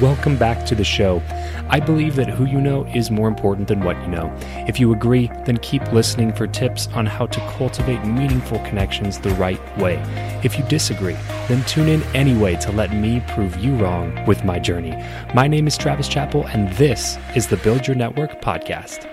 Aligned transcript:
Welcome 0.00 0.36
back 0.36 0.66
to 0.66 0.74
the 0.74 0.84
show. 0.84 1.22
I 1.68 1.80
believe 1.80 2.16
that 2.16 2.28
who 2.28 2.44
you 2.44 2.60
know 2.60 2.84
is 2.86 3.10
more 3.10 3.28
important 3.28 3.68
than 3.68 3.80
what 3.84 4.00
you 4.02 4.08
know. 4.08 4.34
If 4.68 4.80
you 4.80 4.92
agree, 4.92 5.30
then 5.46 5.58
keep 5.58 5.92
listening 5.92 6.32
for 6.32 6.46
tips 6.46 6.88
on 6.88 7.06
how 7.06 7.26
to 7.26 7.40
cultivate 7.56 8.04
meaningful 8.04 8.58
connections 8.60 9.18
the 9.18 9.30
right 9.30 9.60
way. 9.78 10.02
If 10.42 10.58
you 10.58 10.64
disagree, 10.64 11.16
then 11.48 11.64
tune 11.64 11.88
in 11.88 12.02
anyway 12.14 12.56
to 12.56 12.72
let 12.72 12.92
me 12.92 13.22
prove 13.28 13.56
you 13.58 13.76
wrong 13.76 14.24
with 14.26 14.44
my 14.44 14.58
journey. 14.58 14.92
My 15.34 15.46
name 15.46 15.66
is 15.66 15.78
Travis 15.78 16.08
Chappell, 16.08 16.46
and 16.48 16.72
this 16.74 17.16
is 17.34 17.46
the 17.46 17.56
Build 17.58 17.86
Your 17.86 17.96
Network 17.96 18.40
podcast. 18.42 19.08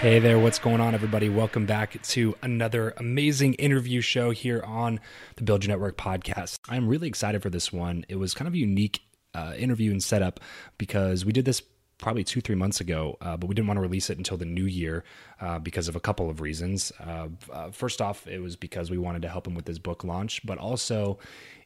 Hey 0.00 0.18
there, 0.18 0.38
what's 0.38 0.58
going 0.58 0.82
on, 0.82 0.94
everybody? 0.94 1.30
Welcome 1.30 1.64
back 1.64 2.02
to 2.02 2.36
another 2.42 2.92
amazing 2.98 3.54
interview 3.54 4.02
show 4.02 4.32
here 4.32 4.62
on 4.66 5.00
the 5.36 5.44
Build 5.44 5.64
Your 5.64 5.70
Network 5.70 5.96
podcast. 5.96 6.58
I'm 6.68 6.88
really 6.88 7.08
excited 7.08 7.40
for 7.42 7.48
this 7.48 7.72
one. 7.72 8.04
It 8.08 8.16
was 8.16 8.34
kind 8.34 8.46
of 8.46 8.52
a 8.52 8.58
unique 8.58 9.00
uh, 9.34 9.52
interview 9.56 9.90
and 9.90 10.02
setup 10.02 10.40
because 10.78 11.24
we 11.24 11.32
did 11.32 11.44
this 11.44 11.62
probably 11.98 12.24
two 12.24 12.40
three 12.40 12.56
months 12.56 12.80
ago 12.80 13.16
uh, 13.20 13.36
but 13.36 13.46
we 13.46 13.54
didn't 13.54 13.68
want 13.68 13.76
to 13.76 13.82
release 13.82 14.10
it 14.10 14.18
until 14.18 14.36
the 14.36 14.44
new 14.44 14.66
year 14.66 15.04
uh, 15.40 15.58
because 15.58 15.88
of 15.88 15.96
a 15.96 16.00
couple 16.00 16.28
of 16.28 16.40
reasons 16.40 16.92
uh, 17.00 17.28
uh 17.52 17.70
first 17.70 18.02
off 18.02 18.26
it 18.26 18.40
was 18.40 18.56
because 18.56 18.90
we 18.90 18.98
wanted 18.98 19.22
to 19.22 19.28
help 19.28 19.46
him 19.46 19.54
with 19.54 19.66
his 19.66 19.78
book 19.78 20.04
launch 20.04 20.44
but 20.44 20.58
also 20.58 21.18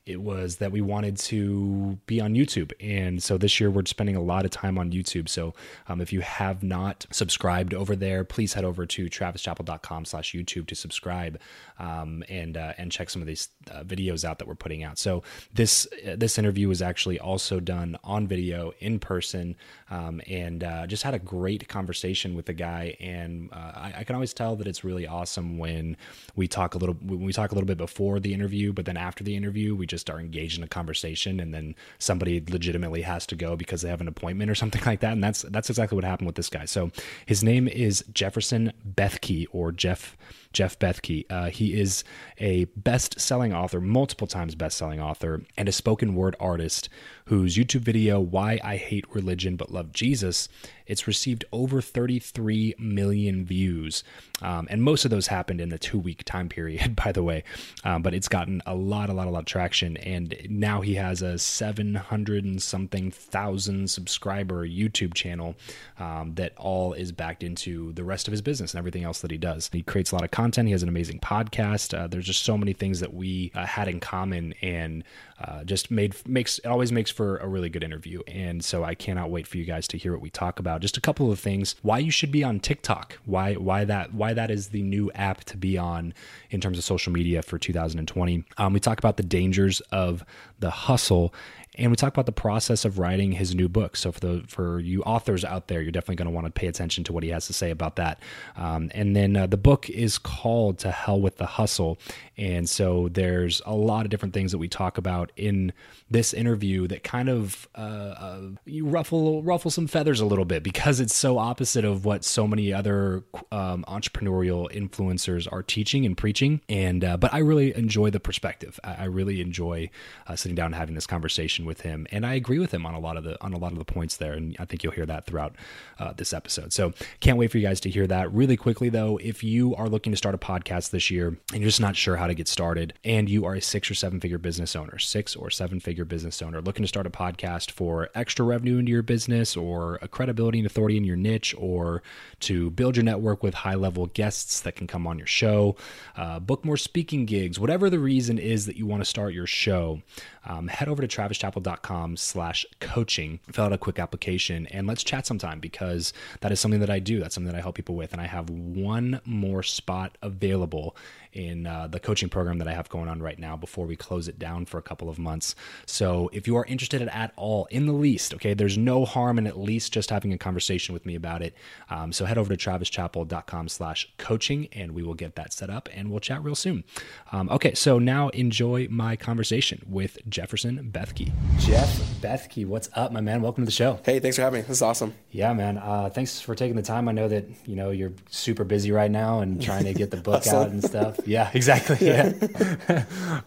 it 0.09 0.23
was 0.23 0.57
that 0.57 0.73
we 0.73 0.81
wanted 0.81 1.19
to 1.19 1.99
be 2.07 2.19
on 2.19 2.35
YouTube. 2.35 2.73
And 2.81 3.23
so 3.23 3.37
this 3.37 3.61
year 3.61 3.71
we're 3.71 3.85
spending 3.85 4.17
a 4.17 4.23
lot 4.23 4.47
of 4.47 4.51
time 4.51 4.79
on 4.79 4.91
YouTube. 4.91 5.29
So 5.29 5.53
um, 5.87 6.01
if 6.01 6.15
you 6.15 6.21
have 6.23 6.63
not 6.63 7.05
subscribed 7.11 7.75
over 7.75 7.95
there, 7.95 8.25
please 8.25 8.55
head 8.55 8.65
over 8.65 8.87
to 8.87 9.05
travischappell.com 9.05 10.07
slash 10.07 10.33
YouTube 10.33 10.67
to 10.69 10.75
subscribe 10.75 11.39
um, 11.79 12.25
and 12.29 12.57
uh, 12.57 12.73
and 12.79 12.91
check 12.93 13.11
some 13.11 13.23
of 13.23 13.27
these 13.27 13.49
uh, 13.71 13.83
videos 13.85 14.25
out 14.25 14.39
that 14.39 14.49
we're 14.49 14.55
putting 14.55 14.83
out. 14.83 14.99
So 14.99 15.23
this 15.53 15.87
uh, 16.07 16.17
this 16.17 16.39
interview 16.39 16.69
was 16.69 16.83
actually 16.83 17.19
also 17.19 17.61
done 17.61 17.97
on 18.05 18.27
video 18.27 18.73
in 18.81 18.99
person 18.99 19.57
um, 19.91 20.21
and 20.27 20.65
uh, 20.65 20.87
just 20.87 21.03
had 21.03 21.15
a 21.15 21.19
great 21.19 21.69
conversation 21.69 22.35
with 22.35 22.47
the 22.47 22.53
guy. 22.53 22.97
And 23.01 23.51
uh, 23.53 23.73
I, 23.75 23.95
I, 23.99 24.05
can 24.05 24.15
always 24.15 24.35
tell 24.35 24.57
that 24.57 24.67
it's 24.67 24.85
really 24.85 25.07
awesome 25.07 25.59
when 25.59 25.97
we 26.37 26.49
talk 26.49 26.75
a 26.75 26.79
little 26.79 26.97
when 26.97 27.25
we 27.25 27.33
talk 27.33 27.53
a 27.53 27.55
little 27.55 27.67
bit 27.67 27.79
before 27.79 28.21
the 28.21 28.35
interview, 28.35 28.73
but 28.73 28.85
then 28.85 28.97
after 28.97 29.25
the 29.25 29.37
interview 29.37 29.75
we 29.75 29.87
just 29.87 30.11
are 30.11 30.21
engaged 30.21 30.59
in 30.59 30.65
a 30.65 30.69
conversation 30.69 31.41
and 31.41 31.55
then 31.55 31.75
somebody 31.99 32.43
legitimately 32.49 33.03
has 33.03 33.27
to 33.27 33.37
go 33.37 33.57
because 33.57 33.83
they 33.83 33.89
have 33.89 34.01
an 34.01 34.09
appointment 34.09 34.51
or 34.51 34.55
something 34.63 34.83
like 34.85 35.01
that 35.01 35.13
and 35.13 35.23
that's 35.23 35.43
that's 35.43 35.71
exactly 35.71 35.97
what 35.97 36.05
happened 36.05 36.27
with 36.27 36.37
this 36.37 36.51
guy 36.51 36.65
so 36.65 36.91
his 37.27 37.43
name 37.43 37.69
is 37.69 38.05
jefferson 38.13 38.73
bethke 38.97 39.47
or 39.53 39.73
jeff 39.73 40.17
Jeff 40.53 40.79
Bethke. 40.79 41.25
Uh, 41.31 41.51
he 41.51 41.79
is 41.79 42.05
a 42.39 42.65
best 42.77 43.21
selling 43.21 43.53
author, 43.53 43.81
multiple 43.81 44.27
times 44.27 44.55
best 44.55 44.77
selling 44.77 45.01
author, 45.01 45.43
and 45.57 45.69
a 45.69 45.73
spoken 45.73 46.15
word 46.15 46.37
artist 46.41 46.89
whose 47.29 47.57
YouTube 47.57 47.83
video, 47.83 48.19
Why 48.19 48.59
I 48.65 48.77
Hate 48.77 49.05
Religion 49.15 49.57
But 49.57 49.71
Love 49.71 49.93
Jesus, 49.93 50.49
it's 50.87 51.07
received 51.07 51.45
over 51.53 51.83
33 51.83 52.75
million 52.79 53.45
views. 53.45 54.03
Um, 54.41 54.67
and 54.71 54.83
most 54.83 55.05
of 55.05 55.11
those 55.11 55.27
happened 55.27 55.61
in 55.61 55.69
the 55.69 55.79
two 55.79 55.99
week 55.99 56.25
time 56.25 56.49
period, 56.49 56.97
by 57.05 57.13
the 57.13 57.23
way. 57.23 57.45
Um, 57.85 58.01
but 58.01 58.15
it's 58.15 58.29
gotten 58.29 58.63
a 58.65 58.75
lot, 58.75 59.11
a 59.11 59.13
lot, 59.13 59.27
a 59.27 59.31
lot 59.31 59.41
of 59.41 59.45
traction. 59.45 59.99
And 59.99 60.35
now 60.49 60.81
he 60.81 60.95
has 60.95 61.21
a 61.21 61.37
700 61.37 62.45
and 62.45 62.63
something 62.63 63.11
thousand 63.11 63.91
subscriber 63.91 64.67
YouTube 64.67 65.13
channel 65.13 65.55
um, 65.99 66.35
that 66.37 66.57
all 66.57 66.95
is 66.95 67.13
backed 67.13 67.43
into 67.43 67.93
the 67.93 68.05
rest 68.05 68.27
of 68.27 68.33
his 68.33 68.41
business 68.41 68.73
and 68.73 68.79
everything 68.79 69.05
else 69.05 69.21
that 69.21 69.31
he 69.31 69.39
does. 69.39 69.69
He 69.71 69.83
creates 69.83 70.13
a 70.13 70.15
lot 70.15 70.25
of 70.25 70.31
content. 70.31 70.69
He 70.69 70.73
has 70.73 70.83
an 70.83 70.89
amazing 70.89 71.21
podcast. 71.21 71.97
Uh, 71.97 72.07
there's 72.07 72.27
just 72.27 72.43
so 72.43 72.57
many 72.57 72.73
things 72.73 73.01
that 73.01 73.13
we 73.13 73.53
uh, 73.55 73.67
had 73.67 73.87
in 73.89 74.01
common 74.01 74.55
and 74.63 75.05
uh, 75.41 75.63
just 75.65 75.91
made 75.91 76.15
makes 76.27 76.59
it 76.59 76.67
always 76.67 76.91
makes 76.91 77.11
for 77.11 77.37
a 77.39 77.47
really 77.47 77.69
good 77.69 77.85
interview. 77.85 78.21
And 78.27 78.65
so 78.65 78.83
I 78.85 78.95
cannot 78.95 79.31
wait 79.31 79.47
for 79.47 79.57
you 79.57 79.65
guys 79.65 79.87
to 79.89 79.99
hear 79.99 80.13
what 80.13 80.21
we 80.21 80.31
talk 80.31 80.59
about. 80.59 80.81
Just 80.81 80.97
a 80.97 81.01
couple 81.01 81.31
of 81.31 81.39
things: 81.39 81.77
why 81.83 81.99
you 81.99 82.11
should 82.11 82.33
be 82.33 82.43
on 82.43 82.61
TikTok, 82.61 83.19
why 83.25 83.55
why 83.55 83.85
that 83.85 84.13
why 84.13 84.33
that 84.33 84.51
is 84.51 84.69
the 84.69 84.83
new 84.83 85.11
app 85.13 85.45
to 85.45 85.57
be 85.57 85.79
on 85.79 86.13
in 86.51 86.61
terms 86.61 86.79
of 86.79 86.85
social 86.85 87.13
media 87.13 87.43
for 87.43 87.59
2020. 87.59 88.45
Um, 88.57 88.73
we 88.73 88.81
talk 88.81 88.99
about 88.99 89.17
the 89.17 89.23
dangers 89.23 89.81
of 89.93 90.25
the 90.59 90.71
hustle 90.71 91.33
and 91.79 91.91
we 91.93 91.97
talk 91.97 92.13
about 92.13 92.27
the 92.27 92.33
process 92.33 92.85
of 92.85 92.99
writing 92.99 93.33
his 93.33 93.55
new 93.55 93.69
book. 93.69 93.97
So 93.97 94.11
for 94.11 94.21
the 94.21 94.45
for 94.49 94.81
you 94.81 95.03
authors 95.03 95.45
out 95.45 95.69
there, 95.69 95.81
you're 95.81 95.93
definitely 95.93 96.17
going 96.17 96.27
to 96.27 96.35
want 96.35 96.47
to 96.47 96.53
pay 96.53 96.67
attention 96.67 97.05
to 97.05 97.13
what 97.13 97.23
he 97.23 97.31
has 97.31 97.47
to 97.47 97.53
say 97.53 97.71
about 97.71 97.97
that. 97.97 98.21
Um, 98.57 98.91
and 98.95 99.15
then 99.15 99.37
uh, 99.37 99.47
the 99.47 99.57
book 99.57 99.89
is 99.89 100.19
called 100.19 100.79
"To 100.81 100.91
Hell 100.91 101.21
with 101.21 101.37
the 101.37 101.47
Hustle," 101.47 101.99
and 102.37 102.69
so 102.69 103.09
there's 103.09 103.63
a 103.65 103.75
lot 103.75 104.05
of 104.05 104.11
different 104.11 104.35
things 104.35 104.53
that 104.53 104.59
we 104.59 104.69
talk 104.69 104.99
about 104.99 105.31
in 105.37 105.73
this 106.11 106.35
interview 106.35 106.89
that 106.89 107.05
kind 107.05 107.29
of 107.29 107.69
uh, 107.77 107.81
uh, 107.81 108.41
you 108.65 108.87
ruffle 108.87 109.43
ruffle 109.43 109.71
some 109.71 109.87
feathers 109.87 110.21
a 110.21 110.27
little 110.27 110.45
bit 110.45 110.63
because 110.63 110.99
it's 111.01 111.15
so 111.15 111.39
opposite 111.39 111.85
of 111.85 112.05
what 112.05 112.25
so 112.25 112.47
many 112.47 112.73
other 112.73 113.23
um, 113.53 113.85
entrepreneurial 113.87 114.71
influencers 114.73 115.51
are 115.51 115.63
teaching 115.63 116.05
and 116.05 116.17
preaching. 116.17 116.61
And 116.69 117.05
uh, 117.05 117.17
but 117.17 117.33
I 117.33 117.39
really 117.39 117.75
enjoy 117.77 118.11
the 118.11 118.21
perspective. 118.21 118.81
I, 118.83 118.95
I 118.95 119.05
really 119.05 119.41
enjoy 119.41 119.91
uh, 120.27 120.35
sitting 120.35 120.57
down 120.57 120.67
and 120.67 120.75
having 120.75 120.97
this 120.97 121.07
conversation 121.07 121.68
with 121.69 121.83
him, 121.83 122.09
and 122.11 122.27
I 122.27 122.35
agree 122.35 122.59
with 122.59 122.73
him 122.75 122.85
on 122.85 122.95
a 122.95 122.99
lot 122.99 123.17
of 123.17 123.23
the 123.23 123.41
on 123.41 123.53
a 123.53 123.59
lot 123.59 123.71
of 123.71 123.79
the 123.79 123.85
points 123.85 124.17
there, 124.17 124.33
and 124.33 124.57
I 124.59 124.65
think 124.65 124.83
you'll 124.83 124.93
hear 124.93 125.07
that 125.07 125.27
throughout 125.27 125.55
uh, 126.01 126.13
this 126.15 126.33
episode. 126.33 126.73
So 126.73 126.93
can't 127.21 127.39
wait 127.39 127.53
for 127.53 127.59
you 127.59 127.67
guys 127.67 127.79
to 127.81 127.91
hear 127.91 128.07
that. 128.09 128.33
Really 128.33 128.57
quickly 128.57 128.89
though, 128.89 129.19
if 129.23 129.45
you 129.45 129.77
are 129.77 129.89
looking 129.89 130.13
to 130.13 130.17
start 130.17 130.35
a 130.35 130.39
podcast 130.39 130.91
this 130.91 131.11
year 131.11 131.29
and 131.53 131.61
you're 131.61 131.69
just 131.69 131.81
not 131.81 131.95
sure 131.95 132.17
how 132.17 132.27
to 132.27 132.35
get 132.35 132.49
started, 132.49 132.95
and 133.05 133.29
you 133.29 133.45
are 133.45 133.55
a 133.55 133.61
six 133.61 133.91
or 133.91 133.95
seven 133.95 134.19
figure 134.19 134.39
business 134.39 134.75
owner, 134.75 134.99
six 134.99 135.37
or 135.37 135.51
seven 135.51 135.79
figure 135.79 136.05
business 136.05 136.43
owner 136.43 136.61
looking 136.61 136.83
to 136.83 136.89
start 136.89 137.07
a 137.07 137.11
podcast 137.11 137.71
for 137.71 138.09
extra 138.15 138.45
revenue 138.45 138.79
into 138.79 138.91
your 138.91 139.03
business 139.03 139.57
or 139.57 139.99
a 140.03 140.09
credibility 140.09 140.59
and 140.59 140.67
authority 140.67 140.97
in 140.97 141.05
your 141.05 141.17
niche, 141.17 141.55
or 141.59 142.03
to 142.41 142.71
build 142.71 142.97
your 142.97 143.05
network 143.05 143.43
with 143.43 143.55
high 143.55 143.75
level 143.75 144.07
guests 144.07 144.61
that 144.61 144.75
can 144.75 144.87
come 144.87 145.07
on 145.07 145.19
your 145.19 145.27
show, 145.27 145.77
uh, 146.17 146.39
book 146.41 146.65
more 146.65 146.77
speaking 146.77 147.27
gigs, 147.27 147.61
whatever 147.61 147.91
the 147.91 147.99
reason 147.99 148.39
is 148.39 148.67
that 148.67 148.77
you 148.77 148.87
want 148.87 149.03
to 149.03 149.05
start 149.05 149.35
your 149.35 149.47
show, 149.47 150.01
um, 150.49 150.69
head 150.69 150.89
over 150.89 151.07
to 151.07 151.09
travischappell.com 151.09 152.17
slash 152.17 152.67
coaching, 152.81 153.39
fill 153.53 153.67
out 153.67 153.73
a 153.73 153.79
quick 153.79 153.99
application, 153.99 154.67
and 154.69 154.87
let's 154.87 155.05
chat 155.05 155.27
sometime 155.27 155.61
because 155.61 156.13
that 156.41 156.51
is 156.51 156.59
something 156.59 156.81
that 156.81 156.91
I 156.91 156.99
do. 156.99 157.21
That's 157.21 157.35
something 157.35 157.53
that 157.53 157.59
I 157.59 157.63
help 157.63 157.77
people 157.77 157.95
with. 157.95 158.13
And 158.13 158.21
I 158.21 158.27
have 158.27 158.49
one 158.49 159.21
more 159.25 159.63
spot 159.63 160.17
available 160.23 160.97
in 161.33 161.67
uh, 161.67 161.87
the 161.87 162.01
coaching 162.01 162.29
program 162.29 162.59
that 162.59 162.69
I 162.69 162.73
have 162.73 162.89
going 162.89 163.09
on 163.09 163.21
right 163.23 163.39
now 163.39 163.57
before 163.57 163.87
we 163.87 163.97
close 163.97 164.29
it 164.29 164.39
down 164.39 164.67
for 164.67 164.79
a 164.79 164.83
couple 164.83 165.09
of 165.09 165.19
months. 165.19 165.55
So 165.87 166.31
if 166.33 166.47
you 166.47 166.57
are 166.57 166.65
interested 166.65 167.03
at 167.03 167.33
all, 167.37 167.67
in 167.71 167.87
the 167.87 167.93
least, 167.93 168.35
okay, 168.35 168.55
there's 168.55 168.79
no 168.79 169.05
harm 169.05 169.39
in 169.39 169.47
at 169.47 169.59
least 169.59 169.93
just 169.93 170.11
having 170.11 170.33
a 170.33 170.39
conversation 170.39 170.93
with 170.93 171.07
me 171.07 171.15
about 171.15 171.43
it. 171.43 171.55
Um, 171.91 172.13
so 172.13 172.25
head 172.25 172.39
over 172.39 172.55
to 172.55 172.71
travischappell.com 172.71 173.69
slash 173.69 174.13
coaching 174.19 174.69
and 174.73 174.93
we 174.93 175.03
will 175.03 175.15
get 175.15 175.35
that 175.37 175.53
set 175.53 175.71
up 175.71 175.89
and 175.93 176.11
we'll 176.11 176.21
chat 176.21 176.43
real 176.43 176.55
soon. 176.55 176.85
Um, 177.33 177.49
okay, 177.51 177.75
so 177.75 177.99
now 177.99 178.29
enjoy 178.31 178.89
my 178.91 179.17
conversation 179.17 179.85
with 179.89 180.19
Jefferson 180.29 180.91
Bethke. 180.93 181.33
Jeff 181.59 181.99
Bethke, 182.21 182.67
what's 182.67 182.89
up, 182.95 183.13
my 183.13 183.21
man? 183.21 183.43
Welcome 183.43 183.63
to 183.63 183.67
the 183.67 183.73
show. 183.73 184.01
Hey, 184.05 184.21
thanks 184.21 184.37
for 184.37 184.43
having 184.43 184.61
me. 184.61 184.63
This 184.63 184.79
is 184.79 184.83
awesome. 184.83 185.15
Yeah, 185.31 185.53
man. 185.53 185.79
Uh, 185.79 186.11
thanks 186.11 186.41
for 186.41 186.55
taking 186.55 186.77
the 186.77 186.83
time. 186.83 187.09
I 187.09 187.13
know 187.13 187.29
that, 187.29 187.47
you 187.67 187.77
know, 187.77 187.91
you're 187.91 188.13
super 188.31 188.65
busy 188.65 188.93
right 188.93 189.11
now 189.11 189.41
and 189.41 189.61
trying 189.63 189.85
to 189.85 189.95
get 189.95 190.11
the 190.11 190.17
book 190.17 190.47
out 190.49 190.69
and 190.69 190.83
stuff. 190.83 191.18
Yeah, 191.27 191.51
exactly. 191.55 191.99
Yeah. 192.07 192.33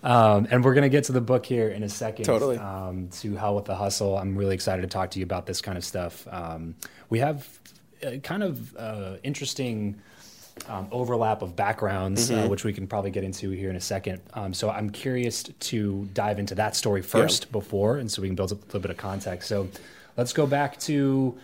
um, 0.03 0.47
and 0.51 0.63
we're 0.63 0.73
going 0.73 0.83
to 0.83 0.89
get 0.89 1.05
to 1.05 1.11
the 1.11 1.21
book 1.21 1.45
here 1.45 1.69
in 1.69 1.83
a 1.83 1.89
second. 1.89 2.25
Totally. 2.25 2.57
Um, 2.57 3.09
to 3.19 3.35
Hell 3.35 3.55
with 3.55 3.65
the 3.65 3.75
Hustle. 3.75 4.17
I'm 4.17 4.35
really 4.35 4.55
excited 4.55 4.81
to 4.83 4.87
talk 4.87 5.11
to 5.11 5.19
you 5.19 5.23
about 5.25 5.45
this 5.45 5.61
kind 5.61 5.77
of 5.77 5.83
stuff. 5.83 6.27
Um, 6.31 6.75
we 7.09 7.19
have 7.19 7.47
kind 8.23 8.43
of 8.43 8.75
uh, 8.77 9.15
interesting 9.23 9.99
um, 10.67 10.87
overlap 10.91 11.41
of 11.41 11.55
backgrounds, 11.55 12.29
uh, 12.29 12.33
Mm-hmm. 12.35 12.45
uh, 12.45 12.49
which 12.49 12.63
we 12.63 12.73
can 12.73 12.87
probably 12.87 13.11
get 13.11 13.23
into 13.23 13.51
here 13.51 13.69
in 13.69 13.75
a 13.75 13.81
second. 13.81 14.21
Um, 14.33 14.53
so 14.53 14.69
I'm 14.69 14.89
curious 14.89 15.43
to 15.43 16.07
dive 16.13 16.39
into 16.39 16.55
that 16.55 16.75
story 16.75 17.01
first 17.01 17.51
before, 17.51 17.97
and 17.97 18.11
so 18.11 18.21
we 18.21 18.27
can 18.27 18.35
build 18.35 18.51
up 18.51 18.61
a 18.61 18.65
little 18.65 18.79
bit 18.81 18.91
of 18.91 18.97
context. 18.97 19.47
So 19.47 19.69
let's 20.17 20.33
go 20.33 20.45
back 20.45 20.77
to, 20.81 21.37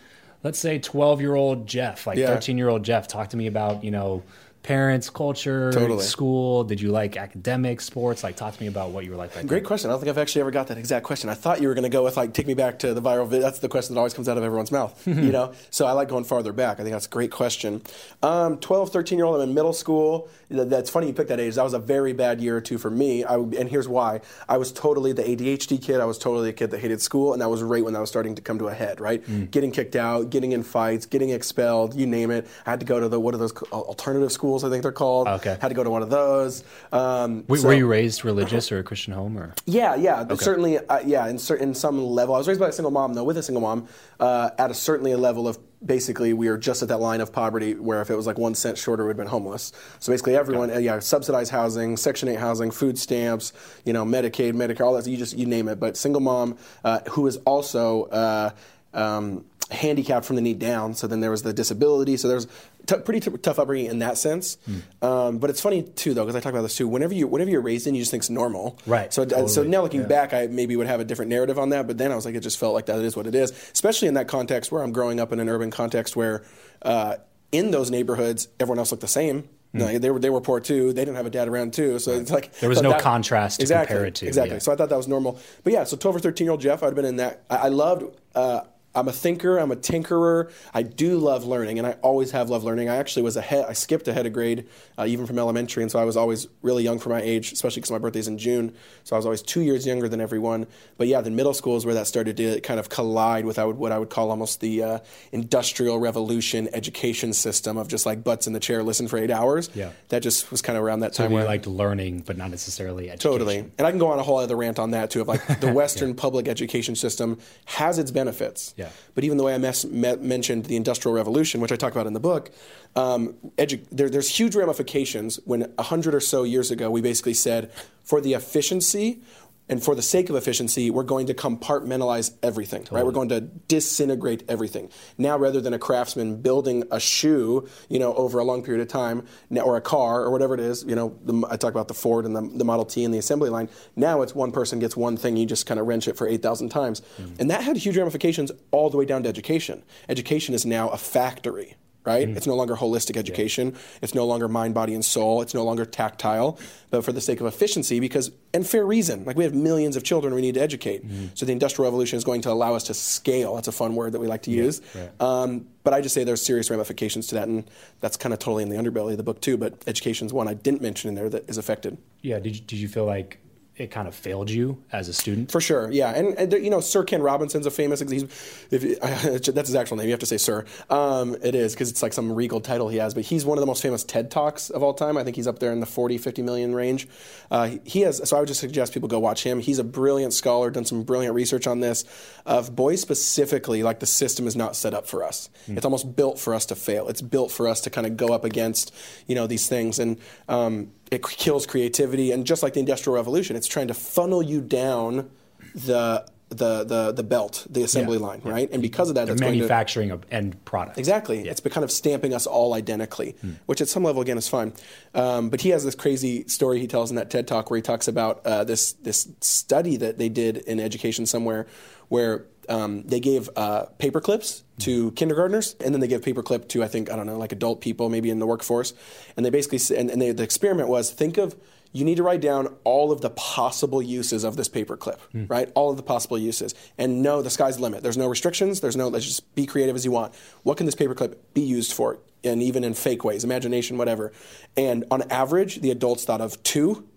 let's 0.43 0.59
say, 0.59 0.77
12 0.79 1.21
year 1.21 1.35
old 1.35 1.67
Jeff, 1.67 2.05
like 2.05 2.17
Yeah. 2.17 2.27
13 2.27 2.57
year 2.57 2.69
old 2.69 2.83
Jeff. 2.83 3.07
Talk 3.07 3.29
to 3.29 3.37
me 3.37 3.47
about, 3.47 3.83
you 3.83 3.91
know, 3.91 4.23
parents, 4.67 5.09
culture, 5.09 5.71
Totally. 5.71 6.03
school. 6.03 6.65
Did 6.65 6.81
you 6.81 6.91
like 6.91 7.15
academics, 7.15 7.85
sports? 7.85 8.21
Like, 8.21 8.35
talk 8.35 8.53
to 8.53 8.61
me 8.61 8.67
about 8.67 8.89
what 8.89 9.05
you 9.05 9.11
were 9.11 9.17
like. 9.17 9.47
Great 9.47 9.63
question. 9.63 9.89
I 9.89 9.93
don't 9.93 10.01
think 10.01 10.09
I've 10.09 10.17
actually 10.17 10.41
ever 10.41 10.51
got 10.51 10.67
that 10.67 10.77
exact 10.77 11.05
question. 11.05 11.29
I 11.29 11.35
thought 11.35 11.61
you 11.61 11.69
were 11.69 11.73
going 11.73 11.83
to 11.83 11.89
go 11.89 12.03
with 12.03 12.17
like, 12.17 12.33
take 12.33 12.47
me 12.47 12.53
back 12.53 12.79
to 12.79 12.93
the 12.93 13.01
viral 13.01 13.29
video. 13.29 13.45
That's 13.45 13.59
the 13.59 13.69
question 13.69 13.95
that 13.95 13.99
always 13.99 14.13
comes 14.13 14.27
out 14.27 14.37
of 14.37 14.43
everyone's 14.43 14.73
mouth, 14.73 15.01
you 15.07 15.31
know? 15.31 15.53
So 15.69 15.85
I 15.85 15.93
like 15.93 16.09
going 16.09 16.25
farther 16.25 16.51
back. 16.51 16.81
I 16.81 16.83
think 16.83 16.91
that's 16.91 17.05
a 17.05 17.09
great 17.09 17.31
question. 17.31 17.81
Um, 18.21 18.57
12, 18.57 18.91
13 18.91 19.17
year 19.17 19.25
old, 19.25 19.37
I'm 19.37 19.47
in 19.47 19.55
middle 19.55 19.71
school. 19.71 20.27
That's 20.49 20.89
funny 20.89 21.07
you 21.07 21.13
picked 21.13 21.29
that 21.29 21.39
age. 21.39 21.55
That 21.55 21.63
was 21.63 21.73
a 21.73 21.79
very 21.79 22.11
bad 22.11 22.41
year 22.41 22.57
or 22.57 22.61
two 22.61 22.77
for 22.77 22.89
me. 22.91 23.23
I, 23.23 23.35
and 23.35 23.69
here's 23.69 23.87
why. 23.87 24.19
I 24.49 24.57
was 24.57 24.73
totally 24.73 25.13
the 25.13 25.23
ADHD 25.23 25.81
kid. 25.81 26.01
I 26.01 26.05
was 26.05 26.17
totally 26.17 26.49
a 26.49 26.53
kid 26.53 26.71
that 26.71 26.79
hated 26.79 27.01
school. 27.01 27.31
And 27.31 27.41
that 27.41 27.49
was 27.49 27.63
right 27.63 27.85
when 27.85 27.93
that 27.93 28.01
was 28.01 28.09
starting 28.09 28.35
to 28.35 28.41
come 28.41 28.59
to 28.59 28.67
a 28.67 28.73
head, 28.73 28.99
right? 28.99 29.23
Mm. 29.25 29.49
Getting 29.49 29.71
kicked 29.71 29.95
out, 29.95 30.29
getting 30.29 30.51
in 30.51 30.63
fights, 30.63 31.05
getting 31.05 31.29
expelled, 31.29 31.95
you 31.95 32.05
name 32.05 32.31
it. 32.31 32.47
I 32.65 32.71
had 32.71 32.81
to 32.81 32.85
go 32.85 32.99
to 32.99 33.07
the, 33.07 33.17
what 33.17 33.33
are 33.33 33.37
those, 33.37 33.53
alternative 33.71 34.31
schools, 34.33 34.56
I 34.63 34.69
think 34.69 34.83
they're 34.83 34.91
called. 34.91 35.27
Okay. 35.27 35.57
Had 35.61 35.69
to 35.69 35.73
go 35.73 35.83
to 35.83 35.89
one 35.89 36.01
of 36.01 36.09
those. 36.09 36.63
Um, 36.91 37.43
Were, 37.47 37.57
so- 37.57 37.67
were 37.67 37.73
you 37.73 37.87
raised 37.87 38.23
religious 38.25 38.71
or 38.71 38.79
a 38.79 38.83
Christian 38.83 39.13
home 39.13 39.37
or? 39.37 39.53
yeah, 39.65 39.95
yeah, 39.95 40.23
but 40.23 40.39
certainly, 40.39 40.77
uh, 40.77 40.99
yeah, 41.05 41.27
in 41.27 41.37
certain 41.37 41.73
some 41.73 42.03
level. 42.03 42.35
I 42.35 42.37
was 42.37 42.47
raised 42.47 42.59
by 42.59 42.69
a 42.69 42.71
single 42.71 42.91
mom, 42.91 43.13
though, 43.13 43.23
with 43.23 43.37
a 43.37 43.43
single 43.43 43.61
mom, 43.61 43.87
uh, 44.19 44.49
at 44.57 44.71
a 44.71 44.73
certainly 44.73 45.11
a 45.11 45.17
level 45.17 45.47
of 45.47 45.57
basically 45.85 46.33
we 46.33 46.47
are 46.47 46.57
just 46.57 46.81
at 46.81 46.87
that 46.87 46.97
line 46.99 47.21
of 47.21 47.31
poverty 47.31 47.75
where 47.75 48.01
if 48.01 48.09
it 48.09 48.15
was 48.15 48.25
like 48.25 48.37
one 48.37 48.55
cent 48.55 48.77
shorter, 48.77 49.05
we'd 49.05 49.15
been 49.15 49.27
homeless. 49.27 49.71
So 49.99 50.11
basically, 50.11 50.35
everyone, 50.35 50.71
uh, 50.71 50.79
yeah, 50.79 50.99
subsidized 50.99 51.51
housing, 51.51 51.97
Section 51.97 52.29
Eight 52.29 52.39
housing, 52.39 52.71
food 52.71 52.97
stamps, 52.97 53.53
you 53.85 53.93
know, 53.93 54.03
Medicaid, 54.03 54.53
Medicare, 54.53 54.81
all 54.87 54.93
that. 54.93 55.05
You 55.07 55.17
just 55.17 55.37
you 55.37 55.45
name 55.45 55.67
it. 55.67 55.79
But 55.79 55.95
single 55.97 56.21
mom 56.21 56.57
uh, 56.83 57.01
who 57.11 57.27
is 57.27 57.37
also. 57.45 58.05
Uh, 58.05 58.49
um, 58.93 59.45
handicapped 59.71 60.25
from 60.25 60.35
the 60.37 60.41
knee 60.41 60.53
down. 60.53 60.93
So 60.95 61.07
then 61.07 61.19
there 61.19 61.31
was 61.31 61.43
the 61.43 61.53
disability. 61.53 62.15
So 62.17 62.27
there's 62.27 62.47
t- 62.85 62.95
pretty 62.97 63.19
t- 63.19 63.37
tough 63.37 63.59
upbringing 63.59 63.87
in 63.87 63.99
that 63.99 64.17
sense. 64.17 64.57
Um, 65.01 65.39
but 65.39 65.49
it's 65.49 65.59
funny 65.61 65.83
too, 65.83 66.13
though, 66.13 66.23
because 66.23 66.35
I 66.35 66.39
talk 66.39 66.53
about 66.53 66.61
this 66.61 66.75
too. 66.77 66.87
Whenever 66.87 67.13
you 67.13 67.27
whenever 67.27 67.49
you're 67.51 67.61
raised 67.61 67.85
in, 67.87 67.93
you 67.95 68.01
just 68.01 68.11
think 68.11 68.21
it's 68.21 68.29
normal. 68.29 68.79
Right, 68.85 69.13
So 69.13 69.23
uh, 69.23 69.47
so 69.47 69.63
now 69.63 69.81
looking 69.81 70.01
yeah. 70.01 70.07
back, 70.07 70.33
I 70.33 70.47
maybe 70.47 70.75
would 70.75 70.87
have 70.87 70.99
a 70.99 71.05
different 71.05 71.29
narrative 71.29 71.59
on 71.59 71.69
that. 71.69 71.85
But 71.87 71.97
then 71.97 72.11
I 72.11 72.15
was 72.15 72.25
like, 72.25 72.35
it 72.35 72.39
just 72.41 72.57
felt 72.57 72.73
like 72.73 72.85
that. 72.87 72.97
It 72.99 73.05
is 73.05 73.15
what 73.15 73.27
it 73.27 73.35
is. 73.35 73.51
Especially 73.73 74.07
in 74.07 74.13
that 74.13 74.27
context 74.27 74.71
where 74.71 74.81
I'm 74.83 74.93
growing 74.93 75.19
up 75.19 75.31
in 75.31 75.39
an 75.39 75.49
urban 75.49 75.71
context 75.71 76.15
where. 76.15 76.43
Uh, 76.81 77.15
in 77.49 77.71
those 77.71 77.89
neighborhoods, 77.89 78.49
everyone 78.59 78.77
else 78.77 78.91
looked 78.91 78.99
the 79.01 79.07
same. 79.07 79.47
Like, 79.73 80.01
they 80.01 80.09
were 80.11 80.19
they 80.19 80.29
were 80.29 80.41
poor 80.41 80.59
too. 80.59 80.91
They 80.91 81.01
didn't 81.05 81.15
have 81.15 81.25
a 81.25 81.29
dad 81.29 81.47
around 81.47 81.73
too. 81.73 81.97
So 81.99 82.11
it's 82.11 82.29
like. 82.29 82.51
There 82.59 82.67
was 82.67 82.81
no 82.81 82.89
that- 82.89 83.01
contrast 83.01 83.59
to 83.59 83.63
exactly, 83.63 83.93
compare 83.93 84.05
it 84.07 84.15
to, 84.15 84.27
Exactly. 84.27 84.55
yeah. 84.55 84.59
So 84.59 84.73
I 84.73 84.75
thought 84.75 84.89
that 84.89 84.97
was 84.97 85.07
normal. 85.07 85.39
But 85.63 85.71
yeah, 85.71 85.85
so 85.85 85.95
12 85.95 86.17
or 86.17 86.19
13 86.19 86.45
year 86.45 86.51
old 86.51 86.59
Jeff, 86.61 86.83
I'd 86.83 86.93
been 86.93 87.05
in 87.05 87.15
that. 87.17 87.43
I, 87.49 87.55
I 87.55 87.67
loved. 87.69 88.13
Uh, 88.35 88.61
I'm 88.97 89.07
a 89.07 89.11
thinker. 89.13 89.57
I'm 89.57 89.71
a 89.71 89.75
tinkerer. 89.75 90.51
I 90.73 90.81
do 90.83 91.17
love 91.19 91.45
learning, 91.45 91.77
and 91.77 91.87
I 91.87 91.91
always 92.01 92.31
have 92.31 92.49
loved 92.49 92.65
learning. 92.65 92.89
I 92.89 92.95
actually 92.97 93.21
was 93.23 93.37
ahead. 93.37 93.65
I 93.69 93.73
skipped 93.73 94.07
ahead 94.07 94.25
of 94.25 94.33
grade, 94.33 94.67
uh, 94.97 95.05
even 95.07 95.25
from 95.27 95.37
elementary, 95.39 95.83
and 95.83 95.91
so 95.91 95.99
I 95.99 96.03
was 96.03 96.17
always 96.17 96.47
really 96.61 96.83
young 96.83 96.99
for 96.99 97.09
my 97.09 97.21
age, 97.21 97.51
especially 97.51 97.81
because 97.81 97.91
my 97.91 97.99
birthday's 97.99 98.27
in 98.27 98.37
June. 98.37 98.73
So 99.03 99.15
I 99.15 99.19
was 99.19 99.25
always 99.25 99.41
two 99.41 99.61
years 99.61 99.85
younger 99.85 100.09
than 100.09 100.19
everyone. 100.19 100.67
But 100.97 101.07
yeah, 101.07 101.21
then 101.21 101.35
middle 101.35 101.53
school 101.53 101.77
is 101.77 101.85
where 101.85 101.95
that 101.95 102.07
started 102.07 102.35
to 102.37 102.59
kind 102.61 102.79
of 102.79 102.89
collide 102.89 103.45
with 103.45 103.57
what 103.57 103.91
I 103.91 103.99
would 103.99 104.09
call 104.09 104.31
almost 104.31 104.59
the 104.61 104.83
uh, 104.83 104.99
industrial 105.31 105.99
revolution 105.99 106.67
education 106.73 107.33
system 107.33 107.77
of 107.77 107.87
just 107.87 108.05
like 108.05 108.23
butts 108.23 108.47
in 108.47 108.53
the 108.53 108.59
chair, 108.59 108.81
listen 108.83 109.07
for 109.07 109.17
eight 109.17 109.31
hours. 109.31 109.69
Yeah. 109.75 109.91
that 110.09 110.23
just 110.23 110.49
was 110.51 110.61
kind 110.61 110.77
of 110.77 110.83
around 110.83 111.01
that 111.01 111.13
So 111.13 111.23
time. 111.23 111.31
you 111.31 111.35
where 111.37 111.45
liked 111.45 111.67
learning, 111.67 112.21
but 112.25 112.37
not 112.37 112.49
necessarily 112.49 113.09
education. 113.11 113.31
Totally. 113.31 113.57
And 113.77 113.85
I 113.85 113.91
can 113.91 113.99
go 113.99 114.07
on 114.07 114.17
a 114.19 114.23
whole 114.23 114.37
other 114.37 114.55
rant 114.55 114.79
on 114.79 114.91
that 114.91 115.11
too 115.11 115.21
of 115.21 115.27
like 115.27 115.59
the 115.59 115.71
Western 115.81 116.15
public 116.15 116.47
education 116.47 116.95
system 116.95 117.37
has 117.65 117.99
its 117.99 118.09
benefits. 118.11 118.73
Yeah. 118.77 118.86
But 119.15 119.23
even 119.23 119.37
the 119.37 119.43
way 119.43 119.53
I 119.55 119.57
mes- 119.57 119.85
me- 119.85 120.15
mentioned 120.17 120.65
the 120.65 120.75
Industrial 120.75 121.13
Revolution, 121.15 121.61
which 121.61 121.71
I 121.71 121.75
talk 121.75 121.91
about 121.91 122.07
in 122.07 122.13
the 122.13 122.19
book, 122.19 122.51
um, 122.95 123.35
edu- 123.57 123.85
there, 123.91 124.09
there's 124.09 124.29
huge 124.29 124.55
ramifications 124.55 125.39
when 125.45 125.71
a 125.77 125.83
hundred 125.83 126.15
or 126.15 126.19
so 126.19 126.43
years 126.43 126.71
ago 126.71 126.89
we 126.89 127.01
basically 127.01 127.33
said 127.33 127.71
for 128.03 128.21
the 128.21 128.33
efficiency 128.33 129.21
and 129.69 129.83
for 129.83 129.95
the 129.95 130.01
sake 130.01 130.29
of 130.29 130.35
efficiency, 130.35 130.89
we're 130.89 131.03
going 131.03 131.27
to 131.27 131.33
compartmentalize 131.33 132.33
everything, 132.41 132.87
right? 132.89 133.05
We're 133.05 133.11
going 133.11 133.29
to 133.29 133.41
disintegrate 133.41 134.43
everything. 134.47 134.89
Now, 135.17 135.37
rather 135.37 135.59
than 135.59 135.73
a 135.73 135.79
craftsman 135.79 136.41
building 136.41 136.85
a 136.89 136.99
shoe, 136.99 137.67
you 137.89 137.99
know, 137.99 138.13
over 138.15 138.39
a 138.39 138.43
long 138.43 138.63
period 138.63 138.81
of 138.81 138.87
time, 138.87 139.25
or 139.51 139.75
a 139.75 139.81
car, 139.81 140.21
or 140.23 140.31
whatever 140.31 140.53
it 140.53 140.61
is, 140.61 140.83
you 140.85 140.95
know, 140.95 141.17
the, 141.23 141.45
I 141.49 141.57
talk 141.57 141.71
about 141.71 141.89
the 141.89 141.93
Ford 141.93 142.25
and 142.25 142.35
the, 142.35 142.41
the 142.57 142.63
Model 142.63 142.85
T 142.85 143.03
and 143.03 143.13
the 143.13 143.17
assembly 143.17 143.49
line. 143.49 143.69
Now 143.95 144.21
it's 144.21 144.33
one 144.33 144.51
person 144.51 144.79
gets 144.79 144.95
one 144.95 145.17
thing, 145.17 145.35
you 145.35 145.45
just 145.45 145.65
kind 145.65 145.79
of 145.79 145.87
wrench 145.87 146.07
it 146.07 146.15
for 146.15 146.27
8,000 146.27 146.69
times. 146.69 147.01
Mm-hmm. 147.01 147.35
And 147.39 147.51
that 147.51 147.63
had 147.63 147.77
huge 147.77 147.97
ramifications 147.97 148.51
all 148.71 148.89
the 148.89 148.97
way 148.97 149.05
down 149.05 149.23
to 149.23 149.29
education. 149.29 149.83
Education 150.07 150.53
is 150.53 150.65
now 150.65 150.89
a 150.89 150.97
factory 150.97 151.75
right? 152.07 152.27
It's 152.27 152.47
no 152.47 152.55
longer 152.55 152.75
holistic 152.75 153.17
education. 153.17 153.75
It's 154.01 154.15
no 154.15 154.25
longer 154.25 154.47
mind, 154.47 154.73
body, 154.73 154.93
and 154.93 155.03
soul. 155.03 155.41
It's 155.41 155.53
no 155.53 155.63
longer 155.65 155.85
tactile, 155.85 156.57
but 156.89 157.03
for 157.03 157.11
the 157.11 157.19
sake 157.21 157.41
of 157.41 157.47
efficiency, 157.47 157.99
because 157.99 158.31
and 158.53 158.65
fair 158.65 158.85
reason. 158.85 159.25
Like 159.25 159.35
we 159.35 159.43
have 159.43 159.53
millions 159.53 159.95
of 159.97 160.03
children 160.03 160.33
we 160.33 160.41
need 160.41 160.55
to 160.55 160.61
educate. 160.61 161.03
So 161.35 161.45
the 161.45 161.51
industrial 161.51 161.91
revolution 161.91 162.17
is 162.17 162.23
going 162.23 162.41
to 162.41 162.49
allow 162.49 162.73
us 162.73 162.83
to 162.85 162.93
scale. 162.93 163.55
That's 163.55 163.67
a 163.67 163.73
fun 163.73 163.93
word 163.95 164.13
that 164.13 164.19
we 164.19 164.27
like 164.27 164.43
to 164.43 164.51
use. 164.51 164.81
Um, 165.19 165.67
but 165.83 165.93
I 165.93 166.01
just 166.01 166.15
say 166.15 166.23
there's 166.23 166.41
serious 166.41 166.69
ramifications 166.69 167.27
to 167.27 167.35
that, 167.35 167.47
and 167.47 167.69
that's 167.99 168.17
kind 168.17 168.33
of 168.33 168.39
totally 168.39 168.63
in 168.63 168.69
the 168.69 168.77
underbelly 168.77 169.11
of 169.11 169.17
the 169.17 169.23
book 169.23 169.41
too. 169.41 169.57
But 169.57 169.83
education's 169.85 170.31
one 170.33 170.47
I 170.47 170.53
didn't 170.53 170.81
mention 170.81 171.09
in 171.09 171.15
there 171.15 171.29
that 171.29 171.49
is 171.49 171.57
affected. 171.57 171.97
Yeah. 172.21 172.39
Did 172.39 172.55
you, 172.55 172.61
did 172.61 172.79
you 172.79 172.87
feel 172.87 173.05
like 173.05 173.39
it 173.77 173.91
kind 173.91 174.07
of 174.07 174.15
failed 174.15 174.49
you 174.49 174.83
as 174.91 175.07
a 175.07 175.13
student? 175.13 175.51
For 175.51 175.61
sure, 175.61 175.91
yeah, 175.91 176.11
and, 176.11 176.37
and 176.37 176.51
you 176.53 176.69
know, 176.69 176.79
Sir 176.79 177.03
Ken 177.03 177.21
Robinson's 177.21 177.65
a 177.65 177.71
famous. 177.71 177.99
He's, 177.99 178.23
if, 178.71 178.99
that's 179.53 179.67
his 179.67 179.75
actual 179.75 179.97
name. 179.97 180.07
You 180.07 180.11
have 180.11 180.19
to 180.21 180.25
say 180.25 180.37
Sir. 180.37 180.65
Um, 180.89 181.35
it 181.43 181.55
is 181.55 181.73
because 181.73 181.89
it's 181.89 182.01
like 182.01 182.13
some 182.13 182.31
regal 182.31 182.59
title 182.59 182.89
he 182.89 182.97
has. 182.97 183.13
But 183.13 183.23
he's 183.23 183.45
one 183.45 183.57
of 183.57 183.61
the 183.61 183.67
most 183.67 183.81
famous 183.81 184.03
TED 184.03 184.31
talks 184.31 184.69
of 184.69 184.83
all 184.83 184.93
time. 184.93 185.17
I 185.17 185.23
think 185.23 185.35
he's 185.35 185.47
up 185.47 185.59
there 185.59 185.71
in 185.71 185.79
the 185.79 185.85
40, 185.85 186.17
50 186.17 186.41
million 186.41 186.73
range. 186.73 187.07
Uh, 187.51 187.77
he 187.83 188.01
has. 188.01 188.27
So 188.27 188.37
I 188.37 188.39
would 188.39 188.47
just 188.47 188.59
suggest 188.59 188.93
people 188.93 189.09
go 189.09 189.19
watch 189.19 189.43
him. 189.43 189.59
He's 189.59 189.79
a 189.79 189.83
brilliant 189.83 190.33
scholar, 190.33 190.71
done 190.71 190.85
some 190.85 191.03
brilliant 191.03 191.35
research 191.35 191.67
on 191.67 191.79
this. 191.79 192.03
Of 192.45 192.75
boys 192.75 193.01
specifically, 193.01 193.83
like 193.83 193.99
the 193.99 194.05
system 194.05 194.47
is 194.47 194.55
not 194.55 194.75
set 194.75 194.93
up 194.93 195.07
for 195.07 195.23
us. 195.23 195.49
It's 195.67 195.85
almost 195.85 196.15
built 196.15 196.39
for 196.39 196.53
us 196.53 196.65
to 196.67 196.75
fail. 196.75 197.07
It's 197.09 197.21
built 197.21 197.51
for 197.51 197.67
us 197.67 197.81
to 197.81 197.89
kind 197.89 198.07
of 198.07 198.17
go 198.17 198.33
up 198.33 198.43
against, 198.45 198.93
you 199.27 199.35
know, 199.35 199.47
these 199.47 199.67
things 199.67 199.99
and. 199.99 200.17
Um, 200.47 200.91
it 201.11 201.23
kills 201.23 201.65
creativity, 201.65 202.31
and 202.31 202.45
just 202.45 202.63
like 202.63 202.73
the 202.73 202.79
Industrial 202.79 203.15
Revolution, 203.15 203.55
it's 203.55 203.67
trying 203.67 203.87
to 203.87 203.93
funnel 203.93 204.41
you 204.41 204.61
down 204.61 205.29
the 205.73 206.25
the 206.49 206.83
the 206.85 207.11
the 207.11 207.23
belt, 207.23 207.67
the 207.69 207.83
assembly 207.83 208.17
line, 208.17 208.41
right? 208.43 208.69
And 208.71 208.81
because 208.81 209.09
of 209.09 209.15
that, 209.15 209.27
that's 209.27 209.39
going 209.39 209.53
to 209.53 209.57
manufacturing 209.57 210.11
of 210.11 210.25
end 210.31 210.63
product. 210.63 210.97
Exactly. 210.97 211.47
It's 211.47 211.59
kind 211.59 211.83
of 211.83 211.91
stamping 211.91 212.33
us 212.33 212.47
all 212.47 212.73
identically, 212.73 213.35
which 213.65 213.81
at 213.81 213.89
some 213.89 214.03
level, 214.03 214.21
again, 214.21 214.37
is 214.37 214.47
fine. 214.47 214.73
Um, 215.13 215.49
but 215.49 215.61
he 215.61 215.69
has 215.69 215.83
this 215.83 215.95
crazy 215.95 216.47
story 216.47 216.79
he 216.79 216.87
tells 216.87 217.09
in 217.09 217.17
that 217.17 217.29
TED 217.29 217.47
talk 217.47 217.69
where 217.69 217.77
he 217.77 217.81
talks 217.81 218.07
about 218.07 218.45
uh, 218.45 218.63
this 218.63 218.93
this 218.93 219.27
study 219.41 219.97
that 219.97 220.17
they 220.17 220.29
did 220.29 220.57
in 220.57 220.79
education 220.79 221.25
somewhere, 221.25 221.67
where 222.07 222.45
um, 222.69 223.03
they 223.03 223.19
gave 223.19 223.49
uh, 223.55 223.85
paper 223.97 224.21
clips 224.21 224.63
to 224.79 225.11
kindergartners, 225.11 225.75
and 225.83 225.93
then 225.93 226.01
they 226.01 226.07
give 226.07 226.21
paperclip 226.21 226.67
to 226.69 226.83
I 226.83 226.87
think 226.87 227.11
I 227.11 227.15
don't 227.15 227.25
know 227.25 227.37
like 227.37 227.51
adult 227.51 227.81
people, 227.81 228.09
maybe 228.09 228.29
in 228.29 228.39
the 228.39 228.47
workforce, 228.47 228.93
and 229.35 229.45
they 229.45 229.49
basically 229.49 229.97
and, 229.97 230.09
and 230.09 230.21
they, 230.21 230.31
the 230.31 230.43
experiment 230.43 230.89
was 230.89 231.11
think 231.11 231.37
of 231.37 231.55
you 231.93 232.03
need 232.03 232.17
to 232.17 232.23
write 232.23 232.41
down 232.41 232.75
all 232.83 233.11
of 233.11 233.21
the 233.21 233.29
possible 233.31 234.01
uses 234.01 234.43
of 234.43 234.55
this 234.57 234.69
paperclip, 234.69 235.19
right? 235.49 235.71
All 235.73 235.89
of 235.89 235.97
the 235.97 236.03
possible 236.03 236.37
uses, 236.37 236.75
and 236.97 237.21
no, 237.21 237.41
the 237.41 237.49
sky's 237.49 237.77
the 237.77 237.81
limit. 237.83 238.03
There's 238.03 238.17
no 238.17 238.27
restrictions. 238.27 238.81
There's 238.81 238.95
no. 238.95 239.07
Let's 239.07 239.25
just 239.25 239.55
be 239.55 239.65
creative 239.65 239.95
as 239.95 240.05
you 240.05 240.11
want. 240.11 240.35
What 240.63 240.77
can 240.77 240.85
this 240.85 240.95
paperclip 240.95 241.35
be 241.53 241.61
used 241.61 241.93
for? 241.93 242.19
And 242.43 242.61
even 242.61 242.83
in 242.83 242.93
fake 242.93 243.23
ways, 243.23 243.43
imagination, 243.43 243.97
whatever. 243.97 244.31
And 244.75 245.05
on 245.09 245.23
average, 245.31 245.81
the 245.81 245.89
adults 245.89 246.23
thought 246.25 246.41
of 246.41 246.61
two. 246.63 247.07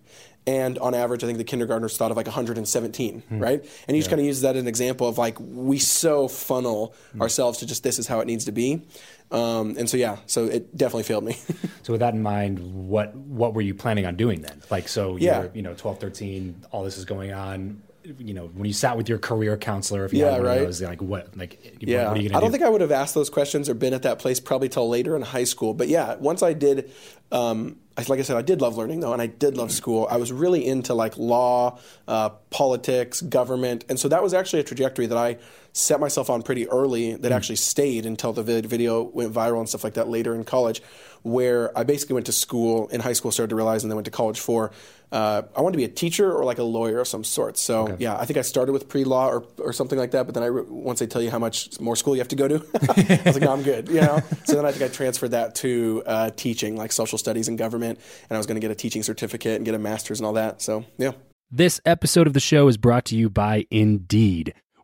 And 0.47 0.78
on 0.78 0.94
average, 0.94 1.23
I 1.23 1.26
think 1.26 1.38
the 1.38 1.44
kindergartners 1.44 1.97
thought 1.97 2.11
of 2.11 2.16
like 2.16 2.26
117, 2.26 3.23
right? 3.30 3.62
And 3.87 3.97
you 3.97 4.00
just 4.00 4.11
kind 4.11 4.20
of 4.20 4.26
use 4.26 4.40
that 4.40 4.56
as 4.56 4.62
an 4.62 4.68
example 4.68 5.06
of 5.06 5.18
like 5.18 5.37
we 5.38 5.78
so 5.78 6.28
funnel 6.28 6.94
ourselves 7.20 7.59
to 7.59 7.66
just 7.66 7.82
this 7.82 7.99
is 7.99 8.06
how 8.06 8.20
it 8.20 8.26
needs 8.26 8.47
to 8.47 8.52
be. 8.52 8.82
Um, 9.30 9.76
and 9.78 9.88
so 9.88 9.97
yeah, 9.97 10.16
so 10.26 10.47
it 10.47 10.75
definitely 10.76 11.04
failed 11.04 11.25
me. 11.25 11.37
So 11.82 11.94
with 11.94 12.00
that 12.00 12.14
in 12.14 12.23
mind, 12.23 12.59
what 12.88 13.14
what 13.16 13.54
were 13.54 13.62
you 13.62 13.75
planning 13.75 14.06
on 14.06 14.14
doing 14.16 14.42
then? 14.42 14.61
Like 14.70 14.87
so 14.88 15.16
Yeah. 15.16 15.42
you're, 15.42 15.50
you 15.54 15.62
know, 15.62 15.75
12, 15.75 15.99
13, 15.99 16.62
all 16.73 16.85
this 16.85 16.99
is 16.99 17.04
going 17.04 17.32
on. 17.32 17.82
You 18.02 18.33
know, 18.33 18.47
when 18.47 18.64
you 18.64 18.73
sat 18.73 18.97
with 18.97 19.11
your 19.11 19.19
career 19.19 19.59
counselor, 19.59 20.07
if 20.07 20.12
you 20.14 20.21
Yeah, 20.21 20.30
had 20.30 20.38
one 20.38 20.47
right. 20.47 20.61
of 20.61 20.66
those, 20.69 20.80
like 20.80 21.02
what 21.02 21.37
like 21.37 21.76
Yeah, 21.80 22.09
what 22.09 22.16
are 22.16 22.21
you 22.21 22.28
gonna 22.30 22.38
I 22.38 22.40
don't 22.40 22.49
do? 22.49 22.52
think 22.52 22.64
I 22.64 22.71
would 22.71 22.80
have 22.80 22.92
asked 22.92 23.14
those 23.14 23.28
questions 23.28 23.69
or 23.69 23.75
been 23.75 23.92
at 23.92 24.02
that 24.04 24.19
place 24.19 24.40
probably 24.40 24.71
till 24.71 24.88
later 24.88 25.14
in 25.16 25.23
high 25.23 25.45
school. 25.45 25.75
But 25.75 25.88
yeah, 25.88 26.16
once 26.16 26.42
I 26.42 26.54
did, 26.54 26.90
um, 27.30 27.76
I- 27.99 28.04
like 28.09 28.19
I 28.19 28.23
said, 28.23 28.38
I 28.38 28.42
did 28.42 28.62
love 28.62 28.78
learning 28.78 29.00
though, 29.00 29.12
and 29.12 29.21
I 29.21 29.26
did 29.26 29.54
love 29.59 29.71
school. 29.71 30.09
I 30.11 30.16
was 30.16 30.33
really 30.33 30.66
into 30.66 30.95
like 30.95 31.19
law, 31.19 31.78
uh, 32.09 32.30
politics, 32.49 33.21
government, 33.21 33.85
and 33.90 34.00
so 34.00 34.09
that 34.09 34.23
was 34.23 34.33
actually 34.33 34.61
a 34.61 34.64
trajectory 34.64 35.04
that 35.07 35.19
I 35.19 35.37
set 35.72 36.00
myself 36.00 36.30
on 36.30 36.42
pretty 36.42 36.68
early. 36.68 37.14
That 37.14 37.32
actually 37.32 37.56
stayed 37.56 38.06
until 38.06 38.32
the 38.32 38.42
video 38.42 39.02
went 39.02 39.32
viral 39.32 39.58
and 39.58 39.68
stuff 39.68 39.84
like 39.84 39.94
that 39.94 40.08
later 40.08 40.34
in 40.34 40.44
college, 40.44 40.82
where 41.22 41.76
I 41.76 41.84
basically 41.84 42.14
went 42.14 42.26
to 42.26 42.32
school 42.32 42.88
in 42.88 43.00
high 43.00 43.12
school, 43.12 43.30
started 43.30 43.50
to 43.50 43.56
realize, 43.56 43.84
and 43.84 43.90
then 43.90 43.96
went 43.96 44.06
to 44.06 44.10
college 44.10 44.40
for. 44.40 44.72
Uh, 45.12 45.42
I 45.56 45.60
wanted 45.60 45.72
to 45.72 45.78
be 45.78 45.84
a 45.84 45.88
teacher 45.88 46.32
or 46.32 46.44
like 46.44 46.58
a 46.58 46.62
lawyer 46.62 47.00
of 47.00 47.08
some 47.08 47.24
sort. 47.24 47.58
So 47.58 47.96
yeah, 47.98 48.16
I 48.16 48.26
think 48.26 48.36
I 48.36 48.42
started 48.42 48.72
with 48.72 48.88
pre-law 48.88 49.28
or, 49.28 49.44
or 49.58 49.72
something 49.72 49.98
like 49.98 50.12
that. 50.12 50.24
But 50.26 50.34
then 50.34 50.44
I 50.44 50.46
re- 50.46 50.62
once 50.68 51.00
they 51.00 51.06
tell 51.06 51.20
you 51.20 51.30
how 51.30 51.40
much 51.40 51.80
more 51.80 51.96
school 51.96 52.14
you 52.14 52.20
have 52.20 52.28
to 52.28 52.36
go 52.36 52.46
to, 52.46 52.54
I 52.80 53.22
was 53.24 53.34
like, 53.34 53.42
no, 53.42 53.52
I'm 53.52 53.62
good. 53.62 53.88
You 53.88 54.00
know. 54.02 54.20
So 54.44 54.56
then 54.56 54.64
I 54.64 54.72
think 54.72 54.90
I 54.90 54.92
transferred 54.92 55.30
that 55.30 55.54
to 55.56 56.02
uh, 56.06 56.30
teaching, 56.30 56.76
like 56.76 56.90
social 56.90 57.18
studies 57.18 57.46
and 57.46 57.56
government, 57.56 58.00
and 58.28 58.36
I 58.36 58.38
was 58.38 58.46
going 58.46 58.56
to 58.56 58.60
get 58.60 58.72
a 58.72 58.74
teaching 58.74 59.02
certificate 59.02 59.56
and 59.56 59.64
get 59.64 59.74
a 59.74 59.78
master's 59.78 60.18
and 60.18 60.26
all 60.26 60.32
that. 60.32 60.60
So 60.60 60.84
yeah. 60.98 61.12
This 61.52 61.80
episode 61.84 62.26
of 62.26 62.32
the 62.32 62.40
show 62.40 62.68
is 62.68 62.76
brought 62.76 63.04
to 63.06 63.16
you 63.16 63.28
by 63.28 63.66
Indeed. 63.70 64.54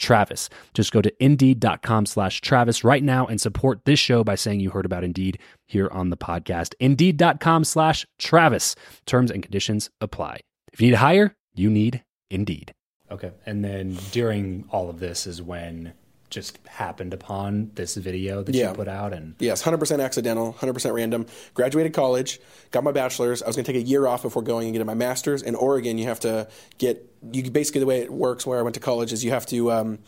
Travis. 0.00 0.48
Just 0.74 0.90
go 0.92 1.00
to 1.00 1.12
indeed.com 1.24 2.06
slash 2.06 2.40
Travis 2.40 2.82
right 2.82 3.02
now 3.04 3.26
and 3.26 3.40
support 3.40 3.84
this 3.84 3.98
show 4.00 4.24
by 4.24 4.34
saying 4.34 4.58
you 4.60 4.70
heard 4.70 4.86
about 4.86 5.04
Indeed 5.04 5.38
here 5.66 5.88
on 5.92 6.10
the 6.10 6.16
podcast. 6.16 6.74
Indeed.com 6.80 7.64
slash 7.64 8.06
Travis. 8.18 8.74
Terms 9.06 9.30
and 9.30 9.42
conditions 9.42 9.90
apply. 10.00 10.40
If 10.72 10.80
you 10.80 10.88
need 10.88 10.92
to 10.92 10.96
hire, 10.98 11.36
you 11.54 11.70
need 11.70 12.02
Indeed. 12.30 12.74
Okay. 13.10 13.32
And 13.46 13.64
then 13.64 13.96
during 14.12 14.64
all 14.70 14.88
of 14.88 15.00
this 15.00 15.26
is 15.26 15.42
when 15.42 15.92
just 16.28 16.60
happened 16.68 17.12
upon 17.12 17.72
this 17.74 17.96
video 17.96 18.40
that 18.44 18.54
Yeah. 18.54 18.68
you 18.68 18.74
put 18.76 18.86
out 18.86 19.12
and 19.12 19.34
Yes, 19.40 19.62
100% 19.64 20.00
accidental, 20.00 20.52
100% 20.60 20.94
random. 20.94 21.26
Graduated 21.54 21.92
college, 21.92 22.38
got 22.70 22.84
my 22.84 22.92
bachelor's. 22.92 23.42
I 23.42 23.48
was 23.48 23.56
going 23.56 23.64
to 23.64 23.72
take 23.72 23.82
a 23.82 23.84
year 23.84 24.06
off 24.06 24.22
before 24.22 24.42
going 24.42 24.68
and 24.68 24.72
getting 24.72 24.86
my 24.86 24.94
master's. 24.94 25.42
In 25.42 25.56
Oregon, 25.56 25.98
you 25.98 26.04
have 26.04 26.20
to 26.20 26.46
get 26.78 27.04
you 27.32 27.50
basically 27.50 27.80
the 27.80 27.86
way 27.86 28.00
it 28.00 28.12
works 28.12 28.46
where 28.46 28.58
I 28.58 28.62
went 28.62 28.74
to 28.74 28.80
college 28.80 29.12
is 29.12 29.22
you 29.24 29.30
have 29.30 29.46
to 29.46 29.70
um, 29.70 29.98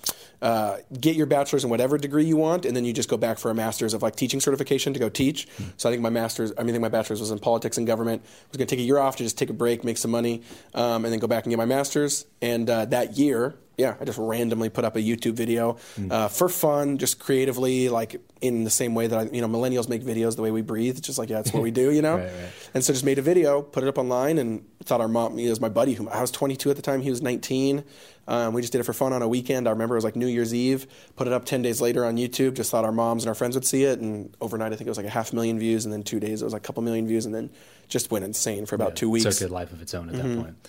uh, 0.40 0.78
get 0.98 1.14
your 1.14 1.26
bachelor's 1.26 1.62
in 1.64 1.70
whatever 1.70 1.98
degree 1.98 2.24
you 2.24 2.36
want, 2.36 2.64
and 2.64 2.74
then 2.74 2.84
you 2.84 2.92
just 2.92 3.08
go 3.08 3.16
back 3.16 3.38
for 3.38 3.50
a 3.50 3.54
master's 3.54 3.94
of 3.94 4.02
like 4.02 4.16
teaching 4.16 4.40
certification 4.40 4.92
to 4.94 4.98
go 4.98 5.08
teach. 5.08 5.46
So 5.76 5.88
I 5.88 5.92
think 5.92 6.02
my 6.02 6.10
master's, 6.10 6.52
I 6.56 6.62
mean, 6.62 6.70
I 6.70 6.72
think 6.72 6.82
my 6.82 6.88
bachelor's 6.88 7.20
was 7.20 7.30
in 7.30 7.38
politics 7.38 7.76
and 7.76 7.86
government. 7.86 8.22
I 8.24 8.48
was 8.50 8.56
going 8.56 8.66
to 8.66 8.74
take 8.76 8.82
a 8.82 8.86
year 8.86 8.98
off 8.98 9.16
to 9.16 9.24
just 9.24 9.36
take 9.36 9.50
a 9.50 9.54
break, 9.54 9.84
make 9.84 9.98
some 9.98 10.10
money, 10.10 10.42
um, 10.74 11.04
and 11.04 11.12
then 11.12 11.18
go 11.18 11.26
back 11.26 11.44
and 11.44 11.50
get 11.50 11.58
my 11.58 11.66
master's. 11.66 12.26
And 12.40 12.68
uh, 12.68 12.86
that 12.86 13.18
year, 13.18 13.54
yeah, 13.76 13.94
I 14.00 14.04
just 14.04 14.18
randomly 14.18 14.68
put 14.70 14.84
up 14.84 14.96
a 14.96 15.00
YouTube 15.00 15.34
video 15.34 15.76
uh, 16.10 16.28
for 16.28 16.48
fun, 16.48 16.98
just 16.98 17.18
creatively, 17.18 17.88
like 17.88 18.20
in 18.42 18.64
the 18.64 18.70
same 18.70 18.94
way 18.94 19.06
that 19.06 19.18
I, 19.18 19.22
you 19.32 19.40
know, 19.40 19.48
millennials 19.48 19.88
make 19.88 20.02
videos 20.02 20.34
the 20.34 20.42
way 20.42 20.50
we 20.50 20.62
breathe. 20.62 20.98
It's 20.98 21.06
just 21.06 21.18
like, 21.18 21.30
yeah, 21.30 21.36
that's 21.36 21.52
what 21.52 21.62
we 21.62 21.70
do, 21.82 21.92
you 21.92 22.02
know? 22.02 22.16
Right, 22.16 22.26
right. 22.26 22.70
And 22.74 22.84
so 22.84 22.92
just 22.92 23.04
made 23.04 23.18
a 23.18 23.22
video, 23.22 23.62
put 23.62 23.84
it 23.84 23.88
up 23.88 23.98
online, 23.98 24.36
and 24.36 24.66
thought 24.84 25.00
our 25.00 25.08
mom, 25.08 25.38
he 25.38 25.48
was 25.48 25.60
my 25.60 25.68
buddy, 25.68 25.94
who 25.94 26.08
I 26.08 26.20
was 26.20 26.32
22 26.32 26.68
at 26.70 26.76
the 26.76 26.82
time, 26.82 27.00
he 27.00 27.10
was 27.10 27.22
19. 27.22 27.84
Um, 28.26 28.52
we 28.52 28.60
just 28.60 28.72
did 28.72 28.80
it 28.80 28.84
for 28.84 28.92
fun 28.92 29.12
on 29.12 29.22
a 29.22 29.28
weekend. 29.28 29.68
I 29.68 29.70
remember 29.70 29.94
it 29.94 29.98
was 29.98 30.04
like 30.04 30.16
New 30.16 30.26
Year's 30.26 30.52
Eve. 30.52 30.86
Put 31.16 31.26
it 31.28 31.32
up 31.32 31.44
10 31.44 31.62
days 31.62 31.80
later 31.80 32.04
on 32.04 32.16
YouTube. 32.16 32.54
Just 32.54 32.70
thought 32.70 32.84
our 32.84 32.92
moms 32.92 33.22
and 33.24 33.28
our 33.28 33.34
friends 33.34 33.54
would 33.54 33.64
see 33.64 33.84
it. 33.84 34.00
And 34.00 34.36
overnight, 34.40 34.72
I 34.72 34.76
think 34.76 34.86
it 34.86 34.90
was 34.90 34.98
like 34.98 35.06
a 35.06 35.10
half 35.10 35.32
million 35.32 35.58
views. 35.58 35.84
And 35.84 35.92
then 35.92 36.02
two 36.02 36.20
days, 36.20 36.42
it 36.42 36.44
was 36.44 36.52
like 36.52 36.62
a 36.62 36.66
couple 36.66 36.82
million 36.82 37.06
views. 37.06 37.26
And 37.26 37.34
then 37.34 37.50
just 37.88 38.10
went 38.10 38.24
insane 38.24 38.66
for 38.66 38.74
about 38.74 38.96
two 38.96 39.08
weeks. 39.08 39.24
Mm-hmm. 39.24 39.32
circuit 39.32 39.52
life 39.52 39.72
of 39.72 39.82
its 39.82 39.94
own 39.94 40.08
at 40.08 40.16
that 40.16 40.36
point. 40.42 40.68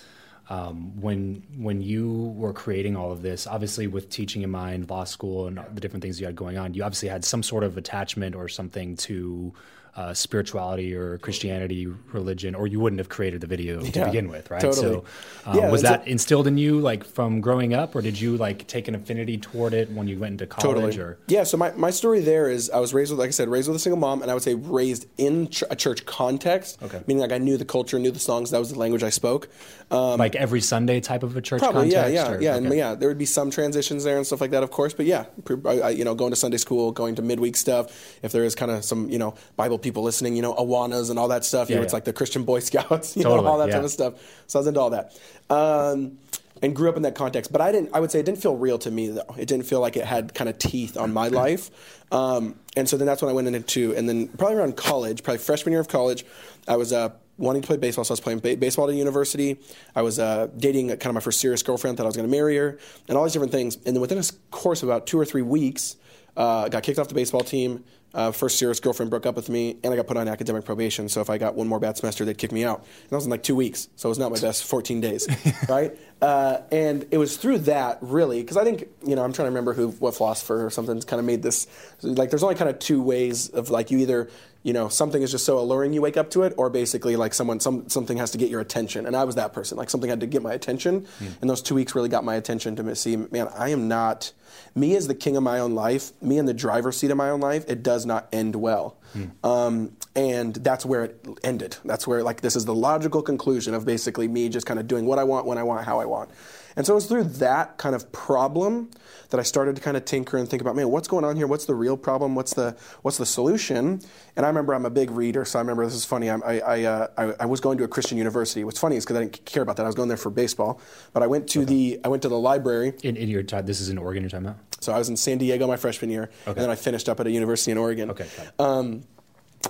Um, 0.50 1.00
when 1.00 1.42
when 1.56 1.80
you 1.80 2.34
were 2.36 2.52
creating 2.52 2.96
all 2.96 3.12
of 3.12 3.22
this, 3.22 3.46
obviously 3.46 3.86
with 3.86 4.10
teaching 4.10 4.42
in 4.42 4.50
mind, 4.50 4.90
law 4.90 5.04
school, 5.04 5.46
and 5.46 5.58
the 5.72 5.80
different 5.80 6.02
things 6.02 6.20
you 6.20 6.26
had 6.26 6.36
going 6.36 6.58
on, 6.58 6.74
you 6.74 6.82
obviously 6.84 7.08
had 7.08 7.24
some 7.24 7.42
sort 7.42 7.64
of 7.64 7.78
attachment 7.78 8.34
or 8.34 8.48
something 8.48 8.96
to 8.96 9.54
uh, 9.96 10.12
spirituality 10.12 10.94
or 10.94 11.18
Christianity, 11.18 11.86
religion, 12.12 12.54
or 12.56 12.66
you 12.66 12.80
wouldn't 12.80 12.98
have 12.98 13.08
created 13.08 13.40
the 13.40 13.46
video 13.46 13.80
to 13.80 14.04
begin 14.06 14.28
with, 14.28 14.50
right? 14.50 14.60
totally. 14.60 14.94
So, 14.94 15.04
um, 15.46 15.56
Yeah, 15.56 15.70
was 15.70 15.82
it's 15.82 15.90
a- 15.90 15.92
that 15.92 16.08
instilled 16.08 16.46
in 16.48 16.58
you 16.58 16.80
like 16.80 17.04
from 17.04 17.40
growing 17.40 17.74
up, 17.74 17.94
or 17.94 18.02
did 18.02 18.20
you 18.20 18.36
like 18.36 18.66
take 18.66 18.88
an 18.88 18.96
affinity 18.96 19.38
toward 19.38 19.72
it 19.72 19.90
when 19.92 20.08
you 20.08 20.18
went 20.18 20.32
into 20.32 20.46
college? 20.46 20.98
Or 20.98 21.18
Yeah, 21.28 21.44
so 21.44 21.56
my, 21.56 21.70
my 21.76 21.90
story 21.90 22.20
there 22.20 22.50
is 22.50 22.70
I 22.70 22.80
was 22.80 22.92
raised 22.92 23.12
with, 23.12 23.20
like 23.20 23.28
I 23.28 23.30
said, 23.30 23.48
raised 23.48 23.68
with 23.68 23.76
a 23.76 23.80
single 23.80 23.98
mom, 24.00 24.20
and 24.22 24.30
I 24.30 24.34
would 24.34 24.42
say 24.42 24.54
raised 24.54 25.06
in 25.16 25.48
ch- 25.48 25.62
a 25.70 25.76
church 25.76 26.04
context. 26.06 26.82
Okay. 26.82 27.00
Meaning 27.06 27.20
like 27.20 27.32
I 27.32 27.38
knew 27.38 27.56
the 27.56 27.64
culture, 27.64 27.98
knew 28.00 28.10
the 28.10 28.18
songs, 28.18 28.50
that 28.50 28.58
was 28.58 28.72
the 28.72 28.78
language 28.78 29.04
I 29.04 29.10
spoke. 29.10 29.48
Um, 29.92 30.18
like 30.18 30.34
every 30.34 30.60
Sunday 30.60 31.00
type 31.00 31.22
of 31.22 31.36
a 31.36 31.40
church 31.40 31.60
Probably, 31.60 31.90
yeah, 31.92 32.04
context? 32.04 32.14
yeah, 32.14 32.32
or- 32.36 32.40
yeah, 32.42 32.56
and 32.56 32.74
yeah. 32.74 32.94
There 32.96 33.08
would 33.08 33.18
be 33.18 33.26
some 33.26 33.50
transitions 33.50 34.02
there 34.02 34.16
and 34.16 34.26
stuff 34.26 34.40
like 34.40 34.50
that, 34.50 34.62
of 34.64 34.70
course. 34.72 34.92
But 34.92 35.06
yeah, 35.06 35.26
I- 35.66 35.90
you 35.90 36.04
know, 36.04 36.14
going 36.16 36.30
to 36.32 36.36
Sunday 36.36 36.56
school, 36.56 36.90
going 36.90 37.14
to 37.14 37.22
midweek 37.22 37.56
stuff. 37.56 38.16
If 38.22 38.32
there 38.32 38.42
is 38.44 38.54
kind 38.56 38.72
of 38.72 38.84
some, 38.84 39.08
you 39.08 39.18
know, 39.18 39.34
Bible 39.56 39.78
people 39.84 40.02
listening, 40.02 40.34
you 40.34 40.42
know, 40.42 40.54
Awanas 40.54 41.10
and 41.10 41.18
all 41.18 41.28
that 41.28 41.44
stuff. 41.44 41.68
You 41.68 41.74
Yeah, 41.74 41.78
know, 41.80 41.84
it's 41.84 41.92
yeah. 41.92 41.96
like 41.96 42.04
the 42.04 42.12
Christian 42.12 42.42
Boy 42.44 42.58
Scouts, 42.60 43.16
you 43.16 43.22
Totally, 43.22 43.42
know, 43.42 43.48
all 43.48 43.58
that 43.58 43.68
yeah. 43.68 43.76
type 43.76 43.84
of 43.84 43.90
stuff. 43.92 44.14
So 44.48 44.58
I 44.58 44.60
was 44.60 44.66
into 44.66 44.80
all 44.80 44.90
that. 44.90 45.16
Um, 45.50 46.18
and 46.62 46.74
grew 46.74 46.88
up 46.88 46.96
in 46.96 47.02
that 47.02 47.14
context, 47.14 47.52
but 47.52 47.60
I 47.60 47.72
didn't. 47.72 47.90
I 47.92 48.00
would 48.00 48.10
say 48.10 48.20
it 48.20 48.26
didn't 48.26 48.38
feel 48.38 48.56
real 48.56 48.78
to 48.78 48.90
me 48.90 49.08
though. 49.08 49.34
It 49.36 49.46
didn't 49.48 49.66
feel 49.66 49.80
like 49.80 49.96
it 49.96 50.04
had 50.04 50.34
kind 50.34 50.48
of 50.48 50.56
teeth 50.58 50.96
on 50.96 51.12
my 51.12 51.28
life. 51.28 51.70
Um, 52.12 52.54
and 52.76 52.88
so 52.88 52.96
then 52.96 53.06
that's 53.06 53.20
when 53.20 53.28
I 53.28 53.34
went 53.34 53.48
into, 53.48 53.94
and 53.94 54.08
then 54.08 54.28
probably 54.28 54.56
around 54.56 54.76
college, 54.76 55.22
probably 55.22 55.38
freshman 55.38 55.72
year 55.72 55.80
of 55.80 55.88
college, 55.88 56.24
I 56.68 56.76
was 56.76 56.92
uh, 56.92 57.10
wanting 57.38 57.62
to 57.62 57.66
play 57.66 57.76
baseball, 57.76 58.04
so 58.04 58.12
I 58.12 58.14
was 58.14 58.20
playing 58.20 58.38
ba- 58.38 58.56
baseball 58.56 58.88
at 58.88 58.94
university. 58.94 59.58
I 59.96 60.02
was 60.02 60.18
uh, 60.18 60.46
dating 60.56 60.88
kind 60.88 61.06
of 61.06 61.14
my 61.14 61.20
first 61.20 61.40
serious 61.40 61.62
girlfriend, 61.62 61.96
thought 61.96 62.04
I 62.04 62.06
was 62.06 62.16
going 62.16 62.28
to 62.28 62.34
marry 62.34 62.56
her, 62.56 62.78
and 63.08 63.18
all 63.18 63.24
these 63.24 63.32
different 63.32 63.52
things. 63.52 63.76
And 63.84 63.94
then 63.96 64.00
within 64.00 64.18
a 64.18 64.24
course 64.50 64.82
of 64.82 64.88
about 64.88 65.06
two 65.06 65.18
or 65.18 65.24
three 65.24 65.42
weeks, 65.42 65.96
uh, 66.36 66.68
got 66.68 66.82
kicked 66.82 66.98
off 66.98 67.08
the 67.08 67.14
baseball 67.14 67.42
team. 67.42 67.84
Uh, 68.14 68.30
first 68.30 68.60
serious 68.60 68.78
girlfriend 68.78 69.10
broke 69.10 69.26
up 69.26 69.34
with 69.34 69.48
me, 69.48 69.76
and 69.82 69.92
I 69.92 69.96
got 69.96 70.06
put 70.06 70.16
on 70.16 70.28
academic 70.28 70.64
probation. 70.64 71.08
So 71.08 71.20
if 71.20 71.28
I 71.28 71.36
got 71.36 71.56
one 71.56 71.66
more 71.66 71.80
bad 71.80 71.96
semester, 71.96 72.24
they'd 72.24 72.38
kick 72.38 72.52
me 72.52 72.64
out. 72.64 72.78
And 72.78 73.10
that 73.10 73.16
was 73.16 73.24
in 73.24 73.30
like 73.30 73.42
two 73.42 73.56
weeks, 73.56 73.88
so 73.96 74.08
it 74.08 74.10
was 74.10 74.20
not 74.20 74.30
my 74.30 74.38
best 74.38 74.62
14 74.64 75.00
days, 75.00 75.26
right? 75.68 75.98
Uh, 76.22 76.58
and 76.70 77.06
it 77.10 77.18
was 77.18 77.36
through 77.36 77.58
that 77.58 77.98
really, 78.02 78.40
because 78.40 78.56
I 78.56 78.62
think 78.62 78.84
you 79.04 79.16
know 79.16 79.24
I'm 79.24 79.32
trying 79.32 79.46
to 79.46 79.50
remember 79.50 79.74
who, 79.74 79.90
what 79.90 80.14
philosopher 80.14 80.64
or 80.64 80.70
something 80.70 81.00
kind 81.02 81.18
of 81.18 81.26
made 81.26 81.42
this. 81.42 81.66
Like, 82.02 82.30
there's 82.30 82.44
only 82.44 82.54
kind 82.54 82.70
of 82.70 82.78
two 82.78 83.02
ways 83.02 83.48
of 83.48 83.70
like 83.70 83.90
you 83.90 83.98
either 83.98 84.30
you 84.62 84.72
know 84.72 84.88
something 84.88 85.20
is 85.20 85.32
just 85.32 85.44
so 85.44 85.58
alluring 85.58 85.92
you 85.92 86.00
wake 86.00 86.16
up 86.16 86.30
to 86.30 86.42
it, 86.44 86.54
or 86.56 86.70
basically 86.70 87.16
like 87.16 87.34
someone 87.34 87.58
some 87.58 87.88
something 87.88 88.16
has 88.18 88.30
to 88.30 88.38
get 88.38 88.48
your 88.48 88.60
attention. 88.60 89.06
And 89.06 89.16
I 89.16 89.24
was 89.24 89.34
that 89.34 89.52
person. 89.52 89.76
Like 89.76 89.90
something 89.90 90.08
had 90.08 90.20
to 90.20 90.26
get 90.28 90.40
my 90.40 90.52
attention, 90.52 91.04
and 91.40 91.50
those 91.50 91.62
two 91.62 91.74
weeks 91.74 91.96
really 91.96 92.08
got 92.08 92.22
my 92.22 92.36
attention 92.36 92.76
to 92.76 92.94
see, 92.94 93.16
man, 93.16 93.48
I 93.58 93.70
am 93.70 93.88
not 93.88 94.32
me 94.74 94.96
as 94.96 95.06
the 95.06 95.14
king 95.14 95.36
of 95.36 95.42
my 95.42 95.58
own 95.58 95.74
life, 95.74 96.12
me 96.22 96.38
in 96.38 96.46
the 96.46 96.54
driver's 96.54 96.96
seat 96.96 97.10
of 97.10 97.16
my 97.16 97.30
own 97.30 97.40
life, 97.40 97.64
it 97.68 97.82
does 97.82 98.04
not 98.06 98.28
end 98.32 98.56
well. 98.56 98.96
Um, 99.44 99.92
and 100.16 100.54
that's 100.56 100.84
where 100.84 101.04
it 101.04 101.24
ended. 101.44 101.76
That's 101.84 102.06
where, 102.06 102.22
like, 102.24 102.40
this 102.40 102.56
is 102.56 102.64
the 102.64 102.74
logical 102.74 103.22
conclusion 103.22 103.72
of 103.74 103.84
basically 103.84 104.26
me 104.26 104.48
just 104.48 104.66
kind 104.66 104.80
of 104.80 104.88
doing 104.88 105.06
what 105.06 105.20
I 105.20 105.24
want, 105.24 105.46
when 105.46 105.56
I 105.56 105.62
want, 105.62 105.84
how 105.84 106.00
I 106.00 106.04
want. 106.04 106.30
And 106.76 106.84
so 106.84 106.92
it 106.92 106.96
was 106.96 107.06
through 107.06 107.24
that 107.24 107.78
kind 107.78 107.94
of 107.94 108.10
problem 108.12 108.90
that 109.30 109.38
I 109.40 109.42
started 109.42 109.76
to 109.76 109.82
kind 109.82 109.96
of 109.96 110.04
tinker 110.04 110.36
and 110.36 110.48
think 110.48 110.60
about, 110.60 110.76
man, 110.76 110.90
what's 110.90 111.08
going 111.08 111.24
on 111.24 111.36
here? 111.36 111.46
What's 111.46 111.64
the 111.66 111.74
real 111.74 111.96
problem? 111.96 112.34
What's 112.34 112.54
the 112.54 112.76
what's 113.02 113.16
the 113.18 113.26
solution? 113.26 114.00
And 114.36 114.44
I 114.44 114.48
remember 114.48 114.74
I'm 114.74 114.84
a 114.86 114.90
big 114.90 115.10
reader, 115.10 115.44
so 115.44 115.58
I 115.58 115.62
remember 115.62 115.84
this 115.84 115.94
is 115.94 116.04
funny. 116.04 116.28
I'm- 116.30 116.42
I 116.44 116.60
I, 116.60 116.82
uh, 116.84 117.06
I, 117.16 117.32
I 117.40 117.46
was 117.46 117.60
going 117.60 117.78
to 117.78 117.84
a 117.84 117.88
Christian 117.88 118.18
university. 118.18 118.64
What's 118.64 118.78
funny 118.78 118.96
is 118.96 119.04
because 119.04 119.16
I 119.16 119.20
didn't 119.20 119.44
care 119.44 119.62
about 119.62 119.76
that. 119.76 119.84
I 119.84 119.86
was 119.86 119.94
going 119.94 120.08
there 120.08 120.16
for 120.18 120.30
baseball, 120.30 120.80
but 121.12 121.22
I 121.22 121.26
went 121.26 121.48
to 121.50 121.64
the 121.64 122.00
I 122.04 122.08
went 122.08 122.22
to 122.22 122.28
the 122.28 122.38
library. 122.38 122.92
in, 123.02 123.16
in 123.16 123.28
your 123.28 123.42
time, 123.42 123.66
this 123.66 123.80
is 123.80 123.88
in 123.88 123.98
Oregon. 123.98 124.22
You're 124.22 124.30
talking 124.30 124.46
about? 124.46 124.58
So 124.80 124.92
I 124.92 124.98
was 124.98 125.08
in 125.08 125.16
San 125.16 125.38
Diego 125.38 125.66
my 125.66 125.76
freshman 125.76 126.10
year, 126.10 126.30
and 126.46 126.56
then 126.56 126.70
I 126.70 126.74
finished 126.74 127.08
up 127.08 127.18
at 127.20 127.26
a 127.26 127.30
university 127.30 127.70
in 127.72 127.78
Oregon. 127.78 128.10
Okay. 128.10 128.26
Um, 128.58 129.04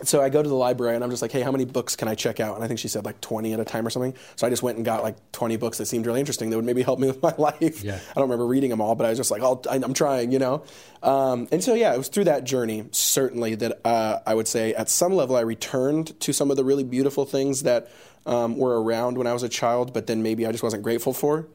so 0.03 0.21
I 0.21 0.29
go 0.29 0.43
to 0.43 0.49
the 0.49 0.55
library 0.55 0.95
and 0.95 1.05
I'm 1.05 1.11
just 1.11 1.23
like, 1.23 1.33
hey, 1.33 1.41
how 1.41 1.53
many 1.53 1.65
books 1.65 1.97
can 1.97 2.09
I 2.09 2.15
check 2.15 2.41
out? 2.41 2.57
And 2.57 2.65
I 2.65 2.69
think 2.69 2.81
she 2.81 2.89
said 2.89 3.05
like 3.05 3.21
20 3.21 3.53
at 3.53 3.61
a 3.61 3.65
time 3.65 3.87
or 3.87 3.91
something. 3.91 4.15
So 4.37 4.47
I 4.47 4.51
just 4.51 4.63
went 4.63 4.77
and 4.77 4.85
got 4.85 5.03
like 5.03 5.17
20 5.33 5.57
books 5.57 5.79
that 5.79 5.87
seemed 5.87 6.07
really 6.07 6.21
interesting 6.21 6.51
that 6.51 6.57
would 6.57 6.65
maybe 6.65 6.83
help 6.83 6.99
me 6.99 7.07
with 7.09 7.23
my 7.23 7.35
life. 7.39 7.83
Yeah. 7.83 7.97
I 7.97 8.15
don't 8.15 8.25
remember 8.25 8.47
reading 8.47 8.71
them 8.71 8.81
all, 8.81 8.95
but 8.95 9.07
I 9.07 9.11
was 9.11 9.19
just 9.19 9.31
like, 9.31 9.43
I'm 9.71 9.95
trying, 9.95 10.33
you 10.33 10.39
know? 10.39 10.65
Um, 11.03 11.49
and 11.53 11.63
so, 11.63 11.75
yeah, 11.75 11.95
it 11.95 11.99
was 11.99 12.09
through 12.09 12.25
that 12.25 12.45
journey, 12.45 12.87
certainly, 12.91 13.55
that 13.57 13.81
uh, 13.85 14.21
I 14.27 14.35
would 14.35 14.49
say 14.49 14.75
at 14.75 14.89
some 14.89 15.13
level 15.13 15.37
I 15.37 15.43
returned 15.43 16.19
to 16.21 16.33
some 16.33 16.51
of 16.51 16.57
the 16.57 16.65
really 16.65 16.85
beautiful 16.85 17.25
things 17.25 17.63
that 17.63 17.91
um, 18.27 18.57
were 18.57 18.83
around 18.83 19.19
when 19.19 19.27
I 19.27 19.33
was 19.33 19.43
a 19.43 19.49
child, 19.49 19.93
but 19.93 20.07
then 20.07 20.23
maybe 20.23 20.47
I 20.47 20.51
just 20.51 20.63
wasn't 20.63 20.83
grateful 20.83 21.13
for, 21.13 21.47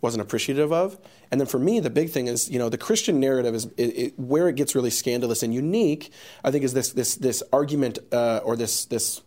wasn't 0.00 0.22
appreciative 0.22 0.72
of. 0.72 0.98
And 1.30 1.40
then 1.40 1.46
for 1.46 1.58
me, 1.58 1.80
the 1.80 1.90
big 1.90 2.10
thing 2.10 2.26
is, 2.26 2.50
you 2.50 2.58
know, 2.58 2.68
the 2.68 2.78
Christian 2.78 3.20
narrative 3.20 3.54
is 3.54 3.66
it, 3.76 3.82
it, 3.82 4.18
where 4.18 4.48
it 4.48 4.56
gets 4.56 4.74
really 4.74 4.90
scandalous 4.90 5.42
and 5.42 5.54
unique. 5.54 6.10
I 6.44 6.50
think 6.50 6.64
is 6.64 6.72
this 6.72 6.92
this 6.92 7.14
this 7.16 7.42
argument 7.52 7.98
uh, 8.12 8.40
or 8.44 8.56
this 8.56 8.84
this 8.86 9.22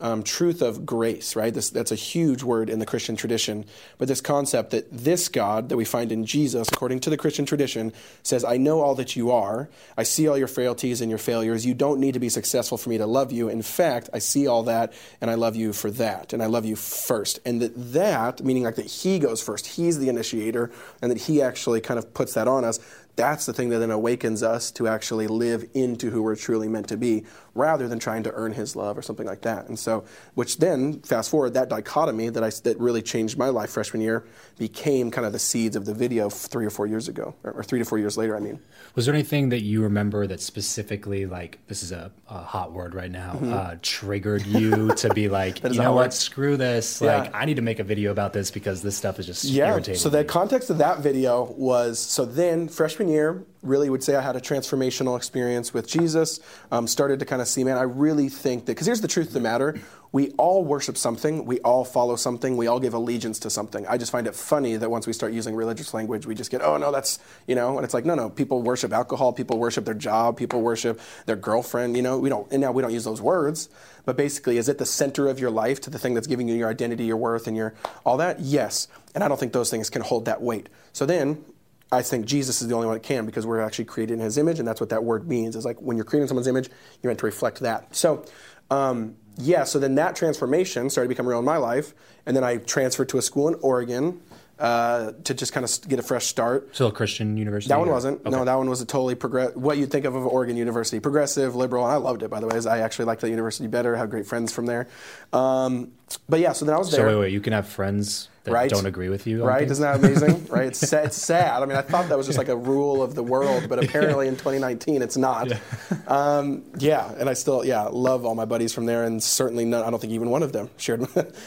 um, 0.00 0.22
truth 0.22 0.62
of 0.62 0.86
grace, 0.86 1.36
right? 1.36 1.52
This, 1.52 1.70
that's 1.70 1.92
a 1.92 1.96
huge 1.96 2.42
word 2.42 2.70
in 2.70 2.78
the 2.78 2.86
Christian 2.86 3.16
tradition. 3.16 3.64
But 3.98 4.08
this 4.08 4.20
concept 4.20 4.70
that 4.70 4.90
this 4.90 5.28
God 5.28 5.68
that 5.68 5.76
we 5.76 5.84
find 5.84 6.10
in 6.10 6.24
Jesus, 6.24 6.68
according 6.68 7.00
to 7.00 7.10
the 7.10 7.16
Christian 7.16 7.44
tradition, 7.44 7.92
says, 8.22 8.44
I 8.44 8.56
know 8.56 8.80
all 8.80 8.94
that 8.96 9.16
you 9.16 9.30
are. 9.30 9.68
I 9.96 10.02
see 10.02 10.26
all 10.28 10.38
your 10.38 10.48
frailties 10.48 11.00
and 11.00 11.10
your 11.10 11.18
failures. 11.18 11.66
You 11.66 11.74
don't 11.74 12.00
need 12.00 12.14
to 12.14 12.20
be 12.20 12.28
successful 12.28 12.78
for 12.78 12.88
me 12.88 12.98
to 12.98 13.06
love 13.06 13.32
you. 13.32 13.48
In 13.48 13.62
fact, 13.62 14.08
I 14.12 14.18
see 14.18 14.46
all 14.46 14.62
that 14.64 14.92
and 15.20 15.30
I 15.30 15.34
love 15.34 15.56
you 15.56 15.72
for 15.72 15.90
that. 15.92 16.32
And 16.32 16.42
I 16.42 16.46
love 16.46 16.64
you 16.64 16.76
first. 16.76 17.38
And 17.44 17.60
that, 17.60 17.92
that 17.92 18.42
meaning 18.42 18.64
like 18.64 18.76
that 18.76 18.86
He 18.86 19.18
goes 19.18 19.42
first, 19.42 19.66
He's 19.66 19.98
the 19.98 20.08
initiator, 20.08 20.70
and 21.02 21.10
that 21.10 21.18
He 21.18 21.42
actually 21.42 21.80
kind 21.80 21.98
of 21.98 22.14
puts 22.14 22.34
that 22.34 22.48
on 22.48 22.64
us. 22.64 22.78
That's 23.16 23.44
the 23.44 23.52
thing 23.52 23.68
that 23.70 23.80
then 23.80 23.90
awakens 23.90 24.42
us 24.42 24.70
to 24.72 24.88
actually 24.88 25.26
live 25.26 25.68
into 25.74 26.10
who 26.10 26.22
we're 26.22 26.36
truly 26.36 26.68
meant 26.68 26.88
to 26.88 26.96
be, 26.96 27.24
rather 27.54 27.88
than 27.88 27.98
trying 27.98 28.22
to 28.24 28.32
earn 28.32 28.52
His 28.52 28.76
love 28.76 28.96
or 28.96 29.02
something 29.02 29.26
like 29.26 29.42
that. 29.42 29.68
And 29.68 29.78
so, 29.78 30.04
which 30.34 30.58
then, 30.58 31.00
fast 31.00 31.30
forward, 31.30 31.54
that 31.54 31.68
dichotomy 31.68 32.28
that 32.30 32.42
I 32.44 32.50
that 32.64 32.78
really 32.78 33.02
changed 33.02 33.36
my 33.38 33.48
life 33.48 33.70
freshman 33.70 34.02
year 34.02 34.24
became 34.58 35.10
kind 35.10 35.26
of 35.26 35.32
the 35.32 35.38
seeds 35.38 35.76
of 35.76 35.84
the 35.84 35.94
video 35.94 36.28
three 36.28 36.66
or 36.66 36.70
four 36.70 36.86
years 36.86 37.08
ago, 37.08 37.34
or, 37.44 37.52
or 37.52 37.62
three 37.64 37.78
to 37.78 37.84
four 37.84 37.98
years 37.98 38.16
later. 38.18 38.36
I 38.36 38.40
mean, 38.40 38.60
Was 38.94 39.06
there 39.06 39.14
anything 39.14 39.48
that 39.50 39.62
you 39.62 39.82
remember 39.82 40.26
that 40.26 40.40
specifically, 40.40 41.26
like, 41.26 41.58
this 41.66 41.82
is 41.82 41.92
a, 41.92 42.10
a 42.28 42.38
hot 42.42 42.72
word 42.72 42.94
right 42.94 43.10
now, 43.10 43.32
uh, 43.42 43.76
triggered 43.82 44.44
you 44.46 44.94
to 44.94 45.12
be 45.14 45.28
like, 45.40 45.56
Mm-hmm. 45.60 45.74
you 45.74 45.80
know 45.80 45.92
what, 45.92 46.06
word. 46.06 46.12
screw 46.12 46.56
this. 46.56 47.00
Yeah. 47.00 47.18
Like, 47.20 47.34
I 47.34 47.44
need 47.44 47.56
to 47.56 47.62
make 47.62 47.78
a 47.80 47.84
video 47.84 48.10
about 48.12 48.32
this 48.32 48.50
because 48.50 48.82
this 48.82 48.96
stuff 48.96 49.18
is 49.18 49.26
just 49.26 49.44
Yeah. 49.44 49.70
irritating. 49.72 49.98
So 50.00 50.08
the 50.08 50.24
context 50.24 50.70
of 50.70 50.78
that 50.78 51.00
video 51.00 51.44
was 51.56 51.98
so 51.98 52.24
then 52.24 52.68
freshman 52.68 53.08
year 53.08 53.44
really 53.62 53.90
would 53.90 54.02
say 54.02 54.16
I 54.16 54.20
had 54.20 54.36
a 54.36 54.40
transformational 54.40 55.16
experience 55.16 55.74
with 55.74 55.86
Jesus. 55.86 56.40
Um, 56.70 56.86
started 56.86 57.18
to 57.20 57.26
kind 57.26 57.42
of 57.42 57.48
see, 57.48 57.64
man, 57.64 57.76
I 57.76 57.82
really 57.82 58.28
think 58.28 58.66
that 58.66 58.72
because 58.72 58.86
here's 58.86 59.00
the 59.00 59.08
truth 59.08 59.28
of 59.28 59.32
the 59.34 59.40
matter: 59.40 59.78
we 60.12 60.30
all 60.32 60.64
worship 60.64 60.96
something, 60.96 61.44
we 61.44 61.60
all 61.60 61.84
follow 61.84 62.16
something, 62.16 62.56
we 62.56 62.66
all 62.66 62.80
give 62.80 62.94
allegiance 62.94 63.38
to 63.40 63.50
something. 63.50 63.86
I 63.86 63.96
just 63.98 64.10
find 64.10 64.26
it 64.26 64.34
funny 64.34 64.76
that 64.76 64.90
once 64.90 65.06
we 65.06 65.12
start 65.12 65.32
using 65.32 65.54
religious 65.54 65.94
language, 65.94 66.26
we 66.26 66.34
just 66.34 66.50
get, 66.50 66.62
oh 66.62 66.76
no, 66.78 66.90
that's 66.90 67.18
you 67.46 67.54
know, 67.54 67.76
and 67.76 67.84
it's 67.84 67.94
like, 67.94 68.04
no, 68.04 68.14
no, 68.14 68.30
people 68.30 68.62
worship 68.62 68.92
alcohol, 68.92 69.32
people 69.32 69.58
worship 69.58 69.84
their 69.84 69.94
job, 69.94 70.36
people 70.36 70.62
worship 70.62 71.00
their 71.26 71.36
girlfriend. 71.36 71.96
You 71.96 72.02
know, 72.02 72.18
we 72.18 72.28
don't, 72.28 72.50
and 72.50 72.60
now 72.60 72.72
we 72.72 72.82
don't 72.82 72.92
use 72.92 73.04
those 73.04 73.20
words. 73.22 73.68
But 74.06 74.16
basically, 74.16 74.56
is 74.56 74.68
it 74.68 74.78
the 74.78 74.86
center 74.86 75.28
of 75.28 75.38
your 75.38 75.50
life 75.50 75.80
to 75.82 75.90
the 75.90 75.98
thing 75.98 76.14
that's 76.14 76.26
giving 76.26 76.48
you 76.48 76.54
your 76.54 76.70
identity, 76.70 77.04
your 77.04 77.18
worth, 77.18 77.46
and 77.46 77.56
your 77.56 77.74
all 78.04 78.16
that? 78.16 78.40
Yes. 78.40 78.88
And 79.14 79.22
I 79.22 79.28
don't 79.28 79.38
think 79.38 79.52
those 79.52 79.70
things 79.70 79.90
can 79.90 80.02
hold 80.02 80.24
that 80.24 80.40
weight. 80.40 80.68
So 80.92 81.04
then 81.04 81.44
I 81.92 82.02
think 82.02 82.26
Jesus 82.26 82.62
is 82.62 82.68
the 82.68 82.74
only 82.74 82.86
one 82.86 82.94
that 82.94 83.02
can 83.02 83.26
because 83.26 83.46
we're 83.46 83.60
actually 83.60 83.86
created 83.86 84.14
in 84.14 84.20
his 84.20 84.38
image, 84.38 84.58
and 84.58 84.68
that's 84.68 84.80
what 84.80 84.90
that 84.90 85.02
word 85.02 85.28
means. 85.28 85.56
Is 85.56 85.64
like 85.64 85.80
when 85.80 85.96
you're 85.96 86.04
creating 86.04 86.28
someone's 86.28 86.46
image, 86.46 86.68
you're 87.02 87.10
meant 87.10 87.18
to 87.20 87.26
reflect 87.26 87.60
that. 87.60 87.94
So, 87.94 88.24
um, 88.70 89.16
yeah, 89.36 89.64
so 89.64 89.78
then 89.78 89.96
that 89.96 90.14
transformation 90.14 90.88
started 90.90 91.08
to 91.08 91.08
become 91.08 91.26
real 91.26 91.40
in 91.40 91.44
my 91.44 91.56
life, 91.56 91.94
and 92.26 92.36
then 92.36 92.44
I 92.44 92.58
transferred 92.58 93.08
to 93.10 93.18
a 93.18 93.22
school 93.22 93.48
in 93.48 93.54
Oregon 93.62 94.20
uh, 94.60 95.12
to 95.24 95.34
just 95.34 95.52
kind 95.52 95.64
of 95.64 95.88
get 95.88 95.98
a 95.98 96.02
fresh 96.02 96.26
start. 96.26 96.74
Still 96.74 96.88
a 96.88 96.92
Christian 96.92 97.36
university? 97.36 97.70
That 97.70 97.78
one 97.78 97.88
or- 97.88 97.92
wasn't. 97.92 98.20
Okay. 98.20 98.30
No, 98.30 98.44
that 98.44 98.54
one 98.54 98.68
was 98.68 98.80
a 98.82 98.86
totally 98.86 99.14
progress. 99.14 99.56
What 99.56 99.78
you'd 99.78 99.90
think 99.90 100.04
of 100.04 100.14
of 100.14 100.26
Oregon 100.26 100.56
University, 100.56 101.00
progressive, 101.00 101.56
liberal, 101.56 101.84
and 101.84 101.92
I 101.92 101.96
loved 101.96 102.22
it. 102.22 102.28
By 102.28 102.40
the 102.40 102.46
way, 102.46 102.60
I 102.68 102.80
actually 102.80 103.06
liked 103.06 103.22
that 103.22 103.30
university 103.30 103.66
better. 103.68 103.96
Had 103.96 104.10
great 104.10 104.26
friends 104.26 104.52
from 104.52 104.66
there. 104.66 104.86
Um, 105.32 105.92
but 106.28 106.40
yeah, 106.40 106.52
so 106.52 106.64
then 106.64 106.74
I 106.74 106.78
was 106.78 106.90
there. 106.90 107.00
So 107.00 107.06
wait, 107.06 107.20
wait, 107.20 107.32
you 107.32 107.40
can 107.40 107.52
have 107.52 107.66
friends 107.68 108.28
that 108.44 108.52
Right. 108.52 108.70
don't 108.70 108.86
agree 108.86 109.08
with 109.10 109.26
you, 109.26 109.44
Right? 109.44 109.60
things? 109.60 109.72
Isn't 109.72 109.82
that 109.82 109.96
amazing? 109.96 110.46
right? 110.50 110.66
It's 110.68 110.78
sad, 110.78 111.06
it's 111.06 111.16
sad. 111.16 111.62
I 111.62 111.66
mean, 111.66 111.76
I 111.76 111.82
thought 111.82 112.08
that 112.08 112.16
was 112.16 112.26
just 112.26 112.38
like 112.38 112.48
a 112.48 112.56
rule 112.56 113.02
of 113.02 113.14
the 113.14 113.22
world, 113.22 113.68
but 113.68 113.78
apparently 113.84 114.26
in 114.28 114.34
2019 114.36 115.02
it's 115.02 115.16
not. 115.16 115.48
Yeah. 115.48 115.58
Um, 116.06 116.64
yeah, 116.78 117.12
and 117.18 117.28
I 117.28 117.34
still, 117.34 117.64
yeah, 117.64 117.82
love 117.82 118.24
all 118.24 118.34
my 118.34 118.44
buddies 118.44 118.72
from 118.72 118.86
there, 118.86 119.04
and 119.04 119.22
certainly 119.22 119.64
none, 119.64 119.84
I 119.84 119.90
don't 119.90 120.00
think 120.00 120.12
even 120.12 120.30
one 120.30 120.42
of 120.42 120.52
them 120.52 120.68
shared 120.76 121.06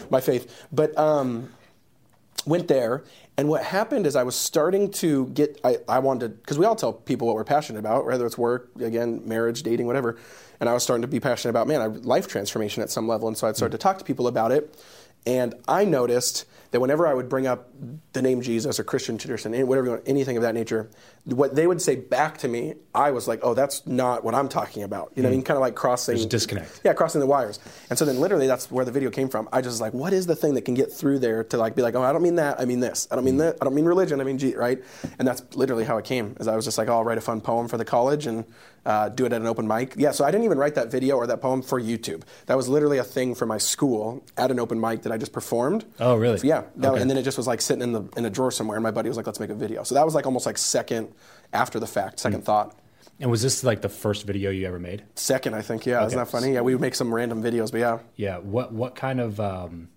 my 0.09 0.21
faith. 0.21 0.65
But 0.71 0.97
um, 0.97 1.49
went 2.45 2.67
there, 2.69 3.03
and 3.37 3.49
what 3.49 3.63
happened 3.63 4.05
is 4.07 4.15
I 4.15 4.23
was 4.23 4.35
starting 4.35 4.89
to 4.91 5.27
get, 5.27 5.59
I, 5.65 5.77
I 5.89 5.99
wanted, 5.99 6.41
because 6.41 6.57
we 6.57 6.65
all 6.65 6.75
tell 6.75 6.93
people 6.93 7.27
what 7.27 7.35
we're 7.35 7.43
passionate 7.43 7.79
about, 7.79 8.05
whether 8.05 8.25
it's 8.25 8.37
work, 8.37 8.69
again, 8.79 9.21
marriage, 9.27 9.63
dating, 9.63 9.85
whatever. 9.87 10.17
And 10.59 10.69
I 10.69 10.73
was 10.73 10.83
starting 10.83 11.01
to 11.01 11.07
be 11.07 11.19
passionate 11.19 11.49
about, 11.49 11.67
man, 11.67 12.03
life 12.03 12.27
transformation 12.27 12.83
at 12.83 12.89
some 12.89 13.07
level. 13.07 13.27
And 13.27 13.37
so 13.37 13.47
I'd 13.47 13.55
start 13.55 13.71
to 13.71 13.77
talk 13.77 13.97
to 13.99 14.05
people 14.05 14.27
about 14.27 14.51
it. 14.51 14.77
And 15.25 15.55
I 15.67 15.85
noticed 15.85 16.45
that 16.73 16.79
whenever 16.79 17.05
I 17.05 17.13
would 17.13 17.29
bring 17.29 17.45
up 17.45 17.69
the 18.13 18.21
name 18.23 18.41
Jesus 18.41 18.79
or 18.79 18.83
Christian 18.83 19.19
tradition, 19.19 19.51
whatever 19.67 19.85
you 19.85 19.91
want, 19.91 20.03
anything 20.07 20.37
of 20.37 20.41
that 20.41 20.55
nature, 20.55 20.89
what 21.25 21.55
they 21.55 21.67
would 21.67 21.79
say 21.79 21.95
back 21.95 22.39
to 22.39 22.47
me, 22.47 22.73
I 22.95 23.11
was 23.11 23.27
like, 23.27 23.41
oh, 23.43 23.53
that's 23.53 23.85
not 23.85 24.23
what 24.23 24.33
I'm 24.33 24.49
talking 24.49 24.81
about. 24.81 25.11
You 25.13 25.21
know 25.21 25.29
what 25.29 25.33
I 25.33 25.35
mean? 25.35 25.45
Kind 25.45 25.57
of 25.57 25.61
like 25.61 25.75
crossing. 25.75 26.15
There's 26.15 26.25
disconnect. 26.25 26.81
Yeah, 26.83 26.93
crossing 26.93 27.21
the 27.21 27.27
wires. 27.27 27.59
And 27.91 27.99
so 27.99 28.05
then 28.05 28.19
literally 28.19 28.47
that's 28.47 28.71
where 28.71 28.85
the 28.85 28.91
video 28.91 29.11
came 29.11 29.29
from. 29.29 29.47
I 29.53 29.61
just 29.61 29.73
was 29.73 29.81
like, 29.81 29.93
what 29.93 30.13
is 30.13 30.25
the 30.25 30.35
thing 30.35 30.55
that 30.55 30.63
can 30.63 30.73
get 30.73 30.91
through 30.91 31.19
there 31.19 31.43
to 31.43 31.57
like 31.57 31.75
be 31.75 31.83
like, 31.83 31.93
oh, 31.93 32.01
I 32.01 32.11
don't 32.11 32.23
mean 32.23 32.35
that, 32.35 32.59
I 32.59 32.65
mean 32.65 32.79
this. 32.79 33.07
I 33.11 33.15
don't 33.15 33.23
mean 33.23 33.37
that, 33.37 33.59
I 33.61 33.65
don't 33.65 33.75
mean 33.75 33.85
religion, 33.85 34.19
I 34.19 34.23
mean 34.23 34.39
G, 34.39 34.55
right? 34.55 34.83
And 35.19 35.27
that's 35.27 35.55
literally 35.55 35.83
how 35.83 35.99
it 35.99 36.05
came. 36.05 36.35
Is 36.39 36.47
I 36.47 36.55
was 36.55 36.65
just 36.65 36.79
like, 36.79 36.87
oh, 36.89 36.93
I'll 36.93 37.03
write 37.03 37.19
a 37.19 37.21
fun 37.21 37.39
poem 37.39 37.67
for 37.67 37.77
the 37.77 37.85
college 37.85 38.25
and 38.25 38.45
uh, 38.85 39.09
do 39.09 39.25
it 39.25 39.31
at 39.31 39.39
an 39.39 39.47
open 39.47 39.67
mic. 39.67 39.93
Yeah, 39.95 40.11
so 40.11 40.25
I 40.25 40.31
didn't 40.31 40.45
even 40.45 40.57
write 40.57 40.73
that 40.75 40.89
video 40.91 41.17
or 41.17 41.27
that 41.27 41.39
poem 41.39 41.61
for 41.61 41.79
YouTube. 41.79 42.23
That 42.47 42.57
was 42.57 42.67
literally 42.67 42.97
a 42.97 43.03
thing 43.03 43.35
for 43.35 43.45
my 43.45 43.59
school 43.59 44.23
at 44.37 44.49
an 44.49 44.59
open 44.59 44.79
mic 44.81 45.03
that 45.03 45.11
I 45.11 45.17
just 45.17 45.33
performed. 45.33 45.85
Oh, 45.99 46.15
really? 46.15 46.39
So, 46.39 46.47
yeah, 46.47 46.62
that- 46.77 46.91
Okay. 46.93 47.01
and 47.01 47.09
then 47.09 47.17
it 47.17 47.23
just 47.23 47.37
was 47.37 47.47
like 47.47 47.61
sitting 47.61 47.81
in 47.83 47.91
the 47.91 48.03
in 48.17 48.25
a 48.25 48.29
drawer 48.29 48.51
somewhere, 48.51 48.77
and 48.77 48.83
my 48.83 48.91
buddy 48.91 49.09
was 49.09 49.17
like, 49.17 49.25
let's 49.27 49.39
make 49.39 49.49
a 49.49 49.55
video. 49.55 49.83
So 49.83 49.95
that 49.95 50.05
was 50.05 50.15
like 50.15 50.25
almost 50.25 50.45
like 50.45 50.57
second 50.57 51.09
after 51.53 51.79
the 51.79 51.87
fact, 51.87 52.19
second 52.19 52.41
Mm. 52.41 52.45
thought. 52.45 52.75
And 53.19 53.29
was 53.29 53.41
this 53.41 53.63
like 53.63 53.81
the 53.81 53.89
first 53.89 54.25
video 54.25 54.49
you 54.49 54.65
ever 54.67 54.79
made? 54.79 55.03
Second, 55.15 55.53
I 55.55 55.61
think. 55.61 55.85
Yeah, 55.85 56.05
isn't 56.05 56.17
that 56.17 56.27
funny? 56.29 56.53
Yeah, 56.53 56.61
we 56.61 56.73
would 56.73 56.81
make 56.81 56.95
some 56.95 57.13
random 57.13 57.43
videos, 57.43 57.71
but 57.71 57.79
yeah. 57.79 57.99
Yeah. 58.15 58.37
What 58.39 58.73
what 58.73 58.95
kind 58.95 59.19
of 59.21 59.39
um, 59.39 59.89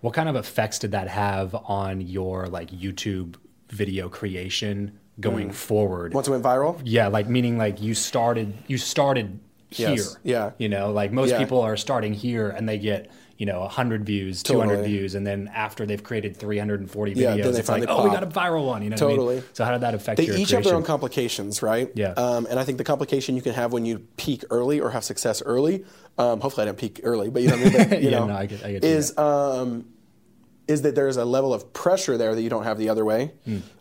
what 0.00 0.14
kind 0.14 0.28
of 0.28 0.36
effects 0.36 0.78
did 0.78 0.92
that 0.92 1.08
have 1.08 1.54
on 1.54 2.00
your 2.00 2.46
like 2.46 2.70
YouTube 2.70 3.36
video 3.70 4.08
creation 4.08 4.98
going 5.20 5.50
forward? 5.52 6.12
Once 6.14 6.26
it 6.26 6.30
went 6.32 6.42
viral, 6.42 6.80
Yeah, 6.84 7.06
like 7.08 7.28
meaning 7.28 7.56
like 7.58 7.80
you 7.80 7.94
started 7.94 8.54
you 8.66 8.78
started 8.78 9.38
here. 9.70 9.90
Yes, 9.90 10.16
yeah. 10.24 10.50
You 10.58 10.68
know, 10.68 10.90
like 10.92 11.12
most 11.12 11.30
Yeah. 11.30 11.38
people 11.38 11.60
are 11.60 11.76
starting 11.76 12.12
here 12.14 12.48
and 12.48 12.68
they 12.68 12.78
get, 12.78 13.08
you 13.40 13.46
know, 13.46 13.60
100 13.60 14.04
views, 14.04 14.42
200 14.42 14.84
views 14.84 15.14
and 15.14 15.26
then 15.26 15.50
after 15.54 15.86
they've 15.86 16.04
created 16.04 16.36
340 16.36 17.12
Yeah, 17.12 17.28
videos 17.38 17.42
they 17.42 17.48
it's 17.48 17.56
like, 17.56 17.64
finally 17.64 17.86
"Oh, 17.88 18.04
we 18.04 18.10
got 18.10 18.22
a 18.22 18.26
viral 18.26 18.66
one," 18.66 18.82
you 18.82 18.90
know 18.90 18.96
what 18.96 19.02
I 19.02 19.06
mean? 19.06 19.16
Totally. 19.16 19.42
So 19.54 19.64
how 19.64 19.72
did 19.72 19.80
that 19.80 19.94
affect 19.94 20.18
they 20.18 20.24
each 20.24 20.28
have 20.28 20.36
creation? 20.48 20.62
their 20.64 20.74
own 20.74 20.82
complications, 20.82 21.62
right? 21.62 21.90
Yeah. 21.94 22.10
Um, 22.18 22.44
and 22.50 22.60
I 22.60 22.64
think 22.64 22.76
the 22.76 22.84
complication 22.84 23.36
you 23.36 23.40
can 23.42 23.54
have 23.54 23.72
when 23.72 23.86
you 23.86 24.00
peak 24.18 24.44
early 24.50 24.78
or 24.78 24.90
have 24.90 25.04
success 25.04 25.40
early. 25.40 25.86
Um, 26.18 26.40
hopefully, 26.40 26.64
I 26.64 26.66
didn't 26.66 26.80
peak 26.80 27.00
early, 27.02 27.30
but 27.30 27.40
you 27.40 27.48
know 27.48 27.56
what 27.56 27.66
I 27.74 27.78
mean. 27.78 27.88
But, 27.88 28.02
you 28.02 28.10
Yeah, 28.10 28.18
know, 28.18 28.26
no, 28.26 28.34
I 28.36 28.44
get- 28.44 28.62
I 28.62 28.72
get 28.72 28.84
is 28.84 29.16
um, 29.16 29.86
is 30.68 30.82
that 30.82 30.94
there's 30.94 31.16
a 31.16 31.24
level 31.24 31.54
of 31.54 31.72
pressure 31.72 32.18
there 32.18 32.34
that 32.34 32.42
you 32.42 32.50
don't 32.50 32.64
have 32.64 32.76
the 32.76 32.90
other 32.90 33.06
way. 33.06 33.32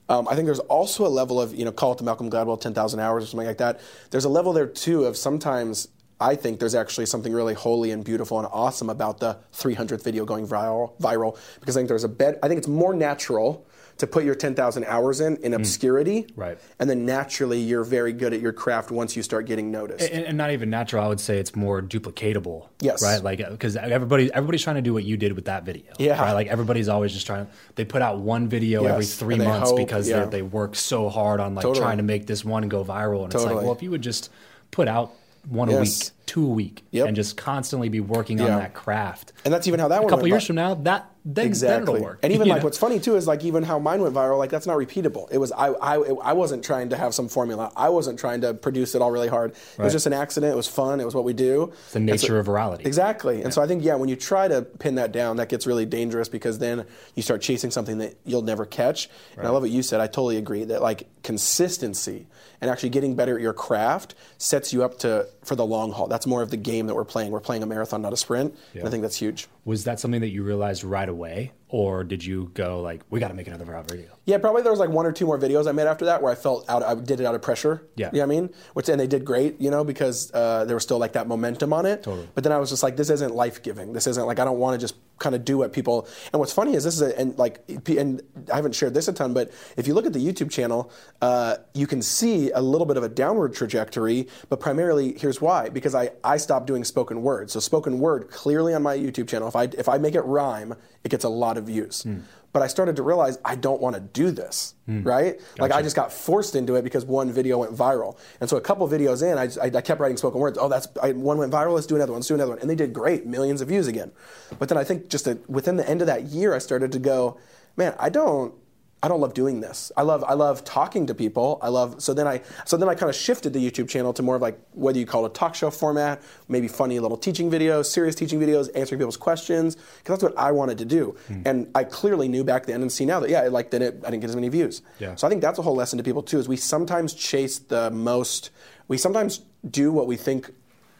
Um, 0.07 0.25
I 0.29 0.35
think 0.35 0.45
there's 0.45 0.59
also 0.59 1.05
a 1.05 1.11
level 1.21 1.39
of 1.41 1.53
you 1.53 1.65
know 1.65 1.73
call 1.73 1.91
it 1.91 1.97
the 1.97 2.05
Malcolm 2.05 2.29
Gladwell 2.31 2.59
10,000 2.61 2.97
hours 3.01 3.25
or 3.25 3.27
something 3.27 3.45
like 3.45 3.57
that. 3.57 3.81
There's 4.11 4.23
a 4.25 4.29
level 4.29 4.53
there 4.53 4.67
too 4.67 5.03
of 5.03 5.17
sometimes. 5.17 5.89
I 6.21 6.35
think 6.35 6.59
there's 6.59 6.75
actually 6.75 7.05
something 7.05 7.31
really 7.31 7.53
holy 7.53 7.91
and 7.91 8.03
beautiful 8.03 8.39
and 8.39 8.47
awesome 8.51 8.89
about 8.89 9.19
the 9.19 9.37
300th 9.53 10.03
video 10.03 10.25
going 10.25 10.45
viral, 10.47 10.99
viral 10.99 11.37
because 11.59 11.77
I 11.77 11.79
think 11.79 11.89
there's 11.89 12.03
a 12.03 12.09
bed. 12.09 12.37
I 12.43 12.47
think 12.47 12.57
it's 12.57 12.67
more 12.67 12.93
natural 12.93 13.65
to 13.99 14.07
put 14.07 14.23
your 14.23 14.33
10,000 14.35 14.85
hours 14.85 15.19
in 15.19 15.35
in 15.37 15.53
obscurity, 15.53 16.21
Hmm. 16.21 16.39
Right. 16.39 16.57
And 16.79 16.89
then 16.89 17.05
naturally, 17.05 17.59
you're 17.59 17.83
very 17.83 18.13
good 18.13 18.33
at 18.33 18.39
your 18.39 18.53
craft 18.53 18.91
once 18.91 19.15
you 19.17 19.23
start 19.23 19.45
getting 19.45 19.71
noticed. 19.71 20.09
and, 20.09 20.25
and 20.25 20.37
not 20.37 20.51
even 20.51 20.69
natural. 20.69 21.03
I 21.03 21.07
would 21.09 21.19
say 21.19 21.37
it's 21.37 21.53
more 21.53 21.81
duplicatable. 21.81 22.67
Yes. 22.79 23.03
Right. 23.03 23.21
Like 23.21 23.39
because 23.49 23.75
everybody 23.75 24.31
everybody's 24.33 24.63
trying 24.63 24.77
to 24.77 24.81
do 24.81 24.93
what 24.93 25.03
you 25.03 25.17
did 25.17 25.33
with 25.33 25.45
that 25.45 25.63
video. 25.65 25.91
Yeah. 25.97 26.19
Right. 26.21 26.31
Like 26.31 26.47
everybody's 26.47 26.87
always 26.87 27.11
just 27.13 27.25
trying. 27.27 27.47
They 27.75 27.83
put 27.83 28.01
out 28.01 28.19
one 28.19 28.47
video 28.47 28.85
every 28.85 29.05
three 29.05 29.35
and 29.35 29.43
months 29.43 29.69
hope, 29.69 29.77
because 29.77 30.07
yeah. 30.07 30.17
they're 30.17 30.27
they 30.27 30.41
work 30.43 30.75
so 30.75 31.09
hard 31.09 31.41
on 31.41 31.55
like 31.55 31.63
Totally. 31.63 31.83
trying 31.83 31.97
to 31.97 32.03
make 32.03 32.25
this 32.25 32.45
one 32.45 32.69
go 32.69 32.85
viral. 32.85 33.25
And 33.25 33.33
it's 33.33 33.43
like, 33.43 33.55
well, 33.55 33.73
if 33.73 33.83
you 33.83 33.91
would 33.91 34.01
just 34.01 34.29
put 34.71 34.87
out 34.87 35.13
one 35.47 35.69
a 35.69 35.79
week, 35.81 36.11
two 36.29 36.45
a 36.45 36.49
week, 36.49 36.83
Yep. 36.91 37.07
and 37.07 37.15
just 37.15 37.35
constantly 37.37 37.89
be 37.89 37.99
working 37.99 38.39
on 38.39 38.47
that 38.47 38.73
craft. 38.75 39.33
and 39.45 39.51
that's 39.53 39.67
even 39.67 39.79
how 39.79 39.87
that 39.87 40.03
A 40.03 40.07
couple 40.07 40.27
years 40.27 40.43
vi- 40.43 40.47
from 40.47 40.55
now, 40.57 40.75
that 40.75 41.09
then, 41.25 41.45
exactly. 41.47 41.95
then 41.95 42.03
work. 42.03 42.19
And 42.23 42.31
even 42.31 42.47
like 42.53 42.59
know? 42.59 42.63
what's 42.65 42.77
funny 42.77 42.99
too 42.99 43.15
is 43.15 43.27
like 43.27 43.43
even 43.43 43.63
how 43.63 43.77
mine 43.79 44.01
went 44.01 44.15
viral. 44.15 44.37
Like 44.37 44.49
that's 44.51 44.65
not 44.67 44.77
repeatable. 44.77 45.27
It 45.31 45.37
was 45.37 45.51
I 45.51 45.67
I 45.69 45.95
I 46.23 46.33
wasn't 46.33 46.63
trying 46.63 46.89
to 46.89 46.97
have 46.97 47.13
some 47.13 47.27
formula. 47.27 47.71
I 47.75 47.89
wasn't 47.89 48.17
trying 48.19 48.41
to 48.41 48.53
produce 48.53 48.95
it 48.95 49.01
all 49.01 49.11
really 49.11 49.27
hard. 49.27 49.51
It 49.77 49.81
was 49.83 49.91
just 49.91 50.05
an 50.05 50.13
accident. 50.13 50.53
It 50.53 50.55
was 50.55 50.67
fun. 50.67 50.99
It 51.01 51.05
was 51.05 51.13
what 51.15 51.25
we 51.25 51.33
do. 51.33 51.73
It's 51.83 51.93
the 51.93 51.99
nature 51.99 52.39
of 52.39 52.45
virality. 52.47 52.85
Exactly. 52.85 53.41
And 53.43 53.53
so 53.53 53.61
I 53.61 53.67
think, 53.67 53.83
yeah, 53.83 53.95
when 53.95 54.07
you 54.09 54.15
try 54.15 54.47
to 54.47 54.61
pin 54.61 54.95
that 54.95 55.11
down, 55.11 55.37
that 55.37 55.49
gets 55.49 55.67
really 55.67 55.85
dangerous 55.85 56.29
because 56.29 56.59
then 56.59 56.85
you 57.15 57.21
start 57.21 57.41
chasing 57.41 57.69
something 57.71 57.97
that 57.97 58.15
you'll 58.23 58.41
never 58.43 58.65
catch. 58.65 59.09
And 59.37 59.45
I 59.45 59.49
love 59.49 59.61
what 59.63 59.71
you 59.71 59.83
said. 59.83 59.99
I 59.99 60.07
totally 60.07 60.37
agree 60.37 60.63
that 60.65 60.81
like 60.81 61.07
consistency 61.21 62.27
and 62.61 62.69
actually 62.69 62.89
getting 62.89 63.15
better 63.15 63.35
at 63.35 63.41
your 63.41 63.53
craft 63.53 64.15
sets 64.37 64.71
you 64.73 64.83
up 64.83 64.99
to 64.99 65.27
for 65.43 65.55
the 65.55 65.65
long 65.65 65.91
haul. 65.91 66.07
That's 66.07 66.18
more 66.27 66.41
of 66.41 66.49
the 66.49 66.57
game 66.57 66.87
that 66.87 66.95
we're 66.95 67.05
playing. 67.05 67.31
We're 67.31 67.39
playing 67.39 67.63
a 67.63 67.65
marathon, 67.65 68.01
not 68.01 68.13
a 68.13 68.17
sprint. 68.17 68.55
And 68.73 68.87
I 68.87 68.89
think 68.91 69.01
that's 69.01 69.15
huge. 69.15 69.47
Was 69.65 69.83
that 69.83 69.99
something 69.99 70.21
that 70.21 70.29
you 70.29 70.43
realized 70.43 70.83
right 70.83 71.07
away, 71.07 71.51
or 71.67 72.03
did 72.03 72.23
you 72.25 72.51
go 72.53 72.81
like, 72.81 73.01
we 73.09 73.19
got 73.19 73.27
to 73.27 73.33
make 73.33 73.47
another 73.47 73.65
viral 73.65 73.89
video? 73.89 74.07
Yeah, 74.25 74.37
probably 74.39 74.63
there 74.63 74.71
was 74.71 74.79
like 74.79 74.89
one 74.89 75.05
or 75.05 75.11
two 75.11 75.25
more 75.25 75.37
videos 75.37 75.67
I 75.67 75.71
made 75.71 75.87
after 75.87 76.05
that 76.05 76.21
where 76.21 76.31
I 76.31 76.35
felt 76.35 76.67
out. 76.69 76.81
I 76.83 76.95
did 76.95 77.19
it 77.19 77.25
out 77.25 77.35
of 77.35 77.41
pressure. 77.41 77.83
Yeah. 77.95 78.07
you 78.07 78.19
know 78.19 78.27
what 78.27 78.35
I 78.35 78.39
mean. 78.41 78.49
Which 78.73 78.89
and 78.89 78.99
they 78.99 79.07
did 79.07 79.25
great, 79.25 79.59
you 79.61 79.69
know, 79.69 79.83
because 79.83 80.31
uh, 80.33 80.65
there 80.65 80.75
was 80.75 80.83
still 80.83 80.97
like 80.97 81.13
that 81.13 81.27
momentum 81.27 81.73
on 81.73 81.85
it. 81.85 82.03
Totally. 82.03 82.27
But 82.33 82.43
then 82.43 82.53
I 82.53 82.57
was 82.57 82.69
just 82.69 82.83
like, 82.83 82.95
this 82.95 83.09
isn't 83.09 83.35
life 83.35 83.61
giving. 83.61 83.93
This 83.93 84.07
isn't 84.07 84.25
like 84.25 84.39
I 84.39 84.45
don't 84.45 84.59
want 84.59 84.79
to 84.79 84.79
just 84.79 84.95
kind 85.19 85.35
of 85.35 85.45
do 85.45 85.57
what 85.57 85.73
people. 85.73 86.07
And 86.33 86.39
what's 86.39 86.53
funny 86.53 86.75
is 86.75 86.83
this 86.83 86.95
is 86.95 87.01
a, 87.01 87.17
and 87.19 87.37
like 87.37 87.61
and 87.87 88.21
I 88.51 88.55
haven't 88.55 88.73
shared 88.73 88.93
this 88.93 89.07
a 89.07 89.13
ton, 89.13 89.33
but 89.33 89.51
if 89.77 89.87
you 89.87 89.93
look 89.93 90.05
at 90.05 90.13
the 90.13 90.25
YouTube 90.25 90.49
channel, 90.49 90.91
uh, 91.21 91.57
you 91.73 91.87
can 91.87 92.01
see 92.01 92.51
a 92.51 92.61
little 92.61 92.87
bit 92.87 92.97
of 92.97 93.03
a 93.03 93.09
downward 93.09 93.53
trajectory. 93.53 94.27
But 94.49 94.59
primarily, 94.59 95.17
here's 95.17 95.41
why: 95.41 95.69
because 95.69 95.93
I 95.95 96.11
I 96.23 96.37
stopped 96.37 96.67
doing 96.67 96.83
spoken 96.83 97.21
word. 97.21 97.51
So 97.51 97.59
spoken 97.59 97.99
word 97.99 98.29
clearly 98.29 98.73
on 98.73 98.81
my 98.81 98.97
YouTube 98.97 99.27
channel. 99.27 99.47
If 99.47 99.55
I 99.55 99.63
if 99.63 99.89
I 99.89 99.97
make 99.97 100.15
it 100.15 100.21
rhyme, 100.21 100.75
it 101.03 101.09
gets 101.09 101.23
a 101.25 101.29
lot 101.29 101.57
of 101.57 101.65
views. 101.65 102.05
But 102.51 102.63
I 102.63 102.67
started 102.67 102.95
to 102.95 103.03
realize 103.03 103.37
I 103.45 103.55
don't 103.55 103.79
want 103.79 103.95
to 103.95 104.01
do 104.01 104.31
this, 104.31 104.73
hmm. 104.85 105.03
right? 105.03 105.39
Like 105.59 105.71
I 105.71 105.81
just 105.81 105.95
got 105.95 106.11
forced 106.11 106.55
into 106.55 106.75
it 106.75 106.83
because 106.83 107.05
one 107.05 107.31
video 107.31 107.59
went 107.59 107.75
viral, 107.75 108.17
and 108.41 108.49
so 108.49 108.57
a 108.57 108.61
couple 108.61 108.87
videos 108.87 109.21
in, 109.21 109.37
I, 109.37 109.45
just, 109.45 109.59
I, 109.59 109.65
I 109.65 109.81
kept 109.81 110.01
writing 110.01 110.17
spoken 110.17 110.39
words. 110.39 110.57
Oh, 110.59 110.67
that's 110.67 110.87
I, 111.01 111.11
one 111.11 111.37
went 111.37 111.51
viral. 111.51 111.75
Let's 111.75 111.85
do 111.87 111.95
another 111.95 112.11
one. 112.11 112.19
Let's 112.19 112.27
do 112.27 112.35
another 112.35 112.51
one, 112.51 112.59
and 112.59 112.69
they 112.69 112.75
did 112.75 112.91
great, 112.91 113.25
millions 113.25 113.61
of 113.61 113.67
views 113.67 113.87
again. 113.87 114.11
But 114.57 114.69
then 114.69 114.77
I 114.77 114.83
think 114.83 115.09
just 115.09 115.27
a, 115.27 115.37
within 115.47 115.75
the 115.75 115.87
end 115.87 116.01
of 116.01 116.07
that 116.07 116.23
year, 116.23 116.55
I 116.55 116.59
started 116.59 116.91
to 116.93 116.99
go, 116.99 117.37
man, 117.77 117.95
I 117.99 118.09
don't. 118.09 118.53
I 119.01 119.07
don't 119.07 119.21
love 119.21 119.33
doing 119.33 119.61
this. 119.61 119.91
I 119.95 120.01
love 120.01 120.25
I 120.27 120.33
love 120.33 120.63
talking 120.65 121.05
to 121.07 121.15
people. 121.15 121.57
I 121.61 121.69
love 121.69 122.01
so 122.01 122.13
then 122.13 122.27
I 122.27 122.41
so 122.65 122.75
then 122.75 122.89
I 122.89 122.95
kind 122.95 123.09
of 123.09 123.15
shifted 123.15 123.53
the 123.53 123.59
YouTube 123.59 123.87
channel 123.87 124.11
to 124.13 124.21
more 124.21 124.35
of 124.35 124.41
like 124.41 124.59
whether 124.73 124.99
you 124.99 125.05
call 125.05 125.25
it 125.25 125.29
a 125.29 125.33
talk 125.33 125.55
show 125.55 125.71
format, 125.71 126.21
maybe 126.49 126.67
funny 126.67 126.99
little 126.99 127.17
teaching 127.17 127.49
videos, 127.49 127.85
serious 127.85 128.13
teaching 128.13 128.39
videos, 128.39 128.69
answering 128.75 128.99
people's 128.99 129.17
questions 129.17 129.75
because 129.75 130.19
that's 130.19 130.23
what 130.23 130.37
I 130.37 130.51
wanted 130.51 130.77
to 130.79 130.85
do. 130.85 131.15
Hmm. 131.27 131.41
And 131.45 131.71
I 131.75 131.85
clearly 131.85 132.27
knew 132.27 132.43
back 132.43 132.65
then 132.65 132.81
and 132.81 132.91
see 132.91 133.05
now 133.05 133.21
that 133.21 133.29
yeah, 133.29 133.43
like 133.43 133.71
then 133.71 133.81
it, 133.81 134.01
I 134.05 134.09
didn't 134.09 134.21
get 134.21 134.29
as 134.29 134.35
many 134.35 134.49
views. 134.49 134.81
Yeah. 134.99 135.15
So 135.15 135.27
I 135.27 135.29
think 135.29 135.41
that's 135.41 135.59
a 135.59 135.61
whole 135.61 135.75
lesson 135.75 135.97
to 135.97 136.03
people 136.03 136.21
too 136.21 136.39
is 136.39 136.49
we 136.49 136.57
sometimes 136.57 137.13
chase 137.13 137.59
the 137.59 137.89
most 137.91 138.49
we 138.89 138.97
sometimes 138.97 139.41
do 139.69 139.93
what 139.93 140.07
we 140.07 140.17
think 140.17 140.51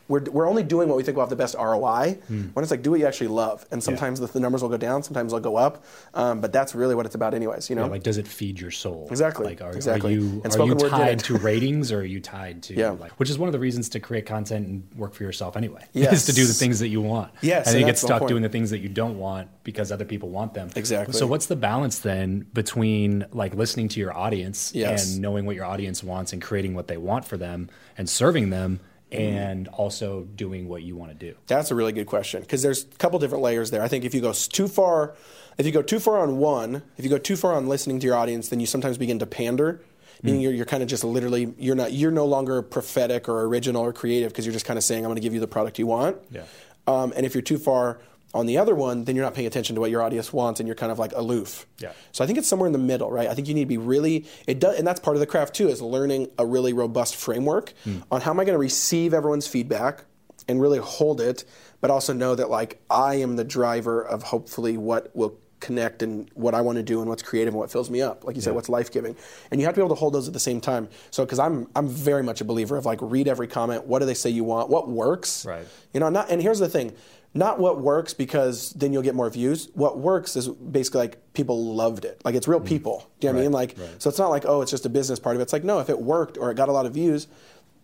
we're, 0.10 0.24
we're 0.24 0.50
only 0.50 0.64
doing 0.64 0.90
what 0.90 0.98
we 0.98 1.04
think 1.04 1.16
will 1.16 1.24
have 1.24 1.30
the 1.30 1.36
best 1.36 1.56
ROI 1.56 2.18
when 2.28 2.52
it's 2.58 2.72
like 2.72 2.82
do 2.82 2.92
what 2.92 3.00
you 3.00 3.06
actually 3.06 3.28
love. 3.28 3.66
And 3.72 3.82
sometimes 3.82 4.20
the, 4.20 4.28
the 4.28 4.40
numbers 4.40 4.62
will 4.62 4.70
go 4.70 4.78
down, 4.78 5.04
sometimes 5.04 5.32
they'll 5.32 5.40
go 5.40 5.56
up. 5.56 5.86
Um, 6.14 6.42
but 6.42 6.52
that's 6.52 6.76
really 6.76 6.96
what 6.96 7.06
it's 7.06 7.16
about 7.16 7.34
anyways, 7.34 7.70
you 7.70 7.76
know? 7.76 7.86
Yeah, 7.86 7.92
like, 7.92 8.04
does 8.04 8.18
it 8.18 8.28
feed 8.28 8.60
your 8.60 8.72
soul? 8.72 9.08
Exactly, 9.10 9.46
Like, 9.46 9.62
are, 9.62 9.72
exactly. 9.72 10.16
are 10.16 10.20
you 10.20 10.42
And 10.44 10.54
are 10.56 10.66
you 10.66 10.76
tied 10.76 11.20
to 11.20 11.38
ratings, 11.38 11.92
or 11.92 12.00
are 12.00 12.04
you 12.04 12.20
tied 12.20 12.64
to? 12.64 12.74
Yeah. 12.74 12.90
Like, 12.92 13.12
which 13.20 13.30
is 13.30 13.38
one 13.38 13.48
of 13.48 13.54
the 13.54 13.60
reasons 13.60 13.88
to 13.90 14.00
create 14.00 14.26
content 14.26 14.68
and 14.68 14.88
work 14.96 15.14
for 15.14 15.24
yourself 15.24 15.56
anyway. 15.56 15.86
Yes. 15.94 16.14
is 16.20 16.26
to 16.26 16.34
do 16.34 16.46
the 16.46 16.54
things 16.54 16.80
that 16.80 16.90
you 16.90 17.02
want. 17.02 17.32
Yes, 17.42 17.68
and 17.68 17.76
and 17.76 17.82
you 17.82 17.86
get 17.86 17.98
stuck 17.98 18.28
doing 18.28 18.42
the 18.42 18.50
things 18.50 18.72
that 18.72 18.80
you 18.80 18.90
don't 18.90 19.18
want 19.18 19.48
because 19.64 19.92
other 19.92 20.06
people 20.06 20.30
want 20.30 20.54
them. 20.56 20.70
Exactly. 20.76 21.14
So 21.14 21.28
what's 21.28 21.46
the 21.46 21.56
balance 21.56 22.00
then 22.00 22.48
between 22.54 23.26
like 23.32 23.54
listening 23.54 23.88
to 23.90 24.00
your 24.00 24.16
audience 24.18 24.72
Yes. 24.74 25.14
and 25.14 25.22
knowing 25.22 25.46
what 25.46 25.56
your 25.56 25.66
audience 25.66 26.04
wants 26.04 26.34
and 26.34 26.42
creating 26.42 26.74
what 26.74 26.88
they 26.88 26.98
want 26.98 27.26
for 27.26 27.38
them 27.38 27.70
and 27.98 28.10
serving 28.10 28.50
them, 28.50 28.80
and 29.12 29.68
also 29.70 30.24
doing 30.24 30.68
what 30.68 30.84
you 30.84 30.96
want 30.96 31.12
to 31.12 31.18
do? 31.18 31.36
That's 31.48 31.72
a 31.72 31.76
really 31.76 31.92
good 31.92 32.08
question 32.08 32.42
because 32.42 32.62
there's 32.62 32.84
a 32.84 32.98
couple 32.98 33.20
different 33.20 33.44
layers 33.44 33.72
there. 33.72 33.82
I 33.82 33.88
think 33.88 34.06
if 34.06 34.14
you 34.14 34.22
go 34.22 34.34
too 34.34 34.68
far, 34.68 35.16
if 35.58 35.66
you 35.66 35.72
go 35.72 35.82
too 35.82 36.00
far 36.00 36.20
on 36.20 36.38
one, 36.38 36.84
if 36.98 37.04
you 37.04 37.10
go 37.10 37.18
too 37.18 37.36
far 37.36 37.54
on 37.54 37.68
listening 37.68 38.00
to 38.00 38.06
your 38.06 38.16
audience, 38.16 38.50
then 38.50 38.60
you 38.60 38.66
sometimes 38.66 38.98
begin 38.98 39.20
to 39.20 39.26
pander. 39.26 39.82
Meaning 40.22 40.42
you're, 40.42 40.52
you're 40.52 40.66
kind 40.66 40.84
of 40.84 40.90
just 40.90 41.06
literally 41.06 41.54
you're 41.58 41.76
not 41.76 41.94
you're 41.94 42.12
no 42.12 42.26
longer 42.26 42.62
prophetic 42.62 43.30
or 43.30 43.44
original 43.44 43.82
or 43.82 43.94
creative 43.94 44.34
because 44.34 44.46
you're 44.46 44.54
just 44.54 44.66
kind 44.66 44.78
of 44.78 44.84
saying 44.84 45.06
I'm 45.06 45.10
going 45.10 45.16
to 45.16 45.22
give 45.22 45.34
you 45.34 45.40
the 45.40 45.48
product 45.48 45.80
you 45.80 45.88
want. 45.88 46.18
Yeah. 46.30 46.44
Um, 46.88 47.14
and 47.16 47.26
if 47.26 47.34
you're 47.34 47.42
too 47.42 47.58
far 47.58 48.00
on 48.34 48.46
the 48.46 48.58
other 48.58 48.76
one, 48.76 49.06
then 49.06 49.16
you're 49.16 49.26
not 49.26 49.34
paying 49.34 49.48
attention 49.48 49.76
to 49.76 49.82
what 49.82 49.90
your 49.90 50.02
audience 50.02 50.32
wants 50.32 50.60
and 50.60 50.68
you're 50.68 50.76
kind 50.76 50.92
of 50.92 51.00
like 51.00 51.12
aloof. 51.14 51.66
Yeah. 51.80 51.94
So 52.12 52.24
I 52.24 52.28
think 52.28 52.38
it's 52.38 52.48
somewhere 52.48 52.68
in 52.68 52.74
the 52.74 52.80
middle, 52.80 53.12
right? 53.12 53.28
I 53.28 53.34
think 53.34 53.48
you 53.48 53.54
need 53.54 53.64
to 53.64 53.68
be 53.68 53.78
really 53.78 54.26
it 54.48 54.60
does, 54.60 54.78
and 54.78 54.86
that's 54.86 55.00
part 55.00 55.16
of 55.16 55.20
the 55.20 55.28
craft 55.28 55.56
too 55.56 55.68
is 55.68 55.82
learning 55.82 56.28
a 56.38 56.46
really 56.46 56.74
robust 56.74 57.16
framework 57.16 57.74
hmm. 57.84 58.00
on 58.12 58.22
how 58.22 58.32
am 58.32 58.40
I 58.40 58.46
going 58.46 58.54
to 58.56 58.60
receive 58.60 59.14
everyone's 59.14 59.48
feedback 59.48 60.06
and 60.48 60.62
really 60.62 60.80
hold 60.80 61.22
it, 61.22 61.46
but 61.82 61.92
also 61.92 62.14
know 62.14 62.36
that 62.36 62.50
like 62.50 62.82
I 62.90 63.16
am 63.16 63.36
the 63.36 63.44
driver 63.44 64.02
of 64.02 64.24
hopefully 64.24 64.78
what 64.78 65.16
will 65.16 65.40
connect 65.60 66.04
and 66.04 66.30
what 66.34 66.54
I 66.56 66.62
want 66.62 66.78
to 66.78 66.84
do 66.84 67.02
and 67.02 67.10
what's 67.10 67.24
creative 67.24 67.54
and 67.54 67.60
what 67.60 67.72
fills 67.72 67.90
me 67.90 68.02
up. 68.02 68.24
Like 68.24 68.36
you 68.36 68.42
said, 68.42 68.56
what's 68.56 68.70
life 68.70 68.92
giving, 68.92 69.16
and 69.52 69.60
you 69.60 69.66
have 69.66 69.76
to 69.76 69.80
be 69.80 69.86
able 69.86 69.96
to 69.96 70.00
hold 70.00 70.14
those 70.14 70.28
at 70.28 70.34
the 70.34 70.40
same 70.40 70.62
time. 70.62 70.90
So 71.12 71.26
because 71.26 71.40
I'm 71.40 71.68
I'm 71.76 71.88
very 71.88 72.24
much 72.24 72.42
a 72.42 72.46
believer 72.46 72.78
of 72.78 72.86
like 72.86 73.00
read 73.02 73.28
every 73.28 73.48
comment. 73.48 73.86
What 73.86 74.00
do 74.00 74.06
they 74.06 74.14
say 74.14 74.30
you 74.30 74.44
want? 74.44 74.70
What 74.70 74.90
works? 74.90 75.46
Right. 75.46 75.68
You 75.94 76.00
know, 76.00 76.10
not 76.10 76.30
and 76.30 76.42
here's 76.42 76.60
the 76.60 76.70
thing. 76.70 76.94
Not 77.34 77.60
what 77.60 77.80
works 77.80 78.16
because 78.16 78.72
then 78.72 78.92
you'll 78.92 79.04
get 79.04 79.14
more 79.14 79.30
views. 79.30 79.70
What 79.76 80.00
works 80.00 80.36
is 80.36 80.48
basically 80.48 81.02
like 81.02 81.34
people 81.34 81.76
loved 81.76 82.04
it. 82.04 82.20
Like 82.26 82.34
it's 82.34 82.48
real 82.48 82.60
mm. 82.60 82.66
people. 82.66 83.08
Do 83.20 83.28
you 83.28 83.34
know 83.34 83.38
what 83.38 83.42
I 83.42 83.44
mean? 83.44 83.52
Like 83.52 83.78
so 84.00 84.10
it's 84.10 84.18
not 84.18 84.30
like, 84.30 84.46
oh, 84.48 84.62
it's 84.62 84.72
just 84.72 84.86
a 84.88 84.90
business 84.90 85.20
part 85.20 85.36
of 85.36 85.40
it. 85.40 85.44
It's 85.44 85.54
like, 85.54 85.64
no, 85.64 85.80
if 85.80 85.90
it 85.90 86.00
worked 86.00 86.38
or 86.40 86.50
it 86.50 86.56
got 86.56 86.70
a 86.70 86.72
lot 86.72 86.88
of 86.88 86.94
views, 86.94 87.28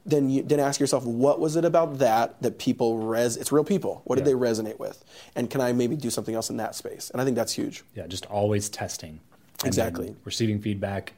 then 0.05 0.29
you 0.29 0.43
then 0.43 0.59
ask 0.59 0.79
yourself, 0.79 1.03
what 1.05 1.39
was 1.39 1.55
it 1.55 1.65
about 1.65 1.97
that 1.99 2.39
that 2.41 2.59
people 2.59 2.97
res 2.99 3.37
it's 3.37 3.51
real 3.51 3.63
people. 3.63 4.01
What 4.05 4.17
did 4.17 4.21
Yeah. 4.27 4.33
they 4.33 4.39
resonate 4.39 4.77
with? 4.79 5.03
And 5.35 5.49
can 5.49 5.61
I 5.61 5.73
maybe 5.73 5.95
do 5.95 6.09
something 6.09 6.35
else 6.35 6.49
in 6.49 6.57
that 6.57 6.75
space? 6.75 7.09
And 7.09 7.19
I 7.21 7.25
think 7.25 7.35
that's 7.35 7.53
huge. 7.53 7.83
Yeah, 7.95 8.05
just 8.07 8.25
always 8.27 8.69
testing. 8.69 9.19
Exactly. 9.63 10.15
receiving 10.25 10.59
feedback, 10.59 11.13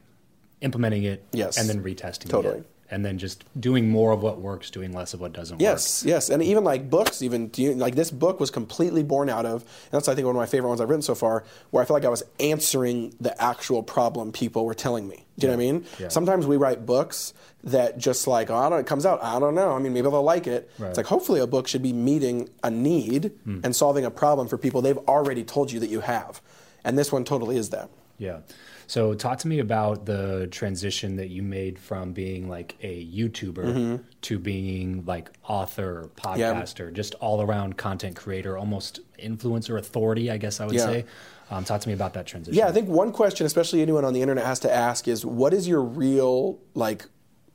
implementing 0.61 1.03
it, 1.03 1.23
Yes. 1.33 1.57
and 1.57 1.67
then 1.67 1.83
retesting 1.83 2.29
Totally. 2.29 2.59
it. 2.59 2.65
And 2.89 3.03
then 3.03 3.17
just 3.17 3.43
doing 3.59 3.89
more 3.89 4.13
of 4.13 4.23
what 4.23 4.39
works, 4.39 4.69
doing 4.69 4.93
less 4.93 5.13
of 5.13 5.19
what 5.19 5.33
doesn't 5.33 5.55
work. 5.57 5.61
Yes, 5.61 6.03
yes, 6.05 6.29
and 6.29 6.41
even 6.41 6.63
like 6.63 6.89
books, 6.89 7.21
even 7.21 7.49
do 7.49 7.61
you, 7.61 7.73
like 7.73 7.95
this 7.95 8.11
book 8.11 8.39
was 8.39 8.49
completely 8.49 9.03
born 9.03 9.29
out 9.29 9.45
of, 9.45 9.61
and 9.63 9.91
that's 9.91 10.07
I 10.07 10.15
think 10.15 10.25
one 10.25 10.35
of 10.37 10.39
my 10.39 10.45
favorite 10.45 10.69
ones 10.69 10.79
I've 10.79 10.87
written 10.89 11.01
so 11.01 11.13
far, 11.13 11.43
where 11.71 11.83
I 11.83 11.85
feel 11.85 11.95
like 11.97 12.05
I 12.05 12.09
was 12.09 12.23
answering 12.39 13.13
the 13.19 13.39
actual 13.43 13.83
problem 13.83 14.31
people 14.31 14.65
were 14.65 14.73
telling 14.73 15.05
me. 15.05 15.25
Do 15.37 15.47
you 15.47 15.51
know 15.51 15.57
what 15.57 15.63
I 15.63 15.71
mean? 15.71 15.85
Yeah. 15.99 16.07
Sometimes 16.07 16.47
we 16.47 16.55
write 16.55 16.85
books 16.85 17.33
that 17.65 17.97
just 17.97 18.25
like, 18.25 18.49
oh, 18.49 18.55
I 18.55 18.69
don't, 18.69 18.79
it 18.79 18.87
comes 18.87 19.05
out, 19.05 19.21
I 19.21 19.37
don't 19.37 19.53
know. 19.53 19.73
I 19.75 19.79
mean, 19.79 19.91
maybe 19.93 20.09
they'll 20.09 20.23
like 20.23 20.47
it. 20.47 20.71
Right. 20.79 20.87
It's 20.87 20.97
like 20.97 21.07
hopefully 21.07 21.41
a 21.41 21.47
book 21.47 21.67
should 21.67 21.83
be 21.83 21.91
meeting 21.91 22.49
a 22.63 22.71
need 22.71 23.31
Hmm. 23.43 23.59
and 23.65 23.75
solving 23.75 24.05
a 24.05 24.11
problem 24.11 24.47
for 24.47 24.57
people 24.57 24.81
they've 24.81 24.97
already 25.09 25.43
told 25.43 25.73
you 25.73 25.81
that 25.81 25.89
you 25.89 25.99
have, 25.99 26.41
and 26.85 26.97
this 26.97 27.11
one 27.11 27.25
totally 27.25 27.57
is 27.57 27.69
that. 27.71 27.89
Yeah. 28.17 28.39
So 28.87 29.13
talk 29.13 29.37
to 29.39 29.47
me 29.47 29.59
about 29.59 30.05
the 30.05 30.47
transition 30.49 31.17
that 31.17 31.27
you 31.27 31.43
made 31.43 31.77
from 31.77 32.13
being 32.13 32.49
like 32.49 32.75
a 32.81 33.05
YouTuber 33.05 34.01
to 34.21 34.39
being 34.39 35.03
like 35.05 35.29
author, 35.43 36.09
Mm-hmm. 36.15 36.39
Yeah. 36.39 36.53
podcaster, 36.53 36.93
just 36.93 37.13
all 37.15 37.41
around 37.41 37.77
content 37.77 38.15
creator, 38.15 38.57
almost 38.57 39.01
influencer 39.21 39.77
authority, 39.77 40.31
I 40.31 40.37
guess 40.37 40.59
I 40.59 40.65
would 40.65 40.75
Yeah. 40.75 40.85
say. 40.85 41.05
Um, 41.49 41.63
talk 41.63 41.79
to 41.81 41.87
me 41.87 41.93
about 41.93 42.13
that 42.15 42.25
transition. 42.25 42.57
Yeah, 42.57 42.67
I 42.67 42.71
think 42.73 42.89
one 42.89 43.11
question, 43.13 43.45
especially 43.45 43.81
anyone 43.81 44.03
on 44.03 44.13
the 44.13 44.21
internet 44.21 44.45
has 44.45 44.59
to 44.61 44.73
ask, 44.73 45.07
is 45.07 45.25
what 45.25 45.53
is 45.53 45.67
your 45.67 45.81
real 45.81 46.59
like? 46.73 47.05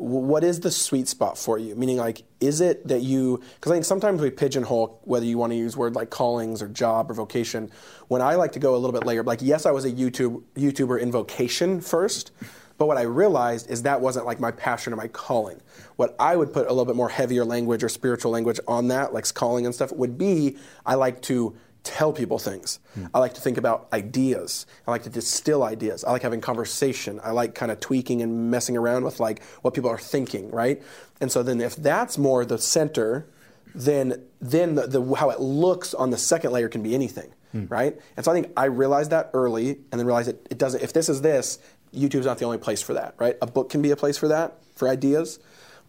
What 0.02 0.42
is 0.42 0.58
the 0.60 0.70
sweet 0.72 1.06
spot 1.06 1.38
for 1.38 1.58
you? 1.58 1.76
Meaning, 1.76 1.96
like, 1.96 2.24
is 2.40 2.60
it 2.60 2.88
that 2.88 3.02
you? 3.02 3.40
Because 3.54 3.70
I 3.70 3.76
think 3.76 3.84
sometimes 3.84 4.20
we 4.20 4.30
pigeonhole 4.30 5.00
whether 5.04 5.24
you 5.24 5.38
want 5.38 5.52
to 5.52 5.56
use 5.56 5.76
word 5.76 5.94
like 5.94 6.10
callings 6.10 6.60
or 6.60 6.68
job 6.68 7.08
or 7.08 7.14
vocation. 7.14 7.70
When 8.08 8.20
I 8.20 8.34
like 8.34 8.50
to 8.52 8.58
go 8.58 8.74
a 8.74 8.78
little 8.78 8.92
bit 8.92 9.06
later, 9.06 9.22
like, 9.22 9.40
yes, 9.42 9.64
I 9.64 9.70
was 9.70 9.84
a 9.84 9.92
YouTube 9.92 10.42
YouTuber 10.56 11.00
in 11.00 11.12
vocation 11.12 11.80
first, 11.80 12.32
but 12.78 12.86
what 12.86 12.98
I 12.98 13.02
realized 13.02 13.70
is 13.70 13.82
that 13.82 14.00
wasn't 14.00 14.26
like 14.26 14.40
my 14.40 14.50
passion 14.50 14.92
or 14.92 14.96
my 14.96 15.06
calling. 15.06 15.60
What 15.94 16.16
I 16.18 16.34
would 16.34 16.52
put 16.52 16.66
a 16.66 16.70
little 16.70 16.84
bit 16.84 16.96
more 16.96 17.08
heavier 17.08 17.44
language 17.44 17.84
or 17.84 17.88
spiritual 17.88 18.32
language 18.32 18.58
on 18.66 18.88
that, 18.88 19.14
like 19.14 19.32
calling 19.34 19.66
and 19.66 19.74
stuff, 19.74 19.92
would 19.92 20.18
be 20.18 20.56
I 20.84 20.96
like 20.96 21.22
to 21.22 21.54
tell 21.84 22.12
people 22.12 22.38
things. 22.38 22.78
I 23.12 23.18
like 23.18 23.34
to 23.34 23.40
think 23.40 23.58
about 23.58 23.88
ideas. 23.92 24.66
I 24.86 24.90
like 24.90 25.02
to 25.04 25.10
distill 25.10 25.62
ideas. 25.64 26.04
I 26.04 26.12
like 26.12 26.22
having 26.22 26.40
conversation. 26.40 27.20
I 27.22 27.30
like 27.32 27.54
kind 27.54 27.72
of 27.72 27.80
tweaking 27.80 28.22
and 28.22 28.50
messing 28.50 28.76
around 28.76 29.04
with 29.04 29.18
like 29.20 29.42
what 29.62 29.74
people 29.74 29.90
are 29.90 29.98
thinking, 29.98 30.50
right? 30.50 30.82
And 31.20 31.30
so 31.32 31.42
then 31.42 31.60
if 31.60 31.74
that's 31.76 32.16
more 32.18 32.44
the 32.44 32.58
center, 32.58 33.26
then 33.74 34.22
then 34.40 34.74
the, 34.74 34.86
the 34.86 35.14
how 35.14 35.30
it 35.30 35.40
looks 35.40 35.94
on 35.94 36.10
the 36.10 36.18
second 36.18 36.52
layer 36.52 36.68
can 36.68 36.82
be 36.82 36.94
anything, 36.94 37.32
right? 37.68 37.98
And 38.16 38.24
so 38.24 38.30
I 38.30 38.34
think 38.34 38.52
I 38.56 38.66
realized 38.66 39.10
that 39.10 39.30
early 39.34 39.70
and 39.90 39.98
then 39.98 40.06
realized 40.06 40.28
that 40.28 40.46
it 40.50 40.58
doesn't 40.58 40.82
if 40.82 40.92
this 40.92 41.08
is 41.08 41.22
this, 41.22 41.58
YouTube's 41.94 42.26
not 42.26 42.38
the 42.38 42.44
only 42.44 42.58
place 42.58 42.82
for 42.82 42.94
that, 42.94 43.14
right? 43.18 43.36
A 43.42 43.46
book 43.46 43.70
can 43.70 43.82
be 43.82 43.90
a 43.90 43.96
place 43.96 44.16
for 44.18 44.28
that, 44.28 44.58
for 44.76 44.88
ideas. 44.88 45.38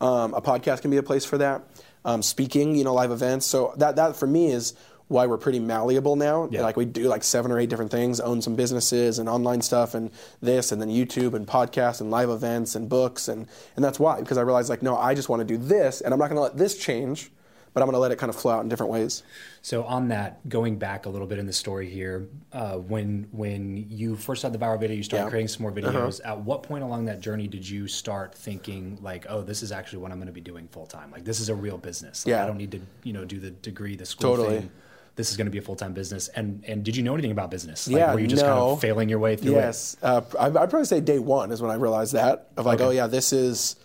Um, 0.01 0.33
a 0.33 0.41
podcast 0.41 0.81
can 0.81 0.91
be 0.91 0.97
a 0.97 1.03
place 1.03 1.25
for 1.25 1.37
that. 1.37 1.63
Um, 2.05 2.21
speaking, 2.21 2.75
you 2.75 2.83
know, 2.83 2.93
live 2.93 3.11
events. 3.11 3.45
So 3.45 3.73
that 3.77 3.95
that 3.95 4.15
for 4.15 4.27
me 4.27 4.51
is 4.51 4.73
why 5.07 5.25
we're 5.27 5.37
pretty 5.37 5.59
malleable 5.59 6.15
now. 6.15 6.47
Yeah. 6.51 6.61
Like 6.61 6.77
we 6.77 6.85
do 6.85 7.03
like 7.07 7.23
seven 7.23 7.51
or 7.51 7.59
eight 7.59 7.69
different 7.69 7.91
things, 7.91 8.19
own 8.19 8.41
some 8.41 8.55
businesses 8.55 9.19
and 9.19 9.27
online 9.29 9.61
stuff 9.61 9.93
and 9.93 10.09
this 10.41 10.71
and 10.71 10.81
then 10.81 10.89
YouTube 10.89 11.33
and 11.33 11.45
podcasts 11.47 12.01
and 12.01 12.09
live 12.09 12.29
events 12.29 12.75
and 12.75 12.89
books 12.89 13.27
and 13.27 13.47
and 13.75 13.83
that's 13.85 13.99
why 13.99 14.19
because 14.19 14.37
I 14.37 14.41
realized 14.41 14.69
like 14.69 14.81
no, 14.81 14.97
I 14.97 15.13
just 15.13 15.29
want 15.29 15.41
to 15.41 15.45
do 15.45 15.57
this 15.57 16.01
and 16.01 16.13
I'm 16.13 16.19
not 16.19 16.27
going 16.29 16.37
to 16.37 16.41
let 16.41 16.57
this 16.57 16.77
change, 16.77 17.31
but 17.73 17.81
I'm 17.81 17.87
going 17.87 17.95
to 17.95 17.99
let 17.99 18.11
it 18.11 18.17
kind 18.17 18.29
of 18.29 18.35
flow 18.35 18.53
out 18.53 18.63
in 18.63 18.69
different 18.69 18.91
ways. 18.91 19.23
So 19.61 19.83
on 19.83 20.07
that, 20.09 20.47
going 20.49 20.77
back 20.77 21.05
a 21.05 21.09
little 21.09 21.27
bit 21.27 21.37
in 21.39 21.47
the 21.47 21.53
story 21.53 21.89
here, 21.89 22.27
uh, 22.51 22.77
when 22.77 23.27
when 23.31 23.85
you 23.89 24.15
first 24.15 24.41
had 24.41 24.53
the 24.53 24.57
viral 24.59 24.79
video, 24.79 24.95
you 24.97 25.03
started 25.03 25.25
Yeah. 25.25 25.29
creating 25.29 25.47
some 25.49 25.61
more 25.63 25.71
Uh-huh. 25.71 25.91
videos. 25.91 26.21
At 26.25 26.39
what 26.41 26.63
point 26.63 26.83
along 26.83 27.05
that 27.05 27.19
journey 27.19 27.47
did 27.47 27.67
you 27.67 27.87
start 27.87 28.33
thinking 28.35 28.97
like, 29.01 29.25
oh, 29.29 29.41
this 29.41 29.61
is 29.63 29.71
actually 29.71 29.99
what 29.99 30.11
I'm 30.11 30.17
going 30.17 30.27
to 30.27 30.33
be 30.33 30.41
doing 30.41 30.67
full 30.71 30.85
time? 30.87 31.11
Like 31.11 31.23
this 31.25 31.39
is 31.39 31.49
a 31.49 31.55
real 31.55 31.77
business. 31.77 32.25
Like, 32.25 32.31
Yeah. 32.31 32.43
I 32.43 32.47
don't 32.47 32.57
need 32.57 32.71
to 32.71 32.79
you 33.03 33.13
know 33.13 33.25
do 33.25 33.39
the 33.39 33.51
degree, 33.51 33.95
the 33.95 34.05
school 34.05 34.35
Totally. 34.37 34.59
thing. 34.59 34.71
This 35.15 35.29
is 35.29 35.37
going 35.37 35.45
to 35.45 35.51
be 35.51 35.59
a 35.59 35.61
full 35.61 35.75
time 35.75 35.93
business. 35.93 36.27
And 36.29 36.63
and 36.67 36.83
did 36.83 36.95
you 36.95 37.03
know 37.03 37.13
anything 37.13 37.31
about 37.31 37.51
business? 37.51 37.87
Like, 37.87 37.97
Yeah, 37.97 38.13
were 38.13 38.19
you 38.19 38.27
just 38.27 38.43
kind 38.43 38.55
no. 38.55 38.71
of 38.71 38.81
failing 38.81 39.09
your 39.09 39.19
way 39.19 39.35
through 39.35 39.51
it? 39.53 39.55
Yes, 39.55 39.95
uh, 40.01 40.21
I, 40.39 40.47
I'd 40.47 40.53
probably 40.69 40.85
say 40.85 41.01
day 41.01 41.19
one 41.19 41.51
is 41.51 41.61
when 41.61 41.69
I 41.71 41.75
realized 41.75 42.13
that 42.13 42.47
of 42.57 42.65
like, 42.65 42.79
Okay. 42.79 42.87
oh 42.87 42.91
yeah, 42.91 43.07
this 43.07 43.31
is 43.31 43.75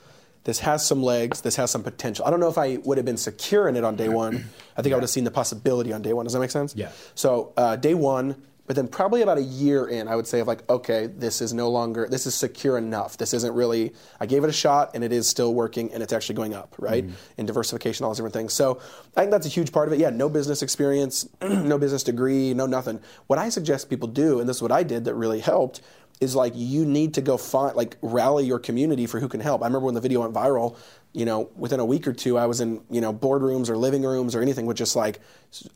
this 0.44 0.60
has 0.60 0.86
some 0.86 1.02
legs, 1.02 1.42
this 1.42 1.56
has 1.56 1.70
some 1.70 1.82
potential. 1.82 2.24
I 2.24 2.30
don't 2.30 2.40
know 2.40 2.48
if 2.48 2.56
I 2.56 2.78
would 2.78 2.96
have 2.96 3.04
been 3.04 3.18
secure 3.18 3.68
in 3.68 3.76
it 3.76 3.84
on 3.84 3.96
day 3.96 4.08
one. 4.08 4.46
I 4.76 4.80
think 4.82 4.92
I 4.94 4.96
would 4.96 5.02
have 5.02 5.10
seen 5.10 5.24
the 5.24 5.30
possibility 5.30 5.92
on 5.92 6.00
day 6.00 6.14
one. 6.14 6.24
Does 6.24 6.32
that 6.32 6.40
make 6.40 6.50
sense? 6.50 6.74
Yeah. 6.74 6.90
So 7.14 7.52
uh, 7.58 7.76
day 7.76 7.92
one, 7.92 8.40
but 8.68 8.76
then 8.76 8.86
probably 8.86 9.22
about 9.22 9.38
a 9.38 9.42
year 9.42 9.88
in, 9.88 10.08
I 10.08 10.14
would 10.14 10.26
say 10.26 10.40
of 10.40 10.46
like, 10.46 10.68
okay, 10.68 11.06
this 11.06 11.40
is 11.40 11.54
no 11.54 11.70
longer, 11.70 12.06
this 12.06 12.26
is 12.26 12.34
secure 12.34 12.76
enough. 12.76 13.16
This 13.16 13.32
isn't 13.32 13.54
really. 13.54 13.94
I 14.20 14.26
gave 14.26 14.44
it 14.44 14.50
a 14.50 14.52
shot, 14.52 14.90
and 14.94 15.02
it 15.02 15.10
is 15.10 15.26
still 15.26 15.54
working, 15.54 15.90
and 15.94 16.02
it's 16.02 16.12
actually 16.12 16.34
going 16.34 16.52
up, 16.52 16.74
right? 16.78 17.02
Mm-hmm. 17.02 17.40
In 17.40 17.46
diversification, 17.46 18.04
all 18.04 18.10
those 18.10 18.18
different 18.18 18.34
things. 18.34 18.52
So 18.52 18.78
I 19.16 19.20
think 19.20 19.30
that's 19.30 19.46
a 19.46 19.48
huge 19.48 19.72
part 19.72 19.88
of 19.88 19.94
it. 19.94 20.00
Yeah, 20.00 20.10
no 20.10 20.28
business 20.28 20.60
experience, 20.60 21.26
no 21.40 21.78
business 21.78 22.02
degree, 22.02 22.52
no 22.52 22.66
nothing. 22.66 23.00
What 23.26 23.38
I 23.38 23.48
suggest 23.48 23.88
people 23.88 24.06
do, 24.06 24.38
and 24.38 24.46
this 24.46 24.58
is 24.58 24.62
what 24.62 24.70
I 24.70 24.82
did 24.82 25.06
that 25.06 25.14
really 25.14 25.40
helped, 25.40 25.80
is 26.20 26.34
like 26.34 26.52
you 26.54 26.84
need 26.84 27.14
to 27.14 27.22
go 27.22 27.38
find 27.38 27.74
like 27.74 27.96
rally 28.02 28.44
your 28.44 28.58
community 28.58 29.06
for 29.06 29.20
who 29.20 29.28
can 29.28 29.40
help. 29.40 29.62
I 29.62 29.66
remember 29.66 29.86
when 29.86 29.94
the 29.94 30.00
video 30.00 30.20
went 30.20 30.34
viral, 30.34 30.76
you 31.14 31.24
know, 31.24 31.48
within 31.56 31.80
a 31.80 31.84
week 31.84 32.06
or 32.06 32.12
two, 32.12 32.36
I 32.38 32.46
was 32.46 32.60
in 32.60 32.82
you 32.90 33.00
know 33.00 33.12
boardrooms 33.12 33.68
or 33.70 33.76
living 33.76 34.02
rooms 34.02 34.34
or 34.34 34.42
anything 34.42 34.66
with 34.66 34.76
just 34.76 34.94
like 34.94 35.20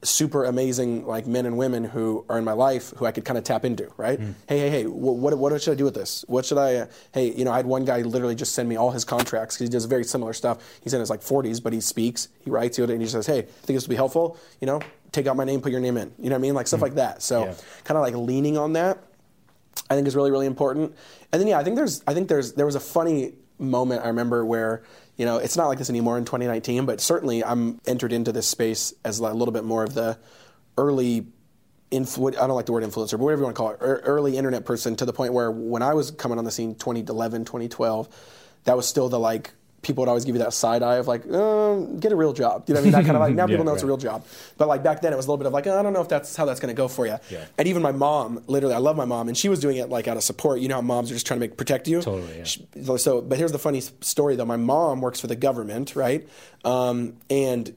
super 0.03 0.45
amazing 0.45 1.07
like 1.07 1.27
men 1.27 1.47
and 1.47 1.57
women 1.57 1.85
who 1.85 2.25
are 2.29 2.39
in 2.39 2.45
my 2.45 2.53
life 2.53 2.93
who 2.99 3.07
I 3.07 3.13
could 3.13 3.25
kind 3.25 3.39
of 3.39 3.45
tap 3.45 3.65
into, 3.65 3.91
right? 3.97 4.21
Hey, 4.47 4.59
hey, 4.59 4.71
hey, 4.71 4.83
wh- 4.85 4.93
what 5.19 5.37
what 5.39 5.61
should 5.63 5.73
I 5.73 5.75
do 5.75 5.85
with 5.85 5.95
this? 5.95 6.25
What 6.29 6.45
should 6.45 6.59
I? 6.59 6.75
Uh, 6.77 6.87
hey, 7.13 7.33
you 7.33 7.45
know, 7.45 7.53
I 7.53 7.57
had 7.57 7.67
one 7.67 7.85
guy 7.85 8.03
literally 8.03 8.35
just 8.35 8.55
send 8.55 8.69
me 8.69 8.77
all 8.77 8.91
his 8.91 9.05
contracts 9.05 9.57
because 9.57 9.69
he 9.69 9.73
does 9.73 9.87
very 9.87 10.05
similar 10.05 10.33
stuff. 10.35 10.59
He's 10.83 10.93
in 10.95 11.01
his 11.01 11.11
like 11.11 11.21
40s, 11.21 11.63
but 11.63 11.73
he 11.73 11.81
speaks, 11.81 12.29
he 12.45 12.51
writes, 12.51 12.79
and 12.79 12.91
he 12.91 12.99
just 12.99 13.13
says, 13.13 13.27
hey, 13.27 13.39
I 13.39 13.43
think 13.43 13.77
this 13.77 13.85
would 13.85 13.91
be 13.91 13.97
helpful. 13.97 14.37
You 14.61 14.67
know, 14.67 14.81
take 15.13 15.27
out 15.27 15.37
my 15.37 15.45
name, 15.45 15.61
put 15.63 15.73
your 15.73 15.81
name 15.81 15.97
in. 15.97 16.13
You 16.19 16.25
know 16.29 16.35
what 16.37 16.41
I 16.41 16.43
mean? 16.43 16.55
Like 16.55 16.67
stuff 16.67 16.83
like 16.83 16.95
that. 16.97 17.23
So 17.23 17.47
Yeah. 17.47 17.55
kind 17.85 17.97
of 17.97 18.03
like 18.03 18.15
leaning 18.15 18.59
on 18.59 18.75
that. 18.75 18.99
I 19.89 19.95
think 19.95 20.07
is 20.07 20.15
really 20.15 20.31
really 20.31 20.47
important. 20.47 20.95
And 21.33 21.41
then 21.41 21.49
yeah, 21.49 21.59
I 21.59 21.65
think 21.65 21.77
there's 21.77 22.03
I 22.07 22.13
think 22.13 22.29
there's 22.29 22.53
there 22.53 22.67
was 22.67 22.75
a 22.75 22.81
funny 22.81 23.33
moment 23.59 24.03
I 24.05 24.09
remember 24.09 24.45
where 24.45 24.83
you 25.23 25.27
know 25.27 25.37
it's 25.37 25.57
not 25.57 25.69
like 25.69 25.79
this 25.79 25.89
anymore 25.89 26.19
in 26.19 26.25
2019, 26.25 26.85
but 26.85 27.01
certainly 27.01 27.45
I'm 27.45 27.81
entered 27.87 28.13
into 28.13 28.33
this 28.33 28.49
space 28.49 28.93
as 29.05 29.21
a 29.21 29.33
little 29.33 29.53
bit 29.53 29.63
more 29.63 29.85
of 29.85 29.95
the 29.95 30.19
early. 30.77 31.29
Influ- 31.93 32.37
I 32.37 32.49
don't 32.49 32.57
like 32.57 32.67
the 32.67 32.73
word 32.73 32.83
influencer, 32.83 33.13
but 33.13 33.21
whatever 33.21 33.43
you 33.43 33.45
want 33.45 33.55
to 33.55 33.63
call 33.63 33.71
it, 33.71 33.79
ear- 33.81 34.03
early 34.05 34.37
internet 34.37 34.65
person 34.65 34.97
to 34.97 35.05
the 35.05 35.13
point 35.13 35.33
where 35.33 35.49
when 35.49 35.81
I 35.81 35.95
was 35.95 36.11
coming 36.11 36.39
on 36.39 36.45
the 36.45 36.51
scene 36.51 36.75
2011, 36.75 37.45
2012, 37.45 38.09
that 38.65 38.77
was 38.77 38.89
still 38.89 39.09
the 39.09 39.21
like, 39.21 39.53
people 39.83 40.03
would 40.03 40.09
always 40.09 40.25
give 40.25 40.35
you 40.35 40.39
that 40.39 40.53
side 40.55 40.83
eye 40.83 40.97
of 40.97 41.09
like, 41.09 41.29
um, 41.33 41.99
get 41.99 42.13
a 42.13 42.17
real 42.17 42.33
job. 42.33 42.65
You 42.69 42.75
know 42.75 42.81
what 42.81 42.83
I 42.83 42.85
mean? 42.85 42.93
That 42.93 43.05
kind 43.05 43.17
of 43.17 43.21
like, 43.21 43.35
now 43.37 43.47
people 43.47 43.59
Yeah, 43.65 43.65
know 43.65 43.75
it's 43.75 43.83
a 43.83 43.87
real 43.87 43.97
job. 43.97 44.25
But 44.57 44.69
like 44.69 44.83
back 44.85 45.03
then 45.03 45.13
it 45.13 45.17
was 45.17 45.27
a 45.27 45.29
little 45.29 45.39
bit 45.39 45.47
of 45.49 45.53
like, 45.53 45.67
oh, 45.67 45.79
I 45.79 45.83
don't 45.83 45.93
know 45.93 46.01
if 46.01 46.09
that's 46.09 46.37
how 46.37 46.45
that's 46.45 46.61
going 46.61 46.73
to 46.75 46.77
go 46.77 46.87
for 46.89 47.05
you. 47.07 47.17
Yeah. 47.31 47.45
And 47.59 47.67
even 47.67 47.83
my 47.83 47.91
mom, 47.93 48.43
literally, 48.47 48.75
I 48.75 48.79
love 48.79 48.97
my 48.97 49.05
mom, 49.05 49.27
and 49.29 49.37
she 49.37 49.49
was 49.49 49.59
doing 49.61 49.77
it 49.79 49.89
like 49.89 50.07
out 50.09 50.17
of 50.17 50.23
support. 50.23 50.61
You 50.61 50.69
know 50.69 50.77
how 50.77 50.81
moms 50.83 51.11
are 51.11 51.15
just 51.15 51.27
trying 51.27 51.41
to 51.41 51.47
make 51.47 51.57
protect 51.57 51.89
you. 51.89 52.01
Totally, 52.01 52.39
yeah. 52.39 52.45
She- 52.45 52.67
So, 52.99 53.21
but 53.21 53.39
here's 53.39 53.53
the 53.53 53.59
funny 53.59 53.81
story 54.01 54.37
though. 54.37 54.45
My 54.45 54.57
mom 54.57 55.01
works 55.01 55.19
for 55.21 55.27
the 55.27 55.37
government, 55.37 55.97
right? 55.97 56.29
Um, 56.65 57.15
and 57.29 57.75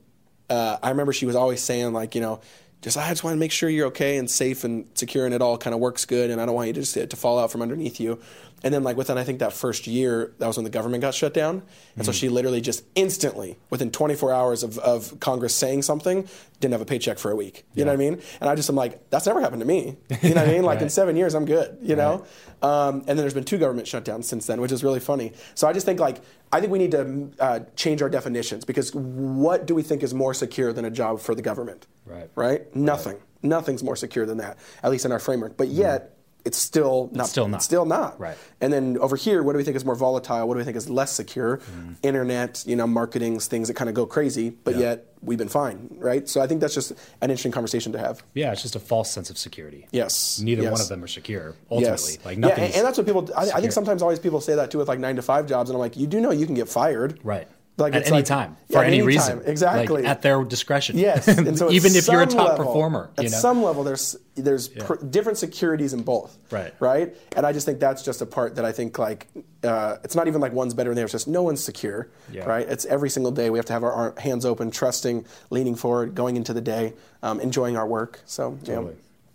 uh, 0.49 0.77
I 0.83 0.89
remember 0.91 1.11
she 1.11 1.25
was 1.25 1.35
always 1.35 1.61
saying 1.61 1.91
like, 1.93 2.13
you 2.15 2.21
know. 2.21 2.39
Just 2.81 2.97
I 2.97 3.09
just 3.09 3.23
want 3.23 3.33
to 3.35 3.39
make 3.39 3.51
sure 3.51 3.67
you're 3.69 3.87
okay 3.87 4.17
and 4.17 4.29
safe 4.29 4.63
and 4.63 4.85
secure 4.93 5.25
and 5.25 5.33
it 5.33 5.41
all 5.41 5.57
kind 5.57 5.73
of 5.73 5.79
works 5.79 6.05
good 6.05 6.29
and 6.29 6.39
I 6.39 6.45
don't 6.45 6.53
want 6.55 6.67
you 6.67 6.73
to 6.73 6.81
just 6.81 6.93
to 6.93 7.15
fall 7.15 7.39
out 7.39 7.51
from 7.51 7.61
underneath 7.63 7.99
you. 7.99 8.19
And 8.63 8.73
then 8.73 8.83
like 8.83 8.95
within 8.97 9.17
I 9.17 9.23
think 9.23 9.39
that 9.39 9.53
first 9.53 9.85
year, 9.85 10.33
that 10.39 10.47
was 10.47 10.57
when 10.57 10.63
the 10.63 10.69
government 10.71 11.01
got 11.01 11.13
shut 11.13 11.33
down. 11.33 11.61
And 11.95 12.05
so 12.05 12.11
Mm-hmm. 12.11 12.17
she 12.17 12.29
literally 12.29 12.61
just 12.61 12.83
instantly, 12.95 13.57
within 13.69 13.91
24 13.91 14.31
hours 14.33 14.63
of, 14.63 14.77
of 14.79 15.19
Congress 15.19 15.53
saying 15.55 15.81
something, 15.83 16.27
didn't 16.59 16.71
have 16.71 16.81
a 16.81 16.85
paycheck 16.85 17.17
for 17.19 17.29
a 17.31 17.35
week. 17.35 17.63
You 17.75 17.85
know 17.85 17.91
what 17.91 17.95
I 17.95 18.09
mean? 18.09 18.21
And 18.41 18.49
I 18.49 18.55
just 18.55 18.69
am 18.69 18.75
like, 18.75 19.09
that's 19.09 19.25
never 19.25 19.41
happened 19.41 19.61
to 19.61 19.67
me. 19.67 19.97
You 20.21 20.33
know 20.33 20.41
what 20.41 20.49
I 20.49 20.53
mean? 20.53 20.63
Like 20.63 20.81
in 20.81 20.89
seven 20.89 21.15
years, 21.15 21.35
I'm 21.35 21.45
good. 21.45 21.77
You 21.81 21.95
know. 21.95 22.25
Um, 22.61 22.99
and 22.99 23.07
then 23.09 23.17
there's 23.17 23.33
been 23.33 23.43
two 23.43 23.57
government 23.59 23.87
shutdowns 23.87 24.23
since 24.25 24.45
then, 24.47 24.61
which 24.61 24.71
is 24.71 24.83
really 24.83 24.99
funny. 24.99 25.33
So 25.53 25.67
I 25.67 25.73
just 25.73 25.85
think 25.85 25.99
like 25.99 26.21
I 26.55 26.61
think 26.61 26.71
we 26.71 26.79
need 26.79 26.91
to 26.91 27.31
uh, 27.37 27.59
change 27.75 28.01
our 28.01 28.07
definitions 28.07 28.63
because 28.63 28.95
what 28.95 29.65
do 29.65 29.75
we 29.75 29.83
think 29.83 30.03
is 30.03 30.13
more 30.13 30.33
secure 30.33 30.71
than 30.71 30.85
a 30.85 30.89
job 30.89 31.19
for 31.19 31.35
the 31.35 31.41
government? 31.41 31.85
Right. 32.05 32.29
Right? 32.33 32.73
Nothing. 32.73 33.17
Nothing's 33.43 33.83
more 33.83 33.97
secure 33.97 34.25
than 34.25 34.37
that, 34.37 34.57
at 34.81 34.89
least 34.89 35.03
in 35.03 35.11
our 35.11 35.19
framework. 35.19 35.57
But 35.57 35.67
yet, 35.67 36.14
it's 36.45 36.57
still 36.57 37.09
not. 37.11 37.27
still 37.27 37.47
not. 37.47 37.63
Still 37.63 37.85
not. 37.85 38.19
Right. 38.19 38.37
And 38.61 38.71
then 38.71 38.97
over 38.99 39.15
here, 39.15 39.41
what 39.43 39.53
do 39.53 39.57
we 39.57 39.63
think 39.63 39.75
is 39.75 39.83
more 39.83 39.95
volatile? 39.95 40.47
What 40.47 40.53
do 40.53 40.59
we 40.59 40.63
think 40.63 40.77
is 40.77 40.89
less 40.89 41.11
secure? 41.11 41.57
Mm-hmm. 41.57 41.93
Internet, 42.03 42.63
you 42.67 42.75
know, 42.75 42.85
marketing's 42.87 43.47
things 43.47 43.67
that 43.67 43.73
kind 43.73 43.89
of 43.89 43.95
go 43.95 44.05
crazy, 44.05 44.51
but 44.51 44.75
Yeah. 44.75 44.81
yet 44.81 45.05
we've 45.21 45.39
been 45.39 45.49
fine, 45.49 45.89
right? 45.97 46.29
So 46.29 46.39
I 46.41 46.47
think 46.47 46.61
that's 46.61 46.75
just 46.75 46.91
an 46.91 47.31
interesting 47.31 47.51
conversation 47.51 47.91
to 47.93 47.99
have. 47.99 48.23
Yeah, 48.35 48.51
it's 48.51 48.61
just 48.61 48.75
a 48.75 48.79
false 48.79 49.09
sense 49.11 49.29
of 49.31 49.37
security. 49.39 49.87
Yes. 49.91 50.39
Neither 50.39 50.61
yes. 50.61 50.71
one 50.71 50.81
of 50.81 50.87
them 50.87 51.03
are 51.03 51.07
secure. 51.07 51.55
Ultimately, 51.71 52.11
Yes. 52.13 52.25
like 52.25 52.35
yeah, 52.37 52.41
nothing. 52.47 52.63
and, 52.65 52.75
and 52.75 52.85
that's 52.85 52.97
what 52.97 53.07
people. 53.07 53.29
I, 53.35 53.49
I 53.51 53.59
think 53.61 53.71
sometimes 53.71 54.01
always 54.03 54.19
people 54.19 54.39
say 54.39 54.55
that 54.55 54.69
too 54.71 54.77
with 54.77 54.87
like 54.87 54.99
nine 54.99 55.15
to 55.15 55.21
five 55.23 55.47
jobs, 55.47 55.69
and 55.71 55.75
I'm 55.75 55.81
like, 55.81 55.97
you 55.97 56.05
do 56.07 56.21
know 56.21 56.29
you 56.31 56.45
can 56.45 56.55
get 56.55 56.69
fired, 56.69 57.19
right. 57.23 57.47
Like 57.77 57.93
at 57.93 58.03
any 58.03 58.11
like- 58.11 58.25
time 58.25 58.55
for 58.71 58.83
any, 58.83 58.97
any 58.99 59.05
reason, 59.05 59.39
time, 59.39 59.47
exactly. 59.47 60.03
like, 60.03 60.09
at 60.09 60.21
their 60.21 60.43
discretion. 60.45 60.97
Yes, 60.97 61.27
and 61.27 61.57
so 61.57 61.69
even 61.77 61.93
if 61.93 62.07
you're 62.07 62.21
a 62.21 62.25
top 62.25 62.49
level- 62.51 62.65
performer, 62.65 63.09
at 63.17 63.25
you 63.25 63.29
know. 63.29 63.37
some 63.37 63.61
level, 63.61 63.83
there's 63.83 64.15
there's 64.35 64.69
pr- 64.69 65.03
different 65.03 65.37
securities 65.37 65.91
in 65.93 66.01
both. 66.03 66.37
Right. 66.51 66.73
Right. 66.79 67.15
And 67.35 67.45
I 67.45 67.51
just 67.51 67.65
think 67.65 67.79
that's 67.81 68.01
just 68.01 68.21
a 68.21 68.25
part 68.25 68.55
that 68.55 68.63
I 68.63 68.71
think 68.71 68.97
like 68.97 69.27
uh, 69.63 69.97
it's 70.05 70.15
not 70.15 70.27
even 70.27 70.39
like 70.39 70.53
one's 70.53 70.73
better 70.73 70.89
than 70.89 70.95
the 70.95 71.01
other. 71.01 71.05
It's 71.05 71.11
just 71.11 71.27
no 71.27 71.43
one's 71.43 71.61
secure. 71.61 72.07
Yeah. 72.31 72.45
Right. 72.45 72.67
It's 72.67 72.85
every 72.85 73.09
single 73.09 73.31
day 73.33 73.49
we 73.49 73.59
have 73.59 73.65
to 73.65 73.73
have 73.73 73.83
our, 73.83 73.91
our 73.91 74.13
hands 74.19 74.45
open, 74.45 74.71
trusting, 74.71 75.25
leaning 75.49 75.75
forward, 75.75 76.15
going 76.15 76.37
into 76.37 76.53
the 76.53 76.61
day, 76.61 76.93
um, 77.23 77.41
enjoying 77.41 77.75
our 77.75 77.85
work. 77.87 78.21
So 78.25 78.57
yeah. 78.63 78.83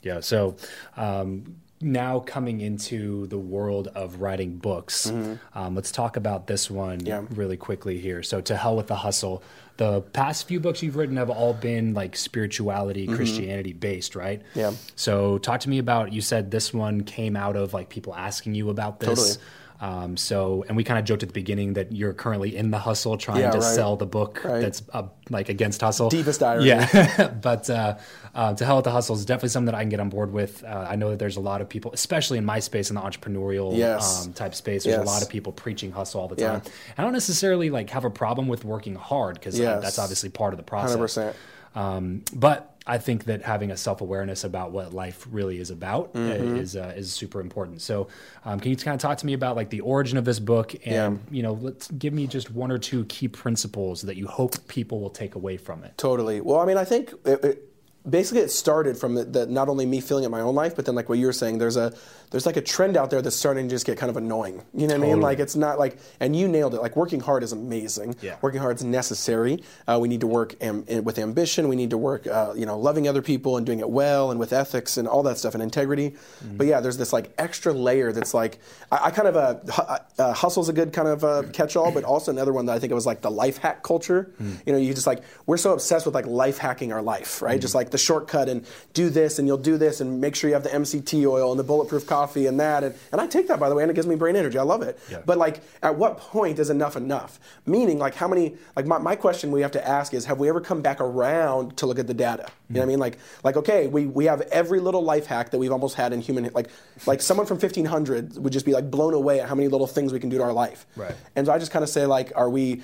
Yeah. 0.02 0.20
So 0.20 0.56
um, 0.96 1.59
now 1.80 2.20
coming 2.20 2.60
into 2.60 3.26
the 3.28 3.38
world 3.38 3.88
of 3.94 4.20
writing 4.20 4.56
books, 4.58 5.10
um, 5.54 5.74
let's 5.74 5.90
talk 5.90 6.16
about 6.16 6.46
this 6.46 6.70
one 6.70 6.98
Mm-hmm. 6.98 7.06
Yeah. 7.06 7.22
really 7.34 7.56
quickly 7.56 7.98
here. 7.98 8.22
So, 8.22 8.40
To 8.42 8.56
Hell 8.56 8.76
with 8.76 8.88
the 8.88 8.96
Hustle. 8.96 9.42
The 9.76 10.02
past 10.02 10.46
few 10.46 10.60
books 10.60 10.82
you've 10.82 10.96
written 10.96 11.16
have 11.16 11.30
all 11.30 11.54
been 11.54 11.94
like 11.94 12.14
spirituality, 12.16 13.06
Christianity 13.06 13.72
based, 13.72 14.14
right? 14.14 14.40
Mm-hmm. 14.50 14.58
Yeah. 14.58 14.72
So, 14.94 15.38
talk 15.38 15.60
to 15.60 15.70
me 15.70 15.78
about. 15.78 16.12
You 16.12 16.20
said 16.20 16.50
this 16.50 16.74
one 16.74 17.02
came 17.04 17.34
out 17.36 17.56
of 17.56 17.72
like 17.72 17.88
people 17.88 18.14
asking 18.14 18.54
you 18.54 18.68
about 18.68 19.00
this. 19.00 19.08
Totally. 19.08 19.46
Um, 19.82 20.18
so, 20.18 20.62
and 20.68 20.76
we 20.76 20.84
kind 20.84 20.98
of 20.98 21.06
joked 21.06 21.22
at 21.22 21.30
the 21.30 21.32
beginning 21.32 21.72
that 21.72 21.90
you're 21.90 22.12
currently 22.12 22.54
in 22.54 22.70
the 22.70 22.78
hustle, 22.78 23.16
trying 23.16 23.40
Yeah, 23.40 23.50
to 23.52 23.58
right. 23.58 23.74
sell 23.74 23.96
the 23.96 24.04
book 24.04 24.42
Right. 24.44 24.60
that's 24.60 24.82
uh, 24.92 25.04
like 25.30 25.48
against 25.48 25.80
hustle. 25.80 26.10
Deepest 26.10 26.42
irony. 26.42 26.66
Yeah, 26.68 27.28
but 27.42 27.70
uh, 27.70 27.96
uh, 28.34 28.52
to 28.54 28.64
hell 28.66 28.76
with 28.76 28.84
the 28.84 28.90
hustle 28.90 29.16
is 29.16 29.24
definitely 29.24 29.48
something 29.48 29.72
that 29.72 29.74
I 29.74 29.80
can 29.80 29.88
get 29.88 29.98
on 30.00 30.10
board 30.10 30.32
with. 30.32 30.62
Uh, 30.64 30.86
I 30.88 30.96
know 30.96 31.08
that 31.10 31.18
there's 31.18 31.38
a 31.38 31.40
lot 31.40 31.62
of 31.62 31.68
people, 31.70 31.92
especially 31.94 32.36
in 32.36 32.44
my 32.44 32.58
space 32.58 32.90
in 32.90 32.96
the 32.96 33.00
entrepreneurial 33.00 33.74
Yes. 33.74 34.26
um, 34.26 34.34
type 34.34 34.54
space. 34.54 34.84
There's 34.84 34.98
a 34.98 35.02
lot 35.02 35.22
of 35.22 35.30
people 35.30 35.50
preaching 35.52 35.92
hustle 35.92 36.20
all 36.20 36.28
the 36.28 36.36
Yeah. 36.40 36.50
time. 36.58 36.62
I 36.98 37.02
don't 37.02 37.14
necessarily 37.14 37.70
like 37.70 37.88
have 37.90 38.04
a 38.04 38.10
problem 38.10 38.48
with 38.48 38.66
working 38.66 38.96
hard 38.96 39.36
because 39.36 39.58
Yes. 39.58 39.82
that's 39.82 39.98
obviously 39.98 40.28
part 40.28 40.52
of 40.52 40.58
the 40.58 40.62
process. 40.64 40.96
100%. 40.96 41.34
Um, 41.74 42.22
but 42.34 42.69
I 42.86 42.98
think 42.98 43.24
that 43.24 43.42
having 43.42 43.70
a 43.70 43.76
self 43.76 44.00
awareness 44.00 44.42
about 44.44 44.72
what 44.72 44.94
life 44.94 45.26
really 45.30 45.58
is 45.60 45.70
about 45.70 46.10
uh, 46.14 46.18
Mm-hmm. 46.18 46.56
is 46.56 46.76
uh, 46.76 46.94
is 46.96 47.12
super 47.12 47.40
important. 47.40 47.82
So, 47.82 48.08
um, 48.44 48.58
can 48.58 48.70
you 48.70 48.76
kind 48.76 48.94
of 48.94 49.00
talk 49.00 49.18
to 49.18 49.26
me 49.26 49.34
about 49.34 49.54
like 49.56 49.70
the 49.70 49.80
origin 49.80 50.16
of 50.16 50.24
this 50.24 50.38
book 50.38 50.74
and 50.86 51.20
you 51.30 51.42
know, 51.42 51.52
let's 51.52 51.90
give 51.90 52.12
me 52.12 52.26
just 52.26 52.50
one 52.50 52.70
or 52.70 52.78
two 52.78 53.04
key 53.06 53.28
principles 53.28 54.02
that 54.02 54.16
you 54.16 54.26
hope 54.26 54.66
people 54.68 55.00
will 55.00 55.10
take 55.10 55.34
away 55.34 55.56
from 55.56 55.84
it. 55.84 55.96
Totally. 55.98 56.40
Well, 56.40 56.58
I 56.60 56.64
mean, 56.64 56.78
I 56.78 56.84
think 56.84 57.12
it, 57.24 57.44
it, 57.44 57.69
basically 58.08 58.42
it 58.42 58.50
started 58.50 58.96
from 58.96 59.14
the, 59.14 59.24
the, 59.24 59.46
not 59.46 59.68
only 59.68 59.86
me 59.86 60.00
feeling 60.00 60.24
it 60.24 60.26
in 60.26 60.30
my 60.30 60.40
own 60.40 60.54
life, 60.54 60.74
but 60.76 60.86
then 60.86 60.94
like 60.94 61.08
what 61.08 61.18
you 61.18 61.26
were 61.26 61.32
saying, 61.32 61.58
there's 61.58 61.76
a 61.76 61.92
there's 62.30 62.46
like 62.46 62.56
a 62.56 62.60
trend 62.62 62.96
out 62.96 63.10
there 63.10 63.20
that's 63.20 63.34
starting 63.34 63.68
to 63.68 63.74
just 63.74 63.84
get 63.84 63.98
kind 63.98 64.08
of 64.08 64.16
annoying. 64.16 64.62
You 64.72 64.86
know 64.86 64.96
what 64.96 65.04
I 65.04 65.08
mean? 65.08 65.20
Like 65.20 65.40
it's 65.40 65.56
not 65.56 65.80
like, 65.80 65.98
and 66.20 66.36
you 66.36 66.46
nailed 66.46 66.74
it. 66.74 66.80
Like 66.80 66.94
working 66.94 67.18
hard 67.18 67.42
is 67.42 67.50
amazing. 67.52 68.14
Yeah. 68.22 68.36
Working 68.40 68.60
hard 68.60 68.76
is 68.76 68.84
necessary. 68.84 69.64
Uh, 69.88 69.98
we 70.00 70.06
need 70.06 70.20
to 70.20 70.28
work 70.28 70.54
am, 70.60 70.84
with 71.02 71.18
ambition. 71.18 71.66
We 71.66 71.74
need 71.74 71.90
to 71.90 71.98
work, 71.98 72.28
uh, 72.28 72.52
you 72.56 72.66
know, 72.66 72.78
loving 72.78 73.08
other 73.08 73.20
people 73.20 73.56
and 73.56 73.66
doing 73.66 73.80
it 73.80 73.90
well 73.90 74.30
and 74.30 74.38
with 74.38 74.52
ethics 74.52 74.96
and 74.96 75.08
all 75.08 75.24
that 75.24 75.38
stuff 75.38 75.54
and 75.54 75.62
integrity. 75.62 76.14
But 76.56 76.68
yeah, 76.68 76.80
there's 76.80 76.98
this 76.98 77.12
like 77.12 77.32
extra 77.36 77.72
layer 77.72 78.12
that's 78.12 78.32
like, 78.32 78.60
I, 78.92 79.06
I 79.06 79.10
kind 79.10 79.26
of 79.26 79.36
uh, 79.36 79.72
hu- 79.72 80.22
uh, 80.22 80.32
hustle's 80.32 80.68
a 80.68 80.72
good 80.72 80.92
kind 80.92 81.08
of 81.08 81.24
uh, 81.24 81.42
catch-all, 81.52 81.90
but 81.90 82.04
also 82.04 82.30
another 82.30 82.52
one 82.52 82.66
that 82.66 82.74
I 82.74 82.78
think 82.78 82.92
it 82.92 82.94
was 82.94 83.06
like 83.06 83.22
the 83.22 83.30
life 83.30 83.58
hack 83.58 83.82
culture. 83.82 84.32
You 84.38 84.72
know, 84.72 84.78
you 84.78 84.94
just 84.94 85.06
like 85.06 85.22
we're 85.46 85.56
so 85.56 85.72
obsessed 85.72 86.06
with 86.06 86.14
like 86.14 86.26
life 86.26 86.58
hacking 86.58 86.92
our 86.92 87.02
life, 87.02 87.42
right? 87.42 87.60
Just 87.60 87.74
like 87.74 87.89
the 87.90 87.98
shortcut 87.98 88.48
and 88.48 88.66
do 88.92 89.10
this 89.10 89.38
and 89.38 89.46
you'll 89.46 89.58
do 89.58 89.76
this 89.76 90.00
and 90.00 90.20
make 90.20 90.34
sure 90.34 90.48
you 90.48 90.54
have 90.54 90.62
the 90.62 90.70
MCT 90.70 91.26
oil 91.26 91.50
and 91.50 91.58
the 91.58 91.64
bulletproof 91.64 92.06
coffee 92.06 92.46
and 92.46 92.58
that 92.60 92.84
and, 92.84 92.94
and 93.12 93.20
I 93.20 93.26
take 93.26 93.48
that 93.48 93.60
by 93.60 93.68
the 93.68 93.74
way 93.74 93.82
and 93.82 93.90
it 93.90 93.94
gives 93.94 94.06
me 94.06 94.16
brain 94.16 94.36
energy. 94.36 94.58
I 94.58 94.62
love 94.62 94.82
it. 94.82 94.98
Yeah. 95.10 95.22
But 95.24 95.38
like 95.38 95.62
at 95.82 95.96
what 95.96 96.18
point 96.18 96.58
is 96.58 96.70
enough 96.70 96.96
enough? 96.96 97.38
Meaning 97.66 97.98
like 97.98 98.14
how 98.14 98.28
many 98.28 98.56
like 98.76 98.86
my, 98.86 98.98
my 98.98 99.16
question 99.16 99.50
we 99.50 99.62
have 99.62 99.72
to 99.72 99.86
ask 99.86 100.14
is 100.14 100.24
have 100.26 100.38
we 100.38 100.48
ever 100.48 100.60
come 100.60 100.82
back 100.82 101.00
around 101.00 101.76
to 101.78 101.86
look 101.86 101.98
at 101.98 102.06
the 102.06 102.14
data? 102.14 102.46
You 102.68 102.74
know 102.74 102.80
what 102.80 102.82
I 102.82 102.84
hmm. 102.84 102.88
mean? 102.90 102.98
Like 103.00 103.18
like 103.44 103.56
okay, 103.56 103.86
we, 103.86 104.06
we 104.06 104.26
have 104.26 104.42
every 104.52 104.80
little 104.80 105.02
life 105.02 105.26
hack 105.26 105.50
that 105.50 105.58
we've 105.58 105.72
almost 105.72 105.96
had 105.96 106.12
in 106.12 106.20
human 106.20 106.50
like 106.54 106.68
like 107.06 107.20
someone 107.20 107.46
from 107.46 107.58
1500 107.58 108.36
would 108.38 108.52
just 108.52 108.66
be 108.66 108.72
like 108.72 108.90
blown 108.90 109.14
away 109.14 109.40
at 109.40 109.48
how 109.48 109.54
many 109.54 109.68
little 109.68 109.86
things 109.86 110.12
we 110.12 110.20
can 110.20 110.28
do 110.28 110.38
to 110.38 110.44
our 110.44 110.52
life. 110.52 110.86
Right. 110.96 111.14
And 111.36 111.46
so 111.46 111.52
I 111.52 111.58
just 111.58 111.72
kind 111.72 111.82
of 111.82 111.88
say 111.88 112.06
like 112.06 112.32
are 112.36 112.50
we 112.50 112.82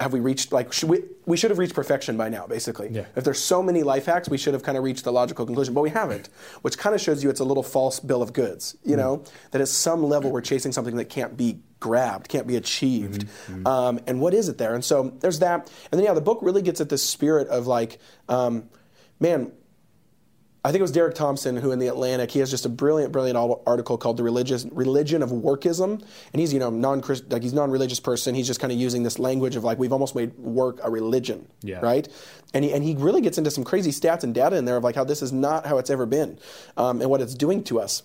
have 0.00 0.12
we 0.14 0.20
reached 0.20 0.50
like 0.50 0.72
should 0.72 0.88
we 0.88 1.02
we 1.26 1.36
should 1.36 1.50
have 1.50 1.58
reached 1.58 1.74
perfection 1.74 2.16
by 2.16 2.28
now 2.28 2.46
basically. 2.46 2.88
Yeah. 2.90 3.04
if 3.14 3.22
there's 3.22 3.38
so 3.38 3.62
many 3.62 3.82
life 3.82 4.06
hacks 4.06 4.28
we 4.28 4.38
should 4.38 4.54
have 4.54 4.62
kind 4.62 4.78
of 4.78 4.82
reached 4.82 5.04
the 5.04 5.12
logical 5.12 5.44
conclusion 5.44 5.74
but 5.74 5.82
we 5.82 5.90
haven't 5.90 6.30
which 6.62 6.78
kind 6.78 6.94
of 6.94 7.00
shows 7.00 7.22
you 7.22 7.28
it's 7.28 7.40
a 7.40 7.44
little 7.44 7.62
false 7.62 8.00
bill 8.00 8.22
of 8.22 8.32
goods 8.32 8.76
you 8.82 8.96
know? 8.96 9.22
That 9.50 9.60
at 9.60 9.68
some 9.68 10.02
level 10.02 10.32
we're 10.32 10.40
chasing 10.40 10.72
something 10.72 10.96
that 10.96 11.10
can't 11.10 11.36
be 11.36 11.58
grabbed 11.80 12.28
can't 12.28 12.46
be 12.46 12.56
achieved. 12.56 13.26
Um, 13.66 14.00
and 14.06 14.20
what 14.20 14.34
is 14.34 14.48
it 14.48 14.58
there? 14.58 14.74
And 14.74 14.84
so 14.84 15.12
there's 15.20 15.38
that. 15.40 15.70
And 15.92 15.98
then 15.98 16.04
yeah 16.06 16.14
the 16.14 16.20
book 16.20 16.38
really 16.42 16.62
gets 16.62 16.80
at 16.80 16.88
this 16.88 17.02
spirit 17.02 17.48
of 17.48 17.66
like 17.66 17.98
um, 18.28 18.68
man 19.18 19.52
I 20.62 20.70
think 20.72 20.80
it 20.80 20.82
was 20.82 20.92
Derek 20.92 21.14
Thompson 21.14 21.56
who 21.56 21.72
in 21.72 21.78
the 21.78 21.86
Atlantic, 21.86 22.30
he 22.32 22.38
has 22.40 22.50
just 22.50 22.66
a 22.66 22.68
brilliant, 22.68 23.12
brilliant 23.12 23.38
article 23.66 23.96
called 23.96 24.18
"The 24.18 24.22
Religious 24.22 24.66
Religion 24.70 25.22
of 25.22 25.30
Workism," 25.30 26.02
and 26.32 26.40
he's 26.40 26.52
you 26.52 26.58
know 26.60 26.68
non 26.68 27.02
like 27.30 27.42
he's 27.42 27.54
non-religious 27.54 27.98
person. 28.00 28.34
He's 28.34 28.46
just 28.46 28.60
kind 28.60 28.70
of 28.72 28.78
using 28.78 29.02
this 29.02 29.18
language 29.18 29.56
of 29.56 29.64
like 29.64 29.78
we've 29.78 29.92
almost 29.92 30.14
made 30.14 30.36
work 30.38 30.78
a 30.82 30.90
religion, 30.90 31.46
Yeah. 31.62 31.80
right? 31.80 32.06
And 32.52 32.64
he 32.64 32.72
and 32.74 32.84
he 32.84 32.94
really 32.94 33.22
gets 33.22 33.38
into 33.38 33.50
some 33.50 33.64
crazy 33.64 33.90
stats 33.90 34.22
and 34.22 34.34
data 34.34 34.56
in 34.56 34.66
there 34.66 34.76
of 34.76 34.84
like 34.84 34.96
how 34.96 35.04
this 35.04 35.22
is 35.22 35.32
not 35.32 35.64
how 35.64 35.78
it's 35.78 35.88
ever 35.88 36.04
been, 36.04 36.38
um, 36.76 37.00
and 37.00 37.08
what 37.08 37.22
it's 37.22 37.34
doing 37.34 37.64
to 37.64 37.80
us. 37.80 38.02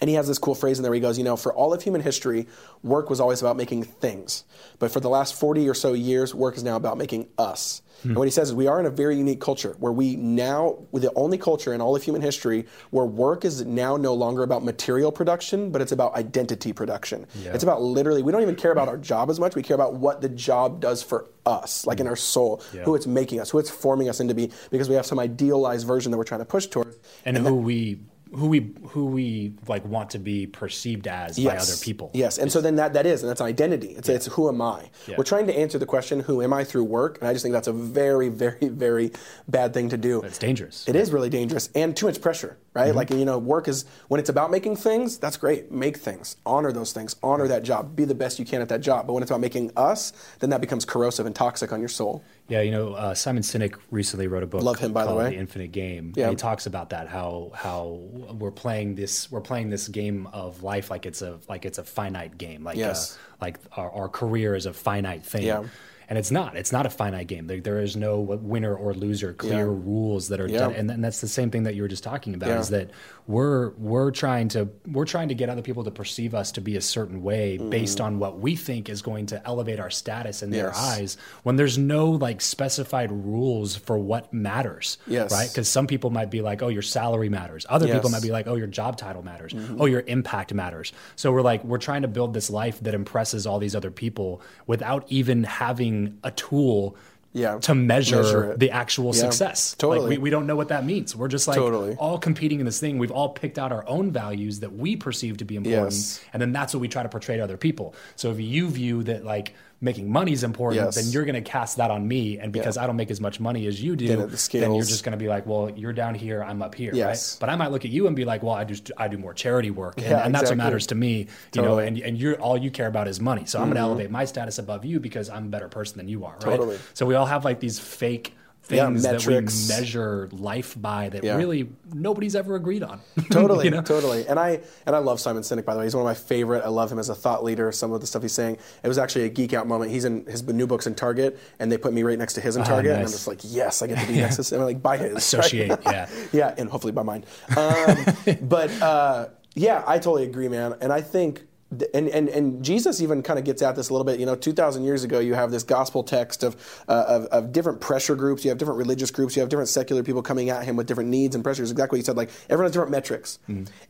And 0.00 0.08
he 0.08 0.16
has 0.16 0.28
this 0.28 0.38
cool 0.38 0.54
phrase 0.54 0.78
in 0.78 0.82
there 0.82 0.90
where 0.90 0.96
he 0.96 1.00
goes, 1.00 1.18
you 1.18 1.24
know, 1.24 1.36
for 1.36 1.52
all 1.52 1.72
of 1.72 1.82
human 1.82 2.00
history, 2.00 2.46
work 2.82 3.10
was 3.10 3.20
always 3.20 3.40
about 3.40 3.56
making 3.56 3.84
things. 3.84 4.44
But 4.78 4.90
for 4.90 5.00
the 5.00 5.08
last 5.08 5.34
40 5.34 5.68
or 5.68 5.74
so 5.74 5.92
years, 5.92 6.34
work 6.34 6.56
is 6.56 6.62
now 6.62 6.76
about 6.76 6.98
making 6.98 7.28
us. 7.38 7.82
Hmm. 8.02 8.10
And 8.10 8.18
what 8.18 8.24
he 8.26 8.30
says 8.30 8.50
is 8.50 8.54
we 8.54 8.68
are 8.68 8.78
in 8.78 8.86
a 8.86 8.90
very 8.90 9.16
unique 9.16 9.40
culture 9.40 9.74
where 9.80 9.90
we 9.90 10.14
now, 10.14 10.78
we're 10.92 11.00
the 11.00 11.12
only 11.14 11.36
culture 11.36 11.74
in 11.74 11.80
all 11.80 11.96
of 11.96 12.02
human 12.02 12.22
history 12.22 12.66
where 12.90 13.04
work 13.06 13.44
is 13.44 13.64
now 13.64 13.96
no 13.96 14.14
longer 14.14 14.44
about 14.44 14.62
material 14.62 15.10
production, 15.10 15.70
but 15.72 15.82
it's 15.82 15.90
about 15.90 16.14
identity 16.14 16.72
production. 16.72 17.26
Yeah. 17.42 17.54
It's 17.54 17.64
about 17.64 17.82
literally, 17.82 18.22
we 18.22 18.30
don't 18.30 18.42
even 18.42 18.54
care 18.54 18.70
about 18.70 18.86
our 18.86 18.98
job 18.98 19.30
as 19.30 19.40
much. 19.40 19.56
We 19.56 19.64
care 19.64 19.74
about 19.74 19.94
what 19.94 20.20
the 20.20 20.28
job 20.28 20.80
does 20.80 21.02
for 21.02 21.28
us, 21.44 21.86
like 21.86 21.98
in 21.98 22.06
our 22.06 22.14
soul, 22.14 22.62
Yeah. 22.72 22.84
who 22.84 22.94
it's 22.94 23.06
making 23.08 23.40
us, 23.40 23.50
who 23.50 23.58
it's 23.58 23.70
forming 23.70 24.08
us 24.08 24.20
into 24.20 24.34
be, 24.34 24.52
because 24.70 24.88
we 24.88 24.94
have 24.94 25.06
some 25.06 25.18
idealized 25.18 25.86
version 25.86 26.12
that 26.12 26.18
we're 26.18 26.24
trying 26.24 26.40
to 26.40 26.44
push 26.46 26.66
towards. 26.66 26.96
and, 27.24 27.36
who 27.36 27.56
we 27.56 27.98
who 28.34 28.48
we 28.48 28.72
who 28.88 29.06
we 29.06 29.52
like 29.66 29.84
want 29.84 30.10
to 30.10 30.18
be 30.18 30.46
perceived 30.46 31.06
as 31.06 31.38
by 31.38 31.56
other 31.56 31.76
people. 31.80 32.10
Yes, 32.14 32.38
and 32.38 32.50
so 32.50 32.60
then 32.60 32.76
that, 32.76 32.92
that 32.92 33.06
is, 33.06 33.22
and 33.22 33.30
that's 33.30 33.40
identity. 33.40 33.88
It's, 33.88 34.08
it's 34.08 34.26
who 34.26 34.48
am 34.48 34.60
I? 34.60 34.90
Yeah. 35.06 35.14
We're 35.18 35.24
trying 35.24 35.46
to 35.46 35.56
answer 35.56 35.78
the 35.78 35.86
question, 35.86 36.20
who 36.20 36.42
am 36.42 36.52
I 36.52 36.64
through 36.64 36.84
work? 36.84 37.18
And 37.18 37.28
I 37.28 37.32
just 37.32 37.42
think 37.42 37.52
that's 37.52 37.68
a 37.68 37.72
very, 37.72 38.28
very, 38.28 38.68
very 38.68 39.12
bad 39.48 39.74
thing 39.74 39.88
to 39.90 39.96
do. 39.96 40.22
It's 40.22 40.38
dangerous. 40.38 40.88
It 40.88 40.96
is 40.96 41.12
really 41.12 41.30
dangerous 41.30 41.70
and 41.74 41.96
too 41.96 42.06
much 42.06 42.20
pressure, 42.20 42.58
right? 42.78 42.88
Mm-hmm. 42.88 42.96
Like, 42.96 43.10
you 43.10 43.24
know, 43.24 43.38
work 43.38 43.68
is, 43.68 43.84
when 44.08 44.20
it's 44.20 44.28
about 44.28 44.50
making 44.50 44.76
things, 44.76 45.18
that's 45.18 45.36
great. 45.36 45.70
Make 45.70 45.96
things, 45.96 46.36
honor 46.46 46.72
those 46.72 46.92
things, 46.92 47.16
honor 47.22 47.48
that 47.48 47.62
job, 47.62 47.96
be 47.96 48.04
the 48.04 48.14
best 48.14 48.38
you 48.38 48.44
can 48.44 48.60
at 48.60 48.68
that 48.68 48.80
job. 48.80 49.06
But 49.06 49.14
when 49.14 49.22
it's 49.22 49.30
about 49.30 49.40
making 49.40 49.72
us, 49.76 50.12
then 50.40 50.50
that 50.50 50.60
becomes 50.60 50.84
corrosive 50.84 51.26
and 51.26 51.34
toxic 51.34 51.72
on 51.72 51.80
your 51.80 51.88
soul. 51.88 52.22
Yeah, 52.48 52.62
you 52.62 52.70
know, 52.70 52.94
uh, 52.94 53.14
Simon 53.14 53.42
Sinek 53.42 53.74
recently 53.90 54.26
wrote 54.26 54.42
a 54.42 54.46
book. 54.46 54.62
Love 54.62 54.78
him, 54.78 54.92
by 54.92 55.04
the 55.04 55.14
way. 55.14 55.30
The 55.30 55.36
Infinite 55.36 55.72
Game. 55.72 56.14
Yeah. 56.16 56.24
And 56.24 56.32
he 56.32 56.36
talks 56.36 56.66
about 56.66 56.90
that 56.90 57.08
how 57.08 57.50
how 57.54 58.00
we're 58.38 58.50
playing 58.50 58.94
this 58.94 59.30
we're 59.30 59.42
playing 59.42 59.68
this 59.68 59.88
game 59.88 60.26
of 60.32 60.62
life 60.62 60.90
like 60.90 61.04
it's 61.04 61.20
a 61.20 61.38
like 61.48 61.66
it's 61.66 61.78
a 61.78 61.84
finite 61.84 62.38
game. 62.38 62.64
Like 62.64 62.78
Yes. 62.78 63.16
uh, 63.16 63.36
like 63.42 63.58
our, 63.76 63.90
our 63.90 64.08
career 64.08 64.54
is 64.54 64.64
a 64.66 64.72
finite 64.72 65.24
thing. 65.24 65.42
Yeah. 65.42 65.64
And 66.10 66.18
it's 66.18 66.30
not. 66.30 66.56
It's 66.56 66.72
not 66.72 66.86
a 66.86 66.90
finite 66.90 67.26
game. 67.26 67.46
There, 67.48 67.60
there 67.60 67.80
is 67.80 67.94
no 67.94 68.18
winner 68.20 68.74
or 68.74 68.94
loser. 68.94 69.34
Clear 69.34 69.66
Yeah. 69.66 69.82
rules 69.84 70.28
that 70.28 70.40
are 70.40 70.48
Yeah. 70.48 70.60
done, 70.60 70.72
and, 70.72 70.90
and 70.90 71.04
that's 71.04 71.20
the 71.20 71.28
same 71.28 71.50
thing 71.50 71.64
that 71.64 71.74
you 71.74 71.82
were 71.82 71.88
just 71.88 72.02
talking 72.02 72.32
about. 72.34 72.48
Yeah. 72.48 72.60
Is 72.60 72.70
that 72.70 72.90
we're 73.26 73.70
we're 73.76 74.10
trying 74.10 74.48
to 74.48 74.68
we're 74.90 75.04
trying 75.04 75.28
to 75.28 75.34
get 75.34 75.50
other 75.50 75.60
people 75.60 75.84
to 75.84 75.90
perceive 75.90 76.34
us 76.34 76.50
to 76.52 76.62
be 76.62 76.76
a 76.76 76.80
certain 76.80 77.22
way 77.22 77.58
based 77.58 78.00
on 78.00 78.18
what 78.18 78.38
we 78.40 78.56
think 78.56 78.88
is 78.88 79.02
going 79.02 79.26
to 79.26 79.46
elevate 79.46 79.78
our 79.80 79.90
status 79.90 80.42
in 80.42 80.48
their 80.50 80.70
Mm-hmm. 80.70 81.00
Eyes 81.02 81.16
when 81.42 81.56
there's 81.56 81.76
no 81.76 82.10
like 82.10 82.40
specified 82.40 83.10
rules 83.12 83.76
for 83.76 83.98
what 83.98 84.32
matters 84.32 84.96
Yes. 85.06 85.30
right 85.30 85.48
because 85.48 85.68
some 85.68 85.86
people 85.86 86.08
might 86.10 86.30
be 86.30 86.40
like 86.40 86.62
oh 86.62 86.68
your 86.68 86.82
salary 86.82 87.28
matters 87.28 87.66
other 87.68 87.86
people 87.86 87.96
Yes. 87.96 88.04
Mm-hmm. 88.06 88.12
might 88.12 88.22
be 88.22 88.30
like 88.30 88.46
oh 88.46 88.54
your 88.56 88.66
job 88.66 88.96
title 88.96 89.22
matters 89.22 89.54
oh 89.78 89.84
your 89.86 90.02
impact 90.06 90.54
matters 90.54 90.92
so 91.16 91.32
we're 91.32 91.42
like 91.42 91.62
we're 91.64 91.78
trying 91.78 92.02
to 92.02 92.08
build 92.08 92.32
this 92.32 92.48
life 92.48 92.80
that 92.80 92.94
impresses 92.94 93.46
all 93.46 93.58
these 93.58 93.74
other 93.76 93.90
people 93.90 94.40
without 94.66 95.04
even 95.08 95.44
having 95.44 95.97
a 96.24 96.30
tool 96.30 96.96
Yeah. 97.32 97.58
to 97.60 97.74
measure, 97.74 98.22
Measure 98.22 98.56
the 98.56 98.70
actual 98.70 99.12
success. 99.12 99.74
totally. 99.78 100.00
Like 100.00 100.10
we, 100.10 100.18
we 100.24 100.30
don't 100.30 100.46
know 100.46 100.56
what 100.56 100.68
that 100.68 100.84
means. 100.84 101.14
We're 101.14 101.28
just 101.28 101.46
like 101.46 101.56
Totally. 101.56 101.94
all 101.96 102.18
competing 102.18 102.58
in 102.60 102.66
this 102.66 102.80
thing. 102.80 102.98
We've 102.98 103.10
all 103.18 103.28
picked 103.30 103.58
out 103.58 103.70
our 103.70 103.84
own 103.88 104.10
values 104.10 104.60
that 104.60 104.72
we 104.74 104.96
perceive 104.96 105.36
to 105.38 105.44
be 105.44 105.56
important. 105.56 105.92
Yes. 105.92 106.20
And 106.32 106.40
then 106.42 106.52
that's 106.52 106.72
what 106.74 106.80
we 106.80 106.88
try 106.88 107.02
to 107.02 107.08
portray 107.08 107.36
to 107.36 107.42
other 107.44 107.56
people. 107.58 107.94
So 108.16 108.30
if 108.32 108.40
you 108.40 108.68
view 108.68 109.02
that 109.04 109.24
like 109.24 109.54
making 109.80 110.10
money 110.10 110.32
is 110.32 110.42
important, 110.42 110.84
Yes. 110.84 110.96
then 110.96 111.06
you're 111.12 111.24
going 111.24 111.42
to 111.42 111.48
cast 111.48 111.76
that 111.76 111.90
on 111.90 112.06
me. 112.06 112.38
And 112.38 112.52
because 112.52 112.76
I 112.76 112.86
don't 112.86 112.96
make 112.96 113.10
as 113.10 113.20
much 113.20 113.38
money 113.38 113.66
as 113.66 113.82
you 113.82 113.94
do, 113.94 114.08
Then 114.08 114.18
then, 114.18 114.74
you're 114.74 114.84
just 114.84 115.04
going 115.04 115.12
to 115.12 115.18
be 115.18 115.28
like, 115.28 115.46
well, 115.46 115.70
you're 115.70 115.92
down 115.92 116.14
here, 116.14 116.42
I'm 116.42 116.62
up 116.62 116.74
here. 116.74 116.92
Yes. 116.94 117.34
Right. 117.34 117.40
But 117.40 117.50
I 117.50 117.56
might 117.56 117.70
look 117.70 117.84
at 117.84 117.90
you 117.90 118.06
and 118.06 118.16
be 118.16 118.24
like, 118.24 118.42
well, 118.42 118.54
I 118.54 118.64
just 118.64 118.90
I 118.96 119.08
do 119.08 119.18
more 119.18 119.34
charity 119.34 119.70
work. 119.70 119.98
And, 119.98 120.06
Yeah, 120.06 120.24
and 120.24 120.34
that's 120.34 120.50
what 120.50 120.56
matters 120.56 120.88
to 120.88 120.94
me. 120.94 121.28
You 121.54 121.62
know, 121.62 121.78
and, 121.78 121.98
and 121.98 122.18
you're 122.18 122.34
all 122.40 122.58
you 122.58 122.70
care 122.70 122.88
about 122.88 123.08
is 123.08 123.20
money. 123.20 123.44
So 123.46 123.58
I'm 123.58 123.66
going 123.66 123.76
to 123.76 123.80
mm-hmm. 123.80 123.90
elevate 123.90 124.10
my 124.10 124.24
status 124.24 124.58
above 124.58 124.84
you 124.84 125.00
because 125.00 125.30
I'm 125.30 125.46
a 125.46 125.48
better 125.48 125.68
person 125.68 125.98
than 125.98 126.08
you 126.08 126.24
are. 126.24 126.34
Right. 126.34 126.56
Totally. 126.56 126.78
So 126.94 127.06
we 127.06 127.14
all 127.14 127.26
have 127.26 127.44
like 127.44 127.60
these 127.60 127.78
fake 127.78 128.34
Yeah, 128.70 128.86
things 128.86 129.02
that 129.02 129.26
we 129.26 129.34
measure 129.68 130.28
life 130.32 130.76
by 130.80 131.08
that 131.08 131.24
Yeah. 131.24 131.36
really 131.36 131.70
nobody's 131.92 132.36
ever 132.36 132.54
agreed 132.54 132.82
on. 132.82 133.00
Totally, 133.30 133.64
you 133.66 133.70
know? 133.70 133.82
totally. 133.82 134.26
And 134.26 134.38
I 134.38 134.60
and 134.86 134.94
I 134.94 134.98
love 134.98 135.20
Simon 135.20 135.42
Sinek 135.42 135.64
by 135.64 135.72
the 135.74 135.80
way. 135.80 135.86
He's 135.86 135.94
one 135.94 136.02
of 136.02 136.06
my 136.06 136.14
favorite. 136.14 136.64
I 136.64 136.68
love 136.68 136.92
him 136.92 136.98
as 136.98 137.08
a 137.08 137.14
thought 137.14 137.42
leader. 137.44 137.72
Some 137.72 137.92
of 137.92 138.00
the 138.00 138.06
stuff 138.06 138.22
he's 138.22 138.32
saying. 138.32 138.58
It 138.82 138.88
was 138.88 138.98
actually 138.98 139.24
a 139.24 139.28
geek 139.30 139.54
out 139.54 139.66
moment. 139.66 139.90
He's 139.90 140.04
in 140.04 140.26
his 140.26 140.42
new 140.42 140.66
books 140.66 140.86
in 140.86 140.94
Target, 140.94 141.38
and 141.58 141.70
they 141.72 141.78
put 141.78 141.92
me 141.92 142.02
right 142.02 142.18
next 142.18 142.34
to 142.34 142.40
his 142.40 142.56
in 142.56 142.64
Target, 142.64 142.92
and 142.92 143.00
I'm 143.00 143.06
just 143.06 143.26
like, 143.26 143.40
yes, 143.42 143.80
I 143.82 143.86
get 143.86 143.98
to 144.00 144.06
be 144.06 144.16
next 144.20 144.36
to 144.44 144.54
him. 144.56 144.62
Like 144.62 144.82
buy 144.82 144.96
his. 144.98 145.12
right? 145.12 145.16
Associate, 145.18 145.78
yeah. 145.86 146.08
yeah, 146.32 146.54
and 146.58 146.68
hopefully 146.68 146.92
by 146.92 147.02
mine. 147.02 147.24
Um, 147.56 147.96
but 148.42 148.70
uh, 148.82 149.28
yeah, 149.54 149.82
I 149.86 149.98
totally 149.98 150.24
agree, 150.24 150.48
man. 150.48 150.74
And 150.80 150.92
I 150.92 151.00
think. 151.00 151.44
And, 151.92 152.08
and, 152.08 152.30
and 152.30 152.64
Jesus 152.64 153.02
even 153.02 153.22
kind 153.22 153.38
of 153.38 153.44
gets 153.44 153.60
at 153.60 153.76
this 153.76 153.90
a 153.90 153.92
little 153.92 154.04
bit. 154.04 154.18
You 154.18 154.24
know, 154.24 154.34
2,000 154.34 154.84
years 154.84 155.04
ago, 155.04 155.18
you 155.18 155.34
have 155.34 155.50
this 155.50 155.62
gospel 155.62 156.02
text 156.02 156.42
of, 156.42 156.56
uh, 156.88 157.04
of, 157.06 157.24
of 157.26 157.52
different 157.52 157.80
pressure 157.80 158.16
groups. 158.16 158.42
You 158.42 158.50
have 158.50 158.56
different 158.56 158.78
religious 158.78 159.10
groups. 159.10 159.36
You 159.36 159.40
have 159.40 159.50
different 159.50 159.68
secular 159.68 160.02
people 160.02 160.22
coming 160.22 160.48
at 160.48 160.64
him 160.64 160.76
with 160.76 160.86
different 160.86 161.10
needs 161.10 161.34
and 161.34 161.44
pressures. 161.44 161.70
Exactly 161.70 161.98
what 161.98 162.00
you 162.00 162.04
said. 162.04 162.16
Like, 162.16 162.30
everyone 162.48 162.64
has 162.64 162.72
different 162.72 162.92
metrics. 162.92 163.38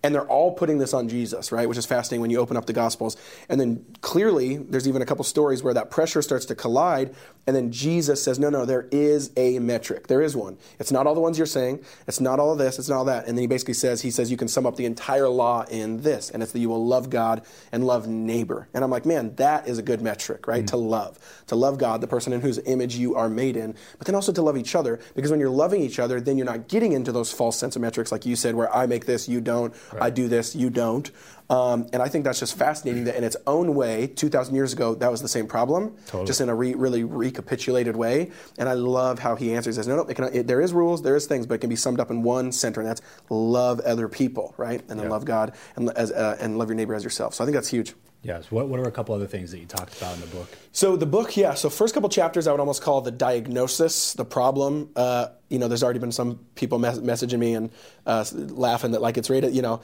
And 0.03 0.15
they're 0.15 0.27
all 0.27 0.53
putting 0.53 0.79
this 0.79 0.93
on 0.93 1.09
Jesus, 1.09 1.53
right? 1.53 1.69
Which 1.69 1.79
is 1.79 1.87
fascinating 1.87 2.21
when 2.21 2.31
you 2.31 2.39
open 2.41 2.57
up 2.57 2.67
the 2.67 2.73
gospels. 2.73 3.17
And 3.49 3.61
then 3.61 3.85
clearly, 4.01 4.57
there's 4.57 4.89
even 4.89 5.01
a 5.01 5.07
couple 5.07 5.25
stories 5.25 5.63
where 5.63 5.75
that 5.75 5.91
pressure 5.91 6.21
starts 6.21 6.47
to 6.47 6.57
collide. 6.57 7.15
And 7.47 7.55
then 7.55 7.71
Jesus 7.71 8.23
says, 8.23 8.39
no, 8.39 8.51
no, 8.51 8.65
there 8.65 8.89
is 8.91 9.31
a 9.37 9.61
metric. 9.61 10.09
There 10.09 10.21
is 10.21 10.37
one. 10.37 10.59
It's 10.81 10.91
not 10.91 11.07
all 11.07 11.15
the 11.15 11.21
ones 11.21 11.39
you're 11.39 11.47
saying. 11.47 11.85
It's 12.09 12.21
not 12.21 12.41
all 12.41 12.53
of 12.53 12.59
this. 12.59 12.79
It's 12.79 12.89
not 12.89 12.99
all 12.99 13.05
that. 13.05 13.27
And 13.29 13.39
then 13.39 13.43
he 13.43 13.47
basically 13.47 13.75
says, 13.75 14.03
he 14.03 14.11
says, 14.11 14.31
you 14.31 14.37
can 14.37 14.49
sum 14.49 14.67
up 14.67 14.77
the 14.77 14.85
entire 14.85 15.29
law 15.29 15.65
in 15.71 16.03
this. 16.03 16.29
And 16.29 16.43
it's 16.43 16.53
that 16.53 16.59
you 16.59 16.69
will 16.69 16.85
love 16.85 17.09
God 17.09 17.43
and 17.73 17.87
love 17.87 18.07
neighbor. 18.07 18.69
And 18.75 18.85
I'm 18.85 18.91
like, 18.91 19.07
man, 19.07 19.35
that 19.37 19.69
is 19.69 19.79
a 19.79 19.83
good 19.83 20.01
metric, 20.03 20.47
right? 20.47 20.65
Mm. 20.65 20.69
To 20.69 20.77
love. 20.77 21.19
To 21.49 21.57
love 21.57 21.79
God, 21.79 22.01
the 22.01 22.07
person 22.07 22.33
in 22.33 22.41
whose 22.41 22.59
image 22.59 22.97
you 22.97 23.15
are 23.15 23.29
made 23.29 23.57
in, 23.57 23.75
but 23.99 24.07
then 24.07 24.15
also 24.15 24.33
to 24.33 24.43
love 24.43 24.57
each 24.57 24.75
other. 24.75 25.01
Because 25.15 25.31
when 25.31 25.41
you're 25.41 25.51
loving 25.51 25.83
each 25.83 25.99
other, 25.99 26.21
then 26.21 26.37
you're 26.37 26.47
not 26.47 26.69
getting 26.69 26.93
into 26.93 27.13
those 27.13 27.33
false 27.33 27.59
sense 27.59 27.77
of 27.77 27.83
metrics, 27.83 28.13
like 28.13 28.27
you 28.27 28.37
said, 28.37 28.55
where 28.55 28.75
I 28.75 28.87
make 28.87 29.07
this, 29.07 29.29
you 29.29 29.41
don't. 29.41 29.75
I 30.01 30.11
do 30.11 30.29
this, 30.29 30.55
you 30.55 30.71
don't. 30.71 31.11
Um, 31.51 31.87
and 31.93 32.03
I 32.03 32.09
think 32.09 32.25
that's 32.25 32.41
just 32.41 32.57
fascinating 32.57 33.05
that 33.05 33.17
in 33.17 33.25
its 33.25 33.37
own 33.47 33.75
way, 33.75 34.07
2,000 34.07 34.55
years 34.55 34.73
ago, 34.73 34.95
that 34.97 35.11
was 35.11 35.23
the 35.23 35.29
same 35.29 35.47
problem, 35.47 35.97
just 36.27 36.41
in 36.41 36.49
a 36.49 36.55
re- 36.55 36.75
really 36.75 37.05
recapitulated 37.05 37.97
way. 37.97 38.31
And 38.59 38.69
I 38.69 38.75
love 38.75 39.19
how 39.19 39.35
he 39.35 39.55
answers. 39.55 39.77
He 39.77 39.79
says, 39.79 39.89
no, 39.89 39.97
no, 39.97 40.03
it 40.03 40.15
can, 40.15 40.25
it, 40.35 40.47
there 40.47 40.61
is 40.61 40.73
rules, 40.73 41.03
there 41.03 41.17
is 41.17 41.27
things, 41.27 41.47
but 41.47 41.55
it 41.55 41.59
can 41.59 41.71
be 41.71 41.77
summed 41.77 42.01
up 42.01 42.11
in 42.11 42.23
one 42.23 42.53
center, 42.53 42.81
and 42.81 42.89
that's 42.89 43.01
love 43.31 43.81
other 43.81 44.09
people, 44.09 44.55
right? 44.59 44.83
And 44.89 45.01
then 45.01 45.09
love 45.09 45.25
God 45.25 45.55
and, 45.77 45.91
as, 45.91 46.13
uh, 46.13 46.37
and 46.41 46.59
love 46.59 46.69
your 46.69 46.77
neighbor 46.77 46.95
as 46.95 47.03
yourself. 47.03 47.35
So 47.35 47.45
I 47.45 47.47
think 47.47 47.55
that's 47.55 47.69
huge. 47.69 47.95
Yes. 48.23 48.51
What, 48.51 48.69
what 48.69 48.81
are 48.81 48.89
a 48.89 48.91
couple 48.91 49.15
other 49.15 49.29
things 49.29 49.53
that 49.53 49.59
you 49.59 49.67
talked 49.67 49.97
about 49.97 50.15
in 50.15 50.21
the 50.21 50.27
book? 50.27 50.49
So 50.73 50.97
the 50.97 51.07
book, 51.07 51.37
yeah. 51.37 51.55
So 51.55 51.71
first 51.71 51.95
couple 51.95 52.09
chapters, 52.09 52.49
I 52.49 52.51
would 52.51 52.61
almost 52.61 52.83
call 52.83 53.01
the 53.01 53.13
diagnosis, 53.13 54.13
the 54.15 54.25
problem. 54.25 54.91
Uh, 54.97 55.29
you 55.49 55.59
know, 55.59 55.69
there's 55.69 55.85
already 55.85 56.01
been 56.01 56.13
some 56.13 56.41
people 56.57 56.79
mes- 56.81 56.99
messaging 56.99 57.39
me 57.39 57.55
and 57.55 57.71
uh, 58.07 58.25
laughing 58.33 58.91
that 58.91 59.01
like 59.01 59.19
it's 59.19 59.31
rated. 59.31 59.55
You 59.55 59.63
know, 59.63 59.81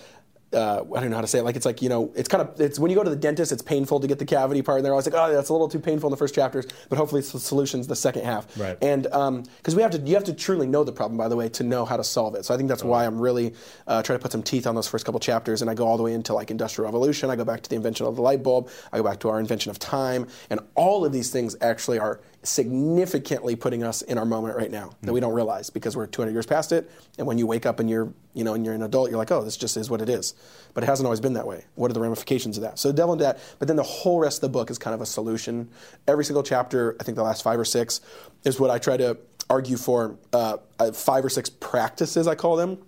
uh, 0.55 0.85
I 0.95 1.01
don't 1.01 1.11
know 1.11 1.17
how 1.17 1.23
to 1.23 1.27
say 1.27 1.41
it. 1.41 1.43
Like 1.43 1.57
it's 1.57 1.67
like 1.67 1.83
you 1.83 1.89
know, 1.89 2.13
it's 2.15 2.29
kind 2.29 2.41
of 2.41 2.61
it's 2.61 2.79
when 2.79 2.91
you 2.91 2.97
go 2.97 3.03
to 3.03 3.11
the 3.11 3.17
dentist, 3.17 3.53
it's 3.53 3.63
painful 3.63 4.01
to 4.01 4.07
get 4.07 4.19
the 4.19 4.25
cavity 4.25 4.63
part, 4.63 4.79
and 4.79 4.85
they're 4.85 4.93
always 4.93 5.07
like, 5.07 5.15
oh, 5.15 5.33
that's 5.33 5.49
a 5.49 5.53
little 5.53 5.69
too 5.69 5.79
painful 5.79 6.09
in 6.09 6.11
the 6.11 6.17
first 6.17 6.35
chapters, 6.35 6.67
but 6.89 6.97
hopefully 6.97 7.21
it's 7.21 7.33
the 7.33 7.41
solutions 7.41 7.87
the 7.87 7.97
second 7.97 8.25
half. 8.25 8.47
Right. 8.59 8.79
And 8.83 9.03
because 9.03 9.75
we 9.75 9.83
have 9.83 9.91
to, 9.93 9.99
you 9.99 10.15
have 10.15 10.25
to 10.25 10.35
truly 10.35 10.67
know 10.67 10.85
the 10.85 10.93
problem, 10.93 11.19
by 11.19 11.29
the 11.29 11.37
way, 11.37 11.49
to 11.51 11.65
know 11.65 11.85
how 11.85 11.97
to 11.97 12.05
solve 12.05 12.35
it. 12.35 12.45
So 12.45 12.55
I 12.55 12.57
think 12.57 12.69
that's 12.69 12.85
why 12.85 13.07
I'm 13.07 13.21
really 13.21 13.55
uh, 13.87 14.03
trying 14.03 14.19
to 14.19 14.23
put 14.23 14.33
some 14.33 14.43
teeth 14.43 14.67
on 14.67 14.75
those 14.75 14.89
first 14.89 15.05
couple 15.05 15.21
chapters, 15.21 15.63
and 15.63 15.71
I 15.71 15.75
go 15.75 15.87
all 15.87 15.97
the 15.97 16.03
way 16.03 16.15
into 16.15 16.35
like 16.35 16.51
industrial 16.51 16.87
revolution. 16.87 17.31
I 17.31 17.37
go 17.37 17.45
back 17.45 17.63
to 17.63 17.71
the 17.71 17.77
invention 17.77 18.07
of 18.07 18.17
the 18.17 18.23
light 18.23 18.43
bulb. 18.43 18.71
I 18.93 18.99
go 18.99 19.03
back 19.03 19.21
to 19.21 19.29
our 19.29 19.41
invention 19.41 19.71
of 19.71 19.79
time, 19.79 20.27
and 20.51 20.61
all 20.75 21.05
of 21.05 21.13
these 21.13 21.31
things 21.31 21.57
actually 21.61 21.99
are 21.99 22.21
significantly 22.45 23.57
putting 23.57 23.83
us 23.83 24.03
in 24.03 24.19
our 24.19 24.25
moment 24.25 24.57
right 24.57 24.71
now 24.71 24.93
that 25.03 25.13
we 25.13 25.21
don't 25.21 25.33
realize 25.33 25.71
because 25.71 25.97
we're 25.97 26.07
200 26.07 26.33
years 26.33 26.47
past 26.47 26.73
it. 26.73 26.91
And 27.19 27.27
when 27.27 27.39
you 27.39 27.47
wake 27.47 27.67
up 27.67 27.81
and 27.81 27.89
you're, 27.89 28.13
you 28.35 28.45
know, 28.45 28.55
and 28.55 28.65
you're 28.65 28.75
an 28.75 28.83
adult, 28.83 29.11
you're 29.11 29.19
like, 29.19 29.31
oh, 29.31 29.43
this 29.43 29.57
just 29.57 29.77
is 29.77 29.91
what 29.91 30.01
it 30.01 30.09
is. 30.09 30.35
But 30.75 30.85
it 30.85 30.87
hasn't 30.87 31.07
always 31.07 31.21
been 31.21 31.33
that 31.35 31.47
way. 31.47 31.65
What 31.75 31.91
are 31.91 31.95
the 31.95 32.01
ramifications 32.01 32.57
of 32.57 32.63
that? 32.63 32.79
So 32.79 32.89
the 32.89 32.95
devil 32.95 33.15
into 33.15 33.25
that. 33.25 33.41
But 33.59 33.69
then 33.69 33.77
the 33.77 33.83
whole 33.83 34.21
rest 34.21 34.39
of 34.39 34.43
the 34.43 34.51
book 34.51 34.71
is 34.71 34.79
kind 34.79 34.95
of 34.95 35.01
a 35.01 35.07
solution. 35.07 35.71
Every 36.07 36.25
single 36.25 36.43
chapter, 36.43 36.97
I 37.01 37.05
think 37.05 37.17
the 37.17 37.23
last 37.23 37.43
five 37.43 37.59
or 37.59 37.65
six, 37.65 38.01
is 38.45 38.61
what 38.61 38.71
I 38.71 38.79
try 38.79 38.97
to 38.99 39.17
argue 39.49 39.77
for. 39.77 40.19
Uh, 40.33 40.59
uh, 40.79 40.93
five 40.93 41.25
or 41.25 41.31
six 41.31 41.49
practices, 41.49 42.27
I 42.27 42.35
call 42.35 42.57
them 42.57 42.79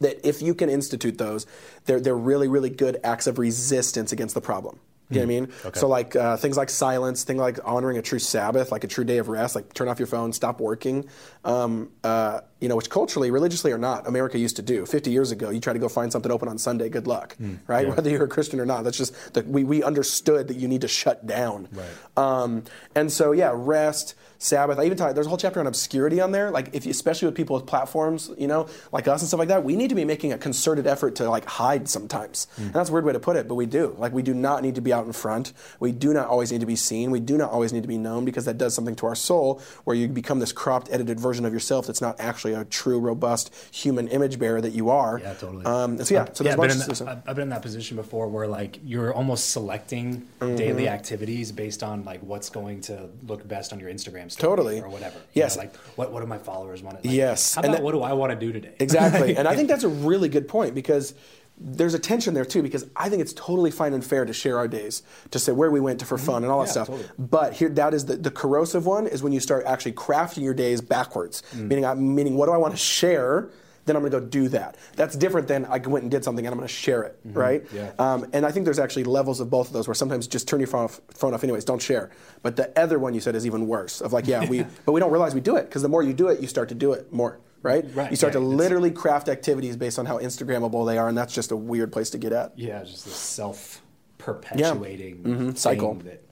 that 0.00 0.26
if 0.26 0.40
you 0.40 0.54
can 0.54 0.70
institute 0.70 1.18
those, 1.18 1.46
they're, 1.84 2.00
they're 2.00 2.16
really, 2.16 2.48
really 2.48 2.70
good 2.70 2.98
acts 3.02 3.26
of 3.26 3.38
resistance 3.38 4.12
against 4.12 4.34
the 4.34 4.40
problem. 4.40 4.78
You 5.10 5.20
know 5.20 5.26
what 5.26 5.32
I 5.32 5.40
mean? 5.40 5.52
So 5.74 5.88
like 5.88 6.16
uh, 6.16 6.36
things 6.36 6.56
like 6.56 6.70
silence, 6.70 7.24
things 7.24 7.40
like 7.40 7.58
honoring 7.64 7.98
a 7.98 8.02
true 8.02 8.18
Sabbath, 8.20 8.70
like 8.70 8.84
a 8.84 8.88
true 8.88 9.04
day 9.04 9.18
of 9.18 9.28
rest, 9.28 9.56
like 9.56 9.74
turn 9.74 9.88
off 9.88 9.98
your 9.98 10.06
phone, 10.06 10.32
stop 10.32 10.60
working. 10.60 11.08
Um, 11.44 11.90
uh, 12.04 12.40
you 12.60 12.68
know, 12.68 12.76
which 12.76 12.90
culturally, 12.90 13.30
religiously 13.30 13.72
or 13.72 13.78
not, 13.78 14.06
America 14.06 14.38
used 14.38 14.56
to 14.56 14.62
do. 14.62 14.84
50 14.86 15.10
years 15.10 15.30
ago, 15.30 15.50
you 15.50 15.60
try 15.60 15.72
to 15.72 15.78
go 15.78 15.88
find 15.88 16.12
something 16.12 16.30
open 16.30 16.48
on 16.48 16.58
Sunday, 16.58 16.88
good 16.88 17.06
luck, 17.06 17.36
right? 17.66 17.88
Whether 17.88 18.10
you're 18.10 18.24
a 18.24 18.28
Christian 18.28 18.60
or 18.60 18.66
not, 18.66 18.84
that's 18.84 18.98
just 18.98 19.34
that 19.34 19.46
we 19.46 19.64
we 19.64 19.82
understood 19.82 20.48
that 20.48 20.56
you 20.56 20.68
need 20.68 20.82
to 20.82 20.88
shut 20.88 21.26
down. 21.26 21.68
Right. 21.72 21.86
Um, 22.16 22.64
and 22.94 23.10
so 23.10 23.32
yeah, 23.32 23.52
rest. 23.54 24.14
Sabbath. 24.42 24.78
I 24.78 24.86
even 24.86 24.96
talk. 24.96 25.14
There's 25.14 25.26
a 25.26 25.28
whole 25.28 25.36
chapter 25.36 25.60
on 25.60 25.66
obscurity 25.66 26.18
on 26.18 26.32
there. 26.32 26.50
Like, 26.50 26.70
if 26.74 26.86
especially 26.86 27.26
with 27.26 27.34
people 27.34 27.56
with 27.56 27.66
platforms, 27.66 28.30
you 28.38 28.46
know, 28.46 28.68
like 28.90 29.06
us 29.06 29.20
and 29.20 29.28
stuff 29.28 29.38
like 29.38 29.48
that, 29.48 29.64
we 29.64 29.76
need 29.76 29.88
to 29.88 29.94
be 29.94 30.06
making 30.06 30.32
a 30.32 30.38
concerted 30.38 30.86
effort 30.86 31.16
to 31.16 31.28
like 31.28 31.44
hide 31.44 31.90
sometimes. 31.90 32.46
And 32.56 32.72
that's 32.72 32.88
a 32.88 32.92
weird 32.92 33.04
way 33.04 33.12
to 33.12 33.20
put 33.20 33.36
it, 33.36 33.48
but 33.48 33.56
we 33.56 33.66
do. 33.66 33.94
Like, 33.98 34.14
we 34.14 34.22
do 34.22 34.32
not 34.32 34.62
need 34.62 34.76
to 34.76 34.80
be 34.80 34.94
out 34.94 35.04
in 35.04 35.12
front. 35.12 35.52
We 35.78 35.92
do 35.92 36.14
not 36.14 36.26
always 36.26 36.50
need 36.50 36.60
to 36.60 36.66
be 36.66 36.74
seen. 36.74 37.10
We 37.10 37.20
do 37.20 37.36
not 37.36 37.50
always 37.50 37.74
need 37.74 37.82
to 37.82 37.88
be 37.88 37.98
known 37.98 38.24
because 38.24 38.46
that 38.46 38.56
does 38.56 38.74
something 38.74 38.96
to 38.96 39.06
our 39.08 39.14
soul, 39.14 39.60
where 39.84 39.94
you 39.94 40.08
become 40.08 40.38
this 40.38 40.52
cropped, 40.52 40.88
edited 40.90 41.20
version 41.20 41.44
of 41.44 41.52
yourself 41.52 41.86
that's 41.86 42.00
not 42.00 42.18
actually 42.18 42.49
a 42.52 42.64
true, 42.64 42.98
robust 42.98 43.54
human 43.72 44.08
image 44.08 44.38
bearer 44.38 44.60
that 44.60 44.72
you 44.72 44.90
are. 44.90 45.20
Yeah, 45.22 45.34
totally. 45.34 45.64
Um, 45.64 46.02
so 46.04 46.14
yeah, 46.14 46.26
so 46.32 46.44
yeah, 46.44 46.56
there's 46.56 46.72
I've, 46.72 46.78
been 46.78 46.78
much. 46.78 46.88
in 46.88 46.94
so- 46.94 47.04
that, 47.04 47.10
I've- 47.10 47.20
I've 47.26 47.36
been 47.36 47.42
in 47.44 47.48
that 47.50 47.62
position 47.62 47.96
before 47.96 48.28
where 48.28 48.46
like 48.46 48.78
you're 48.84 49.12
almost 49.14 49.50
selecting 49.50 50.26
daily 50.40 50.84
Mm-hmm. 50.84 50.94
activities 50.94 51.52
based 51.52 51.82
on 51.82 52.04
like 52.04 52.20
what's 52.22 52.50
going 52.50 52.80
to 52.82 53.08
look 53.26 53.46
best 53.46 53.72
on 53.72 53.80
your 53.80 53.90
Instagram 53.90 54.30
story 54.30 54.50
Totally. 54.50 54.80
or 54.80 54.88
whatever. 54.88 55.16
You 55.18 55.42
Yes. 55.42 55.56
know, 55.56 55.62
like 55.62 55.76
what, 55.96 56.12
what 56.12 56.20
do 56.20 56.26
my 56.26 56.38
followers 56.38 56.82
want 56.82 57.02
to 57.02 57.08
Yes. 57.08 57.54
How 57.54 57.62
And 57.62 57.70
about 57.70 57.78
that- 57.78 57.84
what 57.84 57.92
do 57.92 58.02
I 58.02 58.12
want 58.12 58.32
to 58.32 58.38
do 58.38 58.52
today? 58.52 58.74
Exactly. 58.78 59.36
and 59.36 59.46
I 59.48 59.54
think 59.56 59.68
that's 59.68 59.84
a 59.84 59.88
really 59.88 60.28
good 60.28 60.48
point 60.48 60.74
because 60.74 61.14
there's 61.60 61.94
a 61.94 61.98
tension 61.98 62.32
there 62.34 62.44
too 62.44 62.62
because 62.62 62.86
I 62.96 63.08
think 63.08 63.20
it's 63.20 63.34
totally 63.34 63.70
fine 63.70 63.92
and 63.92 64.04
fair 64.04 64.24
to 64.24 64.32
share 64.32 64.56
our 64.58 64.66
days, 64.68 65.02
to 65.30 65.38
say 65.38 65.52
where 65.52 65.70
we 65.70 65.78
went 65.80 66.00
to 66.00 66.06
for 66.06 66.16
fun 66.18 66.42
and 66.42 66.50
all 66.50 66.60
that 66.60 66.68
Mm-hmm. 66.70 66.78
Yeah, 66.80 66.84
stuff. 66.84 66.86
totally. 66.88 67.08
But 67.18 67.52
here, 67.54 67.68
that 67.70 67.92
is 67.94 68.06
the, 68.06 68.16
the 68.16 68.30
corrosive 68.30 68.86
one 68.86 69.06
is 69.06 69.22
when 69.22 69.32
you 69.32 69.40
start 69.40 69.64
actually 69.66 69.92
crafting 69.92 70.42
your 70.42 70.54
days 70.54 70.80
backwards. 70.80 71.42
Mm. 71.54 71.68
Meaning, 71.68 71.84
I, 71.84 71.94
meaning 71.94 72.34
what 72.36 72.46
do 72.46 72.52
I 72.52 72.56
want 72.56 72.72
to 72.74 72.78
share? 72.78 73.50
Then 73.86 73.96
I'm 73.96 74.02
going 74.02 74.12
to 74.12 74.20
go 74.20 74.26
do 74.26 74.48
that. 74.50 74.76
That's 74.94 75.16
different 75.16 75.48
than 75.48 75.64
I 75.64 75.78
went 75.78 76.02
and 76.02 76.10
did 76.10 76.22
something 76.22 76.46
and 76.46 76.52
I'm 76.52 76.58
going 76.58 76.68
to 76.68 76.72
share 76.72 77.02
it, 77.02 77.18
right? 77.24 77.64
Mm-hmm. 77.64 77.76
Yeah. 77.76 77.92
Um, 77.98 78.26
and 78.32 78.44
I 78.46 78.52
think 78.52 78.64
there's 78.64 78.78
actually 78.78 79.04
levels 79.04 79.40
of 79.40 79.48
both 79.50 79.68
of 79.68 79.72
those 79.72 79.88
where 79.88 79.94
sometimes 79.94 80.26
just 80.28 80.46
turn 80.46 80.60
your 80.60 80.66
phone 80.66 80.84
off, 80.84 81.00
phone 81.10 81.32
off 81.34 81.42
anyways, 81.42 81.64
don't 81.64 81.80
share. 81.82 82.10
But 82.42 82.56
the 82.56 82.78
other 82.78 82.98
one 82.98 83.14
you 83.14 83.20
said 83.20 83.34
is 83.34 83.46
even 83.46 83.66
worse. 83.66 84.00
Of 84.02 84.12
like, 84.12 84.26
yeah, 84.26 84.46
we, 84.48 84.64
but 84.84 84.92
we 84.92 85.00
don't 85.00 85.10
realize 85.10 85.34
we 85.34 85.40
do 85.40 85.56
it 85.56 85.62
because 85.64 85.82
the 85.82 85.88
more 85.88 86.02
you 86.02 86.12
do 86.12 86.28
it, 86.28 86.40
you 86.40 86.46
start 86.46 86.68
to 86.68 86.74
do 86.74 86.92
it 86.92 87.10
more, 87.12 87.38
right? 87.62 87.84
Right, 87.94 88.10
You 88.10 88.16
start 88.16 88.34
yeah, 88.34 88.40
to 88.40 88.46
it's- 88.46 88.58
literally 88.58 88.90
craft 88.90 89.28
activities 89.28 89.76
based 89.76 89.98
on 89.98 90.06
how 90.06 90.18
Instagrammable 90.18 90.86
they 90.86 90.98
are, 90.98 91.08
and 91.08 91.16
that's 91.18 91.34
just 91.34 91.50
a 91.50 91.56
weird 91.56 91.92
place 91.92 92.10
to 92.10 92.18
get 92.18 92.32
at. 92.32 92.58
Yeah, 92.58 92.82
just 92.84 93.04
this 93.04 93.14
self 93.14 93.82
perpetuating 94.18 95.22
Mm-hmm. 95.22 95.50
Cycle. 95.54 95.94
that 95.94 96.24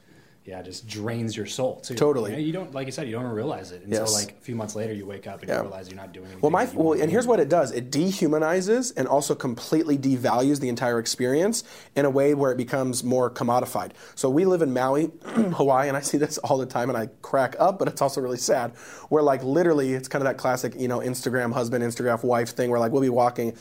yeah 0.49 0.61
it 0.61 0.65
just 0.65 0.89
drains 0.89 1.37
your 1.37 1.47
soul 1.47 1.77
too. 1.77 1.95
Totally. 1.95 2.31
You, 2.31 2.37
know, 2.39 2.43
you 2.43 2.53
don't 2.53 2.75
like 2.75 2.87
you 2.87 2.93
said 2.93 3.07
you 3.07 3.13
don't 3.13 3.27
realize 3.27 3.71
it 3.71 3.83
until 3.85 4.01
Yes. 4.01 4.15
like 4.15 4.33
a 4.33 4.41
few 4.41 4.55
months 4.57 4.75
later 4.75 4.93
you 4.95 5.05
wake 5.07 5.27
up 5.27 5.41
and 5.41 5.49
Yeah. 5.49 5.57
you 5.59 5.63
realize 5.63 5.89
you're 5.89 5.97
not 5.97 6.13
doing 6.13 6.27
anything. 6.27 6.41
Well, 6.41 6.51
my 6.51 6.65
well, 6.75 7.01
and 7.01 7.11
here's 7.11 7.27
what 7.27 7.39
it 7.39 7.49
does: 7.49 7.71
it 7.73 7.91
dehumanizes 7.91 8.93
and 8.97 9.07
also 9.07 9.35
completely 9.35 9.99
devalues 9.99 10.61
the 10.61 10.69
entire 10.69 10.99
experience 10.99 11.65
in 11.95 12.05
a 12.05 12.11
way 12.11 12.35
where 12.35 12.51
it 12.51 12.57
becomes 12.57 13.05
more 13.05 13.31
commodified. 13.31 13.91
So 14.15 14.31
we 14.31 14.45
live 14.45 14.63
in 14.63 14.73
Maui, 14.73 15.11
Hawaii, 15.25 15.89
and 15.89 15.97
I 15.97 16.01
see 16.01 16.19
this 16.19 16.39
all 16.45 16.59
the 16.59 16.67
time, 16.67 16.89
and 16.89 16.97
I 16.99 17.09
crack 17.23 17.55
up, 17.59 17.79
but 17.79 17.87
it's 17.89 18.01
also 18.03 18.21
really 18.21 18.39
sad. 18.39 18.73
Where 19.11 19.23
like 19.23 19.43
literally, 19.45 19.93
it's 19.95 20.09
kind 20.09 20.23
of 20.23 20.27
that 20.29 20.39
classic, 20.39 20.75
you 20.79 20.89
know, 20.89 21.01
Instagram 21.01 21.53
husband, 21.53 21.85
Instagram 21.85 22.23
wife 22.25 22.51
thing, 22.51 22.71
where 22.71 22.81
like 22.81 22.93
we'll 22.93 23.03
be 23.03 23.09
walking. 23.09 23.55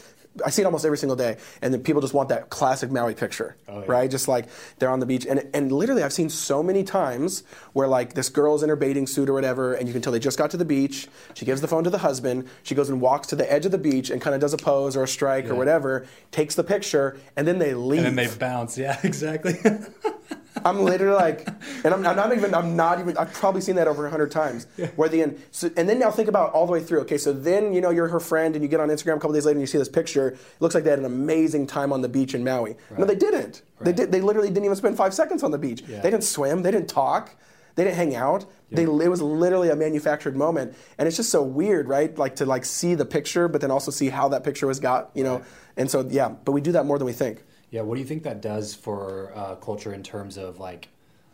I 0.46 0.50
see 0.50 0.62
it 0.62 0.66
almost 0.66 0.86
every 0.86 0.98
single 0.98 1.16
day, 1.16 1.38
and 1.62 1.74
then 1.74 1.82
people 1.82 2.02
just 2.02 2.14
want 2.14 2.30
that 2.30 2.50
classic 2.50 2.92
Maui 2.92 3.16
picture, 3.16 3.56
Oh, 3.68 3.80
yeah. 3.80 3.86
right? 3.88 4.10
Just 4.12 4.28
like 4.28 4.46
they're 4.80 4.90
on 4.90 5.00
the 5.00 5.06
beach, 5.06 5.26
and 5.26 5.44
and 5.54 5.72
literally 5.72 6.04
I've 6.04 6.14
seen 6.14 6.30
so 6.30 6.62
many 6.64 6.84
times 6.84 7.44
where 7.74 7.88
like 7.88 8.14
this 8.14 8.30
girl's 8.30 8.64
in 8.64 8.70
her 8.70 8.76
bathing 8.76 9.08
suit 9.08 9.30
or 9.30 9.34
whatever, 9.34 9.74
and 9.74 9.88
you 9.88 9.94
can 9.94 10.02
tell 10.02 10.14
they 10.14 10.20
just 10.20 10.38
got 10.38 10.52
to 10.52 10.58
the 10.58 10.66
beach. 10.66 11.08
She 11.34 11.46
gives 11.46 11.62
the 11.62 11.68
phone 11.68 11.84
to 11.84 11.90
the 11.90 11.98
husband. 12.00 12.48
She 12.64 12.76
goes 12.76 12.90
and 12.90 13.02
walks 13.02 13.28
to 13.28 13.36
the 13.36 13.52
edge 13.52 13.66
of 13.66 13.72
the 13.72 13.78
beach 13.78 14.10
and 14.10 14.22
kind 14.22 14.34
of 14.36 14.42
does 14.42 14.54
a 14.54 14.58
pose 14.58 14.96
or 14.96 15.04
a 15.04 15.08
strike 15.08 15.46
or 15.50 15.56
whatever, 15.56 16.06
takes 16.32 16.56
the 16.56 16.64
picture, 16.64 17.18
and 17.36 17.48
then 17.48 17.60
they 17.60 17.74
leave. 17.74 18.06
And 18.06 18.18
then 18.18 18.28
they 18.28 18.36
bounce. 18.36 18.78
Yeah, 18.78 19.00
exactly. 19.04 19.54
I'm 20.66 20.80
literally 20.82 21.16
like, 21.16 21.48
and 21.84 21.94
I'm, 21.94 22.06
I'm 22.06 22.16
not 22.16 22.36
even, 22.36 22.54
I'm 22.54 22.76
not 22.76 23.00
even, 23.00 23.18
I've 23.18 23.34
probably 23.34 23.62
seen 23.62 23.76
that 23.76 23.88
over 23.88 24.06
a 24.06 24.10
hundred 24.10 24.32
times. 24.32 24.68
Where 24.96 25.10
the 25.10 25.22
end, 25.22 25.42
so, 25.52 25.70
and 25.78 25.88
then 25.88 26.00
now 26.00 26.12
think 26.12 26.30
about 26.30 26.54
all 26.54 26.66
the 26.66 26.72
way 26.72 26.82
through. 26.82 27.02
Okay, 27.02 27.18
so 27.18 27.34
then 27.34 27.74
you 27.74 27.82
know 27.82 27.90
you're 27.90 28.08
her 28.08 28.20
friend, 28.20 28.56
and 28.56 28.64
you 28.64 28.70
get 28.70 28.80
on 28.80 28.90
Instagram 28.90 29.18
a 29.18 29.20
couple 29.20 29.34
days 29.34 29.46
later, 29.46 29.58
and 29.58 29.62
you 29.62 29.68
see 29.68 29.78
this 29.78 29.90
picture. 29.90 30.30
It 30.30 30.40
looks 30.60 30.76
like 30.76 30.84
they 30.84 30.90
had 30.90 31.00
an 31.00 31.06
amazing 31.06 31.68
time 31.68 31.92
on 31.94 32.02
the 32.02 32.10
beach 32.10 32.34
in 32.34 32.44
Maui. 32.44 32.76
No, 32.98 33.06
they 33.06 33.16
didn't. 33.16 33.62
They 33.82 33.94
did. 33.94 34.12
They 34.12 34.22
literally 34.22 34.50
didn't 34.50 34.66
even 34.66 34.76
spend 34.76 34.98
five 34.98 35.14
seconds 35.14 35.44
on 35.44 35.52
the 35.52 35.58
beach. 35.58 35.84
Yeah. 35.88 36.02
They 36.02 36.10
didn't 36.10 36.24
swim. 36.24 36.64
They 36.64 36.72
didn't 36.72 36.90
talk. 36.90 37.36
They 37.76 37.84
didn't 37.84 37.98
hang 37.98 38.16
out. 38.16 38.46
They, 38.72 38.84
it 38.84 38.88
was 38.88 39.22
literally 39.22 39.70
a 39.70 39.76
manufactured 39.76 40.36
moment, 40.36 40.76
and 40.98 41.08
it's 41.08 41.16
just 41.16 41.30
so 41.30 41.42
weird, 41.44 41.88
right? 41.88 42.18
Like 42.18 42.36
to 42.38 42.46
like 42.46 42.66
see 42.66 42.96
the 42.96 43.06
picture, 43.06 43.48
but 43.48 43.62
then 43.62 43.72
also 43.72 43.92
see 43.92 44.10
how 44.10 44.28
that 44.30 44.44
picture 44.44 44.68
was 44.68 44.80
got, 44.80 45.12
you 45.14 45.24
know. 45.24 45.38
Right. 45.38 45.46
And 45.78 45.92
so 45.92 46.06
yeah, 46.10 46.30
but 46.30 46.54
we 46.54 46.60
do 46.60 46.72
that 46.74 46.86
more 46.86 46.98
than 46.98 47.06
we 47.06 47.14
think. 47.14 47.44
Yeah, 47.70 47.82
what 47.82 47.96
do 47.96 48.02
you 48.02 48.08
think 48.08 48.24
that 48.24 48.42
does 48.42 48.74
for 48.74 49.32
uh, 49.36 49.56
culture 49.56 49.94
in 49.94 50.04
terms 50.04 50.38
of 50.38 50.60
like, 50.60 50.90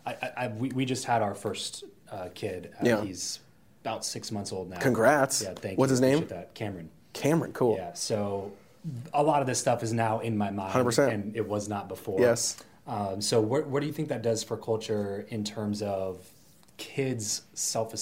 I, 0.05 0.13
I, 0.13 0.31
I 0.37 0.47
we, 0.47 0.69
we 0.69 0.85
just 0.85 1.05
had 1.05 1.21
our 1.21 1.35
first 1.35 1.83
uh, 2.11 2.29
kid. 2.33 2.71
Uh, 2.81 2.85
Yeah. 2.87 3.03
He's 3.03 3.39
about 3.83 4.05
six 4.05 4.31
months 4.31 4.51
old 4.51 4.69
now. 4.69 4.79
Congrats. 4.79 5.41
Yeah, 5.41 5.53
thank 5.55 5.73
you. 5.73 5.77
What's 5.77 5.89
you. 5.89 5.93
his 5.93 6.01
name? 6.01 6.27
That 6.27 6.53
Cameron. 6.53 6.89
Cameron, 7.13 7.53
cool. 7.53 7.75
Yeah, 7.77 7.93
so 7.93 8.51
a 9.13 9.21
lot 9.21 9.41
of 9.41 9.47
this 9.47 9.59
stuff 9.59 9.83
is 9.83 9.93
now 9.93 10.19
in 10.19 10.37
my 10.37 10.49
mind, 10.49 10.73
100%. 10.73 11.13
and 11.13 11.35
it 11.35 11.47
was 11.47 11.69
not 11.69 11.87
before. 11.87 12.19
Yes. 12.19 12.57
Um, 12.87 13.21
so 13.21 13.39
what 13.39 13.67
what 13.67 13.79
do 13.79 13.87
you 13.87 13.93
think 13.93 14.09
that 14.09 14.21
does 14.21 14.43
for 14.43 14.57
culture 14.57 15.25
in 15.29 15.43
terms 15.43 15.81
of 15.81 16.27
kids' 16.77 17.43
self 17.53 17.93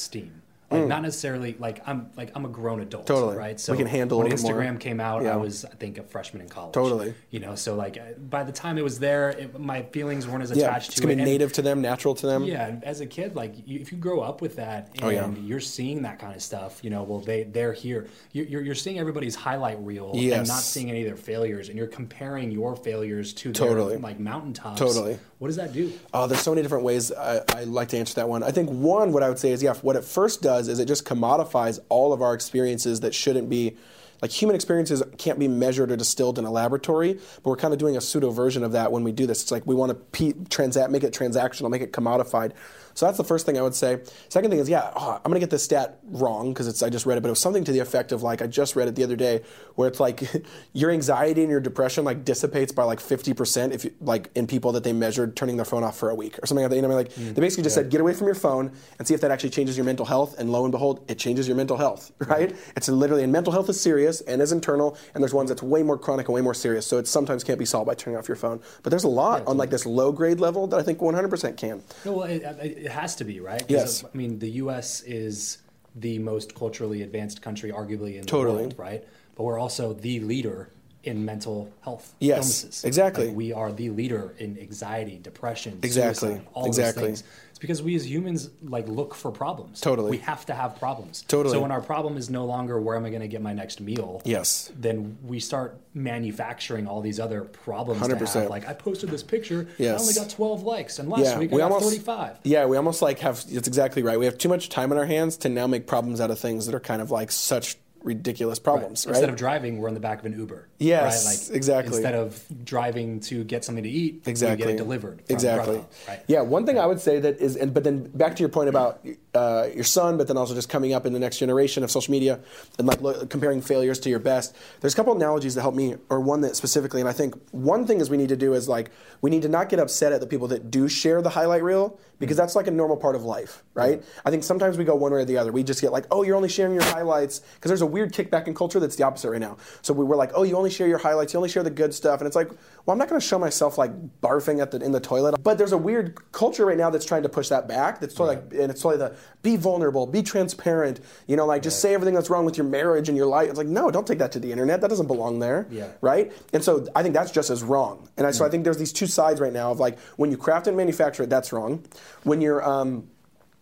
Like 0.71 0.87
not 0.87 1.01
necessarily 1.01 1.55
like 1.59 1.81
I'm 1.85 2.09
like 2.15 2.31
I'm 2.35 2.45
a 2.45 2.49
grown 2.49 2.79
adult, 2.79 3.03
Mm. 3.03 3.07
Totally. 3.07 3.37
right? 3.37 3.65
We 3.69 3.77
can 3.77 3.87
handle 3.87 4.19
when 4.19 4.29
little 4.29 4.49
more. 4.49 4.61
Instagram 4.61 4.79
came 4.79 4.99
out, 4.99 5.23
Yeah. 5.23 5.33
I 5.33 5.35
was 5.35 5.65
I 5.65 5.69
think 5.69 5.97
a 5.97 6.03
freshman 6.03 6.41
in 6.41 6.49
college. 6.49 6.73
Totally. 6.73 7.13
You 7.29 7.39
know, 7.41 7.55
so 7.55 7.75
like 7.75 7.97
uh, 7.97 8.13
by 8.17 8.43
the 8.43 8.51
time 8.51 8.77
it 8.77 8.83
was 8.83 8.99
there, 8.99 9.29
it, 9.31 9.59
my 9.59 9.81
feelings 9.83 10.27
weren't 10.27 10.43
as 10.43 10.51
attached 10.51 10.61
Yeah, 10.63 10.77
it's 10.77 10.85
to 10.87 10.91
it's 10.93 10.99
gonna 11.01 11.13
it. 11.13 11.15
be 11.17 11.21
And- 11.23 11.31
native 11.31 11.53
to 11.53 11.61
them, 11.61 11.81
natural 11.81 12.15
to 12.15 12.25
them. 12.25 12.43
yeah, 12.45 12.79
as 12.83 13.01
a 13.01 13.05
kid, 13.05 13.35
like 13.35 13.53
you, 13.67 13.79
if 13.79 13.91
you 13.91 13.97
grow 13.97 14.21
up 14.21 14.41
with 14.41 14.55
that 14.55 14.89
and 14.95 15.03
Oh, 15.03 15.09
yeah. 15.09 15.29
you're 15.41 15.59
seeing 15.59 16.03
that 16.03 16.19
kind 16.19 16.35
of 16.35 16.41
stuff, 16.41 16.79
you 16.83 16.89
know, 16.89 17.03
well 17.03 17.19
they 17.19 17.43
they're 17.43 17.73
here. 17.73 18.07
You- 18.31 18.43
You're 18.43 18.61
you're 18.61 18.75
seeing 18.75 18.97
everybody's 18.99 19.35
highlight 19.35 19.79
reel 19.83 20.11
and 20.13 20.21
Yes. 20.21 20.47
not 20.47 20.61
seeing 20.61 20.89
any 20.89 21.01
of 21.01 21.05
their 21.07 21.17
failures, 21.17 21.67
and 21.69 21.77
you're 21.77 21.87
comparing 21.87 22.51
your 22.51 22.75
failures 22.75 23.33
to 23.33 23.51
Totally. 23.51 23.89
their 23.95 23.99
like 23.99 24.19
mountaintops. 24.19 24.79
Totally. 24.79 25.19
What 25.41 25.47
does 25.47 25.55
that 25.55 25.73
do? 25.73 25.91
Oh, 26.13 26.27
there's 26.27 26.43
so 26.43 26.51
many 26.51 26.61
different 26.61 26.83
ways 26.83 27.11
I, 27.11 27.41
I 27.55 27.63
like 27.63 27.87
to 27.87 27.97
answer 27.97 28.13
that 28.13 28.29
one. 28.29 28.43
I 28.43 28.51
think 28.51 28.69
one, 28.69 29.11
what 29.11 29.23
I 29.23 29.27
would 29.27 29.39
say 29.39 29.49
is, 29.49 29.63
yeah, 29.63 29.73
what 29.81 29.95
it 29.95 30.03
first 30.03 30.43
does 30.43 30.67
is 30.67 30.77
it 30.77 30.85
just 30.85 31.03
commodifies 31.03 31.79
all 31.89 32.13
of 32.13 32.21
our 32.21 32.35
experiences 32.35 32.99
that 32.99 33.15
shouldn't 33.15 33.49
be, 33.49 33.75
like 34.21 34.29
human 34.29 34.53
experiences 34.53 35.01
can't 35.17 35.39
be 35.39 35.47
measured 35.47 35.89
or 35.89 35.97
distilled 35.97 36.37
in 36.37 36.45
a 36.45 36.51
laboratory, 36.51 37.13
but 37.13 37.45
we're 37.45 37.55
kind 37.55 37.73
of 37.73 37.79
doing 37.79 37.97
a 37.97 38.01
pseudo 38.01 38.29
version 38.29 38.63
of 38.63 38.73
that 38.73 38.91
when 38.91 39.03
we 39.03 39.11
do 39.11 39.25
this. 39.25 39.41
It's 39.41 39.49
like 39.49 39.65
we 39.65 39.73
want 39.73 40.13
to 40.13 40.33
transact, 40.51 40.91
make 40.91 41.03
it 41.03 41.11
transactional, 41.11 41.71
make 41.71 41.81
it 41.81 41.91
commodified. 41.91 42.51
So 42.93 43.05
that's 43.05 43.17
the 43.17 43.23
first 43.23 43.45
thing 43.45 43.57
I 43.57 43.61
would 43.61 43.75
say. 43.75 43.99
Second 44.29 44.51
thing 44.51 44.59
is, 44.59 44.69
yeah, 44.69 44.91
oh, 44.95 45.13
I'm 45.15 45.23
going 45.23 45.35
to 45.35 45.39
get 45.39 45.49
this 45.49 45.63
stat 45.63 45.99
wrong 46.03 46.53
because 46.53 46.67
it's 46.67 46.83
I 46.83 46.89
just 46.89 47.05
read 47.05 47.17
it, 47.17 47.21
but 47.21 47.27
it 47.27 47.31
was 47.31 47.39
something 47.39 47.63
to 47.63 47.71
the 47.71 47.79
effect 47.79 48.11
of 48.11 48.23
like 48.23 48.41
I 48.41 48.47
just 48.47 48.75
read 48.75 48.87
it 48.87 48.95
the 48.95 49.03
other 49.03 49.15
day, 49.15 49.41
where 49.75 49.87
it's 49.87 49.99
like 49.99 50.23
your 50.73 50.91
anxiety 50.91 51.41
and 51.41 51.49
your 51.49 51.59
depression 51.59 52.03
like 52.03 52.25
dissipates 52.25 52.71
by 52.71 52.83
like 52.83 52.99
50% 52.99 53.73
if 53.73 53.85
you, 53.85 53.93
like 54.01 54.29
in 54.35 54.47
people 54.47 54.71
that 54.73 54.83
they 54.83 54.93
measured 54.93 55.35
turning 55.35 55.57
their 55.57 55.65
phone 55.65 55.83
off 55.83 55.97
for 55.97 56.09
a 56.09 56.15
week 56.15 56.37
or 56.41 56.45
something 56.45 56.63
like 56.63 56.69
that. 56.69 56.75
You 56.75 56.81
know, 56.81 56.87
I 56.87 56.91
mean? 56.91 56.97
like 56.97 57.13
mm, 57.13 57.33
they 57.33 57.41
basically 57.41 57.63
just 57.63 57.75
said 57.75 57.89
get 57.89 58.01
away 58.01 58.13
from 58.13 58.27
your 58.27 58.35
phone 58.35 58.71
and 58.99 59.07
see 59.07 59.13
if 59.13 59.21
that 59.21 59.31
actually 59.31 59.51
changes 59.51 59.77
your 59.77 59.85
mental 59.85 60.05
health, 60.05 60.37
and 60.37 60.51
lo 60.51 60.63
and 60.63 60.71
behold, 60.71 61.03
it 61.07 61.17
changes 61.17 61.47
your 61.47 61.57
mental 61.57 61.77
health, 61.77 62.11
right? 62.19 62.55
It's 62.75 62.89
literally 62.89 63.23
and 63.23 63.31
mental 63.31 63.53
health 63.53 63.69
is 63.69 63.79
serious 63.79 64.21
and 64.21 64.41
is 64.41 64.51
internal, 64.51 64.97
and 65.13 65.23
there's 65.23 65.33
ones 65.33 65.49
that's 65.49 65.63
way 65.63 65.83
more 65.83 65.97
chronic 65.97 66.27
and 66.27 66.35
way 66.35 66.41
more 66.41 66.53
serious. 66.53 66.85
So 66.85 66.97
it 66.97 67.07
sometimes 67.07 67.43
can't 67.43 67.59
be 67.59 67.65
solved 67.65 67.87
by 67.87 67.95
turning 67.95 68.17
off 68.17 68.27
your 68.27 68.37
phone, 68.37 68.61
but 68.83 68.89
there's 68.89 69.03
a 69.03 69.09
lot 69.09 69.45
on 69.47 69.57
like 69.57 69.69
this 69.69 69.85
low 69.85 70.11
grade 70.11 70.39
level 70.39 70.67
that 70.67 70.79
I 70.79 70.83
think 70.83 70.99
100% 70.99 71.57
can. 71.57 71.81
No, 72.05 72.13
well, 72.13 72.23
it, 72.23 72.41
it 72.61 72.80
it 72.81 72.91
has 72.91 73.15
to 73.17 73.23
be 73.23 73.39
right? 73.39 73.63
Yes. 73.67 74.03
I 74.03 74.17
mean, 74.17 74.39
the 74.39 74.49
U.S. 74.63 75.01
is 75.03 75.59
the 75.95 76.17
most 76.19 76.55
culturally 76.55 77.03
advanced 77.03 77.41
country, 77.41 77.71
arguably 77.71 78.15
in 78.15 78.21
the 78.21 78.27
Totally. 78.27 78.61
world, 78.63 78.75
right? 78.77 79.03
But 79.35 79.43
we're 79.43 79.59
also 79.59 79.93
the 79.93 80.19
leader 80.21 80.69
in 81.03 81.23
mental 81.25 81.71
health 81.81 82.13
Yes, 82.19 82.37
illnesses. 82.63 82.83
exactly. 82.83 83.27
Like, 83.27 83.35
we 83.35 83.53
are 83.53 83.71
the 83.71 83.89
leader 83.89 84.35
in 84.37 84.57
anxiety, 84.59 85.17
depression, 85.21 85.79
Exactly, 85.83 86.29
suicide, 86.29 86.47
all 86.53 86.65
exactly. 86.65 87.09
those 87.09 87.21
things. 87.21 87.31
Because 87.61 87.81
we 87.83 87.95
as 87.95 88.09
humans 88.09 88.49
like 88.63 88.87
look 88.87 89.13
for 89.13 89.31
problems. 89.31 89.79
Totally. 89.79 90.11
we 90.11 90.17
have 90.17 90.45
to 90.47 90.53
have 90.53 90.77
problems. 90.79 91.23
Totally. 91.27 91.53
So 91.53 91.61
when 91.61 91.71
our 91.71 91.79
problem 91.79 92.17
is 92.17 92.29
no 92.29 92.43
longer 92.45 92.81
where 92.81 92.97
am 92.97 93.05
I 93.05 93.09
going 93.09 93.21
to 93.21 93.27
get 93.27 93.41
my 93.41 93.53
next 93.53 93.79
meal? 93.79 94.21
Yes. 94.25 94.71
Then 94.75 95.17
we 95.23 95.39
start 95.39 95.79
manufacturing 95.93 96.87
all 96.87 97.01
these 97.01 97.19
other 97.19 97.41
problems. 97.41 98.01
100%. 98.01 98.33
have. 98.33 98.49
Like 98.49 98.67
I 98.67 98.73
posted 98.73 99.09
this 99.09 99.23
picture, 99.23 99.67
Yes. 99.77 99.99
I 99.99 100.01
only 100.01 100.13
got 100.15 100.29
12 100.29 100.63
likes, 100.63 100.99
and 100.99 101.07
last 101.09 101.37
week 101.37 101.51
I 101.51 101.55
we 101.55 101.61
got 101.61 101.71
almost 101.71 101.91
35. 101.91 102.39
Yeah, 102.43 102.65
we 102.65 102.77
almost 102.77 103.01
like 103.01 103.19
have. 103.19 103.43
It's 103.47 103.67
exactly 103.67 104.01
right. 104.03 104.17
We 104.17 104.25
have 104.25 104.37
too 104.37 104.49
much 104.49 104.69
time 104.69 104.91
on 104.91 104.97
our 104.97 105.05
hands 105.05 105.37
to 105.37 105.49
now 105.49 105.67
make 105.67 105.85
problems 105.87 106.19
out 106.19 106.31
of 106.31 106.39
things 106.39 106.65
that 106.65 106.75
are 106.75 106.79
kind 106.79 107.01
of 107.01 107.11
like 107.11 107.31
such 107.31 107.77
ridiculous 108.03 108.59
problems, 108.59 109.05
right? 109.05 109.11
Instead 109.11 109.29
of 109.29 109.35
driving, 109.35 109.77
we're 109.77 109.87
in 109.87 109.93
the 109.93 109.99
back 109.99 110.19
of 110.19 110.25
an 110.25 110.37
Uber. 110.37 110.67
Yes, 110.79 111.25
right? 111.25 111.49
Like, 111.49 111.55
exactly. 111.55 111.95
Instead 111.95 112.15
of 112.15 112.43
driving 112.63 113.19
to 113.21 113.43
get 113.43 113.63
something 113.63 113.83
to 113.83 113.89
eat, 113.89 114.23
exactly 114.25 114.65
get 114.65 114.73
it 114.73 114.77
delivered. 114.77 115.21
Exactly 115.29 115.81
right? 116.07 116.21
yeah 116.27 116.41
one 116.41 116.65
thing 116.65 116.79
i 116.79 116.85
would 116.85 116.99
say 116.99 117.19
that 117.19 117.39
is 117.39 117.55
and 117.55 117.73
but 117.73 117.83
then 117.83 118.03
back 118.11 118.35
to 118.35 118.39
your 118.39 118.49
point 118.49 118.69
about 118.69 119.05
uh, 119.33 119.67
your 119.73 119.83
son 119.83 120.17
but 120.17 120.27
then 120.27 120.37
also 120.37 120.53
just 120.53 120.69
coming 120.69 120.93
up 120.93 121.05
in 121.05 121.13
the 121.13 121.19
next 121.19 121.37
generation 121.37 121.83
of 121.83 121.91
social 121.91 122.11
media 122.11 122.39
and 122.77 122.87
like 122.87 123.01
look, 123.01 123.29
comparing 123.29 123.61
failures 123.61 123.99
to 123.99 124.09
your 124.09 124.19
best 124.19 124.55
there's 124.81 124.93
a 124.93 124.95
couple 124.95 125.15
analogies 125.15 125.55
that 125.55 125.61
help 125.61 125.75
me 125.75 125.95
or 126.09 126.19
one 126.19 126.41
that 126.41 126.55
specifically 126.55 126.99
and 126.99 127.09
i 127.09 127.13
think 127.13 127.35
one 127.51 127.85
thing 127.85 128.01
is 128.01 128.09
we 128.09 128.17
need 128.17 128.29
to 128.29 128.35
do 128.35 128.53
is 128.53 128.67
like 128.67 128.91
we 129.21 129.29
need 129.29 129.41
to 129.41 129.49
not 129.49 129.69
get 129.69 129.79
upset 129.79 130.11
at 130.11 130.19
the 130.19 130.27
people 130.27 130.47
that 130.47 130.69
do 130.69 130.87
share 130.87 131.21
the 131.21 131.29
highlight 131.29 131.63
reel 131.63 131.97
because 132.19 132.37
that's 132.37 132.55
like 132.55 132.67
a 132.67 132.71
normal 132.71 132.97
part 132.97 133.15
of 133.15 133.23
life 133.23 133.63
right 133.73 134.03
i 134.25 134.29
think 134.29 134.43
sometimes 134.43 134.77
we 134.77 134.83
go 134.83 134.95
one 134.95 135.13
way 135.13 135.21
or 135.21 135.25
the 135.25 135.37
other 135.37 135.51
we 135.51 135.63
just 135.63 135.81
get 135.81 135.91
like 135.91 136.05
oh 136.11 136.23
you're 136.23 136.35
only 136.35 136.49
sharing 136.49 136.73
your 136.73 136.83
highlights 136.83 137.39
because 137.39 137.69
there's 137.69 137.81
a 137.81 137.85
weird 137.91 138.13
kickback 138.13 138.47
in 138.47 138.53
culture 138.53 138.79
that's 138.79 138.95
the 138.95 139.03
opposite 139.03 139.29
right 139.29 139.41
now. 139.41 139.57
So 139.81 139.93
we 139.93 140.05
were 140.05 140.15
like 140.15 140.31
oh 140.35 140.43
you 140.43 140.55
only 140.57 140.69
share 140.69 140.87
your 140.87 140.97
highlights 140.97 141.33
you 141.33 141.37
only 141.37 141.49
share 141.49 141.63
the 141.63 141.69
good 141.69 141.93
stuff. 141.93 142.19
And 142.19 142.27
it's 142.27 142.35
like 142.35 142.49
well 142.49 142.93
i'm 142.93 142.97
not 142.97 143.09
going 143.09 143.19
to 143.21 143.27
show 143.27 143.37
myself 143.37 143.77
like 143.77 143.91
barfing 144.21 144.61
at 144.61 144.71
the 144.71 144.79
in 144.83 144.91
the 144.91 144.99
toilet. 144.99 145.35
But 145.43 145.57
there's 145.57 145.71
a 145.73 145.77
weird 145.77 146.17
culture 146.31 146.65
right 146.65 146.77
now 146.77 146.89
that's 146.89 147.05
trying 147.05 147.23
to 147.23 147.29
push 147.29 147.49
that 147.49 147.67
back. 147.67 147.99
That's 147.99 148.13
totally 148.13 148.37
like 148.37 148.53
and 148.53 148.71
it's 148.71 148.81
totally 148.81 148.97
the 148.97 149.15
be 149.41 149.55
vulnerable 149.57 150.05
be 150.07 150.21
transparent 150.23 150.99
you 151.27 151.35
know 151.35 151.45
like 151.45 151.61
just 151.63 151.81
say 151.81 151.93
everything 151.93 152.13
that's 152.13 152.29
wrong 152.29 152.45
with 152.45 152.57
your 152.57 152.65
marriage 152.67 153.09
and 153.09 153.17
your 153.17 153.27
life. 153.27 153.49
It's 153.49 153.57
like 153.57 153.67
no 153.67 153.91
don't 153.91 154.07
take 154.07 154.19
that 154.19 154.31
to 154.33 154.39
the 154.39 154.51
internet. 154.51 154.81
That 154.81 154.89
doesn't 154.89 155.07
belong 155.07 155.39
there 155.39 155.67
Yeah. 155.69 155.87
right? 156.01 156.31
And 156.53 156.63
so 156.63 156.87
i 156.95 157.03
think 157.03 157.13
that's 157.13 157.31
just 157.31 157.49
as 157.49 157.63
wrong. 157.63 158.07
And 158.17 158.25
I, 158.27 158.31
so 158.31 158.45
i 158.45 158.49
think 158.49 158.63
there's 158.63 158.77
these 158.77 158.93
two 158.93 159.07
sides 159.07 159.39
right 159.41 159.53
now 159.53 159.71
of 159.71 159.79
like 159.79 159.99
when 160.17 160.31
you 160.31 160.37
craft 160.37 160.67
and 160.67 160.77
manufacture 160.77 161.23
it 161.23 161.29
that's 161.29 161.51
wrong. 161.53 161.83
When 162.23 162.41
you're 162.41 162.63
um, 162.63 163.07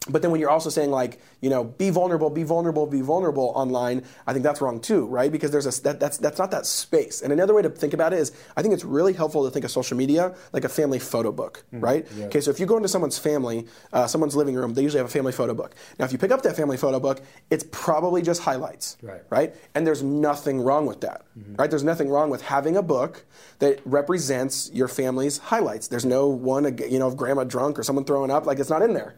but 0.09 0.21
then 0.21 0.31
when 0.31 0.39
you're 0.41 0.49
also 0.49 0.69
saying 0.69 0.91
like, 0.91 1.19
you 1.41 1.49
know, 1.49 1.63
be 1.63 1.89
vulnerable, 1.89 2.29
be 2.29 2.43
vulnerable, 2.43 2.85
be 2.85 3.01
vulnerable 3.01 3.51
online, 3.55 4.03
I 4.27 4.33
think 4.33 4.43
that's 4.43 4.61
wrong 4.61 4.79
too, 4.79 5.05
right? 5.07 5.31
Because 5.31 5.51
there's 5.51 5.65
a 5.67 5.81
that, 5.83 5.99
that's 5.99 6.17
that's 6.17 6.37
not 6.39 6.51
that 6.51 6.65
space. 6.65 7.21
And 7.21 7.31
another 7.31 7.53
way 7.53 7.61
to 7.61 7.69
think 7.69 7.93
about 7.93 8.13
it 8.13 8.19
is, 8.19 8.31
I 8.57 8.61
think 8.61 8.73
it's 8.73 8.83
really 8.83 9.13
helpful 9.13 9.45
to 9.45 9.51
think 9.51 9.65
of 9.65 9.71
social 9.71 9.97
media 9.97 10.35
like 10.53 10.63
a 10.65 10.69
family 10.69 10.99
photo 10.99 11.31
book, 11.31 11.63
right? 11.71 12.05
Okay, 12.25 12.41
so 12.41 12.51
if 12.51 12.59
you 12.59 12.65
go 12.65 12.77
into 12.77 12.89
someone's 12.89 13.17
family, 13.17 13.67
uh, 13.93 14.07
someone's 14.07 14.35
living 14.35 14.55
room, 14.55 14.73
they 14.73 14.81
usually 14.81 14.99
have 14.99 15.07
a 15.07 15.11
family 15.11 15.31
photo 15.31 15.53
book. 15.53 15.75
Now, 15.97 16.05
if 16.05 16.11
you 16.11 16.17
pick 16.17 16.31
up 16.31 16.41
that 16.43 16.55
family 16.55 16.77
photo 16.77 16.99
book, 16.99 17.21
it's 17.49 17.65
probably 17.71 18.21
just 18.21 18.41
highlights, 18.41 18.97
Right. 19.01 19.21
right? 19.29 19.55
And 19.75 19.85
there's 19.87 20.03
nothing 20.03 20.61
wrong 20.61 20.85
with 20.85 21.01
that, 21.01 21.21
right? 21.57 21.69
There's 21.69 21.83
nothing 21.83 22.09
wrong 22.09 22.29
with 22.29 22.41
having 22.43 22.77
a 22.77 22.81
book 22.81 23.25
that 23.59 23.79
represents 23.85 24.69
your 24.73 24.87
family's 24.87 25.37
highlights. 25.37 25.87
There's 25.87 26.05
no 26.05 26.27
one, 26.27 26.77
you 26.89 26.99
know, 26.99 27.07
of 27.07 27.17
grandma 27.17 27.43
drunk 27.43 27.77
or 27.77 27.83
someone 27.83 28.05
throwing 28.05 28.31
up, 28.31 28.45
like 28.45 28.59
it's 28.59 28.69
not 28.69 28.81
in 28.81 28.93
there. 28.93 29.15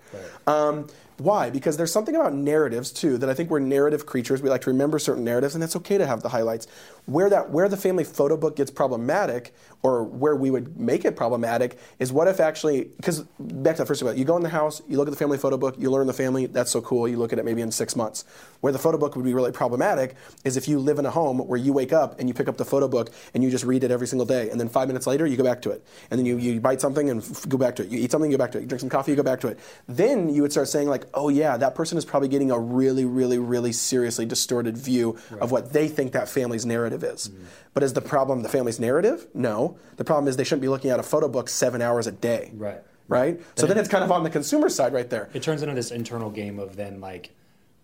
Um, 0.48 0.88
why? 1.24 1.50
Because 1.50 1.78
there's 1.78 1.92
something 1.92 2.16
about 2.16 2.34
narratives 2.34 2.92
too 2.92 3.18
that 3.18 3.30
I 3.30 3.34
think 3.34 3.50
we're 3.50 3.60
narrative 3.60 4.06
creatures. 4.06 4.42
We 4.42 4.50
like 4.50 4.62
to 4.62 4.70
remember 4.70 5.00
certain 5.00 5.24
narratives, 5.24 5.56
and 5.56 5.64
it's 5.64 5.76
okay 5.76 5.98
to 5.98 6.06
have 6.06 6.22
the 6.22 6.30
highlights. 6.30 6.68
Where 7.06 7.30
that 7.30 7.50
where 7.50 7.68
the 7.68 7.78
family 7.78 8.04
photo 8.04 8.38
book 8.38 8.56
gets 8.56 8.72
problematic, 8.72 9.54
or 9.84 10.04
where 10.04 10.36
we 10.36 10.52
would 10.52 10.80
make 10.80 11.04
it 11.06 11.16
problematic, 11.16 11.80
is 12.00 12.14
what 12.14 12.28
if 12.28 12.40
actually 12.40 12.86
because 12.98 13.22
back 13.40 13.76
to 13.76 13.82
that 13.82 13.88
first 13.88 14.02
about 14.02 14.18
you 14.18 14.26
go 14.26 14.38
in 14.38 14.44
the 14.44 14.50
house, 14.50 14.82
you 14.88 14.98
look 14.98 15.08
at 15.08 15.12
the 15.12 15.18
family 15.18 15.38
photo 15.38 15.58
book, 15.58 15.76
you 15.78 15.90
learn 15.90 16.08
the 16.08 16.14
family. 16.14 16.46
That's 16.46 16.72
so 16.72 16.82
cool. 16.82 17.08
You 17.08 17.18
look 17.18 17.34
at 17.34 17.40
it 17.40 17.46
maybe 17.46 17.62
in 17.62 17.72
six 17.72 17.96
months. 17.96 18.24
Where 18.62 18.72
the 18.72 18.80
photo 18.80 18.98
book 18.98 19.16
would 19.16 19.26
be 19.26 19.34
really 19.34 19.52
problematic 19.52 20.16
is 20.46 20.56
if 20.56 20.68
you 20.68 20.80
live 20.80 21.00
in 21.00 21.06
a 21.06 21.12
home 21.12 21.40
where 21.40 21.60
you 21.60 21.74
wake 21.74 21.92
up 21.92 22.20
and 22.20 22.28
you 22.28 22.34
pick 22.34 22.48
up 22.48 22.58
the 22.58 22.66
photo 22.66 22.88
book 22.88 23.10
and 23.34 23.44
you 23.44 23.50
just 23.50 23.64
read 23.64 23.84
it 23.84 23.90
every 23.92 24.08
single 24.08 24.26
day, 24.26 24.50
and 24.50 24.60
then 24.60 24.70
five 24.70 24.88
minutes 24.88 25.08
later 25.08 25.26
you 25.26 25.38
go 25.38 25.44
back 25.44 25.62
to 25.64 25.72
it, 25.72 25.84
and 26.12 26.20
then 26.20 26.26
you, 26.26 26.38
you 26.38 26.60
bite 26.60 26.80
something 26.80 27.10
and 27.10 27.22
f- 27.22 27.50
go 27.50 27.58
back 27.58 27.76
to 27.76 27.84
it. 27.84 27.90
You 27.90 28.00
eat 28.00 28.12
something, 28.12 28.30
you 28.32 28.38
go 28.38 28.44
back 28.44 28.52
to 28.52 28.60
it. 28.60 28.62
You 28.62 28.68
drink 28.68 28.82
some 28.82 28.90
coffee, 28.90 29.12
you 29.12 29.18
go 29.18 29.24
back 29.24 29.40
to 29.42 29.48
it. 29.48 29.60
Then 29.88 30.30
you 30.30 30.44
would 30.44 30.52
start 30.52 30.68
saying 30.68 30.88
like, 30.88 31.06
oh 31.14 31.30
yeah, 31.30 31.57
that 31.57 31.76
person 31.76 31.97
is 31.97 32.05
probably 32.05 32.30
getting 32.30 32.51
a 32.51 32.59
really, 32.59 33.05
really, 33.05 33.39
really 33.39 33.72
seriously 33.72 34.26
distorted 34.26 34.78
view 34.78 35.18
of 35.39 35.51
what 35.51 35.74
they 35.74 35.88
think 35.88 36.12
that 36.14 36.30
family's 36.30 36.66
narrative 36.66 37.03
is. 37.03 37.30
Mm-hmm. 37.30 37.43
But 37.74 37.84
is 37.84 37.93
the 37.93 38.01
problem 38.01 38.43
the 38.43 38.49
family's 38.49 38.80
narrative? 38.80 39.28
No. 39.34 39.78
The 39.97 40.03
problem 40.03 40.28
is 40.28 40.38
they 40.38 40.43
shouldn't 40.43 40.62
be 40.62 40.68
looking 40.68 40.91
at 40.91 40.99
a 40.99 41.03
photo 41.03 41.28
book 41.28 41.49
seven 41.49 41.82
hours 41.82 42.07
a 42.07 42.12
day. 42.12 42.51
Right. 42.53 42.82
Right? 43.07 43.41
So 43.55 43.66
then 43.68 43.78
it's 43.78 43.89
kind 43.89 44.03
of 44.03 44.12
on 44.12 44.24
the 44.24 44.30
consumer 44.30 44.70
side 44.70 44.93
right 44.93 45.09
there. 45.09 45.30
It 45.34 45.43
turns 45.43 45.62
into 45.62 45.76
this 45.76 45.91
internal 45.91 46.30
game 46.30 46.59
of 46.59 46.76
then 46.76 47.01
like, 47.01 47.32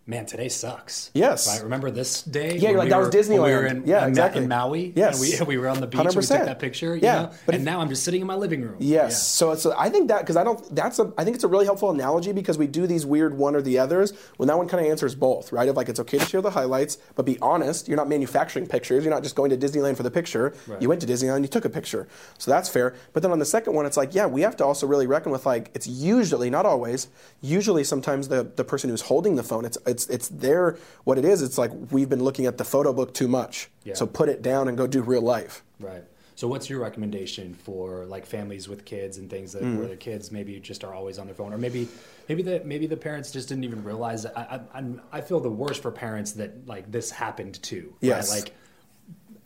man, 0.07 0.25
today 0.25 0.47
sucks. 0.47 1.11
Yes. 1.13 1.47
Right? 1.47 1.61
Remember 1.63 1.91
this 1.91 2.23
day? 2.23 2.55
Yeah, 2.57 2.69
you're 2.69 2.77
like, 2.77 2.85
we 2.85 2.89
that 2.91 2.97
was 2.99 3.07
were- 3.27 3.35
when 3.35 3.41
We 3.43 3.49
were 3.51 3.61
Disneyland. 3.63 3.71
in, 3.83 3.87
Yeah, 3.87 4.03
in 4.03 4.09
exactly. 4.09 4.41
in 4.43 4.47
Maui. 4.49 4.93
Yes. 4.95 5.19
And 5.21 5.39
we, 5.39 5.45
we 5.55 5.57
were 5.57 5.67
on 5.67 5.81
the 5.81 5.87
beach. 5.87 5.99
We 5.99 6.05
100%. 6.05 6.13
took 6.37 6.45
that 6.45 6.59
picture. 6.59 6.95
You 6.95 7.01
Yeah, 7.03 7.21
Know? 7.23 7.29
but 7.45 7.55
and 7.55 7.61
if- 7.61 7.65
now 7.65 7.81
I'm 7.81 7.89
just 7.89 8.03
sitting 8.03 8.21
in 8.21 8.27
my 8.27 8.35
living 8.35 8.61
room. 8.61 8.77
Yes. 8.79 9.21
So 9.21 9.51
it's 9.51 9.65
a, 9.65 9.77
I 9.77 9.89
think 9.89 10.07
that 10.07 10.21
because 10.21 10.37
I 10.37 10.43
don't 10.43 10.57
that's 10.73 10.97
a 10.99 11.11
I 11.17 11.23
think 11.25 11.35
it's 11.35 11.43
a 11.43 11.47
really 11.47 11.65
helpful 11.65 11.91
analogy 11.91 12.31
because 12.31 12.57
we 12.57 12.67
do 12.67 12.87
these 12.87 13.05
weird 13.05 13.37
one 13.37 13.55
or 13.55 13.61
the 13.61 13.77
others 13.79 14.13
when 14.37 14.47
that 14.47 14.57
one 14.57 14.67
kind 14.69 14.83
of 14.85 14.89
answers 14.89 15.13
both, 15.13 15.51
right? 15.51 15.67
Of 15.67 15.75
like 15.75 15.89
it's 15.89 15.99
okay 15.99 16.17
to 16.17 16.25
share 16.25 16.41
the 16.41 16.51
highlights, 16.51 16.97
but 17.15 17.25
be 17.25 17.37
honest. 17.41 17.87
You're 17.87 17.97
not 17.97 18.07
manufacturing 18.07 18.65
pictures. 18.65 19.03
You're 19.03 19.13
not 19.13 19.23
just 19.23 19.35
going 19.35 19.49
to 19.49 19.57
Disneyland 19.57 19.97
for 19.97 20.03
the 20.03 20.11
picture. 20.11 20.53
Right. 20.67 20.81
You 20.81 20.87
went 20.89 21.01
to 21.01 21.07
Disneyland, 21.07 21.41
you 21.41 21.47
took 21.47 21.65
a 21.65 21.69
picture, 21.69 22.07
so 22.37 22.49
that's 22.49 22.69
fair. 22.69 22.95
But 23.13 23.23
then 23.23 23.31
on 23.31 23.39
the 23.39 23.45
second 23.45 23.73
one, 23.73 23.85
it's 23.85 23.97
like 23.97 24.15
yeah, 24.15 24.25
we 24.25 24.41
have 24.41 24.55
to 24.57 24.65
also 24.65 24.87
really 24.87 25.05
reckon 25.07 25.31
with 25.33 25.45
like 25.45 25.69
it's 25.73 25.87
usually 25.87 26.49
not 26.49 26.65
always, 26.65 27.07
usually 27.41 27.83
sometimes 27.83 28.27
the 28.29 28.43
the 28.55 28.63
person 28.63 28.89
who's 28.89 29.01
holding 29.01 29.35
the 29.35 29.43
phone, 29.43 29.65
it's 29.65 29.77
it's 29.85 29.96
it's 29.97 30.07
it's 30.07 30.27
there. 30.29 30.77
what 31.05 31.17
it 31.17 31.25
is. 31.25 31.41
It's 31.41 31.57
like 31.57 31.71
we've 31.91 32.09
been 32.09 32.23
looking 32.23 32.45
at 32.45 32.57
the 32.57 32.63
photo 32.63 32.93
book 32.93 33.13
too 33.15 33.27
much, 33.27 33.69
Yeah. 33.83 33.95
so 33.95 34.05
put 34.05 34.29
it 34.29 34.41
down 34.43 34.67
and 34.67 34.77
go 34.77 34.85
do 34.85 35.01
real 35.01 35.21
life. 35.23 35.63
Right. 35.79 36.03
So 36.35 36.47
what's 36.47 36.69
your 36.69 36.79
recommendation 36.79 37.55
for 37.55 38.05
like 38.05 38.23
families 38.27 38.69
with 38.69 38.85
kids 38.85 39.17
and 39.17 39.27
things 39.27 39.53
that 39.53 39.63
Mm. 39.63 39.79
where 39.79 39.87
the 39.87 39.95
kids 39.95 40.31
maybe 40.31 40.59
just 40.59 40.83
are 40.83 40.93
always 40.93 41.17
on 41.17 41.25
their 41.25 41.33
phone 41.33 41.51
or 41.51 41.57
maybe 41.57 41.87
maybe 42.29 42.43
the 42.43 42.61
maybe 42.63 42.85
the 42.85 42.95
parents 42.97 43.31
just 43.31 43.49
didn't 43.49 43.63
even 43.63 43.83
realize 43.83 44.21
that 44.23 44.37
I 44.37 44.59
I, 44.73 44.77
I'm, 44.77 45.21
feel 45.23 45.39
the 45.39 45.49
worst 45.49 45.81
for 45.81 45.89
parents 45.91 46.33
that 46.33 46.67
like 46.67 46.91
this 46.91 47.09
happened 47.09 47.55
to. 47.63 47.77
right? 47.81 47.97
Yes. 48.01 48.29
Like 48.29 48.53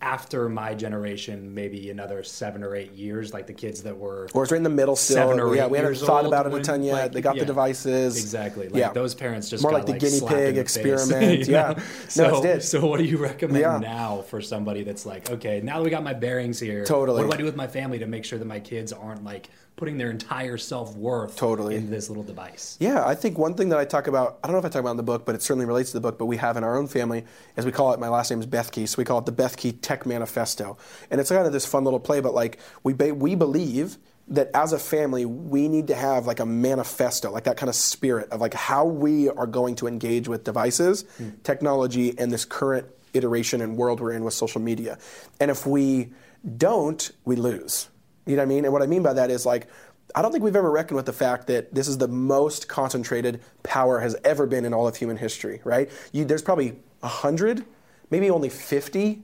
after 0.01 0.49
my 0.49 0.73
generation, 0.73 1.53
maybe 1.53 1.91
another 1.91 2.23
seven 2.23 2.63
or 2.63 2.75
eight 2.75 2.91
years, 2.93 3.33
like 3.33 3.45
the 3.45 3.53
kids 3.53 3.83
that 3.83 3.95
were 3.95 4.27
Or 4.33 4.43
it's 4.43 4.51
right 4.51 4.57
in 4.57 4.63
the 4.63 4.69
middle 4.69 4.95
still. 4.95 5.15
seven 5.15 5.39
or 5.39 5.55
yeah, 5.55 5.65
eight 5.65 5.71
we 5.71 5.77
haven't 5.77 5.95
thought 5.97 6.25
about 6.25 6.47
it 6.47 6.53
a 6.53 6.61
ton 6.61 6.81
yet. 6.83 6.93
like, 6.93 7.11
they 7.11 7.21
got 7.21 7.35
yeah, 7.35 7.41
the 7.41 7.45
devices. 7.45 8.17
Exactly. 8.19 8.67
Like 8.69 8.79
yeah. 8.79 8.93
those 8.93 9.13
parents 9.13 9.49
just 9.49 9.61
More 9.61 9.71
got, 9.71 9.77
like 9.77 9.85
the 9.85 9.91
like, 9.93 10.01
guinea 10.01 10.19
pig 10.27 10.55
the 10.55 10.61
experiment. 10.61 11.47
Yeah. 11.47 11.61
know? 11.69 11.73
No, 11.75 11.83
So, 12.07 12.43
it's 12.45 12.67
so 12.67 12.85
what 12.85 12.97
do 12.97 13.05
you 13.05 13.17
recommend 13.17 13.59
Yeah. 13.61 13.77
now 13.77 14.21
for 14.23 14.41
somebody 14.41 14.83
that's 14.83 15.05
like, 15.05 15.29
okay, 15.29 15.61
now 15.63 15.77
that 15.77 15.83
we 15.83 15.89
got 15.91 16.03
my 16.03 16.13
bearings 16.13 16.59
here, 16.59 16.83
Totally. 16.83 17.21
what 17.23 17.29
do 17.29 17.35
I 17.35 17.37
do 17.37 17.45
with 17.45 17.55
my 17.55 17.67
family 17.67 17.99
to 17.99 18.07
make 18.07 18.25
sure 18.25 18.39
that 18.39 18.45
my 18.45 18.59
kids 18.59 18.91
aren't 18.91 19.23
like 19.23 19.49
putting 19.77 19.97
their 19.97 20.11
entire 20.11 20.57
self 20.57 20.95
worth 20.95 21.35
Totally. 21.37 21.75
into 21.75 21.89
this 21.89 22.09
little 22.09 22.23
device? 22.23 22.77
Yeah, 22.79 23.05
I 23.05 23.15
think 23.15 23.37
one 23.37 23.53
thing 23.55 23.69
that 23.69 23.79
I 23.79 23.85
talk 23.85 24.07
about, 24.07 24.39
I 24.43 24.47
don't 24.47 24.53
know 24.53 24.59
if 24.59 24.65
I 24.65 24.69
talk 24.69 24.79
about 24.81 24.91
in 24.91 24.97
the 24.97 25.03
book, 25.03 25.25
but 25.25 25.33
it 25.35 25.41
certainly 25.41 25.65
relates 25.65 25.91
to 25.91 25.97
the 25.97 26.01
book, 26.01 26.17
but 26.19 26.25
we 26.25 26.37
have 26.37 26.57
in 26.57 26.63
our 26.63 26.77
own 26.77 26.87
family, 26.87 27.23
as 27.57 27.65
we 27.65 27.71
call 27.71 27.93
it, 27.93 27.99
my 27.99 28.09
last 28.09 28.29
name 28.31 28.39
is 28.39 28.47
Bethke, 28.47 28.87
so 28.87 28.95
we 28.97 29.05
call 29.05 29.19
it 29.19 29.25
the 29.25 29.31
Bethke 29.31 29.75
Tech 29.91 30.05
Manifesto. 30.05 30.77
And 31.09 31.19
it's 31.19 31.29
kind 31.29 31.45
of 31.45 31.51
this 31.51 31.65
fun 31.65 31.83
little 31.83 31.99
play, 31.99 32.21
but 32.21 32.33
like 32.33 32.59
we, 32.81 32.93
ba- 32.93 33.13
we 33.13 33.35
believe 33.35 33.97
that 34.29 34.49
as 34.53 34.71
a 34.71 34.79
family, 34.79 35.25
we 35.25 35.67
need 35.67 35.87
to 35.87 35.95
have 35.95 36.25
like 36.25 36.39
a 36.39 36.45
manifesto, 36.45 37.29
like 37.29 37.43
that 37.43 37.57
kind 37.57 37.67
of 37.67 37.75
spirit 37.75 38.29
of 38.31 38.39
like 38.39 38.53
how 38.53 38.85
we 38.85 39.27
are 39.27 39.47
going 39.47 39.75
to 39.75 39.87
engage 39.87 40.29
with 40.29 40.45
devices, 40.45 41.03
hmm. 41.17 41.31
technology, 41.43 42.17
and 42.17 42.31
this 42.31 42.45
current 42.45 42.87
iteration 43.13 43.59
and 43.59 43.75
world 43.75 43.99
we're 43.99 44.13
in 44.13 44.23
with 44.23 44.33
social 44.33 44.61
media. 44.61 44.97
And 45.41 45.51
if 45.51 45.67
we 45.67 46.13
don't, 46.57 47.11
we 47.25 47.35
lose. 47.35 47.89
You 48.25 48.37
know 48.37 48.43
what 48.43 48.45
I 48.45 48.47
mean? 48.47 48.63
And 48.63 48.71
what 48.71 48.81
I 48.81 48.87
mean 48.87 49.03
by 49.03 49.11
that 49.11 49.29
is 49.29 49.45
like, 49.45 49.67
I 50.15 50.21
don't 50.21 50.31
think 50.31 50.41
we've 50.41 50.55
ever 50.55 50.71
reckoned 50.71 50.95
with 50.95 51.05
the 51.05 51.13
fact 51.13 51.47
that 51.47 51.73
this 51.75 51.89
is 51.89 51.97
the 51.97 52.07
most 52.07 52.69
concentrated 52.69 53.41
power 53.63 53.99
has 53.99 54.15
ever 54.23 54.45
been 54.45 54.63
in 54.63 54.73
all 54.73 54.87
of 54.87 54.95
human 54.95 55.17
history, 55.17 55.59
right? 55.65 55.89
You, 56.13 56.23
there's 56.23 56.41
probably 56.41 56.77
100, 57.01 57.65
maybe 58.09 58.29
only 58.29 58.47
50 58.47 59.23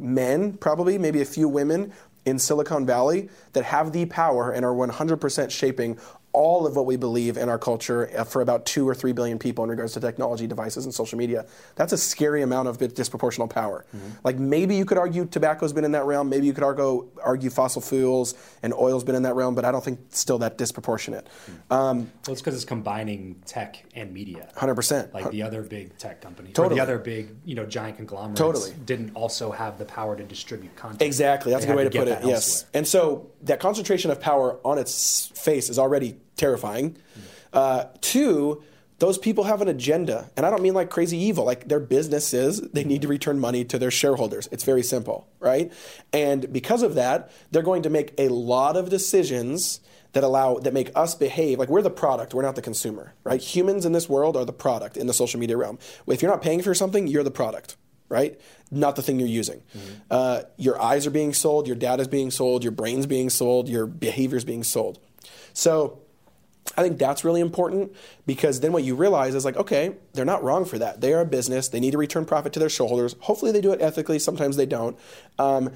men, 0.00 0.54
probably, 0.54 0.98
maybe 0.98 1.20
a 1.20 1.26
few 1.26 1.48
women 1.48 1.92
in 2.24 2.38
Silicon 2.38 2.84
Valley 2.84 3.28
that 3.52 3.64
have 3.64 3.92
the 3.92 4.06
power 4.06 4.50
and 4.50 4.64
are 4.64 4.74
100% 4.74 5.50
shaping 5.50 5.98
all 6.36 6.66
of 6.66 6.76
what 6.76 6.84
we 6.84 6.96
believe 6.96 7.38
in 7.38 7.48
our 7.48 7.58
culture 7.58 8.10
uh, 8.14 8.22
for 8.22 8.42
about 8.42 8.66
two 8.66 8.86
or 8.86 8.94
three 8.94 9.12
billion 9.12 9.38
people 9.38 9.64
in 9.64 9.70
regards 9.70 9.94
to 9.94 10.00
technology 10.00 10.46
devices 10.46 10.84
and 10.84 10.92
social 10.92 11.16
media. 11.16 11.46
That's 11.76 11.94
a 11.94 11.96
scary 11.98 12.42
amount 12.42 12.68
of 12.68 12.76
disproportional 12.76 13.48
power. 13.48 13.86
Like 14.22 14.38
maybe 14.38 14.76
you 14.76 14.84
could 14.84 14.98
argue 14.98 15.24
tobacco's 15.24 15.72
been 15.72 15.84
in 15.86 15.92
that 15.92 16.04
realm, 16.04 16.28
maybe 16.28 16.44
you 16.44 16.52
could 16.52 16.62
argue, 16.62 17.08
argue 17.22 17.48
fossil 17.48 17.80
fuels 17.80 18.34
and 18.62 18.74
oil's 18.74 19.02
been 19.02 19.14
in 19.14 19.22
that 19.22 19.34
realm, 19.34 19.54
but 19.54 19.64
I 19.64 19.72
don't 19.72 19.82
think 19.82 19.98
still 20.10 20.36
that 20.40 20.58
disproportionate. 20.58 21.26
Um, 21.70 22.10
Well, 22.26 22.32
it's 22.34 22.42
because 22.42 22.54
it's 22.54 22.66
combining 22.66 23.36
tech 23.46 23.82
and 23.94 24.12
media. 24.12 24.50
100%. 24.56 25.14
Like 25.14 25.30
the 25.30 25.42
other 25.42 25.62
big 25.62 25.96
tech 25.96 26.20
companies, 26.20 26.50
or 26.50 26.54
Totally. 26.54 26.74
the 26.74 26.82
other 26.82 26.98
big, 26.98 27.34
you 27.46 27.54
know, 27.54 27.64
giant 27.64 27.96
conglomerates, 27.96 28.38
Totally. 28.38 28.74
didn't 28.84 29.12
also 29.14 29.50
have 29.52 29.78
the 29.78 29.86
power 29.86 30.14
to 30.14 30.22
distribute 30.22 30.76
content. 30.76 31.00
Exactly. 31.00 31.50
That's 31.52 31.64
They 31.64 31.72
a 31.72 31.74
good 31.74 31.78
way 31.78 31.84
had 31.84 31.92
to, 31.92 31.98
put 31.98 32.08
it. 32.08 32.28
Yes. 32.28 32.66
And 32.74 32.86
so 32.86 33.30
that 33.44 33.58
concentration 33.58 34.10
of 34.10 34.20
power 34.20 34.58
on 34.64 34.76
its 34.76 35.28
face 35.34 35.70
is 35.70 35.78
already 35.78 36.18
terrifying. 36.36 36.96
Uh, 37.52 37.84
two, 38.00 38.62
those 38.98 39.18
people 39.18 39.44
have 39.44 39.60
an 39.60 39.68
agenda. 39.68 40.30
And 40.36 40.46
I 40.46 40.50
don't 40.50 40.62
mean 40.62 40.74
like 40.74 40.90
crazy 40.90 41.18
evil. 41.18 41.44
Like 41.44 41.68
their 41.68 41.80
business 41.80 42.32
is 42.32 42.60
they 42.60 42.84
need 42.84 43.02
to 43.02 43.08
return 43.08 43.38
money 43.38 43.64
to 43.64 43.78
their 43.78 43.90
shareholders. 43.90 44.48
It's 44.52 44.64
very 44.64 44.82
simple, 44.82 45.28
right? 45.40 45.72
And 46.12 46.52
because 46.52 46.82
of 46.82 46.94
that, 46.94 47.30
they're 47.50 47.62
going 47.62 47.82
to 47.82 47.90
make 47.90 48.14
a 48.18 48.28
lot 48.28 48.76
of 48.76 48.88
decisions 48.88 49.80
that 50.12 50.24
allow 50.24 50.54
that 50.60 50.72
make 50.72 50.90
us 50.94 51.14
behave 51.14 51.58
like 51.58 51.68
we're 51.68 51.82
the 51.82 51.90
product 51.90 52.32
we're 52.32 52.40
not 52.40 52.54
the 52.54 52.62
consumer 52.62 53.12
right 53.22 53.42
humans 53.42 53.84
in 53.84 53.92
this 53.92 54.08
world 54.08 54.34
are 54.34 54.46
the 54.46 54.52
product 54.52 54.96
in 54.96 55.06
the 55.06 55.12
social 55.12 55.38
media 55.38 55.58
realm 55.58 55.78
if 56.06 56.22
you're 56.22 56.30
not 56.30 56.40
paying 56.40 56.62
for 56.62 56.72
something 56.72 57.06
you're 57.06 57.24
the 57.24 57.30
product 57.30 57.76
right? 58.08 58.40
Not 58.70 58.96
the 58.96 59.02
thing 59.02 59.18
you're 59.18 59.28
using. 59.28 59.62
Uh, 60.10 60.42
your 60.56 60.80
eyes 60.80 61.06
are 61.06 61.10
being 61.10 61.32
sold, 61.32 61.66
your 61.66 61.76
data 61.76 62.02
is 62.02 62.08
being 62.08 62.30
sold, 62.30 62.62
your 62.62 62.72
brain's 62.72 63.06
being 63.06 63.30
sold, 63.30 63.68
your 63.68 63.86
behavior 63.86 64.36
is 64.36 64.44
being 64.44 64.62
sold. 64.62 64.98
So 65.52 66.00
I 66.76 66.82
think 66.82 66.98
that's 66.98 67.24
really 67.24 67.40
important 67.40 67.94
because 68.26 68.60
then 68.60 68.72
what 68.72 68.84
you 68.84 68.94
realize 68.94 69.34
is 69.34 69.44
like, 69.44 69.56
okay, 69.56 69.94
they're 70.12 70.24
not 70.24 70.42
wrong 70.42 70.64
for 70.64 70.78
that. 70.78 71.00
They 71.00 71.12
are 71.12 71.20
a 71.20 71.26
business. 71.26 71.68
They 71.68 71.80
need 71.80 71.92
to 71.92 71.98
return 71.98 72.24
profit 72.24 72.52
to 72.54 72.58
their 72.58 72.68
shareholders. 72.68 73.14
Hopefully 73.20 73.52
they 73.52 73.60
do 73.60 73.72
it 73.72 73.80
ethically. 73.80 74.18
Sometimes 74.18 74.56
they 74.56 74.66
don't. 74.66 74.98
Um, 75.38 75.72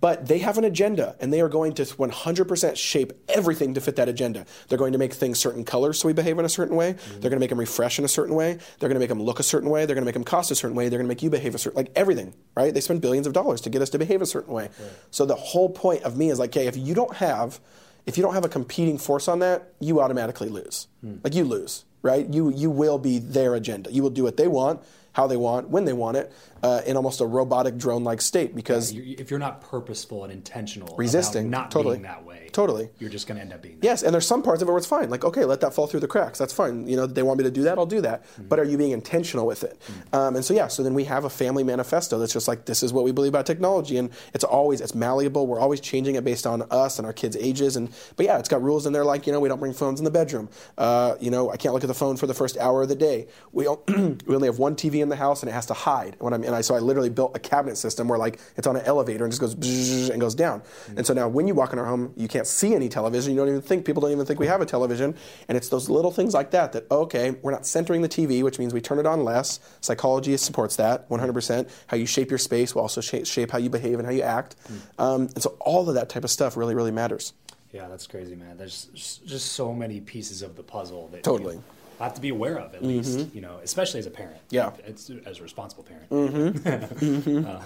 but 0.00 0.26
they 0.28 0.38
have 0.38 0.56
an 0.56 0.64
agenda 0.64 1.14
and 1.20 1.32
they 1.32 1.40
are 1.42 1.48
going 1.48 1.74
to 1.74 1.82
100% 1.82 2.76
shape 2.76 3.12
everything 3.28 3.74
to 3.74 3.80
fit 3.80 3.96
that 3.96 4.08
agenda. 4.08 4.46
They're 4.68 4.78
going 4.78 4.92
to 4.92 4.98
make 4.98 5.12
things 5.12 5.38
certain 5.38 5.64
colors 5.64 5.98
so 5.98 6.08
we 6.08 6.14
behave 6.14 6.38
in 6.38 6.44
a 6.44 6.48
certain 6.48 6.76
way. 6.76 6.92
They're 6.92 7.30
going 7.30 7.32
to 7.32 7.40
make 7.40 7.50
them 7.50 7.60
refresh 7.60 7.98
in 7.98 8.04
a 8.04 8.08
certain 8.08 8.34
way. 8.34 8.54
They're 8.78 8.88
going 8.88 8.94
to 8.94 9.00
make 9.00 9.10
them 9.10 9.22
look 9.22 9.40
a 9.40 9.42
certain 9.42 9.68
way. 9.68 9.84
They're 9.84 9.94
going 9.94 10.04
to 10.04 10.06
make 10.06 10.14
them 10.14 10.24
cost 10.24 10.50
a 10.50 10.54
certain 10.54 10.76
way. 10.76 10.88
They're 10.88 10.98
going 10.98 11.06
to 11.06 11.12
make 11.14 11.22
you 11.22 11.28
behave 11.28 11.54
a 11.54 11.58
certain 11.58 11.76
like 11.76 11.92
everything, 11.94 12.34
right? 12.56 12.72
They 12.72 12.80
spend 12.80 13.02
billions 13.02 13.26
of 13.26 13.34
dollars 13.34 13.60
to 13.62 13.70
get 13.70 13.82
us 13.82 13.90
to 13.90 13.98
behave 13.98 14.22
a 14.22 14.26
certain 14.26 14.54
way. 14.54 14.70
So 15.10 15.26
the 15.26 15.34
whole 15.34 15.68
point 15.68 16.02
of 16.02 16.16
me 16.16 16.30
is 16.30 16.38
like, 16.38 16.50
okay, 16.50 16.66
if 16.66 16.78
you 16.78 16.94
don't 16.94 17.16
have 17.16 17.60
if 18.06 18.16
you 18.16 18.22
don't 18.22 18.34
have 18.34 18.44
a 18.44 18.48
competing 18.48 18.98
force 18.98 19.28
on 19.28 19.38
that, 19.40 19.72
you 19.80 20.00
automatically 20.00 20.48
lose. 20.48 20.88
Hmm. 21.00 21.16
Like 21.22 21.34
you 21.34 21.44
lose, 21.44 21.84
right? 22.02 22.26
You 22.26 22.50
you 22.50 22.70
will 22.70 22.98
be 22.98 23.18
their 23.18 23.54
agenda. 23.54 23.92
You 23.92 24.02
will 24.02 24.10
do 24.10 24.22
what 24.24 24.36
they 24.36 24.48
want, 24.48 24.80
how 25.12 25.26
they 25.26 25.36
want, 25.36 25.70
when 25.70 25.84
they 25.84 25.92
want 25.92 26.16
it, 26.16 26.32
uh, 26.64 26.80
in 26.86 26.96
almost 26.96 27.20
a 27.20 27.26
robotic 27.26 27.76
drone-like 27.76 28.20
state 28.22 28.54
because 28.54 28.92
You- 28.92 29.16
if 29.18 29.30
you're 29.30 29.38
not 29.38 29.60
purposeful 29.60 30.24
and 30.24 30.32
intentional, 30.32 30.96
Resisting, 30.96 31.48
about 31.48 31.58
not 31.64 31.70
totally. 31.70 31.96
being 31.96 32.02
that 32.04 32.24
way, 32.24 32.48
Totally. 32.52 32.88
you're 32.98 33.10
just 33.10 33.26
going 33.26 33.36
to 33.36 33.42
end 33.42 33.52
up 33.52 33.60
being. 33.60 33.76
That. 33.80 33.84
Yes, 33.84 34.02
and 34.02 34.14
there's 34.14 34.26
some 34.26 34.42
parts 34.42 34.62
of 34.62 34.68
it 34.68 34.70
where 34.70 34.78
it's 34.78 34.86
fine. 34.86 35.10
Like, 35.10 35.24
okay, 35.24 35.44
let 35.44 35.60
that 35.60 35.74
fall 35.74 35.86
through 35.86 36.00
the 36.00 36.06
cracks. 36.08 36.38
That's 36.38 36.52
fine. 36.52 36.86
You 36.88 36.96
know, 36.96 37.06
they 37.06 37.22
want 37.22 37.38
me 37.38 37.44
to 37.44 37.50
do 37.50 37.62
that, 37.64 37.76
I'll 37.78 37.84
do 37.86 38.00
that. 38.00 38.24
But 38.48 38.58
are 38.58 38.64
you 38.64 38.78
being 38.78 38.92
intentional 38.92 39.46
with 39.46 39.62
it? 39.64 39.78
Um, 40.12 40.36
and 40.36 40.44
so, 40.44 40.54
yeah, 40.54 40.68
so 40.68 40.82
then 40.82 40.94
we 40.94 41.04
have 41.04 41.24
a 41.24 41.30
family 41.30 41.64
manifesto 41.64 42.18
that's 42.18 42.32
just 42.32 42.48
like, 42.48 42.64
this 42.64 42.82
is 42.82 42.92
what 42.92 43.04
we 43.04 43.12
believe 43.12 43.32
about 43.32 43.44
technology. 43.46 43.98
And 43.98 44.08
it's 44.32 44.44
always, 44.44 44.80
it's 44.80 44.94
malleable. 44.94 45.46
We're 45.46 45.60
always 45.60 45.80
changing 45.80 46.14
it 46.14 46.24
based 46.24 46.46
on 46.46 46.62
us 46.70 46.98
and 46.98 47.06
our 47.06 47.12
kids' 47.12 47.36
ages. 47.36 47.76
And 47.76 47.90
But 48.16 48.26
yeah, 48.26 48.38
it's 48.38 48.48
got 48.48 48.62
rules 48.62 48.86
in 48.86 48.92
there 48.94 49.04
like, 49.04 49.26
you 49.26 49.32
know, 49.32 49.40
we 49.40 49.48
don't 49.48 49.60
bring 49.60 49.74
phones 49.74 50.00
in 50.00 50.04
the 50.04 50.10
bedroom. 50.10 50.48
Uh, 50.78 51.16
you 51.20 51.30
know, 51.30 51.50
I 51.50 51.56
can't 51.56 51.74
look 51.74 51.84
at 51.84 51.88
the 51.88 51.94
phone 51.94 52.16
for 52.16 52.26
the 52.26 52.34
first 52.34 52.56
hour 52.56 52.82
of 52.82 52.88
the 52.88 52.94
day. 52.96 53.26
We, 53.52 53.68
we 53.88 54.34
only 54.34 54.48
have 54.48 54.58
one 54.58 54.76
TV 54.76 55.02
in 55.02 55.08
the 55.10 55.16
house 55.16 55.42
and 55.42 55.50
it 55.50 55.52
has 55.52 55.66
to 55.66 55.74
hide. 55.74 56.16
When 56.20 56.32
I'm, 56.32 56.44
and 56.54 56.58
I, 56.58 56.62
so 56.62 56.74
I 56.74 56.78
literally 56.78 57.10
built 57.10 57.32
a 57.34 57.40
cabinet 57.40 57.76
system 57.76 58.06
where 58.08 58.18
like 58.18 58.38
it's 58.56 58.66
on 58.66 58.76
an 58.76 58.84
elevator 58.84 59.24
and 59.24 59.32
just 59.32 59.40
goes 59.40 60.08
and 60.10 60.20
goes 60.20 60.34
down. 60.34 60.62
And 60.96 61.04
so 61.04 61.12
now 61.12 61.28
when 61.28 61.48
you 61.48 61.54
walk 61.54 61.72
in 61.72 61.78
our 61.78 61.84
home, 61.84 62.12
you 62.16 62.28
can't 62.28 62.46
see 62.46 62.74
any 62.74 62.88
television. 62.88 63.32
You 63.32 63.40
don't 63.40 63.48
even 63.48 63.60
think 63.60 63.84
people 63.84 64.00
don't 64.00 64.12
even 64.12 64.24
think 64.24 64.38
we 64.38 64.46
have 64.46 64.60
a 64.60 64.66
television. 64.66 65.16
And 65.48 65.56
it's 65.58 65.68
those 65.68 65.90
little 65.90 66.12
things 66.12 66.32
like 66.32 66.52
that 66.52 66.72
that 66.72 66.90
okay, 66.90 67.32
we're 67.42 67.50
not 67.50 67.66
centering 67.66 68.02
the 68.02 68.08
TV, 68.08 68.42
which 68.42 68.58
means 68.58 68.72
we 68.72 68.80
turn 68.80 68.98
it 68.98 69.06
on 69.06 69.24
less. 69.24 69.58
Psychology 69.80 70.36
supports 70.36 70.76
that 70.76 71.08
100%. 71.08 71.70
How 71.88 71.96
you 71.96 72.06
shape 72.06 72.30
your 72.30 72.38
space 72.38 72.74
will 72.74 72.82
also 72.82 73.00
shape, 73.00 73.26
shape 73.26 73.50
how 73.50 73.58
you 73.58 73.68
behave 73.70 73.98
and 73.98 74.06
how 74.06 74.12
you 74.12 74.22
act. 74.22 74.56
Um, 74.98 75.22
and 75.22 75.42
so 75.42 75.56
all 75.60 75.88
of 75.88 75.94
that 75.96 76.08
type 76.08 76.24
of 76.24 76.30
stuff 76.30 76.56
really, 76.56 76.74
really 76.74 76.92
matters. 76.92 77.32
Yeah, 77.72 77.88
that's 77.88 78.06
crazy, 78.06 78.36
man. 78.36 78.56
There's 78.56 78.84
just- 78.94 79.26
just 79.26 79.52
so 79.52 79.72
many 79.72 80.00
pieces 80.00 80.42
of 80.42 80.54
the 80.54 80.62
puzzle 80.62 81.08
that 81.08 81.24
Totally. 81.24 81.56
you 81.56 81.64
have 81.98 82.14
to 82.14 82.20
be 82.20 82.28
aware 82.30 82.58
of, 82.58 82.74
at 82.74 82.84
least, 82.84 83.34
you 83.34 83.40
know, 83.40 83.58
especially 83.62 84.00
as 84.00 84.06
a 84.06 84.10
parent. 84.10 84.38
Yeah. 84.50 84.72
it's 84.86 85.10
as 85.26 85.38
a 85.38 85.42
responsible 85.42 85.84
parent. 85.84 86.66
uh, 87.46 87.60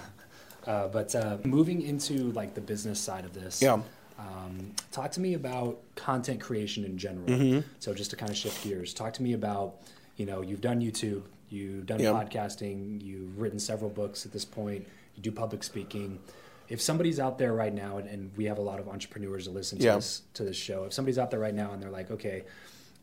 uh, 0.67 0.87
but 0.89 1.15
uh, 1.15 1.37
moving 1.43 1.81
into 1.81 2.31
like 2.33 2.53
the 2.53 2.61
business 2.61 2.99
side 2.99 3.25
of 3.25 3.33
this, 3.33 3.61
Yeah. 3.61 3.81
Um, 4.19 4.73
talk 4.91 5.11
to 5.11 5.21
me 5.21 5.33
about 5.33 5.79
content 5.95 6.41
creation 6.41 6.83
in 6.83 6.97
general. 6.97 7.25
Mm-hmm. 7.27 7.67
So 7.79 7.93
just 7.93 8.09
to 8.09 8.17
kind 8.17 8.29
of 8.29 8.35
shift 8.35 8.61
gears, 8.63 8.93
talk 8.93 9.13
to 9.13 9.23
me 9.23 9.31
about 9.31 9.75
you 10.17 10.25
know 10.25 10.41
you've 10.41 10.59
done 10.59 10.81
YouTube, 10.81 11.23
you've 11.49 11.85
done 11.85 12.01
Yeah. 12.01 12.11
podcasting, 12.11 13.01
you've 13.01 13.39
written 13.39 13.59
several 13.59 13.89
books 13.89 14.25
at 14.25 14.33
this 14.33 14.43
point, 14.43 14.85
you 15.15 15.23
do 15.23 15.31
public 15.31 15.63
speaking. 15.63 16.19
If 16.67 16.81
somebody's 16.81 17.19
out 17.19 17.37
there 17.37 17.53
right 17.53 17.73
now, 17.73 17.97
and, 17.97 18.07
and 18.09 18.31
we 18.35 18.43
have 18.45 18.57
a 18.57 18.61
lot 18.61 18.79
of 18.79 18.89
entrepreneurs 18.89 19.45
that 19.45 19.51
listen 19.53 19.79
to 19.79 19.85
Yeah. 19.85 19.95
this 19.95 20.21
to 20.33 20.43
this 20.43 20.57
show, 20.57 20.83
if 20.83 20.91
somebody's 20.93 21.17
out 21.17 21.31
there 21.31 21.39
right 21.39 21.55
now 21.55 21.71
and 21.71 21.81
they're 21.81 21.89
like, 21.89 22.11
okay, 22.11 22.43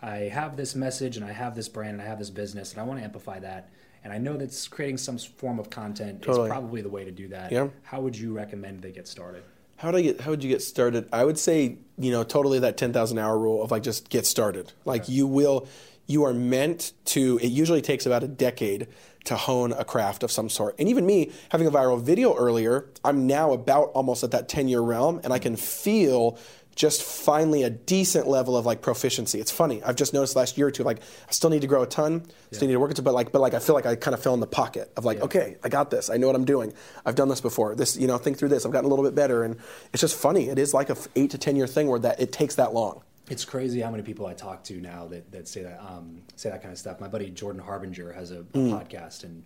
I 0.02 0.16
have 0.32 0.56
this 0.56 0.74
message 0.74 1.16
and 1.16 1.24
I 1.24 1.32
have 1.32 1.54
this 1.54 1.68
brand 1.68 1.94
and 1.94 2.02
I 2.02 2.04
have 2.04 2.18
this 2.18 2.30
business 2.30 2.72
and 2.72 2.80
I 2.80 2.84
want 2.84 3.00
to 3.00 3.04
amplify 3.04 3.38
that. 3.40 3.70
And 4.04 4.12
I 4.12 4.18
know 4.18 4.36
that's 4.36 4.68
creating 4.68 4.98
some 4.98 5.18
form 5.18 5.58
of 5.58 5.68
content 5.68 6.22
Totally. 6.22 6.46
is 6.46 6.52
probably 6.52 6.80
the 6.80 6.88
way 6.88 7.04
to 7.04 7.10
do 7.10 7.28
that. 7.28 7.50
Yeah. 7.50 7.68
How 7.82 8.00
would 8.00 8.16
you 8.16 8.32
recommend 8.32 8.82
they 8.82 8.92
get 8.92 9.08
started? 9.08 9.42
How 9.78 9.88
would 9.88 9.96
I 9.96 10.02
get? 10.02 10.20
How 10.20 10.30
would 10.30 10.44
you 10.44 10.48
get 10.48 10.62
started? 10.62 11.08
I 11.12 11.24
would 11.24 11.38
say, 11.38 11.78
you 11.98 12.10
know, 12.10 12.24
totally 12.24 12.58
that 12.60 12.76
ten 12.76 12.92
thousand 12.92 13.18
hour 13.18 13.38
rule 13.38 13.62
of 13.62 13.70
like 13.70 13.82
just 13.82 14.08
get 14.08 14.24
started. 14.24 14.72
Like 14.84 15.08
you 15.08 15.26
will, 15.26 15.68
you 16.06 16.24
are 16.24 16.32
meant 16.32 16.92
to. 17.06 17.38
It 17.42 17.48
usually 17.48 17.82
takes 17.82 18.06
about 18.06 18.22
a 18.22 18.28
decade 18.28 18.88
to 19.24 19.36
hone 19.36 19.72
a 19.72 19.84
craft 19.84 20.22
of 20.22 20.30
some 20.30 20.48
sort. 20.48 20.76
And 20.78 20.88
even 20.88 21.04
me 21.04 21.32
having 21.50 21.66
a 21.66 21.70
viral 21.70 22.00
video 22.00 22.34
earlier, 22.36 22.86
I'm 23.04 23.26
now 23.26 23.52
about 23.52 23.90
almost 23.90 24.22
at 24.24 24.30
that 24.30 24.48
ten 24.48 24.68
year 24.68 24.80
realm, 24.80 25.20
and 25.24 25.32
I 25.32 25.38
can 25.38 25.56
feel 25.56 26.38
just 26.76 27.02
finally 27.02 27.62
a 27.62 27.70
decent 27.70 28.28
level 28.28 28.56
of 28.56 28.66
like 28.66 28.82
proficiency. 28.82 29.40
It's 29.40 29.50
funny. 29.50 29.82
I've 29.82 29.96
just 29.96 30.12
noticed 30.12 30.36
last 30.36 30.58
year 30.58 30.66
or 30.66 30.70
two, 30.70 30.84
like 30.84 31.00
I 31.26 31.32
still 31.32 31.48
need 31.48 31.62
to 31.62 31.66
grow 31.66 31.82
a 31.82 31.86
ton, 31.86 32.26
still 32.52 32.68
need 32.68 32.74
to 32.74 32.80
work 32.80 32.90
it, 32.96 33.02
but 33.02 33.14
like, 33.14 33.32
but 33.32 33.40
like 33.40 33.54
I 33.54 33.58
feel 33.58 33.74
like 33.74 33.86
I 33.86 33.96
kind 33.96 34.14
of 34.14 34.22
fell 34.22 34.34
in 34.34 34.40
the 34.40 34.46
pocket 34.46 34.92
of 34.96 35.06
like, 35.06 35.20
okay, 35.22 35.56
I 35.64 35.70
got 35.70 35.90
this. 35.90 36.10
I 36.10 36.18
know 36.18 36.26
what 36.26 36.36
I'm 36.36 36.44
doing. 36.44 36.74
I've 37.04 37.14
done 37.14 37.28
this 37.28 37.40
before. 37.40 37.74
This, 37.74 37.96
you 37.96 38.06
know, 38.06 38.18
think 38.18 38.38
through 38.38 38.50
this. 38.50 38.66
I've 38.66 38.72
gotten 38.72 38.84
a 38.84 38.90
little 38.90 39.04
bit 39.04 39.14
better, 39.14 39.42
and 39.42 39.56
it's 39.92 40.02
just 40.02 40.14
funny. 40.14 40.50
It 40.50 40.58
is 40.58 40.74
like 40.74 40.90
a 40.90 40.96
eight 41.16 41.30
to 41.30 41.38
ten 41.38 41.56
year 41.56 41.66
thing 41.66 41.88
where 41.88 41.98
that 42.00 42.20
it 42.20 42.30
takes 42.30 42.56
that 42.56 42.74
long. 42.74 43.02
It's 43.28 43.44
crazy 43.44 43.80
how 43.80 43.90
many 43.90 44.04
people 44.04 44.26
I 44.26 44.34
talk 44.34 44.62
to 44.64 44.74
now 44.74 45.06
that, 45.08 45.32
that 45.32 45.48
say 45.48 45.62
that 45.62 45.80
um, 45.82 46.22
say 46.36 46.50
that 46.50 46.60
kind 46.62 46.72
of 46.72 46.78
stuff. 46.78 47.00
My 47.00 47.08
buddy 47.08 47.30
Jordan 47.30 47.60
Harbinger 47.60 48.12
has 48.12 48.30
a, 48.30 48.40
a 48.40 48.42
podcast 48.42 49.24
and 49.24 49.42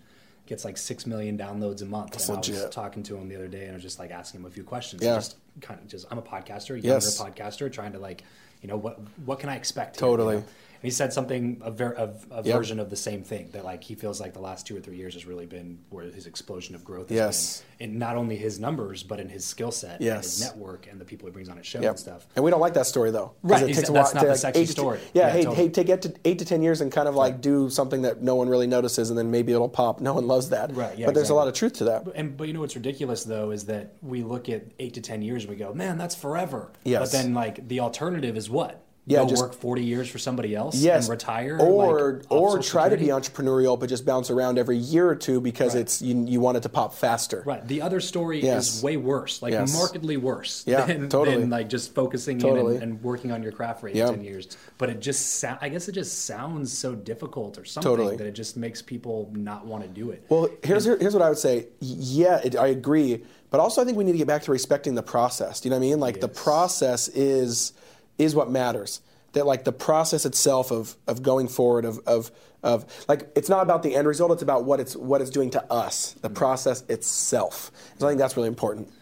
gets 0.51 0.64
like 0.64 0.76
six 0.76 1.07
million 1.07 1.38
downloads 1.38 1.80
a 1.80 1.86
month. 1.86 2.12
and 2.12 2.30
I 2.30 2.36
was 2.36 2.48
legit. 2.48 2.72
talking 2.72 3.03
to 3.05 3.16
him 3.16 3.28
the 3.28 3.36
other 3.36 3.46
day 3.48 3.62
and 3.62 3.70
I 3.70 3.74
was 3.74 3.82
just 3.82 3.98
like 4.01 4.11
asking 4.11 4.40
him 4.40 4.46
a 4.46 4.51
few 4.51 4.64
questions. 4.64 5.01
Yeah. 5.01 5.14
Just 5.14 5.36
kind 5.62 5.80
of 5.80 5.86
just 5.86 6.07
I'm 6.11 6.18
a 6.18 6.22
podcaster, 6.22 6.70
younger 6.70 6.88
Yes. 6.88 7.18
podcaster, 7.22 7.72
trying 7.72 7.92
to 7.92 7.98
like, 8.01 8.24
you 8.61 8.68
know, 8.68 8.76
what 8.76 8.98
what 9.24 9.38
can 9.38 9.48
I 9.48 9.55
expect? 9.57 9.96
here, 9.96 10.09
Totally. 10.09 10.34
you 10.34 10.40
know? 10.40 10.46
He 10.83 10.91
said 10.91 11.12
something 11.12 11.61
a, 11.62 11.70
ver- 11.70 11.93
a, 11.95 12.35
a 12.35 12.43
Yep. 12.43 12.57
version 12.57 12.81
of 12.81 12.89
the 12.91 12.97
same 12.97 13.22
thing 13.22 13.51
that 13.53 13.64
like 13.64 13.85
he 13.85 13.95
feels 13.95 14.20
like 14.20 14.33
the 14.33 14.41
last 14.41 14.66
two 14.66 14.76
or 14.76 14.81
three 14.81 14.97
years 14.97 15.14
has 15.14 15.26
really 15.26 15.47
been 15.47 15.78
where 15.91 16.07
his 16.07 16.26
explosion 16.26 16.74
of 16.74 16.85
growth 16.85 17.11
has 17.11 17.16
Yes. 17.16 17.62
been 17.78 17.91
in 17.93 17.99
not 17.99 18.16
only 18.16 18.37
his 18.37 18.59
numbers 18.59 19.03
but 19.03 19.20
in 19.20 19.28
his 19.28 19.45
skill 19.45 19.70
set 19.70 19.97
and 19.97 20.05
Yes. 20.05 20.24
his 20.24 20.41
network 20.41 20.87
and 20.91 21.01
the 21.01 21.05
people 21.05 21.26
he 21.26 21.33
brings 21.33 21.49
on 21.49 21.57
his 21.59 21.66
show 21.66 21.81
Yep. 21.81 21.91
and 21.91 21.99
stuff. 22.01 22.26
And 22.35 22.45
we 22.45 22.51
don't 22.51 22.61
like 22.61 22.74
that 22.74 22.87
story 22.87 23.11
though. 23.11 23.33
Right, 23.43 23.62
It 23.62 23.66
takes 23.66 23.78
exactly. 23.81 23.93
a 23.93 23.95
while 23.95 24.05
That's 24.05 24.14
not 24.14 24.20
to, 24.20 24.26
the 24.26 24.31
like, 24.33 24.41
sexy 24.41 24.61
eight 24.61 24.66
to- 24.66 24.72
story. 24.72 25.01
Yeah, 25.12 25.26
Yeah, 25.26 25.33
hey, 25.33 25.39
totally. 25.45 25.57
hey, 25.57 25.68
take 25.68 25.89
eight 25.91 26.03
to, 26.03 26.14
eight 26.24 26.39
to 26.39 26.45
ten 26.45 26.62
years 26.62 26.81
and 26.81 26.91
kind 26.91 27.09
of 27.09 27.14
like 27.14 27.41
do 27.41 27.68
something 27.70 28.03
that 28.03 28.22
no 28.22 28.35
one 28.37 28.49
really 28.49 28.66
notices, 28.66 29.11
and 29.11 29.18
then 29.18 29.31
maybe 29.31 29.53
it'll 29.53 29.68
pop. 29.68 30.01
No 30.01 30.14
one 30.14 30.26
loves 30.26 30.49
that. 30.51 30.74
Right, 30.74 30.97
yeah, 30.99 31.07
but 31.07 31.14
there's 31.14 31.31
a 31.31 31.35
lot 31.35 31.47
of 31.49 31.55
truth 31.55 31.74
to 31.74 31.85
that. 31.85 32.07
And 32.14 32.37
but 32.37 32.47
you 32.49 32.55
know 32.55 32.61
what's 32.61 32.74
ridiculous 32.76 33.24
though 33.24 33.51
is 33.51 33.66
that 33.66 33.93
we 34.03 34.22
look 34.22 34.49
at 34.49 34.62
eight 34.78 34.95
to 34.95 35.01
ten 35.03 35.20
years 35.22 35.43
and 35.45 35.51
we 35.51 35.57
go, 35.57 35.74
man, 35.74 35.99
that's 35.99 36.14
forever. 36.14 36.70
Yes. 36.85 37.01
But 37.03 37.12
then 37.12 37.35
like 37.35 37.68
the 37.68 37.81
alternative 37.81 38.37
is 38.37 38.49
what? 38.49 38.83
Yeah, 39.07 39.24
just- 39.24 39.42
work 39.42 39.55
forty 39.55 39.82
years 39.82 40.09
for 40.09 40.18
somebody 40.18 40.55
else 40.55 40.76
Yes, 40.76 41.05
and 41.07 41.11
retire, 41.11 41.59
or 41.59 42.12
like, 42.12 42.30
or 42.30 42.59
try 42.61 42.88
to 42.88 42.96
be 42.96 43.07
entrepreneurial, 43.07 43.80
but 43.80 43.88
just 43.88 44.05
bounce 44.05 44.30
around 44.30 44.59
every 44.59 44.76
year 44.76 45.09
or 45.09 45.16
two 45.16 45.40
because 45.40 45.74
Right. 45.74 45.80
it's 45.80 46.01
you, 46.03 46.24
you 46.26 46.38
want 46.38 46.59
it 46.59 46.62
to 46.64 46.68
pop 46.68 46.94
faster. 46.94 47.42
Right. 47.46 47.66
The 47.66 47.82
other 47.82 47.98
story 48.01 48.42
Yes. 48.42 48.76
is 48.76 48.82
way 48.82 48.96
worse, 48.98 49.40
like 49.42 49.53
Yes. 49.53 49.72
markedly 49.74 50.16
worse 50.16 50.62
Yeah, 50.66 50.84
than, 50.84 51.09
totally. 51.09 51.38
than 51.38 51.51
like 51.51 51.68
just 51.68 51.92
focusing 51.94 52.38
Totally. 52.38 52.76
in 52.76 52.82
and, 52.82 52.92
and 52.92 53.03
working 53.03 53.32
on 53.32 53.42
your 53.42 53.53
craft 53.53 53.80
for 53.80 53.88
eight 53.88 53.96
Yeah. 53.96 54.11
ten 54.11 54.22
years. 54.22 54.48
But 54.78 54.90
it 54.90 55.01
just 55.01 55.26
sou- 55.40 55.57
I 55.61 55.70
guess 55.70 55.88
it 55.88 55.92
just 55.92 56.26
sounds 56.26 56.70
so 56.72 56.94
difficult 56.94 57.59
or 57.59 57.64
something 57.64 57.90
Totally. 57.90 58.16
that 58.16 58.26
it 58.26 58.34
just 58.34 58.57
makes 58.57 58.80
people 58.82 59.30
not 59.34 59.66
want 59.66 59.82
to 59.82 59.88
do 59.88 60.11
it. 60.11 60.22
Well, 60.28 60.48
here's 60.62 60.84
here's 60.84 61.14
what 61.14 61.22
I 61.22 61.30
would 61.30 61.38
say. 61.38 61.66
Yeah, 61.80 62.40
it, 62.44 62.55
I 62.55 62.68
agree, 62.68 63.24
but 63.51 63.61
also 63.61 63.80
I 63.80 63.84
think 63.86 63.96
we 63.96 64.05
need 64.05 64.12
to 64.12 64.18
get 64.18 64.28
back 64.28 64.42
to 64.42 64.53
respecting 64.53 64.94
the 64.94 65.03
process. 65.03 65.61
Do 65.61 65.68
you 65.68 65.70
know 65.70 65.78
what 65.78 65.86
I 65.86 65.88
mean? 65.88 66.01
Like 66.01 66.20
the 66.20 66.28
process 66.28 67.09
is 67.09 67.72
is 68.21 68.35
what 68.35 68.51
matters. 68.51 69.01
That 69.33 69.47
like 69.47 69.64
the 69.64 69.73
process 69.73 70.27
itself 70.27 70.71
of 70.71 70.97
of 71.07 71.23
going 71.23 71.49
forward 71.49 71.85
of 71.85 72.01
of 72.07 72.33
of 72.62 72.85
like 73.09 73.31
it's 73.37 73.49
not 73.49 73.62
about 73.62 73.83
the 73.83 73.95
end 73.95 74.09
result. 74.09 74.33
It's 74.33 74.43
about 74.43 74.64
what 74.64 74.81
it's 74.81 74.97
what 74.97 75.21
it's 75.21 75.31
doing 75.31 75.51
to 75.51 75.73
us. 75.73 76.12
The 76.14 76.29
mm-hmm. 76.29 76.37
process 76.37 76.83
itself. 76.89 77.71
So 77.99 78.07
I 78.07 78.11
think 78.11 78.18
that's 78.18 78.37
really 78.37 78.49
important. 78.49 78.93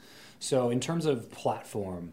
So, 0.40 0.70
in 0.70 0.80
terms 0.80 1.06
of 1.06 1.30
platform, 1.32 2.12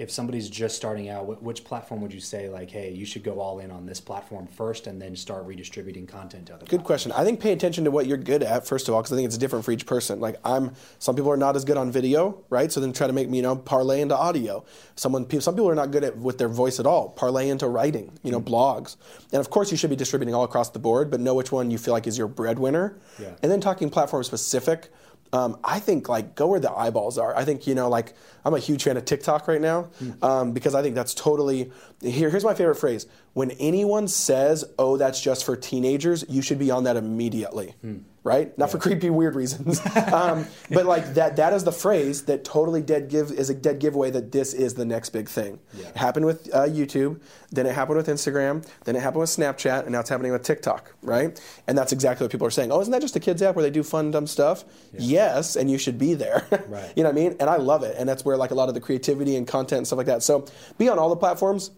if 0.00 0.10
somebody's 0.10 0.48
just 0.48 0.76
starting 0.76 1.10
out, 1.10 1.26
wh- 1.26 1.42
which 1.42 1.62
platform 1.62 2.00
would 2.00 2.12
you 2.12 2.20
say, 2.20 2.48
like, 2.48 2.70
hey, 2.70 2.90
you 2.90 3.04
should 3.04 3.22
go 3.22 3.38
all 3.38 3.58
in 3.58 3.70
on 3.70 3.84
this 3.84 4.00
platform 4.00 4.46
first 4.46 4.86
and 4.86 5.00
then 5.00 5.14
start 5.14 5.44
redistributing 5.44 6.06
content 6.06 6.46
to 6.46 6.54
other 6.54 6.64
Good 6.64 6.84
question. 6.84 7.12
I 7.12 7.22
think 7.22 7.38
pay 7.38 7.52
attention 7.52 7.84
to 7.84 7.90
what 7.90 8.06
you're 8.06 8.16
good 8.16 8.42
at 8.42 8.66
first 8.66 8.88
of 8.88 8.94
all, 8.94 9.02
because 9.02 9.12
I 9.12 9.16
think 9.16 9.26
it's 9.26 9.36
different 9.36 9.62
for 9.62 9.72
each 9.72 9.84
person. 9.84 10.18
Like 10.18 10.36
I'm, 10.42 10.72
some 10.98 11.14
people 11.14 11.30
are 11.30 11.36
not 11.36 11.54
as 11.54 11.66
good 11.66 11.76
on 11.76 11.92
video, 11.92 12.42
right? 12.48 12.72
So 12.72 12.80
then 12.80 12.94
try 12.94 13.08
to 13.08 13.12
make 13.12 13.28
me, 13.28 13.36
you 13.36 13.42
know, 13.42 13.56
parlay 13.56 14.00
into 14.00 14.16
audio. 14.16 14.64
Someone, 14.96 15.28
some 15.38 15.54
people 15.54 15.68
are 15.68 15.74
not 15.74 15.90
good 15.90 16.02
at 16.02 16.16
with 16.16 16.38
their 16.38 16.48
voice 16.48 16.80
at 16.80 16.86
all. 16.86 17.10
Parlay 17.10 17.50
into 17.50 17.68
writing, 17.68 18.18
you 18.22 18.32
know, 18.32 18.40
hmm. 18.40 18.48
blogs. 18.48 18.96
And 19.32 19.40
of 19.40 19.50
course, 19.50 19.70
you 19.70 19.76
should 19.76 19.90
be 19.90 19.96
distributing 19.96 20.34
all 20.34 20.44
across 20.44 20.70
the 20.70 20.78
board, 20.78 21.10
but 21.10 21.20
know 21.20 21.34
which 21.34 21.52
one 21.52 21.70
you 21.70 21.76
feel 21.76 21.92
like 21.92 22.06
is 22.06 22.16
your 22.16 22.28
breadwinner. 22.28 22.98
Yeah. 23.20 23.34
And 23.42 23.52
then 23.52 23.60
talking 23.60 23.90
platform 23.90 24.24
specific. 24.24 24.88
Um, 25.32 25.58
I 25.62 25.78
think 25.78 26.08
like 26.08 26.34
go 26.34 26.48
where 26.48 26.58
the 26.60 26.72
eyeballs 26.72 27.16
are. 27.16 27.36
I 27.36 27.44
think 27.44 27.66
you 27.66 27.74
know 27.74 27.88
like 27.88 28.14
I'm 28.44 28.54
a 28.54 28.58
huge 28.58 28.82
fan 28.84 28.96
of 28.96 29.04
TikTok 29.04 29.46
right 29.46 29.60
now 29.60 29.90
um, 30.22 30.52
because 30.52 30.74
I 30.74 30.82
think 30.82 30.94
that's 30.94 31.14
totally. 31.14 31.70
Here, 32.02 32.30
here's 32.30 32.44
my 32.44 32.54
favorite 32.54 32.76
phrase: 32.76 33.06
When 33.34 33.52
anyone 33.52 34.08
says, 34.08 34.64
"Oh, 34.78 34.96
that's 34.96 35.20
just 35.20 35.44
for 35.44 35.56
teenagers," 35.56 36.24
you 36.28 36.42
should 36.42 36.58
be 36.58 36.70
on 36.70 36.84
that 36.84 36.96
immediately, 36.96 37.74
right? 38.22 38.56
Not 38.58 38.70
for 38.70 38.78
creepy, 38.78 39.10
weird 39.10 39.34
reasons, 39.34 39.80
um, 40.12 40.46
but 40.70 40.86
like 40.86 41.14
that. 41.14 41.36
That 41.36 41.52
is 41.52 41.64
the 41.64 41.72
phrase 41.72 42.24
that 42.24 42.44
totally 42.44 42.82
dead 42.82 43.08
give 43.08 43.30
is 43.30 43.50
a 43.50 43.54
dead 43.54 43.78
giveaway 43.78 44.10
that 44.10 44.32
this 44.32 44.52
is 44.52 44.74
the 44.74 44.84
next 44.84 45.10
big 45.10 45.28
thing. 45.28 45.58
It 45.78 45.96
happened 45.96 46.26
with 46.26 46.52
uh, 46.54 46.64
YouTube, 46.64 47.20
then 47.50 47.66
it 47.66 47.74
happened 47.74 47.96
with 47.96 48.08
Instagram, 48.08 48.66
then 48.84 48.96
it 48.96 49.00
happened 49.00 49.20
with 49.20 49.30
Snapchat, 49.30 49.82
and 49.82 49.92
now 49.92 50.00
it's 50.00 50.10
happening 50.10 50.32
with 50.32 50.42
TikTok, 50.42 50.94
right? 51.02 51.40
And 51.66 51.76
that's 51.76 51.92
exactly 51.92 52.24
what 52.24 52.32
people 52.32 52.46
are 52.46 52.50
saying. 52.50 52.72
Oh, 52.72 52.80
isn't 52.80 52.92
that 52.92 53.00
just 53.00 53.16
a 53.16 53.20
kids 53.20 53.42
app 53.42 53.56
where 53.56 53.62
they 53.62 53.70
do 53.70 53.82
fun, 53.82 54.10
dumb 54.10 54.26
stuff? 54.26 54.64
Yes, 54.92 55.56
and 55.56 55.70
you 55.70 55.78
should 55.78 55.98
be 55.98 56.14
there. 56.14 56.46
Right. 56.70 56.92
you 56.94 57.02
know 57.02 57.08
what 57.08 57.18
I 57.18 57.20
mean? 57.22 57.36
And 57.40 57.50
I 57.50 57.56
love 57.56 57.82
it, 57.82 57.96
and 57.98 58.08
that's 58.08 58.24
where 58.24 58.36
like 58.36 58.50
a 58.50 58.54
lot 58.54 58.68
of 58.68 58.74
the 58.74 58.80
creativity 58.80 59.34
and 59.34 59.46
content 59.46 59.78
and 59.78 59.86
stuff 59.86 59.96
like 59.96 60.06
that. 60.06 60.22
So 60.22 60.46
be 60.78 60.88
on 60.88 60.98
all 60.98 61.08
the 61.08 61.16
platforms. 61.16 61.70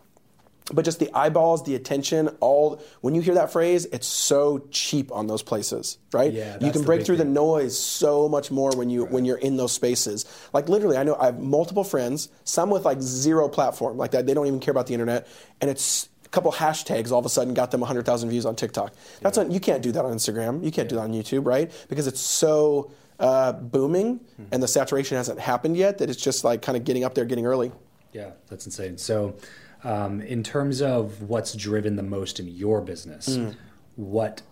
But 0.72 0.84
just 0.84 1.00
the 1.00 1.10
eyeballs, 1.12 1.64
the 1.64 1.74
attention, 1.74 2.28
all 2.40 2.80
when 3.00 3.14
you 3.16 3.20
hear 3.20 3.34
that 3.34 3.52
phrase, 3.52 3.84
it's 3.86 4.06
so 4.06 4.66
cheap 4.70 5.10
on 5.10 5.26
those 5.26 5.42
places, 5.42 5.98
right? 6.12 6.32
Yeah, 6.32 6.56
you 6.60 6.70
can 6.70 6.82
break 6.84 7.04
through 7.04 7.16
the 7.16 7.24
noise 7.24 7.76
so 7.76 8.28
much 8.28 8.50
more 8.50 8.70
when 8.76 8.88
you 8.88 9.04
when 9.04 9.24
you're 9.24 9.38
in 9.38 9.56
those 9.56 9.72
spaces. 9.72 10.24
Like 10.52 10.68
literally, 10.68 10.96
I 10.96 11.02
know 11.02 11.16
I 11.16 11.26
have 11.26 11.40
multiple 11.40 11.82
friends, 11.84 12.28
some 12.44 12.70
with 12.70 12.84
like 12.84 13.00
zero 13.00 13.48
platform, 13.48 13.96
like 13.96 14.12
that 14.12 14.24
they 14.26 14.34
don't 14.34 14.46
even 14.46 14.60
care 14.60 14.70
about 14.70 14.86
the 14.86 14.94
internet, 14.94 15.26
and 15.60 15.68
it's 15.68 16.08
a 16.24 16.28
couple 16.28 16.52
hashtags 16.52 17.10
all 17.10 17.18
of 17.18 17.26
a 17.26 17.28
sudden 17.28 17.54
got 17.54 17.72
them 17.72 17.80
100,000 17.80 18.30
views 18.30 18.46
on 18.46 18.54
TikTok. 18.54 18.94
That's 19.20 19.36
on, 19.38 19.50
you 19.50 19.60
can't 19.60 19.82
do 19.82 19.90
that 19.92 20.04
on 20.04 20.12
Instagram. 20.12 20.64
You 20.64 20.70
can't 20.70 20.88
do 20.88 20.94
that 20.94 21.02
on 21.02 21.12
YouTube, 21.12 21.44
right? 21.44 21.70
Because 21.88 22.06
it's 22.06 22.20
so 22.20 22.92
uh, 23.18 23.52
booming 23.52 24.20
Hmm. 24.36 24.44
and 24.52 24.62
the 24.62 24.68
saturation 24.68 25.16
hasn't 25.16 25.40
happened 25.40 25.76
yet 25.76 25.98
that 25.98 26.08
it's 26.08 26.22
just 26.22 26.44
like 26.44 26.62
kind 26.62 26.78
of 26.78 26.84
getting 26.84 27.04
up 27.04 27.14
there, 27.14 27.24
getting 27.24 27.46
early. 27.46 27.70
Yeah, 28.12 28.30
that's 28.48 28.64
insane. 28.64 28.96
So, 28.98 29.36
um, 29.84 30.20
in 30.20 30.42
terms 30.42 30.80
of 30.82 31.22
what's 31.22 31.54
driven 31.54 31.96
the 31.96 32.02
most 32.02 32.38
in 32.40 32.48
your 32.48 32.80
business, 32.80 33.38
what 33.96 34.42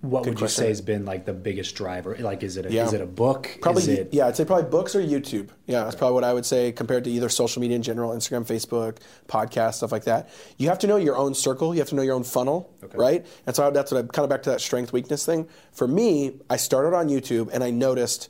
what 0.00 0.26
would 0.26 0.40
you 0.40 0.46
Hmm. 0.46 0.50
say 0.50 0.66
has 0.66 0.80
been 0.80 1.04
like 1.04 1.26
the 1.26 1.32
biggest 1.32 1.76
driver? 1.76 2.16
Like, 2.18 2.42
is 2.42 2.56
it 2.56 2.66
a, 2.66 2.72
Yeah. 2.72 2.86
is 2.86 2.92
it 2.92 3.00
a 3.00 3.06
book? 3.06 3.48
Probably, 3.60 3.82
is 3.82 3.88
it, 3.88 4.08
yeah, 4.10 4.26
I'd 4.26 4.34
say 4.36 4.44
probably 4.44 4.68
books 4.68 4.96
or 4.96 5.00
YouTube. 5.00 5.50
Yeah, 5.68 5.84
that's 5.84 5.94
probably 5.94 6.14
what 6.14 6.24
I 6.24 6.34
would 6.34 6.44
say 6.44 6.72
compared 6.72 7.04
to 7.04 7.10
either 7.12 7.28
social 7.28 7.60
media 7.62 7.76
in 7.76 7.82
general, 7.84 8.10
Instagram, 8.10 8.44
Facebook, 8.44 8.96
podcast, 9.28 9.74
stuff 9.74 9.92
like 9.92 10.02
that. 10.02 10.28
You 10.58 10.66
have 10.70 10.80
to 10.80 10.88
know 10.88 10.96
your 10.96 11.16
own 11.16 11.34
circle. 11.34 11.72
You 11.72 11.78
have 11.78 11.88
to 11.90 11.94
know 11.94 12.02
your 12.02 12.16
own 12.16 12.24
funnel, 12.24 12.68
right? 12.94 13.24
And 13.46 13.54
so 13.54 13.70
that's 13.70 13.92
what 13.92 13.98
I'm 14.00 14.08
kind 14.08 14.24
of 14.24 14.28
back 14.30 14.42
to 14.42 14.50
that 14.50 14.60
strength 14.60 14.92
weakness 14.92 15.24
thing. 15.24 15.46
For 15.70 15.86
me, 15.86 16.32
I 16.50 16.56
started 16.56 16.96
on 16.96 17.08
YouTube 17.08 17.50
and 17.52 17.62
I 17.62 17.70
noticed 17.70 18.28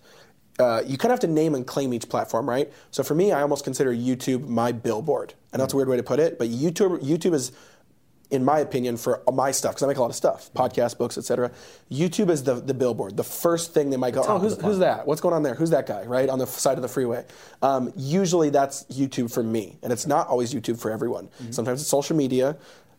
uh, 0.62 0.82
you 0.86 0.96
kind 0.96 1.12
of 1.12 1.16
have 1.16 1.20
to 1.20 1.26
name 1.26 1.54
and 1.54 1.66
claim 1.66 1.92
each 1.92 2.08
platform, 2.08 2.48
right? 2.48 2.72
So 2.90 3.02
for 3.02 3.14
me, 3.14 3.32
I 3.32 3.42
almost 3.42 3.64
consider 3.64 3.92
YouTube 3.92 4.48
my 4.48 4.72
billboard. 4.72 5.34
And 5.52 5.60
that's 5.60 5.74
a 5.74 5.76
weird 5.76 5.88
way 5.88 5.98
to 5.98 6.02
put 6.02 6.18
it, 6.18 6.38
but 6.38 6.48
YouTube, 6.48 7.02
YouTube 7.02 7.34
is 7.34 7.52
in 8.32 8.42
my 8.42 8.60
opinion, 8.60 8.96
for 8.96 9.22
my 9.30 9.50
stuff, 9.50 9.72
because 9.72 9.82
I 9.82 9.86
make 9.86 9.98
a 9.98 10.00
lot 10.00 10.08
of 10.08 10.16
stuff, 10.16 10.50
podcasts, 10.54 10.96
books, 10.96 11.18
etc. 11.18 11.52
YouTube 11.90 12.30
is 12.30 12.42
the, 12.42 12.54
the 12.54 12.72
billboard. 12.72 13.14
The 13.14 13.22
first 13.22 13.74
thing 13.74 13.90
they 13.90 13.98
might 13.98 14.14
go, 14.14 14.24
oh, 14.26 14.38
who's, 14.38 14.58
who's 14.58 14.78
that? 14.78 15.06
What's 15.06 15.20
going 15.20 15.34
on 15.34 15.42
there? 15.42 15.54
Who's 15.54 15.68
that 15.68 15.86
guy, 15.86 16.04
right? 16.04 16.30
On 16.30 16.38
the 16.38 16.46
side 16.46 16.78
of 16.78 16.82
the 16.82 16.88
freeway. 16.88 17.26
Um, 17.60 17.92
usually 17.94 18.48
that's 18.48 18.84
YouTube 18.84 19.30
for 19.30 19.42
me, 19.42 19.76
and 19.82 19.92
it's 19.92 20.06
not 20.06 20.28
always 20.28 20.54
YouTube 20.54 20.80
for 20.80 20.90
everyone. 20.90 21.28
Sometimes 21.50 21.82
it's 21.82 21.90
social 21.90 22.16
media. 22.16 22.56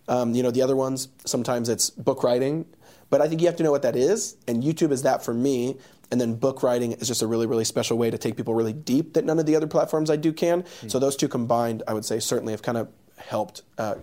Um, 0.07 0.35
you 0.35 0.43
know, 0.43 0.51
the 0.51 0.61
other 0.61 0.75
ones, 0.75 1.09
sometimes 1.25 1.67
it's 1.67 1.89
book 1.89 2.23
writing. 2.23 2.67
But 3.09 3.21
I 3.21 3.27
think 3.27 3.41
you 3.41 3.47
have 3.47 3.55
to 3.55 3.63
know 3.63 3.71
what 3.71 3.81
that 3.81 3.95
is, 3.95 4.37
and 4.47 4.61
YouTube 4.61 4.91
is 4.91 5.01
that 5.01 5.25
for 5.25 5.33
me. 5.33 5.77
And 6.13 6.21
then 6.21 6.35
book 6.35 6.61
writing 6.61 6.91
is 6.91 7.07
just 7.07 7.23
a 7.23 7.27
really 7.27 7.47
really 7.47 7.65
special 7.65 7.97
way 7.97 8.11
to 8.11 8.19
take 8.19 8.37
people 8.37 8.53
really 8.53 8.71
deep 8.71 9.13
that 9.15 9.25
none 9.25 9.39
of 9.39 9.47
the 9.47 9.55
other 9.55 9.65
platforms 9.65 10.11
I 10.11 10.15
do 10.15 10.31
can. 10.31 10.61
Mm. 10.61 10.91
So 10.91 10.99
those 10.99 11.15
two 11.15 11.27
combined, 11.27 11.81
I 11.87 11.93
would 11.95 12.05
say 12.05 12.19
certainly 12.19 12.53
have 12.53 12.61
kind 12.61 12.77
of 12.77 12.87
helped 13.17 13.63
uh, 13.79 13.95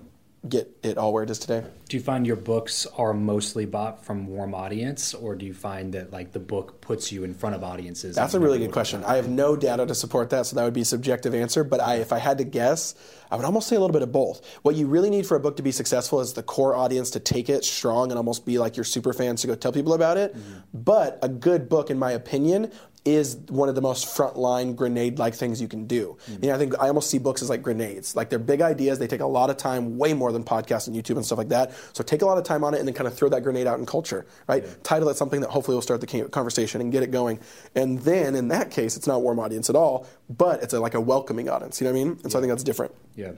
get 0.48 0.74
it 0.82 0.96
all 0.96 1.12
where 1.12 1.22
it 1.22 1.30
is 1.30 1.38
today. 1.38 1.66
Do 1.88 1.96
you 1.96 2.02
find 2.02 2.26
your 2.26 2.36
books 2.36 2.86
are 2.96 3.12
mostly 3.12 3.66
bought 3.66 4.04
from 4.04 4.26
warm 4.26 4.54
audience, 4.54 5.12
or 5.12 5.34
do 5.34 5.44
you 5.44 5.52
find 5.52 5.92
that 5.92 6.12
like 6.12 6.32
the 6.32 6.38
book 6.38 6.80
puts 6.80 7.12
you 7.12 7.24
in 7.24 7.34
front 7.34 7.54
of 7.54 7.62
audiences? 7.62 8.16
That's 8.16 8.32
a 8.32 8.40
really 8.40 8.58
good 8.58 8.72
question. 8.72 9.04
I 9.04 9.16
have 9.16 9.28
no 9.28 9.54
data 9.54 9.84
to 9.84 9.94
support 9.94 10.30
that, 10.30 10.46
so 10.46 10.56
that 10.56 10.64
would 10.64 10.72
be 10.72 10.80
a 10.80 10.86
subjective 10.86 11.34
answer. 11.34 11.62
But 11.62 11.80
I, 11.80 11.96
if 11.96 12.12
I 12.12 12.18
had 12.18 12.38
to 12.38 12.44
guess, 12.44 12.94
I 13.30 13.36
would 13.36 13.44
almost 13.44 13.68
say 13.68 13.76
a 13.76 13.80
little 13.80 13.92
bit 13.92 14.02
of 14.02 14.12
both. 14.12 14.44
What 14.62 14.76
you 14.76 14.86
really 14.86 15.10
need 15.10 15.26
for 15.26 15.36
a 15.36 15.40
book 15.40 15.56
to 15.58 15.62
be 15.62 15.72
successful 15.72 16.20
is 16.20 16.32
the 16.32 16.42
core 16.42 16.74
audience 16.74 17.10
to 17.10 17.20
take 17.20 17.50
it 17.50 17.64
strong 17.64 18.10
and 18.10 18.16
almost 18.16 18.46
be 18.46 18.58
like 18.58 18.76
your 18.76 18.84
super 18.84 19.12
fans 19.12 19.42
to 19.42 19.46
go 19.46 19.54
tell 19.54 19.72
people 19.72 19.92
about 19.92 20.16
it. 20.16 20.34
Mm-hmm. 20.34 20.58
But 20.72 21.18
a 21.22 21.28
good 21.28 21.68
book, 21.68 21.90
in 21.90 21.98
my 21.98 22.12
opinion, 22.12 22.72
is 23.04 23.36
one 23.48 23.68
of 23.68 23.74
the 23.74 23.80
most 23.80 24.06
frontline 24.06 24.76
grenade-like 24.76 25.34
things 25.34 25.60
you 25.60 25.68
can 25.68 25.86
do. 25.86 26.18
Mm-hmm. 26.26 26.44
You 26.44 26.48
know, 26.50 26.54
I 26.54 26.58
think 26.58 26.78
I 26.78 26.88
almost 26.88 27.10
see 27.10 27.18
books 27.18 27.40
as 27.40 27.48
like 27.48 27.62
grenades. 27.62 28.14
Like 28.14 28.28
they're 28.28 28.38
big 28.38 28.60
ideas. 28.60 28.98
They 28.98 29.06
take 29.06 29.20
a 29.20 29.26
lot 29.26 29.48
of 29.48 29.56
time, 29.56 29.96
way 29.96 30.12
more 30.12 30.32
than 30.32 30.44
podcasts 30.44 30.86
and 30.86 30.94
YouTube 30.94 31.16
and 31.16 31.24
stuff 31.24 31.38
like 31.38 31.48
that. 31.48 31.72
So 31.94 32.04
take 32.04 32.22
a 32.22 32.26
lot 32.26 32.36
of 32.36 32.44
time 32.44 32.62
on 32.62 32.74
it 32.74 32.78
and 32.78 32.86
then 32.86 32.94
kind 32.94 33.06
of 33.06 33.14
throw 33.14 33.28
that 33.30 33.42
grenade 33.42 33.66
out 33.66 33.78
in 33.78 33.86
culture, 33.86 34.26
right? 34.46 34.62
Yeah. 34.62 34.70
Title 34.82 35.08
it 35.08 35.16
something 35.16 35.40
that 35.40 35.50
hopefully 35.50 35.76
will 35.76 35.82
start 35.82 36.00
the 36.00 36.28
conversation 36.28 36.80
and 36.80 36.92
get 36.92 37.02
it 37.02 37.10
going. 37.10 37.40
And 37.74 38.00
then 38.00 38.34
in 38.34 38.48
that 38.48 38.70
case, 38.70 38.96
it's 38.96 39.06
not 39.06 39.16
a 39.16 39.20
warm 39.20 39.38
audience 39.38 39.70
at 39.70 39.76
all, 39.76 40.06
but 40.28 40.62
it's 40.62 40.74
a, 40.74 40.80
like 40.80 40.94
a 40.94 41.00
welcoming 41.00 41.48
audience. 41.48 41.80
You 41.80 41.86
know 41.86 41.92
what 41.92 42.00
I 42.00 42.04
mean? 42.04 42.12
And 42.12 42.22
yeah. 42.24 42.28
so 42.28 42.38
I 42.38 42.42
think 42.42 42.50
that's 42.50 42.64
different. 42.64 42.94
Yeah 43.16 43.32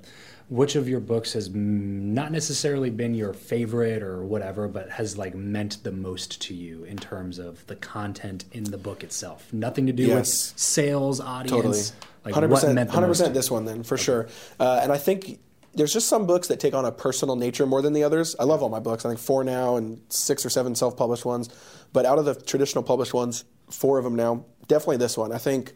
which 0.53 0.77
of 0.77 0.87
your 0.87 1.01
books 1.01 1.33
has 1.33 1.49
not 1.49 2.31
necessarily 2.31 2.91
been 2.91 3.15
your 3.15 3.33
favorite 3.33 4.03
or 4.03 4.23
whatever, 4.23 4.69
but 4.69 4.91
has 4.91 5.17
like 5.17 5.35
meant 5.35 5.83
the 5.83 5.91
most 5.91 6.43
to 6.43 6.55
you 6.55 6.85
in 6.85 6.99
terms 6.99 7.39
of 7.39 7.67
the 7.69 7.77
content 7.77 8.45
in 8.53 8.65
the 8.65 8.77
book 8.77 9.03
itself? 9.03 9.51
Nothing 9.51 9.87
to 9.87 9.95
do 9.95 10.03
yes. 10.03 10.19
with 10.19 10.61
sales, 10.61 11.21
audience. 11.21 11.51
Totally. 11.51 11.81
Like 12.25 12.35
100%, 12.35 12.87
100% 12.87 13.33
this 13.33 13.51
one 13.51 13.65
then, 13.65 13.83
for 13.83 13.95
okay. 13.95 14.03
sure. 14.03 14.29
Uh, 14.61 14.81
and 14.83 14.93
I 14.93 14.99
think 14.99 15.41
there's 15.73 15.93
just 15.93 16.07
some 16.07 16.27
books 16.27 16.49
that 16.49 16.61
take 16.61 16.75
on 16.75 16.85
a 16.85 16.93
personal 16.93 17.35
nature 17.35 17.65
more 17.65 17.81
than 17.81 17.95
the 17.95 18.05
others. 18.05 18.37
I 18.39 18.45
love 18.45 18.63
all 18.63 18.69
my 18.69 18.79
books. 18.79 19.07
I 19.07 19.09
think 19.09 19.21
four 19.21 19.43
now 19.45 19.77
and 19.77 20.03
six 20.11 20.45
or 20.45 20.51
seven 20.51 20.75
self-published 20.75 21.25
ones. 21.25 21.49
But 21.95 22.05
out 22.05 22.19
of 22.19 22.27
the 22.27 22.35
traditional 22.35 22.85
published 22.85 23.15
ones, 23.15 23.45
four 23.71 23.97
of 23.97 24.05
them 24.05 24.17
now, 24.17 24.45
definitely 24.69 24.99
this 24.99 25.17
one. 25.17 25.33
I 25.33 25.39
think 25.39 25.73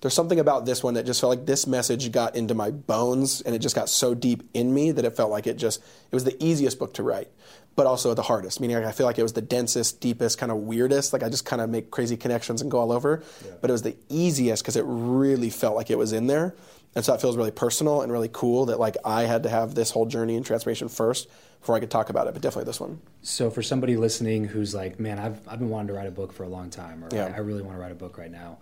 there's 0.00 0.14
something 0.14 0.38
about 0.38 0.64
this 0.64 0.82
one 0.82 0.94
that 0.94 1.06
just 1.06 1.20
felt 1.20 1.30
like 1.30 1.46
this 1.46 1.66
message 1.66 2.10
got 2.12 2.36
into 2.36 2.54
my 2.54 2.70
bones 2.70 3.40
and 3.40 3.54
it 3.54 3.58
just 3.58 3.74
got 3.74 3.88
so 3.88 4.14
deep 4.14 4.48
in 4.54 4.72
me 4.72 4.92
that 4.92 5.04
it 5.04 5.16
felt 5.16 5.30
like 5.30 5.46
it 5.46 5.56
just 5.56 5.80
it 5.80 6.14
was 6.14 6.24
the 6.24 6.42
easiest 6.44 6.78
book 6.78 6.94
to 6.94 7.02
write 7.02 7.28
but 7.74 7.86
also 7.86 8.12
the 8.14 8.22
hardest 8.22 8.60
meaning 8.60 8.76
like 8.76 8.86
i 8.86 8.92
feel 8.92 9.06
like 9.06 9.18
it 9.18 9.22
was 9.22 9.32
the 9.32 9.42
densest 9.42 10.00
deepest 10.00 10.38
kind 10.38 10.52
of 10.52 10.58
weirdest 10.58 11.12
like 11.12 11.22
i 11.22 11.28
just 11.28 11.44
kind 11.44 11.62
of 11.62 11.68
make 11.68 11.90
crazy 11.90 12.16
connections 12.16 12.60
and 12.62 12.70
go 12.70 12.78
all 12.78 12.92
over 12.92 13.22
yeah. 13.44 13.52
but 13.60 13.70
it 13.70 13.72
was 13.72 13.82
the 13.82 13.96
easiest 14.08 14.62
because 14.62 14.76
it 14.76 14.84
really 14.86 15.50
felt 15.50 15.74
like 15.76 15.90
it 15.90 15.98
was 15.98 16.12
in 16.12 16.26
there 16.26 16.54
and 16.94 17.04
so 17.04 17.14
it 17.14 17.20
feels 17.20 17.36
really 17.36 17.50
personal 17.50 18.02
and 18.02 18.10
really 18.12 18.30
cool 18.32 18.66
that 18.66 18.78
like 18.78 18.96
i 19.04 19.22
had 19.22 19.42
to 19.42 19.48
have 19.48 19.74
this 19.74 19.90
whole 19.90 20.06
journey 20.06 20.36
and 20.36 20.46
transformation 20.46 20.88
first 20.88 21.28
before 21.60 21.76
i 21.76 21.80
could 21.80 21.90
talk 21.90 22.08
about 22.08 22.26
it 22.26 22.32
but 22.32 22.42
definitely 22.42 22.68
this 22.68 22.80
one 22.80 23.00
so 23.22 23.50
for 23.50 23.62
somebody 23.62 23.96
listening 23.96 24.44
who's 24.44 24.74
like 24.74 24.98
man 24.98 25.18
i've, 25.18 25.40
I've 25.48 25.58
been 25.58 25.70
wanting 25.70 25.88
to 25.88 25.94
write 25.94 26.06
a 26.06 26.12
book 26.12 26.32
for 26.32 26.44
a 26.44 26.48
long 26.48 26.70
time 26.70 27.04
or 27.04 27.08
yeah. 27.12 27.26
I, 27.26 27.36
I 27.36 27.38
really 27.38 27.62
want 27.62 27.76
to 27.76 27.80
write 27.80 27.92
a 27.92 27.96
book 27.96 28.18
right 28.18 28.30
now 28.30 28.58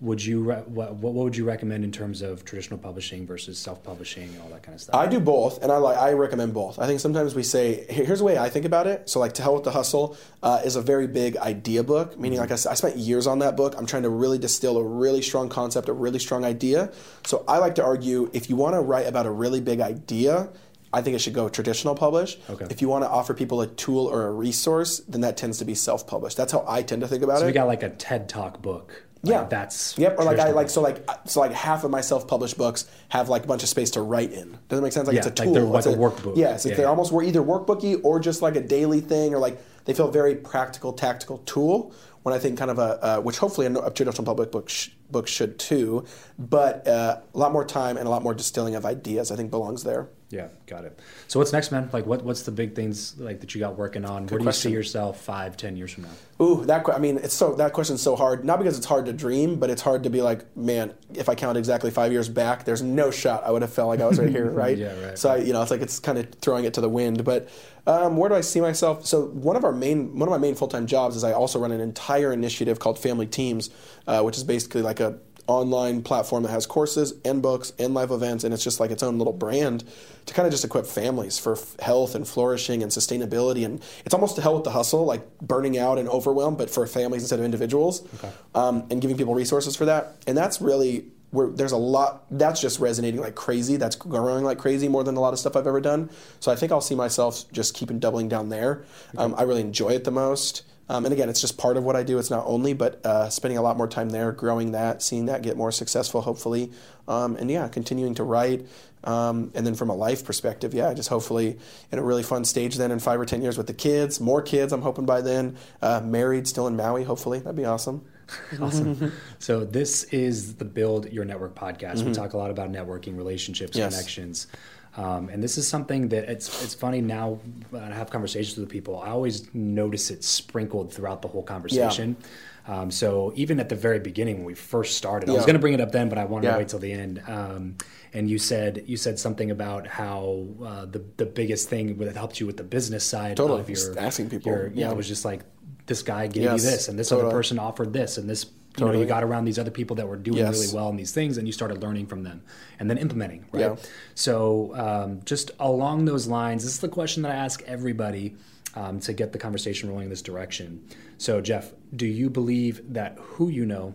would 0.00 0.22
you 0.22 0.42
re- 0.42 0.62
what, 0.66 0.94
what 0.94 1.14
would 1.14 1.36
you 1.36 1.44
recommend 1.44 1.82
in 1.82 1.90
terms 1.90 2.20
of 2.20 2.44
traditional 2.44 2.78
publishing 2.78 3.26
versus 3.26 3.58
self-publishing 3.58 4.28
and 4.28 4.40
all 4.42 4.48
that 4.48 4.62
kind 4.62 4.74
of 4.74 4.80
stuff 4.80 4.94
i 4.94 5.06
do 5.06 5.18
both 5.18 5.62
and 5.62 5.72
i 5.72 5.76
like 5.76 5.96
i 5.96 6.12
recommend 6.12 6.52
both 6.52 6.78
i 6.78 6.86
think 6.86 7.00
sometimes 7.00 7.34
we 7.34 7.42
say 7.42 7.86
here's 7.88 8.18
the 8.18 8.24
way 8.24 8.36
i 8.36 8.48
think 8.48 8.64
about 8.64 8.86
it 8.86 9.08
so 9.08 9.18
like 9.18 9.32
to 9.32 9.42
hell 9.42 9.54
with 9.54 9.64
the 9.64 9.70
hustle 9.70 10.16
uh, 10.42 10.60
is 10.64 10.76
a 10.76 10.82
very 10.82 11.06
big 11.06 11.36
idea 11.38 11.82
book 11.82 12.18
meaning 12.18 12.38
like 12.38 12.50
I, 12.50 12.54
I 12.54 12.74
spent 12.74 12.96
years 12.96 13.26
on 13.26 13.38
that 13.38 13.56
book 13.56 13.74
i'm 13.78 13.86
trying 13.86 14.02
to 14.02 14.10
really 14.10 14.38
distill 14.38 14.76
a 14.76 14.84
really 14.84 15.22
strong 15.22 15.48
concept 15.48 15.88
a 15.88 15.92
really 15.92 16.18
strong 16.18 16.44
idea 16.44 16.92
so 17.24 17.44
i 17.48 17.58
like 17.58 17.74
to 17.76 17.84
argue 17.84 18.30
if 18.34 18.50
you 18.50 18.56
want 18.56 18.74
to 18.74 18.80
write 18.80 19.06
about 19.06 19.26
a 19.26 19.30
really 19.30 19.60
big 19.60 19.80
idea 19.80 20.50
I 20.92 21.02
think 21.02 21.14
it 21.14 21.18
should 21.18 21.34
go 21.34 21.50
traditional 21.50 21.94
publish. 21.94 22.38
Okay. 22.48 22.66
If 22.70 22.80
you 22.80 22.88
want 22.88 23.04
to 23.04 23.10
offer 23.10 23.34
people 23.34 23.60
a 23.60 23.66
tool 23.66 24.06
or 24.06 24.28
a 24.28 24.32
resource, 24.32 25.00
then 25.00 25.20
that 25.22 25.36
tends 25.36 25.58
to 25.58 25.66
be 25.66 25.74
self 25.74 26.06
published. 26.06 26.38
That's 26.38 26.52
how 26.52 26.64
I 26.66 26.82
tend 26.82 27.02
to 27.02 27.08
think 27.08 27.22
about 27.22 27.34
so 27.34 27.38
it. 27.38 27.40
So 27.40 27.46
we 27.48 27.52
got 27.52 27.66
like 27.66 27.82
a 27.82 27.90
TED 27.90 28.30
Talk 28.30 28.62
book 28.62 29.05
yeah, 29.26 29.44
that's 29.44 29.96
yep. 29.98 30.16
Or 30.18 30.24
like 30.24 30.38
I 30.38 30.50
like 30.50 30.70
so 30.70 30.80
like 30.80 31.08
so 31.26 31.40
like 31.40 31.52
half 31.52 31.84
of 31.84 31.90
my 31.90 32.00
self-published 32.00 32.56
books 32.56 32.88
have 33.08 33.28
like 33.28 33.44
a 33.44 33.46
bunch 33.46 33.62
of 33.62 33.68
space 33.68 33.90
to 33.92 34.00
write 34.00 34.32
in. 34.32 34.52
Does 34.68 34.78
that 34.78 34.82
make 34.82 34.92
sense? 34.92 35.06
Like 35.06 35.14
yeah, 35.14 35.26
it's 35.26 35.40
a 35.40 35.44
tool. 35.44 35.52
Like 35.52 35.84
they're 35.84 35.92
like 35.92 35.98
a, 35.98 36.00
a 36.00 36.10
workbook. 36.10 36.36
Yes, 36.36 36.64
yeah, 36.66 36.74
they're 36.74 36.88
almost 36.88 37.12
were 37.12 37.22
either 37.22 37.40
workbooky 37.40 38.00
or 38.02 38.20
just 38.20 38.42
like 38.42 38.56
a 38.56 38.60
daily 38.60 39.00
thing, 39.00 39.34
or 39.34 39.38
like 39.38 39.60
they 39.84 39.94
feel 39.94 40.10
very 40.10 40.34
practical, 40.34 40.92
tactical 40.92 41.38
tool. 41.38 41.92
When 42.22 42.34
I 42.34 42.38
think 42.40 42.58
kind 42.58 42.72
of 42.72 42.78
a 42.78 43.04
uh, 43.04 43.20
which 43.20 43.38
hopefully 43.38 43.68
a, 43.68 43.72
a 43.78 43.90
traditional 43.92 44.24
public 44.24 44.50
book 44.50 44.68
sh- 44.68 44.88
book 45.10 45.28
should 45.28 45.58
too, 45.60 46.04
but 46.38 46.86
uh, 46.88 47.20
a 47.32 47.38
lot 47.38 47.52
more 47.52 47.64
time 47.64 47.96
and 47.96 48.06
a 48.06 48.10
lot 48.10 48.22
more 48.24 48.34
distilling 48.34 48.74
of 48.74 48.84
ideas. 48.84 49.30
I 49.30 49.36
think 49.36 49.50
belongs 49.50 49.84
there. 49.84 50.08
Yeah, 50.28 50.48
got 50.66 50.84
it. 50.84 50.98
So 51.28 51.38
what's 51.38 51.52
next, 51.52 51.70
man? 51.70 51.88
Like, 51.92 52.04
what 52.04 52.24
what's 52.24 52.42
the 52.42 52.50
big 52.50 52.74
things 52.74 53.16
like 53.18 53.40
that 53.40 53.54
you 53.54 53.60
got 53.60 53.76
working 53.76 54.04
on? 54.04 54.24
Good 54.24 54.32
Where 54.32 54.38
do 54.40 54.44
question. 54.44 54.72
you 54.72 54.74
see 54.74 54.76
yourself 54.76 55.20
five, 55.20 55.56
ten 55.56 55.76
years 55.76 55.92
from 55.92 56.02
now? 56.02 56.44
Ooh, 56.44 56.64
that 56.64 56.84
I 56.92 56.98
mean, 56.98 57.18
it's 57.18 57.32
so 57.32 57.54
that 57.54 57.72
question's 57.72 58.02
so 58.02 58.16
hard. 58.16 58.44
Not 58.44 58.58
because 58.58 58.76
it's 58.76 58.86
hard 58.86 59.06
to 59.06 59.12
dream, 59.12 59.60
but 59.60 59.70
it's 59.70 59.82
hard 59.82 60.02
to 60.02 60.10
be 60.10 60.22
like, 60.22 60.56
man, 60.56 60.94
if 61.14 61.28
I 61.28 61.36
count 61.36 61.56
exactly 61.56 61.92
five 61.92 62.10
years 62.10 62.28
back, 62.28 62.64
there's 62.64 62.82
no 62.82 63.12
shot 63.12 63.44
I 63.44 63.52
would 63.52 63.62
have 63.62 63.72
felt 63.72 63.88
like 63.88 64.00
I 64.00 64.06
was 64.06 64.18
right 64.18 64.28
here, 64.28 64.50
right? 64.50 64.76
yeah, 64.76 65.00
right. 65.00 65.18
So 65.18 65.30
I, 65.30 65.36
you 65.36 65.52
know, 65.52 65.62
it's 65.62 65.70
like 65.70 65.80
it's 65.80 66.00
kind 66.00 66.18
of 66.18 66.28
throwing 66.40 66.64
it 66.64 66.74
to 66.74 66.80
the 66.80 66.88
wind. 66.88 67.24
But 67.24 67.48
um, 67.86 68.16
where 68.16 68.28
do 68.28 68.34
I 68.34 68.40
see 68.40 68.60
myself? 68.60 69.06
So 69.06 69.26
one 69.26 69.54
of 69.54 69.62
our 69.62 69.72
main 69.72 70.18
one 70.18 70.28
of 70.28 70.32
my 70.32 70.38
main 70.38 70.56
full 70.56 70.68
time 70.68 70.88
jobs 70.88 71.14
is 71.14 71.22
I 71.22 71.34
also 71.34 71.60
run 71.60 71.70
an 71.70 71.80
entire 71.80 72.32
initiative 72.32 72.80
called 72.80 72.98
Family 72.98 73.26
Teams, 73.26 73.70
uh, 74.08 74.22
which 74.22 74.36
is 74.36 74.42
basically 74.42 74.82
like 74.82 74.98
a 74.98 75.20
online 75.46 76.02
platform 76.02 76.42
that 76.42 76.50
has 76.50 76.66
courses 76.66 77.14
and 77.24 77.42
books 77.42 77.72
and 77.78 77.94
live 77.94 78.10
events, 78.10 78.44
and 78.44 78.52
it's 78.52 78.64
just 78.64 78.80
like 78.80 78.90
its 78.90 79.02
own 79.02 79.18
little 79.18 79.32
brand 79.32 79.84
to 80.26 80.34
kind 80.34 80.46
of 80.46 80.52
just 80.52 80.64
equip 80.64 80.86
families 80.86 81.38
for 81.38 81.52
f- 81.52 81.76
health 81.80 82.14
and 82.14 82.26
flourishing 82.26 82.82
and 82.82 82.90
sustainability. 82.90 83.64
And 83.64 83.82
it's 84.04 84.14
almost 84.14 84.36
to 84.36 84.42
hell 84.42 84.54
with 84.54 84.64
the 84.64 84.70
hustle, 84.70 85.04
like 85.04 85.38
burning 85.40 85.78
out 85.78 85.98
and 85.98 86.08
overwhelm, 86.08 86.56
but 86.56 86.68
for 86.68 86.86
families 86.86 87.22
instead 87.22 87.38
of 87.38 87.44
individuals, 87.44 88.02
okay. 88.16 88.32
um, 88.54 88.86
and 88.90 89.00
giving 89.00 89.16
people 89.16 89.34
resources 89.34 89.76
for 89.76 89.84
that. 89.84 90.16
And 90.26 90.36
that's 90.36 90.60
really 90.60 91.06
where 91.30 91.48
there's 91.48 91.72
a 91.72 91.76
lot 91.76 92.24
that's 92.30 92.60
just 92.60 92.80
resonating 92.80 93.20
like 93.20 93.34
crazy. 93.34 93.76
That's 93.76 93.96
growing 93.96 94.44
like 94.44 94.58
crazy 94.58 94.88
more 94.88 95.04
than 95.04 95.16
a 95.16 95.20
lot 95.20 95.32
of 95.32 95.38
stuff 95.38 95.56
I've 95.56 95.66
ever 95.66 95.80
done. 95.80 96.10
So 96.40 96.50
I 96.50 96.56
think 96.56 96.72
I'll 96.72 96.80
see 96.80 96.94
myself 96.94 97.50
just 97.52 97.74
keeping 97.74 97.98
doubling 97.98 98.28
down 98.28 98.48
there. 98.48 98.84
Um, 99.16 99.34
I 99.36 99.42
really 99.42 99.60
enjoy 99.60 99.90
it 99.90 100.04
the 100.04 100.10
most. 100.10 100.62
Um, 100.88 101.04
and 101.04 101.12
again, 101.12 101.28
it's 101.28 101.40
just 101.40 101.58
part 101.58 101.76
of 101.76 101.84
what 101.84 101.96
I 101.96 102.02
do. 102.02 102.18
It's 102.18 102.30
not 102.30 102.44
only, 102.46 102.72
but 102.72 103.04
uh, 103.04 103.28
spending 103.28 103.58
a 103.58 103.62
lot 103.62 103.76
more 103.76 103.88
time 103.88 104.10
there, 104.10 104.30
growing 104.32 104.72
that, 104.72 105.02
seeing 105.02 105.26
that 105.26 105.42
get 105.42 105.56
more 105.56 105.72
successful, 105.72 106.20
hopefully, 106.20 106.70
um, 107.08 107.36
and 107.36 107.50
yeah, 107.50 107.66
continuing 107.68 108.14
to 108.14 108.24
write. 108.24 108.66
Um, 109.04 109.52
and 109.54 109.64
then 109.66 109.74
from 109.74 109.88
a 109.88 109.94
life 109.94 110.24
perspective, 110.24 110.74
yeah, 110.74 110.92
just 110.92 111.08
hopefully 111.08 111.58
in 111.92 111.98
a 111.98 112.02
really 112.02 112.24
fun 112.24 112.44
stage 112.44 112.76
then 112.76 112.90
in 112.90 112.98
five 112.98 113.20
or 113.20 113.24
ten 113.24 113.40
years 113.40 113.56
with 113.56 113.68
the 113.68 113.74
kids, 113.74 114.20
more 114.20 114.42
kids. 114.42 114.72
I'm 114.72 114.82
hoping 114.82 115.06
by 115.06 115.20
then, 115.20 115.56
uh, 115.80 116.00
married, 116.00 116.48
still 116.48 116.66
in 116.66 116.76
Maui. 116.76 117.04
Hopefully, 117.04 117.38
that'd 117.38 117.56
be 117.56 117.64
awesome. 117.64 118.04
awesome. 118.60 119.12
so 119.38 119.64
this 119.64 120.04
is 120.04 120.56
the 120.56 120.64
Build 120.64 121.12
Your 121.12 121.24
Network 121.24 121.54
podcast. 121.54 121.96
Mm-hmm. 121.96 122.08
We 122.08 122.14
talk 122.14 122.32
a 122.32 122.36
lot 122.36 122.50
about 122.50 122.72
networking, 122.72 123.16
relationships, 123.16 123.76
yes. 123.76 123.94
connections. 123.94 124.48
Um, 124.96 125.28
and 125.28 125.42
this 125.42 125.58
is 125.58 125.68
something 125.68 126.08
that 126.08 126.24
it's 126.24 126.62
it's 126.62 126.74
funny 126.74 127.02
now 127.02 127.38
when 127.70 127.82
I 127.82 127.94
have 127.94 128.10
conversations 128.10 128.56
with 128.56 128.68
people. 128.70 129.00
I 129.00 129.10
always 129.10 129.52
notice 129.54 130.10
it 130.10 130.24
sprinkled 130.24 130.92
throughout 130.92 131.20
the 131.22 131.28
whole 131.28 131.42
conversation. 131.42 132.16
Yeah. 132.18 132.26
Um, 132.68 132.90
so 132.90 133.32
even 133.36 133.60
at 133.60 133.68
the 133.68 133.76
very 133.76 134.00
beginning 134.00 134.38
when 134.38 134.44
we 134.44 134.54
first 134.54 134.96
started, 134.96 135.28
yeah. 135.28 135.34
I 135.34 135.36
was 135.36 135.46
going 135.46 135.54
to 135.54 135.60
bring 135.60 135.74
it 135.74 135.80
up 135.80 135.92
then, 135.92 136.08
but 136.08 136.18
I 136.18 136.24
wanted 136.24 136.46
yeah. 136.46 136.52
to 136.54 136.58
wait 136.58 136.68
till 136.68 136.78
the 136.78 136.92
end. 136.92 137.22
Um, 137.28 137.76
and 138.12 138.28
you 138.28 138.38
said 138.38 138.84
you 138.86 138.96
said 138.96 139.18
something 139.18 139.50
about 139.50 139.86
how 139.86 140.46
uh, 140.64 140.86
the 140.86 141.04
the 141.18 141.26
biggest 141.26 141.68
thing 141.68 141.98
that 141.98 142.16
helped 142.16 142.40
you 142.40 142.46
with 142.46 142.56
the 142.56 142.64
business 142.64 143.04
side 143.04 143.36
totally. 143.36 143.60
of 143.60 143.68
your 143.68 143.76
just 143.76 143.98
asking 143.98 144.30
people. 144.30 144.50
Your, 144.50 144.68
yeah, 144.68 144.90
it 144.90 144.96
was 144.96 145.06
just 145.06 145.24
like 145.24 145.42
this 145.84 146.02
guy 146.02 146.26
gave 146.26 146.44
yes. 146.44 146.64
you 146.64 146.70
this, 146.70 146.88
and 146.88 146.98
this 146.98 147.10
totally. 147.10 147.28
other 147.28 147.36
person 147.36 147.58
offered 147.58 147.92
this, 147.92 148.16
and 148.16 148.28
this 148.28 148.46
Totally. 148.76 148.90
You 148.90 148.96
know, 148.98 149.02
you 149.02 149.08
got 149.08 149.24
around 149.24 149.46
these 149.46 149.58
other 149.58 149.70
people 149.70 149.96
that 149.96 150.06
were 150.06 150.16
doing 150.16 150.38
yes. 150.38 150.60
really 150.60 150.74
well 150.74 150.90
in 150.90 150.96
these 150.96 151.12
things, 151.12 151.38
and 151.38 151.46
you 151.46 151.52
started 151.52 151.82
learning 151.82 152.06
from 152.06 152.22
them, 152.22 152.42
and 152.78 152.90
then 152.90 152.98
implementing. 152.98 153.46
Right. 153.52 153.60
Yeah. 153.60 153.76
So, 154.14 154.74
um, 154.76 155.20
just 155.24 155.50
along 155.58 156.04
those 156.04 156.26
lines, 156.26 156.62
this 156.64 156.74
is 156.74 156.80
the 156.80 156.88
question 156.88 157.22
that 157.22 157.32
I 157.32 157.36
ask 157.36 157.62
everybody 157.62 158.36
um, 158.74 159.00
to 159.00 159.12
get 159.12 159.32
the 159.32 159.38
conversation 159.38 159.88
rolling 159.88 160.04
in 160.04 160.10
this 160.10 160.22
direction. 160.22 160.86
So, 161.16 161.40
Jeff, 161.40 161.72
do 161.94 162.06
you 162.06 162.28
believe 162.28 162.92
that 162.92 163.16
who 163.18 163.48
you 163.48 163.64
know 163.64 163.94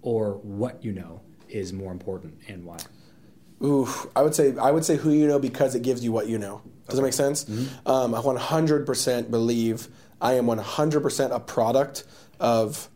or 0.00 0.38
what 0.38 0.82
you 0.82 0.92
know 0.92 1.20
is 1.48 1.72
more 1.72 1.92
important, 1.92 2.38
and 2.48 2.64
why? 2.64 2.78
Ooh, 3.62 3.88
I 4.16 4.22
would 4.22 4.34
say 4.34 4.56
I 4.56 4.70
would 4.70 4.84
say 4.84 4.96
who 4.96 5.10
you 5.10 5.26
know 5.26 5.38
because 5.38 5.74
it 5.74 5.82
gives 5.82 6.02
you 6.02 6.10
what 6.10 6.26
you 6.26 6.38
know. 6.38 6.62
Does 6.88 6.94
okay. 6.94 6.96
that 6.96 7.02
make 7.02 7.12
sense? 7.12 7.44
Mm-hmm. 7.44 7.88
Um, 7.88 8.14
I 8.14 8.20
100% 8.20 9.30
believe 9.30 9.88
I 10.20 10.34
am 10.34 10.46
100% 10.46 11.34
a 11.34 11.40
product 11.40 12.04
of 12.40 12.88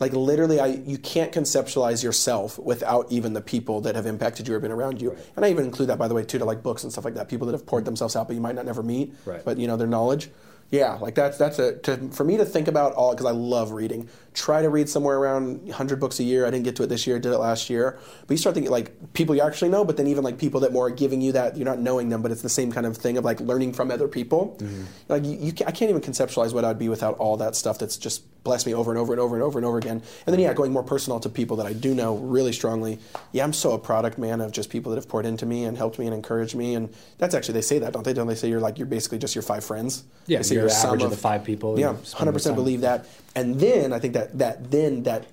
like 0.00 0.12
literally 0.12 0.58
I 0.58 0.66
you 0.66 0.98
can't 0.98 1.32
conceptualize 1.32 2.02
yourself 2.02 2.58
without 2.58 3.10
even 3.12 3.34
the 3.34 3.40
people 3.40 3.82
that 3.82 3.94
have 3.94 4.06
impacted 4.06 4.48
you 4.48 4.54
or 4.54 4.60
been 4.60 4.72
around 4.72 5.00
you. 5.00 5.10
Right. 5.10 5.26
And 5.36 5.44
I 5.44 5.50
even 5.50 5.64
include 5.64 5.90
that 5.90 5.98
by 5.98 6.08
the 6.08 6.14
way 6.14 6.24
too 6.24 6.38
to 6.38 6.44
like 6.44 6.62
books 6.62 6.82
and 6.82 6.90
stuff 6.90 7.04
like 7.04 7.14
that. 7.14 7.28
People 7.28 7.46
that 7.46 7.52
have 7.52 7.66
poured 7.66 7.84
themselves 7.84 8.16
out 8.16 8.26
but 8.26 8.34
you 8.34 8.40
might 8.40 8.54
not 8.54 8.66
never 8.66 8.82
meet. 8.82 9.14
Right. 9.24 9.44
But 9.44 9.58
you 9.58 9.68
know 9.68 9.76
their 9.76 9.86
knowledge. 9.86 10.30
Yeah, 10.70 10.94
like 10.94 11.16
that's 11.16 11.36
that's 11.36 11.58
a 11.58 11.78
to, 11.78 11.96
for 12.10 12.22
me 12.24 12.36
to 12.36 12.44
think 12.44 12.68
about 12.68 12.92
all 12.94 13.10
because 13.10 13.26
I 13.26 13.32
love 13.32 13.72
reading. 13.72 14.08
Try 14.32 14.62
to 14.62 14.68
read 14.68 14.88
somewhere 14.88 15.16
around 15.16 15.62
100 15.64 15.98
books 15.98 16.20
a 16.20 16.22
year. 16.22 16.46
I 16.46 16.50
didn't 16.50 16.64
get 16.64 16.76
to 16.76 16.84
it 16.84 16.86
this 16.86 17.06
year. 17.06 17.18
Did 17.18 17.32
it 17.32 17.38
last 17.38 17.68
year. 17.68 17.98
But 18.26 18.30
you 18.30 18.38
start 18.38 18.54
thinking 18.54 18.70
like 18.70 19.12
people 19.12 19.34
you 19.34 19.42
actually 19.42 19.70
know, 19.70 19.84
but 19.84 19.96
then 19.96 20.06
even 20.06 20.22
like 20.22 20.38
people 20.38 20.60
that 20.60 20.72
more 20.72 20.86
are 20.86 20.90
giving 20.90 21.20
you 21.20 21.32
that 21.32 21.56
you're 21.56 21.64
not 21.64 21.80
knowing 21.80 22.08
them, 22.08 22.22
but 22.22 22.30
it's 22.30 22.42
the 22.42 22.48
same 22.48 22.70
kind 22.70 22.86
of 22.86 22.96
thing 22.96 23.18
of 23.18 23.24
like 23.24 23.40
learning 23.40 23.72
from 23.72 23.90
other 23.90 24.08
people. 24.08 24.56
Mm-hmm. 24.60 24.84
Like 25.08 25.24
you, 25.24 25.36
you, 25.40 25.52
I 25.66 25.72
can't 25.72 25.90
even 25.90 26.00
conceptualize 26.00 26.52
what 26.52 26.64
I'd 26.64 26.78
be 26.78 26.88
without 26.88 27.18
all 27.18 27.36
that 27.38 27.56
stuff 27.56 27.78
that's 27.78 27.96
just 27.96 28.22
blessed 28.44 28.66
me 28.66 28.74
over 28.74 28.90
and 28.90 28.98
over 28.98 29.12
and 29.12 29.20
over 29.20 29.36
and 29.36 29.42
over 29.42 29.58
and 29.58 29.66
over 29.66 29.78
again. 29.78 30.02
And 30.26 30.32
then 30.32 30.40
yeah, 30.40 30.52
going 30.54 30.72
more 30.72 30.82
personal 30.82 31.20
to 31.20 31.28
people 31.28 31.56
that 31.58 31.66
I 31.66 31.72
do 31.72 31.94
know 31.94 32.16
really 32.16 32.52
strongly. 32.52 32.98
Yeah, 33.32 33.44
I'm 33.44 33.52
so 33.52 33.72
a 33.72 33.78
product 33.78 34.18
man 34.18 34.40
of 34.40 34.52
just 34.52 34.70
people 34.70 34.90
that 34.90 34.96
have 34.96 35.08
poured 35.08 35.26
into 35.26 35.46
me 35.46 35.64
and 35.64 35.76
helped 35.76 35.98
me 35.98 36.06
and 36.06 36.14
encouraged 36.14 36.54
me. 36.54 36.74
And 36.74 36.92
that's 37.18 37.34
actually 37.34 37.54
they 37.54 37.62
say 37.62 37.78
that, 37.80 37.92
don't 37.92 38.04
they? 38.04 38.12
Don't 38.12 38.26
they 38.26 38.34
say 38.34 38.48
you're 38.48 38.60
like 38.60 38.78
you're 38.78 38.86
basically 38.86 39.18
just 39.18 39.34
your 39.34 39.42
five 39.42 39.64
friends? 39.64 40.04
Yeah, 40.26 40.38
they 40.38 40.42
say 40.44 40.54
you're, 40.54 40.64
you're 40.64 40.72
average 40.72 41.02
of, 41.02 41.06
of 41.06 41.10
the 41.10 41.16
five 41.16 41.44
people. 41.44 41.78
Yeah, 41.78 41.96
hundred 42.14 42.32
percent 42.32 42.56
believe 42.56 42.82
that. 42.82 43.06
And 43.34 43.60
then 43.60 43.92
I 43.92 43.98
think 43.98 44.14
that 44.14 44.38
that 44.38 44.70
then 44.70 45.04
that 45.04 45.26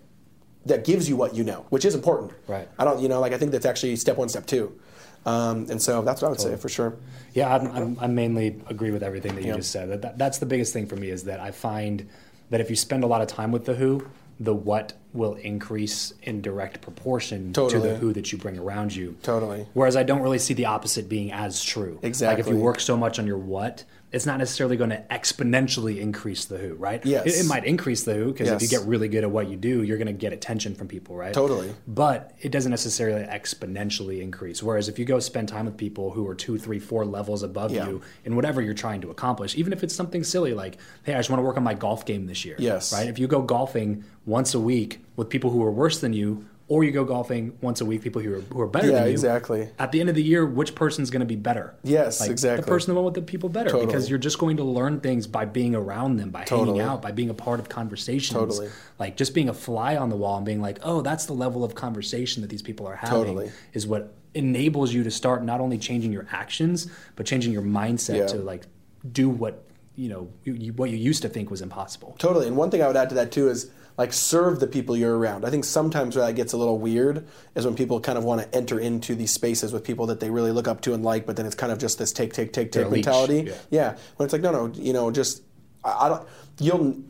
that 0.65 0.83
gives 0.83 1.09
you 1.09 1.15
what 1.15 1.35
you 1.35 1.43
know, 1.43 1.65
which 1.69 1.85
is 1.85 1.95
important. 1.95 2.33
Right. 2.47 2.67
I 2.77 2.83
don't, 2.83 3.01
you 3.01 3.07
know, 3.07 3.19
like 3.19 3.33
I 3.33 3.37
think 3.37 3.51
that's 3.51 3.65
actually 3.65 3.95
step 3.95 4.17
one, 4.17 4.29
step 4.29 4.45
two. 4.45 4.77
Um, 5.25 5.67
and 5.69 5.81
so 5.81 6.01
that's 6.03 6.21
what 6.21 6.27
I 6.27 6.31
would 6.31 6.37
totally. 6.37 6.55
say 6.55 6.61
for 6.61 6.69
sure. 6.69 6.95
Yeah, 7.33 7.53
I'm, 7.53 7.67
I'm, 7.71 7.99
i 7.99 8.07
mainly 8.07 8.61
agree 8.67 8.91
with 8.91 9.03
everything 9.03 9.35
that 9.35 9.41
you 9.41 9.49
yeah. 9.49 9.57
just 9.57 9.71
said. 9.71 9.89
That, 9.89 10.01
that, 10.01 10.17
that's 10.17 10.37
the 10.37 10.45
biggest 10.45 10.73
thing 10.73 10.87
for 10.87 10.95
me 10.95 11.09
is 11.09 11.25
that 11.25 11.39
I 11.39 11.51
find 11.51 12.07
that 12.49 12.61
if 12.61 12.69
you 12.69 12.75
spend 12.75 13.03
a 13.03 13.07
lot 13.07 13.21
of 13.21 13.27
time 13.27 13.51
with 13.51 13.65
the 13.65 13.75
who, 13.75 14.07
the 14.39 14.53
what 14.53 14.93
will 15.13 15.33
increase 15.35 16.13
in 16.23 16.41
direct 16.41 16.79
proportion 16.81 17.51
totally. 17.51 17.81
to 17.81 17.87
the 17.87 17.97
who 17.97 18.13
that 18.13 18.31
you 18.31 18.37
bring 18.37 18.57
around 18.57 18.95
you. 18.95 19.17
Totally. 19.23 19.65
Whereas 19.73 19.95
I 19.95 20.03
don't 20.03 20.21
really 20.21 20.39
see 20.39 20.53
the 20.53 20.65
opposite 20.65 21.09
being 21.09 21.31
as 21.31 21.63
true. 21.63 21.99
Exactly. 22.03 22.43
Like 22.43 22.47
if 22.47 22.55
you 22.55 22.61
work 22.61 22.79
so 22.79 22.95
much 22.95 23.19
on 23.19 23.27
your 23.27 23.37
what, 23.37 23.83
it's 24.09 24.25
not 24.25 24.37
necessarily 24.37 24.77
going 24.77 24.89
to 24.89 25.03
exponentially 25.11 25.99
increase 25.99 26.45
the 26.45 26.57
who, 26.57 26.75
right? 26.75 27.05
Yes. 27.05 27.25
It, 27.25 27.45
it 27.45 27.47
might 27.47 27.65
increase 27.65 28.03
the 28.03 28.13
who 28.13 28.31
because 28.31 28.47
yes. 28.47 28.55
if 28.55 28.61
you 28.61 28.77
get 28.77 28.87
really 28.87 29.09
good 29.09 29.23
at 29.25 29.31
what 29.31 29.49
you 29.49 29.57
do, 29.57 29.83
you're 29.83 29.97
going 29.97 30.07
to 30.07 30.13
get 30.13 30.31
attention 30.31 30.75
from 30.75 30.87
people, 30.87 31.15
right? 31.15 31.33
Totally. 31.33 31.73
But 31.87 32.31
it 32.39 32.51
doesn't 32.53 32.69
necessarily 32.69 33.25
exponentially 33.25 34.21
increase. 34.21 34.63
Whereas 34.63 34.87
if 34.87 34.97
you 34.97 35.03
go 35.03 35.19
spend 35.19 35.49
time 35.49 35.65
with 35.65 35.75
people 35.75 36.11
who 36.11 36.25
are 36.27 36.35
two, 36.35 36.57
three, 36.57 36.79
four 36.79 37.05
levels 37.05 37.43
above 37.43 37.73
yeah. 37.73 37.87
you 37.87 38.01
in 38.23 38.37
whatever 38.37 38.61
you're 38.61 38.73
trying 38.73 39.01
to 39.01 39.09
accomplish, 39.09 39.55
even 39.55 39.73
if 39.73 39.83
it's 39.83 39.93
something 39.93 40.23
silly 40.23 40.53
like, 40.53 40.77
hey, 41.03 41.13
I 41.13 41.17
just 41.17 41.29
want 41.29 41.39
to 41.39 41.43
work 41.43 41.57
on 41.57 41.63
my 41.63 41.73
golf 41.73 42.05
game 42.05 42.27
this 42.27 42.45
year. 42.45 42.55
Yes. 42.59 42.93
Right? 42.93 43.07
If 43.07 43.19
you 43.19 43.27
go 43.27 43.41
golfing 43.41 44.05
once 44.25 44.53
a 44.53 44.59
week 44.59 45.01
with 45.17 45.29
people 45.29 45.49
who 45.49 45.61
are 45.63 45.71
worse 45.71 45.99
than 45.99 46.13
you, 46.13 46.45
or 46.69 46.83
you 46.83 46.91
go 46.91 47.05
golfing 47.05 47.57
once 47.61 47.79
a 47.79 47.85
week, 47.85 48.01
people 48.01 48.21
who 48.21 48.35
are, 48.35 48.41
who 48.41 48.59
are 48.59 48.67
better 48.67 48.87
yeah, 48.87 48.93
than 48.95 49.05
you. 49.05 49.11
exactly. 49.11 49.69
At 49.79 49.93
the 49.93 50.01
end 50.01 50.09
of 50.09 50.15
the 50.15 50.23
year, 50.23 50.45
which 50.45 50.75
person's 50.75 51.09
going 51.09 51.21
to 51.21 51.25
be 51.25 51.37
better? 51.37 51.73
Yes, 51.83 52.19
like, 52.19 52.29
exactly. 52.29 52.65
The 52.65 52.67
person 52.67 52.93
the 52.93 52.95
one 52.95 53.05
with 53.05 53.13
the 53.13 53.21
people 53.21 53.47
better 53.47 53.69
totally. 53.69 53.85
because 53.85 54.09
you're 54.09 54.19
just 54.19 54.37
going 54.37 54.57
to 54.57 54.63
learn 54.63 54.99
things 54.99 55.27
by 55.27 55.45
being 55.45 55.75
around 55.75 56.17
them, 56.17 56.29
by 56.29 56.43
totally. 56.43 56.79
hanging 56.79 56.81
out, 56.81 57.01
by 57.01 57.11
being 57.11 57.29
a 57.29 57.33
part 57.33 57.61
of 57.61 57.69
conversations. 57.69 58.37
Totally. 58.37 58.69
Like 58.99 59.15
just 59.15 59.33
being 59.33 59.47
a 59.47 59.53
fly 59.53 59.95
on 59.95 60.09
the 60.09 60.17
wall 60.17 60.37
and 60.37 60.45
being 60.45 60.61
like, 60.61 60.79
oh, 60.83 61.01
that's 61.01 61.25
the 61.25 61.33
level 61.33 61.63
of 61.63 61.73
conversation 61.73 62.41
that 62.41 62.49
these 62.49 62.61
people 62.61 62.85
are 62.85 62.95
having 62.97 63.17
totally. 63.17 63.51
is 63.73 63.87
what 63.87 64.13
enables 64.33 64.93
you 64.93 65.03
to 65.03 65.11
start 65.11 65.43
not 65.43 65.61
only 65.61 65.77
changing 65.77 66.11
your 66.11 66.27
actions, 66.31 66.87
but 67.15 67.25
changing 67.25 67.53
your 67.53 67.61
mindset 67.61 68.17
yeah. 68.17 68.27
to 68.27 68.37
like 68.37 68.65
do 69.11 69.29
what 69.29 69.63
you 69.95 70.09
know 70.09 70.27
you, 70.43 70.53
you, 70.53 70.73
what 70.73 70.89
you 70.89 70.97
used 70.97 71.21
to 71.21 71.29
think 71.29 71.49
was 71.49 71.61
impossible. 71.61 72.15
Totally. 72.19 72.47
And 72.47 72.57
one 72.57 72.69
thing 72.69 72.81
I 72.81 72.87
would 72.87 72.97
add 72.97 73.09
to 73.09 73.15
that 73.15 73.31
too 73.31 73.49
is 73.49 73.71
like 73.97 74.13
serve 74.13 74.59
the 74.59 74.67
people 74.67 74.95
you're 74.95 75.17
around. 75.17 75.43
I 75.43 75.49
think 75.49 75.65
sometimes 75.65 76.15
where 76.15 76.25
that 76.25 76.33
gets 76.33 76.53
a 76.53 76.57
little 76.57 76.77
weird 76.77 77.27
is 77.55 77.65
when 77.65 77.75
people 77.75 77.99
kind 77.99 78.17
of 78.17 78.23
want 78.23 78.41
to 78.41 78.55
enter 78.55 78.79
into 78.79 79.15
these 79.15 79.31
spaces 79.31 79.73
with 79.73 79.83
people 79.83 80.05
that 80.07 80.19
they 80.19 80.29
really 80.29 80.51
look 80.51 80.67
up 80.67 80.81
to 80.81 80.93
and 80.93 81.03
like, 81.03 81.25
but 81.25 81.35
then 81.35 81.45
it's 81.45 81.55
kind 81.55 81.71
of 81.71 81.79
just 81.79 81.97
this 81.97 82.13
take, 82.13 82.31
take, 82.31 82.53
take, 82.53 82.71
take 82.71 82.89
mentality. 82.89 83.45
Yeah. 83.47 83.55
yeah. 83.69 83.97
When 84.17 84.25
it's 84.25 84.33
like, 84.33 84.43
no, 84.43 84.51
no, 84.51 84.67
you 84.73 84.93
know, 84.93 85.09
just 85.09 85.41
I, 85.83 86.05
I 86.05 86.09
don't. 86.09 86.27
You'll. 86.59 87.03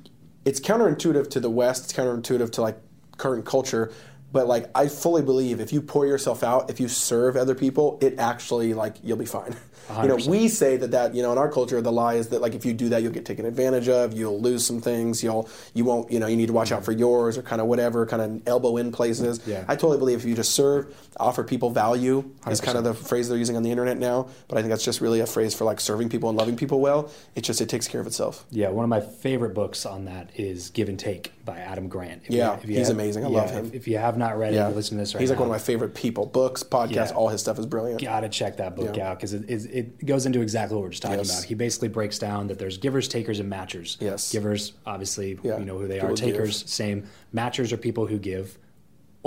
It's 0.46 0.62
counterintuitive 0.62 1.30
to 1.32 1.42
the 1.42 1.50
West. 1.50 1.84
It's 1.84 1.94
counterintuitive 1.94 2.52
to 2.54 2.62
like 2.62 2.78
current 3.18 3.46
culture 3.46 3.92
but 4.32 4.48
like 4.48 4.70
i 4.76 4.88
fully 4.88 5.22
believe 5.22 5.60
if 5.60 5.74
you 5.74 5.82
pour 5.82 6.06
yourself 6.06 6.44
out 6.44 6.70
if 6.70 6.80
you 6.80 6.88
serve 6.88 7.36
other 7.36 7.56
people 7.56 7.98
it 8.02 8.20
actually 8.20 8.74
like 8.74 8.96
you'll 9.04 9.18
be 9.18 9.26
fine 9.26 9.52
100%. 9.52 9.58
You 10.02 10.08
know, 10.08 10.18
we 10.28 10.48
say 10.48 10.78
that 10.78 10.92
that 10.92 11.16
you 11.16 11.22
know 11.22 11.32
in 11.32 11.38
our 11.38 11.50
culture 11.50 11.82
the 11.82 11.92
lie 11.92 12.16
is 12.16 12.30
that 12.30 12.42
like 12.42 12.54
if 12.56 12.66
you 12.66 12.74
do 12.74 12.90
that 12.90 13.02
you'll 13.02 13.14
get 13.14 13.26
taken 13.26 13.46
advantage 13.46 13.88
of, 13.90 14.14
you'll 14.14 14.42
lose 14.42 14.66
some 14.66 14.82
things, 14.82 15.24
you'll 15.24 15.50
you 15.74 15.86
won't 15.86 16.12
you 16.12 16.20
know 16.20 16.28
you 16.28 16.36
need 16.36 16.48
to 16.48 16.54
watch 16.54 16.72
out 16.72 16.84
for 16.84 16.92
yours 16.92 17.38
or 17.38 17.42
kind 17.42 17.62
of 17.62 17.68
whatever 17.68 18.06
kind 18.06 18.22
of 18.22 18.48
elbow 18.48 18.78
in 18.78 18.92
places. 18.92 19.40
Yeah. 19.46 19.64
I 19.68 19.76
totally 19.76 19.98
believe 19.98 20.20
if 20.20 20.26
you 20.26 20.36
just 20.36 20.54
serve, 20.54 20.96
offer 21.18 21.44
people 21.44 21.70
value 21.70 22.24
100%. 22.42 22.52
is 22.52 22.62
kind 22.62 22.78
of 22.78 22.84
the 22.84 22.94
phrase 22.94 23.30
they're 23.30 23.38
using 23.38 23.56
on 23.56 23.64
the 23.64 23.72
internet 23.72 23.98
now. 23.98 24.30
But 24.48 24.58
I 24.58 24.62
think 24.62 24.72
that's 24.72 24.86
just 24.86 25.02
really 25.02 25.20
a 25.20 25.26
phrase 25.28 25.54
for 25.54 25.66
like 25.66 25.80
serving 25.80 26.10
people 26.10 26.30
and 26.30 26.38
loving 26.38 26.56
people 26.56 26.80
well. 26.80 27.12
It 27.36 27.42
just 27.42 27.62
it 27.62 27.70
takes 27.70 27.88
care 27.88 28.02
of 28.02 28.08
itself. 28.08 28.46
Yeah, 28.52 28.70
one 28.70 28.84
of 28.84 28.90
my 28.90 29.02
favorite 29.02 29.54
books 29.54 29.86
on 29.86 30.06
that 30.06 30.32
is 30.36 30.70
Give 30.70 30.90
and 30.90 31.00
Take 31.00 31.34
by 31.46 31.58
Adam 31.60 31.88
Grant. 31.88 32.24
If 32.26 32.32
yeah, 32.32 32.60
you, 32.62 32.78
he's 32.78 32.88
have, 32.88 32.96
amazing. 32.96 33.26
I 33.26 33.30
yeah, 33.30 33.38
love 33.38 33.52
him. 33.52 33.66
If, 33.68 33.74
if, 33.74 33.88
you 33.88 33.98
have 33.98 34.18
not 34.18 34.38
read 34.38 34.54
yeah. 34.54 34.70
it, 34.70 34.76
listen 34.76 34.98
to 34.98 35.02
this 35.02 35.16
right 35.16 35.22
He's 35.22 35.30
now. 35.30 35.36
like 35.36 35.40
one 35.40 35.50
of 35.50 35.52
my 35.52 35.60
favorite 35.60 35.96
people. 35.96 36.26
Books, 36.26 36.64
podcasts, 36.64 37.10
yeah. 37.10 37.16
all 37.16 37.30
his 37.30 37.42
stuff 37.42 37.58
is 37.58 37.66
brilliant. 37.66 38.02
Gotta 38.02 38.30
check 38.30 38.58
that 38.58 38.76
book 38.76 38.98
out 38.98 39.18
because 39.18 39.34
it 39.34 39.50
is 39.50 39.66
it 39.78 40.06
goes 40.06 40.26
into 40.26 40.42
exactly 40.42 40.76
what 40.76 40.84
we're 40.84 40.90
just 40.90 41.04
talking 41.04 41.20
yes. 41.20 41.40
about. 41.40 41.48
He 41.48 41.54
basically 41.54 41.90
breaks 41.90 42.18
down 42.18 42.48
that 42.48 42.58
there's 42.58 42.78
givers, 42.78 43.08
takers, 43.08 43.40
and 43.40 43.52
matchers. 43.52 43.98
Yes. 44.00 44.32
Givers, 44.32 44.74
obviously, 44.86 45.40
yeah. 45.44 45.60
you 45.60 45.66
know 45.66 45.78
who 45.78 45.88
they 45.88 46.00
people 46.00 46.14
are. 46.14 46.16
Takers, 46.16 46.64
give. 46.64 46.70
same. 46.70 47.08
Matchers 47.34 47.72
are 47.72 47.78
people 47.78 48.08
who 48.08 48.18
give 48.18 48.58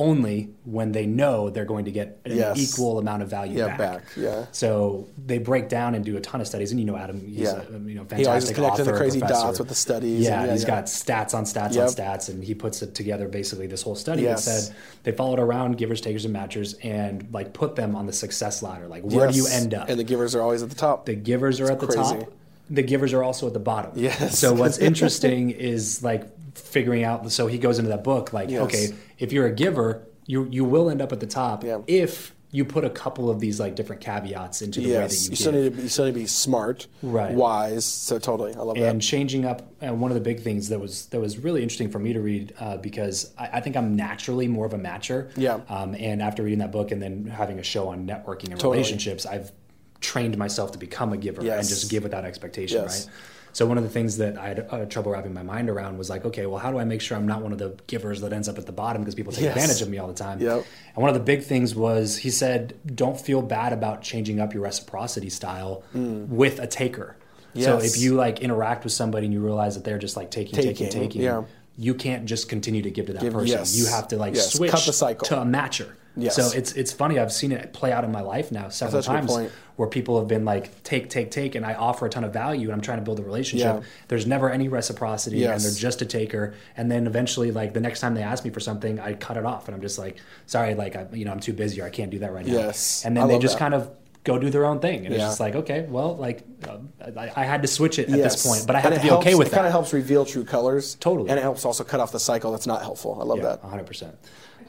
only 0.01 0.49
when 0.65 0.93
they 0.93 1.05
know 1.05 1.51
they're 1.51 1.67
going 1.67 1.85
to 1.85 1.91
get 1.91 2.19
an 2.25 2.35
yes. 2.35 2.59
equal 2.59 2.99
amount 2.99 3.23
of 3.23 3.29
value 3.29 3.59
yeah, 3.59 3.67
back. 3.67 3.79
back. 3.79 4.03
Yeah. 4.17 4.47
So 4.51 5.07
they 5.27 5.37
break 5.37 5.69
down 5.69 5.95
and 5.95 6.03
do 6.03 6.17
a 6.17 6.21
ton 6.21 6.41
of 6.41 6.47
studies, 6.47 6.71
and 6.71 6.81
you 6.81 6.87
know 6.87 6.97
Adam, 6.97 7.21
he's 7.21 7.41
yeah. 7.41 7.61
a 7.69 7.79
you 7.81 7.97
know 7.97 8.05
fantastic 8.05 8.17
he 8.19 8.27
always 8.27 8.45
connecting 8.51 8.65
author, 8.65 8.85
the 8.85 8.97
crazy 8.97 9.21
professor. 9.21 9.43
dots 9.43 9.59
with 9.59 9.69
the 9.69 9.75
studies. 9.75 10.25
Yeah, 10.25 10.39
and 10.39 10.47
yeah 10.47 10.53
he's 10.53 10.63
yeah. 10.63 10.69
got 10.69 10.85
stats 10.85 11.35
on 11.35 11.45
stats 11.45 11.75
yep. 11.75 11.89
on 11.89 11.95
stats, 11.95 12.31
and 12.31 12.43
he 12.43 12.55
puts 12.55 12.81
it 12.81 12.95
together 12.95 13.29
basically 13.29 13.67
this 13.67 13.83
whole 13.83 13.95
study 13.95 14.23
yes. 14.23 14.47
that 14.47 14.51
said 14.51 14.77
they 15.03 15.13
followed 15.13 15.39
around 15.39 15.77
givers, 15.77 16.01
takers, 16.01 16.25
and 16.25 16.35
matchers, 16.35 16.75
and 16.83 17.29
like 17.31 17.53
put 17.53 17.77
them 17.77 17.95
on 17.95 18.07
the 18.07 18.13
success 18.15 18.63
ladder. 18.63 18.89
Like 18.89 19.03
where 19.03 19.27
yes. 19.27 19.35
do 19.35 19.41
you 19.43 19.49
end 19.49 19.75
up? 19.75 19.91
And 19.91 20.01
the 20.01 20.05
givers 20.05 20.35
are 20.35 20.41
always 20.41 20.63
at 20.63 20.71
the 20.71 20.77
top. 20.77 21.05
The 21.05 21.15
givers 21.15 21.61
are 21.61 21.65
it's 21.65 21.73
at 21.73 21.81
the 21.81 21.87
crazy. 21.87 22.21
top. 22.21 22.33
The 22.71 22.83
givers 22.83 23.13
are 23.13 23.23
also 23.23 23.49
at 23.49 23.53
the 23.53 23.59
bottom. 23.59 23.93
Yes. 23.97 24.39
So 24.39 24.55
what's 24.55 24.79
interesting 24.91 25.51
is 25.51 26.03
like 26.03 26.27
figuring 26.55 27.05
out. 27.05 27.31
So 27.33 27.47
he 27.47 27.59
goes 27.59 27.79
into 27.79 27.91
that 27.91 28.05
book 28.05 28.33
like, 28.33 28.51
Yes. 28.51 28.63
okay, 28.63 28.89
if 29.19 29.33
you're 29.33 29.47
a 29.47 29.53
giver, 29.55 30.07
you 30.27 30.47
you 30.51 30.65
will 30.65 30.91
end 30.91 31.01
up 31.03 31.13
at 31.13 31.21
the 31.21 31.27
top 31.27 31.65
Yeah. 31.65 31.79
if 31.87 32.35
you 32.53 32.65
put 32.65 32.85
a 32.85 32.91
couple 32.91 33.31
of 33.31 33.39
these 33.39 33.61
like 33.61 33.77
different 33.77 34.03
caveats 34.03 34.61
into 34.61 34.81
the 34.81 34.87
way 34.87 34.93
that 34.95 35.03
yes, 35.13 35.25
you, 35.27 35.31
you 35.31 35.37
still 35.37 35.53
need 35.53 35.65
to 35.65 35.71
be, 35.71 35.83
you 35.83 35.89
still 35.89 36.05
need 36.07 36.15
to 36.15 36.19
be 36.19 36.27
smart, 36.27 36.89
Right. 37.01 37.33
wise. 37.33 37.85
So 37.85 38.19
totally, 38.19 38.55
I 38.55 38.59
love 38.59 38.75
and 38.77 38.85
that. 38.85 38.91
And 38.91 39.01
changing 39.01 39.45
up 39.45 39.73
and 39.81 40.01
one 40.01 40.11
of 40.11 40.17
the 40.17 40.21
big 40.21 40.41
things 40.41 40.69
that 40.71 40.81
was 40.81 41.07
that 41.07 41.21
was 41.21 41.39
really 41.39 41.63
interesting 41.63 41.91
for 41.91 42.01
me 42.01 42.13
to 42.13 42.21
read 42.21 42.53
uh, 42.59 42.77
because 42.79 43.33
I, 43.39 43.51
I 43.55 43.61
think 43.61 43.77
I'm 43.77 43.95
naturally 43.95 44.49
more 44.49 44.67
of 44.67 44.73
a 44.75 44.79
matcher. 44.79 45.31
Yeah. 45.37 45.61
Um, 45.69 45.95
and 45.95 46.21
after 46.21 46.43
reading 46.43 46.59
that 46.59 46.73
book 46.73 46.91
and 46.91 47.01
then 47.01 47.27
having 47.27 47.61
a 47.61 47.63
show 47.63 47.89
on 47.89 48.05
networking 48.07 48.51
and 48.51 48.59
Totally. 48.59 48.79
relationships, 48.79 49.27
I've 49.27 49.53
trained 50.01 50.37
myself 50.37 50.73
to 50.73 50.79
become 50.79 51.13
a 51.13 51.17
giver 51.17 51.45
Yes. 51.45 51.61
and 51.61 51.69
just 51.69 51.89
give 51.91 52.03
without 52.03 52.25
expectation. 52.25 52.83
Yes. 52.83 53.07
Right. 53.07 53.15
So 53.53 53.67
one 53.67 53.77
of 53.79 53.85
the 53.85 53.91
things 53.91 54.17
that 54.19 54.39
I 54.39 54.49
had 54.49 54.67
uh, 54.71 54.85
trouble 54.87 55.11
wrapping 55.13 55.35
my 55.35 55.43
mind 55.43 55.69
around 55.69 55.99
was 55.99 56.09
like, 56.09 56.25
okay, 56.25 56.47
well, 56.47 56.59
how 56.59 56.71
do 56.71 56.79
I 56.79 56.85
make 56.85 57.01
sure 57.01 57.17
I'm 57.17 57.27
not 57.27 57.43
one 57.43 57.53
of 57.53 57.59
the 57.59 57.77
givers 57.89 58.21
that 58.21 58.33
ends 58.33 58.49
up 58.49 58.59
at 58.59 58.67
the 58.67 58.73
bottom 58.73 59.03
because 59.03 59.15
people 59.15 59.33
take 59.33 59.43
Yes. 59.43 59.57
advantage 59.57 59.83
of 59.83 59.89
me 59.89 59.99
all 59.99 60.07
the 60.09 60.15
time? 60.15 60.41
Yep. 60.41 60.65
And 60.95 60.97
one 61.03 61.09
of 61.09 61.15
the 61.15 61.21
big 61.25 61.43
things 61.43 61.75
was 61.75 62.19
he 62.19 62.31
said, 62.31 62.75
don't 62.95 63.21
feel 63.21 63.43
bad 63.43 63.73
about 63.73 64.03
changing 64.03 64.41
up 64.41 64.55
your 64.55 64.63
reciprocity 64.63 65.31
style 65.31 65.83
with 65.95 66.59
a 66.61 66.67
taker. 66.67 67.17
So 67.57 67.79
Mm. 67.79 67.85
If 67.85 67.97
you 67.99 68.15
like 68.15 68.39
interact 68.41 68.85
with 68.85 68.93
somebody 68.93 69.27
and 69.27 69.35
you 69.35 69.41
realize 69.41 69.75
that 69.75 69.83
they're 69.85 69.99
just 69.99 70.17
like 70.17 70.31
taking, 70.31 70.55
taking, 70.55 70.75
Taking, 70.87 71.01
taking, 71.01 71.23
yeah. 71.23 71.43
you 71.77 71.95
can't 71.95 72.25
just 72.27 72.49
continue 72.49 72.83
to 72.83 72.91
give 72.91 73.07
to 73.07 73.13
that 73.15 73.23
Give- 73.23 73.33
person. 73.33 73.49
yes. 73.59 73.77
You 73.77 73.87
have 73.87 74.07
to 74.09 74.17
like 74.17 74.37
Yes. 74.37 74.53
switch 74.53 74.71
Cut 74.71 74.87
the 74.87 74.93
cycle. 74.93 75.27
to 75.27 75.41
a 75.41 75.45
matcher. 75.45 75.89
Yes. 76.17 76.35
So 76.37 76.57
it's 76.57 76.73
it's 76.73 76.93
funny. 76.93 77.19
I've 77.19 77.33
seen 77.33 77.53
it 77.53 77.73
play 77.73 77.93
out 77.93 78.05
in 78.05 78.11
my 78.13 78.21
life 78.21 78.51
now 78.51 78.69
several 78.69 78.97
That's 78.99 79.07
such 79.07 79.17
a 79.17 79.21
good 79.21 79.29
times 79.39 79.53
where 79.77 79.89
people 79.89 80.19
have 80.19 80.29
been 80.29 80.45
like 80.45 80.83
take, 80.83 81.09
take, 81.09 81.31
take, 81.31 81.55
and 81.55 81.65
I 81.65 81.75
offer 81.75 82.05
a 82.05 82.11
ton 82.11 82.25
of 82.25 82.33
value 82.33 82.67
and 82.67 82.73
I'm 82.75 82.81
trying 82.83 82.99
to 82.99 83.05
build 83.05 83.19
a 83.19 83.23
relationship. 83.23 83.77
Yeah. 83.77 83.89
There's 84.09 84.27
never 84.27 84.51
any 84.51 84.69
reciprocity 84.69 85.45
and 85.45 85.61
they're 85.61 85.71
just 85.73 86.03
a 86.03 86.07
taker. 86.07 86.55
And 86.77 86.91
then 86.91 87.07
eventually, 87.07 87.51
like 87.53 87.73
the 87.73 87.81
next 87.81 88.01
time 88.01 88.15
they 88.15 88.23
ask 88.23 88.45
me 88.45 88.51
for 88.51 88.61
something, 88.61 88.99
I 89.01 89.15
cut 89.15 89.37
it 89.37 89.47
off 89.47 89.69
and 89.69 89.75
I'm 89.75 89.81
just 89.81 89.99
like, 89.99 90.17
sorry, 90.47 90.75
like 90.75 90.97
I, 90.97 91.07
you 91.13 91.25
know, 91.25 91.31
I'm 91.33 91.41
too 91.41 91.53
busy 91.55 91.81
or 91.81 91.87
I 91.87 91.91
can't 91.91 92.11
do 92.11 92.19
that 92.19 92.33
right 92.33 92.45
now. 92.45 92.53
Yes. 92.53 93.05
And 93.05 93.17
I 93.19 93.23
then 93.23 93.29
they 93.29 93.39
just 93.39 93.55
that. 93.55 93.61
kind 93.61 93.75
of 93.75 93.91
go 94.23 94.39
do 94.39 94.51
their 94.51 94.67
own 94.67 94.81
thing, 94.81 95.07
and 95.07 95.15
it's 95.15 95.25
just 95.25 95.41
like, 95.41 95.55
okay, 95.55 95.87
well, 95.89 96.15
like 96.15 96.43
uh, 96.69 96.77
I, 97.17 97.31
I 97.37 97.45
had 97.47 97.63
to 97.63 97.69
switch 97.69 97.99
it 97.99 98.11
at 98.11 98.19
Yes. 98.19 98.35
this 98.35 98.47
point, 98.47 98.67
but 98.67 98.77
I 98.77 98.81
have 98.81 98.93
to 98.93 99.01
be 99.01 99.09
helps, 99.09 99.25
okay 99.27 99.35
with 99.35 99.47
it 99.47 99.51
that. 99.53 99.57
kind 99.57 99.67
of 99.67 99.73
helps 99.73 99.95
reveal 99.95 100.27
true 100.27 100.45
colors. 100.45 100.97
Totally. 100.97 101.31
And 101.31 101.39
it 101.39 101.43
helps 101.43 101.65
also 101.65 101.85
cut 101.85 102.01
off 102.01 102.13
the 102.13 102.21
cycle 102.21 102.51
that's 102.53 102.67
not 102.67 102.83
helpful. 102.83 103.17
I 103.19 103.25
love 103.25 103.39
Yeah, 103.39 103.57
that. 103.57 103.63
100%. 103.63 104.13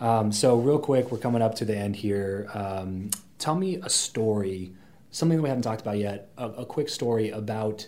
Um, 0.01 0.31
so, 0.31 0.57
real 0.57 0.79
quick, 0.79 1.11
we're 1.11 1.19
coming 1.19 1.43
up 1.43 1.55
to 1.55 1.65
the 1.65 1.77
end 1.77 1.95
here. 1.95 2.49
Um, 2.55 3.11
tell 3.37 3.55
me 3.55 3.75
a 3.75 3.89
story, 3.89 4.73
something 5.11 5.37
that 5.37 5.43
we 5.43 5.49
haven't 5.49 5.61
talked 5.61 5.81
about 5.81 5.99
yet, 5.99 6.31
a, 6.37 6.49
a 6.49 6.65
quick 6.65 6.89
story 6.89 7.29
about 7.29 7.87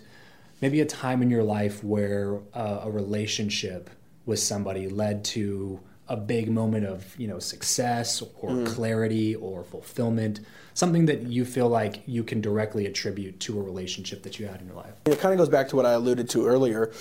maybe 0.62 0.80
a 0.80 0.86
time 0.86 1.22
in 1.22 1.28
your 1.28 1.42
life 1.42 1.82
where 1.82 2.38
uh, 2.54 2.82
a 2.84 2.90
relationship 2.90 3.90
with 4.26 4.38
somebody 4.38 4.88
led 4.88 5.24
to 5.24 5.80
a 6.08 6.16
big 6.16 6.50
moment 6.50 6.86
of 6.86 7.18
you 7.18 7.26
know 7.26 7.38
success 7.38 8.22
or 8.40 8.62
clarity 8.66 9.34
or 9.36 9.64
fulfillment 9.64 10.40
something 10.74 11.06
that 11.06 11.22
you 11.22 11.46
feel 11.46 11.68
like 11.68 12.02
you 12.06 12.22
can 12.22 12.42
directly 12.42 12.84
attribute 12.84 13.40
to 13.40 13.58
a 13.58 13.62
relationship 13.62 14.22
that 14.22 14.38
you 14.38 14.46
had 14.46 14.60
in 14.60 14.66
your 14.66 14.76
life. 14.76 14.92
It 15.06 15.18
kind 15.20 15.32
of 15.32 15.38
goes 15.38 15.48
back 15.48 15.68
to 15.68 15.76
what 15.76 15.86
I 15.86 15.92
alluded 15.92 16.28
to 16.30 16.46
earlier 16.46 16.92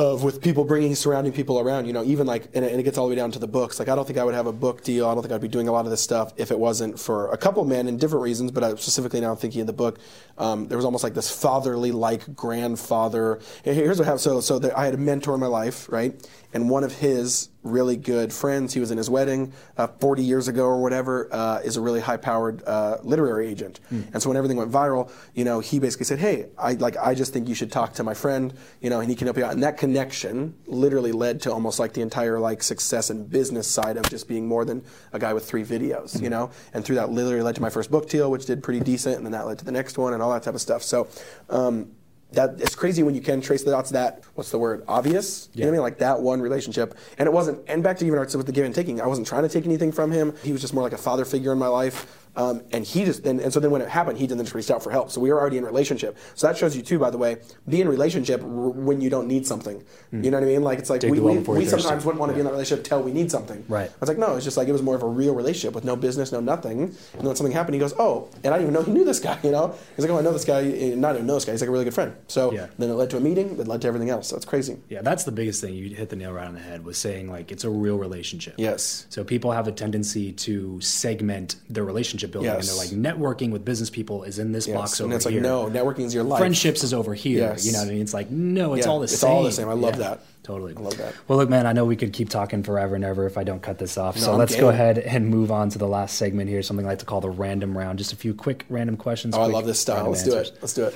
of 0.00 0.22
with 0.24 0.40
people 0.40 0.64
bringing 0.64 0.94
surrounding 0.94 1.30
people 1.30 1.60
around 1.60 1.84
you 1.84 1.92
know 1.92 2.02
even 2.02 2.26
like 2.26 2.48
and 2.54 2.64
it, 2.64 2.70
and 2.72 2.80
it 2.80 2.84
gets 2.84 2.96
all 2.96 3.04
the 3.04 3.10
way 3.10 3.16
down 3.16 3.30
to 3.30 3.38
the 3.38 3.46
books. 3.46 3.78
Like 3.78 3.88
i 3.88 3.94
don't 3.94 4.06
think 4.06 4.18
i 4.18 4.24
would 4.24 4.34
have 4.34 4.46
a 4.46 4.52
book 4.52 4.82
deal. 4.82 5.06
I 5.06 5.12
don't 5.12 5.22
think 5.22 5.32
i'd 5.34 5.42
be 5.42 5.48
doing 5.48 5.68
a 5.68 5.72
lot 5.72 5.84
of 5.84 5.90
this 5.90 6.00
stuff 6.00 6.32
if 6.38 6.50
it 6.50 6.58
wasn't 6.58 6.98
for 6.98 7.30
a 7.32 7.36
couple 7.36 7.62
men 7.66 7.86
in 7.86 7.98
different 7.98 8.22
reasons 8.22 8.50
but 8.50 8.64
I, 8.64 8.70
specifically 8.76 9.20
now 9.20 9.30
i'm 9.30 9.36
thinking 9.36 9.60
of 9.60 9.66
the 9.66 9.74
book 9.74 9.98
um, 10.38 10.68
there 10.68 10.78
was 10.78 10.86
almost 10.86 11.04
like 11.04 11.12
this 11.12 11.30
fatherly 11.30 11.92
like 11.92 12.34
grandfather. 12.34 13.40
Here's 13.62 13.98
what 13.98 14.06
happened. 14.06 14.22
So 14.22 14.40
so 14.40 14.58
there, 14.58 14.76
i 14.76 14.86
had 14.86 14.94
a 14.94 14.98
mentor 14.98 15.34
in 15.34 15.40
my 15.40 15.46
life 15.46 15.86
right 15.92 16.14
and 16.52 16.68
one 16.68 16.84
of 16.84 16.92
his 16.98 17.48
really 17.62 17.96
good 17.96 18.32
friends 18.32 18.72
he 18.72 18.80
was 18.80 18.90
in 18.90 18.96
his 18.96 19.10
wedding 19.10 19.52
uh, 19.76 19.86
40 19.86 20.22
years 20.22 20.48
ago 20.48 20.64
or 20.64 20.80
whatever 20.80 21.28
uh, 21.30 21.60
is 21.62 21.76
a 21.76 21.80
really 21.80 22.00
high 22.00 22.16
powered 22.16 22.62
uh, 22.64 22.96
literary 23.02 23.48
agent. 23.48 23.80
And 23.90 24.22
so 24.22 24.30
when 24.30 24.36
everything 24.36 24.56
went 24.56 24.70
viral 24.70 25.10
you 25.34 25.44
know 25.44 25.60
he 25.60 25.78
basically 25.78 26.06
said 26.06 26.18
hey 26.18 26.46
i 26.58 26.72
like 26.74 26.96
i 26.96 27.14
just 27.14 27.32
think 27.32 27.48
you 27.48 27.54
should 27.54 27.70
talk 27.70 27.92
to 27.94 28.02
my 28.02 28.14
friend 28.14 28.54
you 28.80 28.88
know 28.88 29.00
and 29.00 29.10
he 29.10 29.16
can 29.16 29.26
help 29.26 29.36
you 29.36 29.44
out. 29.44 29.52
And 29.52 29.62
that 29.62 29.76
connection 29.76 30.54
literally 30.66 31.12
led 31.12 31.42
to 31.42 31.52
almost 31.52 31.78
like 31.78 31.92
the 31.92 32.00
entire 32.00 32.38
like 32.38 32.62
success 32.62 33.10
and 33.10 33.28
business 33.28 33.68
side 33.68 33.96
of 33.96 34.08
just 34.08 34.26
being 34.26 34.46
more 34.46 34.64
than 34.64 34.82
a 35.12 35.18
guy 35.18 35.34
with 35.34 35.46
three 35.48 35.64
videos 35.64 36.20
you 36.20 36.30
know? 36.30 36.50
And 36.72 36.84
through 36.84 36.96
that 36.96 37.10
literally 37.10 37.42
led 37.42 37.56
to 37.56 37.62
my 37.62 37.70
first 37.70 37.90
book 37.90 38.08
deal 38.08 38.30
which 38.30 38.46
did 38.46 38.62
pretty 38.62 38.80
decent 38.80 39.16
and 39.16 39.26
then 39.26 39.32
that 39.32 39.46
led 39.46 39.58
to 39.58 39.64
the 39.64 39.72
next 39.72 39.98
one 39.98 40.14
and 40.14 40.22
all 40.22 40.32
that 40.32 40.42
type 40.42 40.54
of 40.54 40.60
stuff. 40.60 40.82
So 40.82 41.08
um, 41.50 41.90
that 42.32 42.60
it's 42.60 42.74
crazy 42.74 43.02
when 43.02 43.14
you 43.14 43.20
can 43.20 43.40
trace 43.40 43.62
the 43.62 43.70
dots 43.70 43.90
that 43.90 44.22
what's 44.34 44.50
the 44.50 44.58
word 44.58 44.84
obvious? 44.86 45.48
You 45.54 45.62
know 45.62 45.66
what 45.66 45.70
I 45.70 45.76
mean? 45.76 45.82
Like 45.82 45.98
that 45.98 46.20
one 46.20 46.40
relationship. 46.40 46.96
And 47.18 47.26
it 47.26 47.32
wasn't 47.32 47.60
and 47.68 47.82
back 47.82 47.98
to 47.98 48.06
even 48.06 48.18
with 48.18 48.46
the 48.46 48.52
give 48.52 48.64
and 48.64 48.74
taking 48.74 49.00
I 49.00 49.06
wasn't 49.06 49.26
trying 49.26 49.42
to 49.42 49.48
take 49.48 49.64
anything 49.66 49.92
from 49.92 50.10
him. 50.10 50.34
He 50.42 50.52
was 50.52 50.60
just 50.60 50.74
more 50.74 50.82
like 50.82 50.92
a 50.92 50.98
father 50.98 51.24
figure 51.24 51.52
in 51.52 51.58
my 51.58 51.68
life 51.68 52.19
um, 52.36 52.62
and 52.72 52.84
he 52.84 53.04
just 53.04 53.26
and, 53.26 53.40
and 53.40 53.52
so 53.52 53.60
then 53.60 53.70
when 53.70 53.82
it 53.82 53.88
happened 53.88 54.18
he 54.18 54.26
then 54.26 54.38
just 54.38 54.54
reached 54.54 54.70
out 54.70 54.82
for 54.82 54.90
help. 54.90 55.10
So 55.10 55.20
we 55.20 55.30
were 55.32 55.40
already 55.40 55.58
in 55.58 55.64
a 55.64 55.66
relationship. 55.66 56.16
So 56.34 56.46
that 56.46 56.56
shows 56.56 56.76
you 56.76 56.82
too 56.82 56.98
by 56.98 57.10
the 57.10 57.18
way 57.18 57.38
be 57.68 57.80
in 57.80 57.86
a 57.86 57.90
relationship 57.90 58.40
r- 58.42 58.46
when 58.48 59.00
you 59.00 59.10
don't 59.10 59.26
need 59.28 59.46
something. 59.46 59.82
You 60.12 60.30
know 60.30 60.38
what 60.38 60.44
I 60.44 60.46
mean? 60.46 60.62
Like 60.62 60.78
it's 60.78 60.90
like 60.90 61.00
Dig 61.00 61.10
we, 61.10 61.20
well 61.20 61.34
we, 61.34 61.40
we 61.58 61.64
sometimes 61.66 62.04
wouldn't 62.04 62.20
want 62.20 62.30
to 62.30 62.34
be 62.34 62.40
in 62.40 62.46
that 62.46 62.52
relationship 62.52 62.84
till 62.84 63.02
we 63.02 63.12
need 63.12 63.30
something. 63.30 63.64
Right. 63.68 63.88
I 63.90 63.94
was 64.00 64.08
like 64.08 64.18
no 64.18 64.36
it's 64.36 64.44
just 64.44 64.56
like 64.56 64.68
it 64.68 64.72
was 64.72 64.82
more 64.82 64.94
of 64.96 65.02
a 65.02 65.06
real 65.08 65.34
relationship 65.34 65.74
with 65.74 65.84
no 65.84 65.96
business 65.96 66.32
no 66.32 66.40
nothing. 66.40 66.82
And 66.82 66.92
then 67.14 67.24
when 67.26 67.36
something 67.36 67.52
happened 67.52 67.74
he 67.74 67.80
goes 67.80 67.94
oh 67.98 68.28
and 68.44 68.54
I 68.54 68.58
didn't 68.58 68.70
even 68.70 68.74
know 68.74 68.82
he 68.82 68.92
knew 68.92 69.04
this 69.04 69.20
guy 69.20 69.38
you 69.42 69.50
know? 69.50 69.74
He's 69.96 70.04
like 70.04 70.10
oh 70.12 70.18
I 70.18 70.22
know 70.22 70.32
this 70.32 70.44
guy 70.44 70.62
eh, 70.62 70.94
not 70.94 71.14
even 71.14 71.26
know 71.26 71.34
this 71.34 71.44
guy 71.44 71.52
he's 71.52 71.60
like 71.62 71.68
a 71.68 71.72
really 71.72 71.84
good 71.84 71.94
friend. 71.94 72.14
So 72.28 72.52
Yeah. 72.52 72.66
then 72.78 72.90
it 72.90 72.94
led 72.94 73.10
to 73.10 73.16
a 73.16 73.20
meeting 73.20 73.56
that 73.56 73.66
led 73.68 73.82
to 73.82 73.88
everything 73.88 74.10
else. 74.10 74.28
So 74.28 74.36
it's 74.36 74.44
crazy. 74.46 74.76
Yeah 74.88 75.02
that's 75.02 75.24
the 75.24 75.32
biggest 75.32 75.60
thing 75.60 75.74
you 75.74 75.94
hit 75.94 76.08
the 76.10 76.16
nail 76.16 76.32
right 76.32 76.46
on 76.46 76.54
the 76.54 76.60
head 76.60 76.84
was 76.84 76.98
saying 76.98 77.30
like 77.30 77.50
it's 77.52 77.64
a 77.64 77.70
real 77.70 77.98
relationship. 77.98 78.54
Yes. 78.58 79.06
so 79.08 79.24
people 79.24 79.52
have 79.52 79.66
a 79.68 79.72
tendency 79.72 80.32
to 80.32 80.80
segment 80.80 81.56
their 81.68 81.84
relationship 81.84 82.19
building 82.28 82.50
Yes. 82.52 82.68
and 82.78 83.04
they're 83.04 83.12
like 83.14 83.16
networking 83.18 83.50
with 83.50 83.64
business 83.64 83.90
people 83.90 84.24
is 84.24 84.38
in 84.38 84.52
this 84.52 84.66
Yes. 84.66 84.76
box 84.76 85.00
and 85.00 85.06
over 85.06 85.16
it's 85.16 85.24
like 85.24 85.32
here 85.32 85.42
no 85.42 85.66
networking 85.66 86.04
is 86.04 86.14
your 86.14 86.24
life 86.24 86.38
friendships 86.40 86.82
is 86.84 86.92
over 86.94 87.14
here. 87.14 87.38
Yes. 87.50 87.66
You 87.66 87.72
know 87.72 87.78
what 87.80 87.88
I 87.88 87.90
mean? 87.92 88.02
It's 88.02 88.14
like, 88.14 88.30
no, 88.30 88.74
it's 88.74 88.86
Yeah, 88.86 88.92
all 88.92 88.98
the 88.98 89.04
it's 89.04 89.12
same. 89.18 89.30
It's 89.30 89.36
all 89.36 89.42
the 89.44 89.52
same. 89.52 89.68
I 89.68 89.72
love 89.74 89.96
that. 89.98 90.20
Totally. 90.42 90.74
I 90.76 90.80
love 90.80 90.96
that. 90.96 91.14
Well, 91.28 91.38
look, 91.38 91.48
man, 91.48 91.66
I 91.66 91.72
know 91.72 91.84
we 91.84 91.96
could 91.96 92.12
keep 92.12 92.28
talking 92.28 92.62
forever 92.62 92.94
and 92.96 93.04
ever 93.04 93.26
if 93.26 93.36
I 93.38 93.44
don't 93.44 93.62
cut 93.62 93.78
this 93.78 93.96
off. 93.98 94.16
so 94.18 94.32
I'm 94.32 94.38
let's 94.38 94.56
go 94.56 94.68
ahead 94.70 94.98
and 94.98 95.28
move 95.28 95.52
on 95.52 95.68
to 95.70 95.78
the 95.78 95.86
last 95.86 96.16
segment 96.16 96.48
here, 96.50 96.62
something 96.62 96.84
I 96.86 96.90
like 96.90 96.98
to 97.00 97.04
call 97.06 97.20
the 97.20 97.30
random 97.30 97.76
round. 97.76 97.98
Just 97.98 98.12
a 98.12 98.16
few 98.16 98.34
quick 98.34 98.64
random 98.68 98.96
questions. 98.96 99.34
oh 99.36 99.42
I 99.42 99.46
love 99.46 99.66
this 99.66 99.78
style 99.78 100.08
let's 100.10 100.24
do 100.24 100.34
it 100.36 100.52
let's 100.60 100.74
do 100.74 100.84
it 100.86 100.94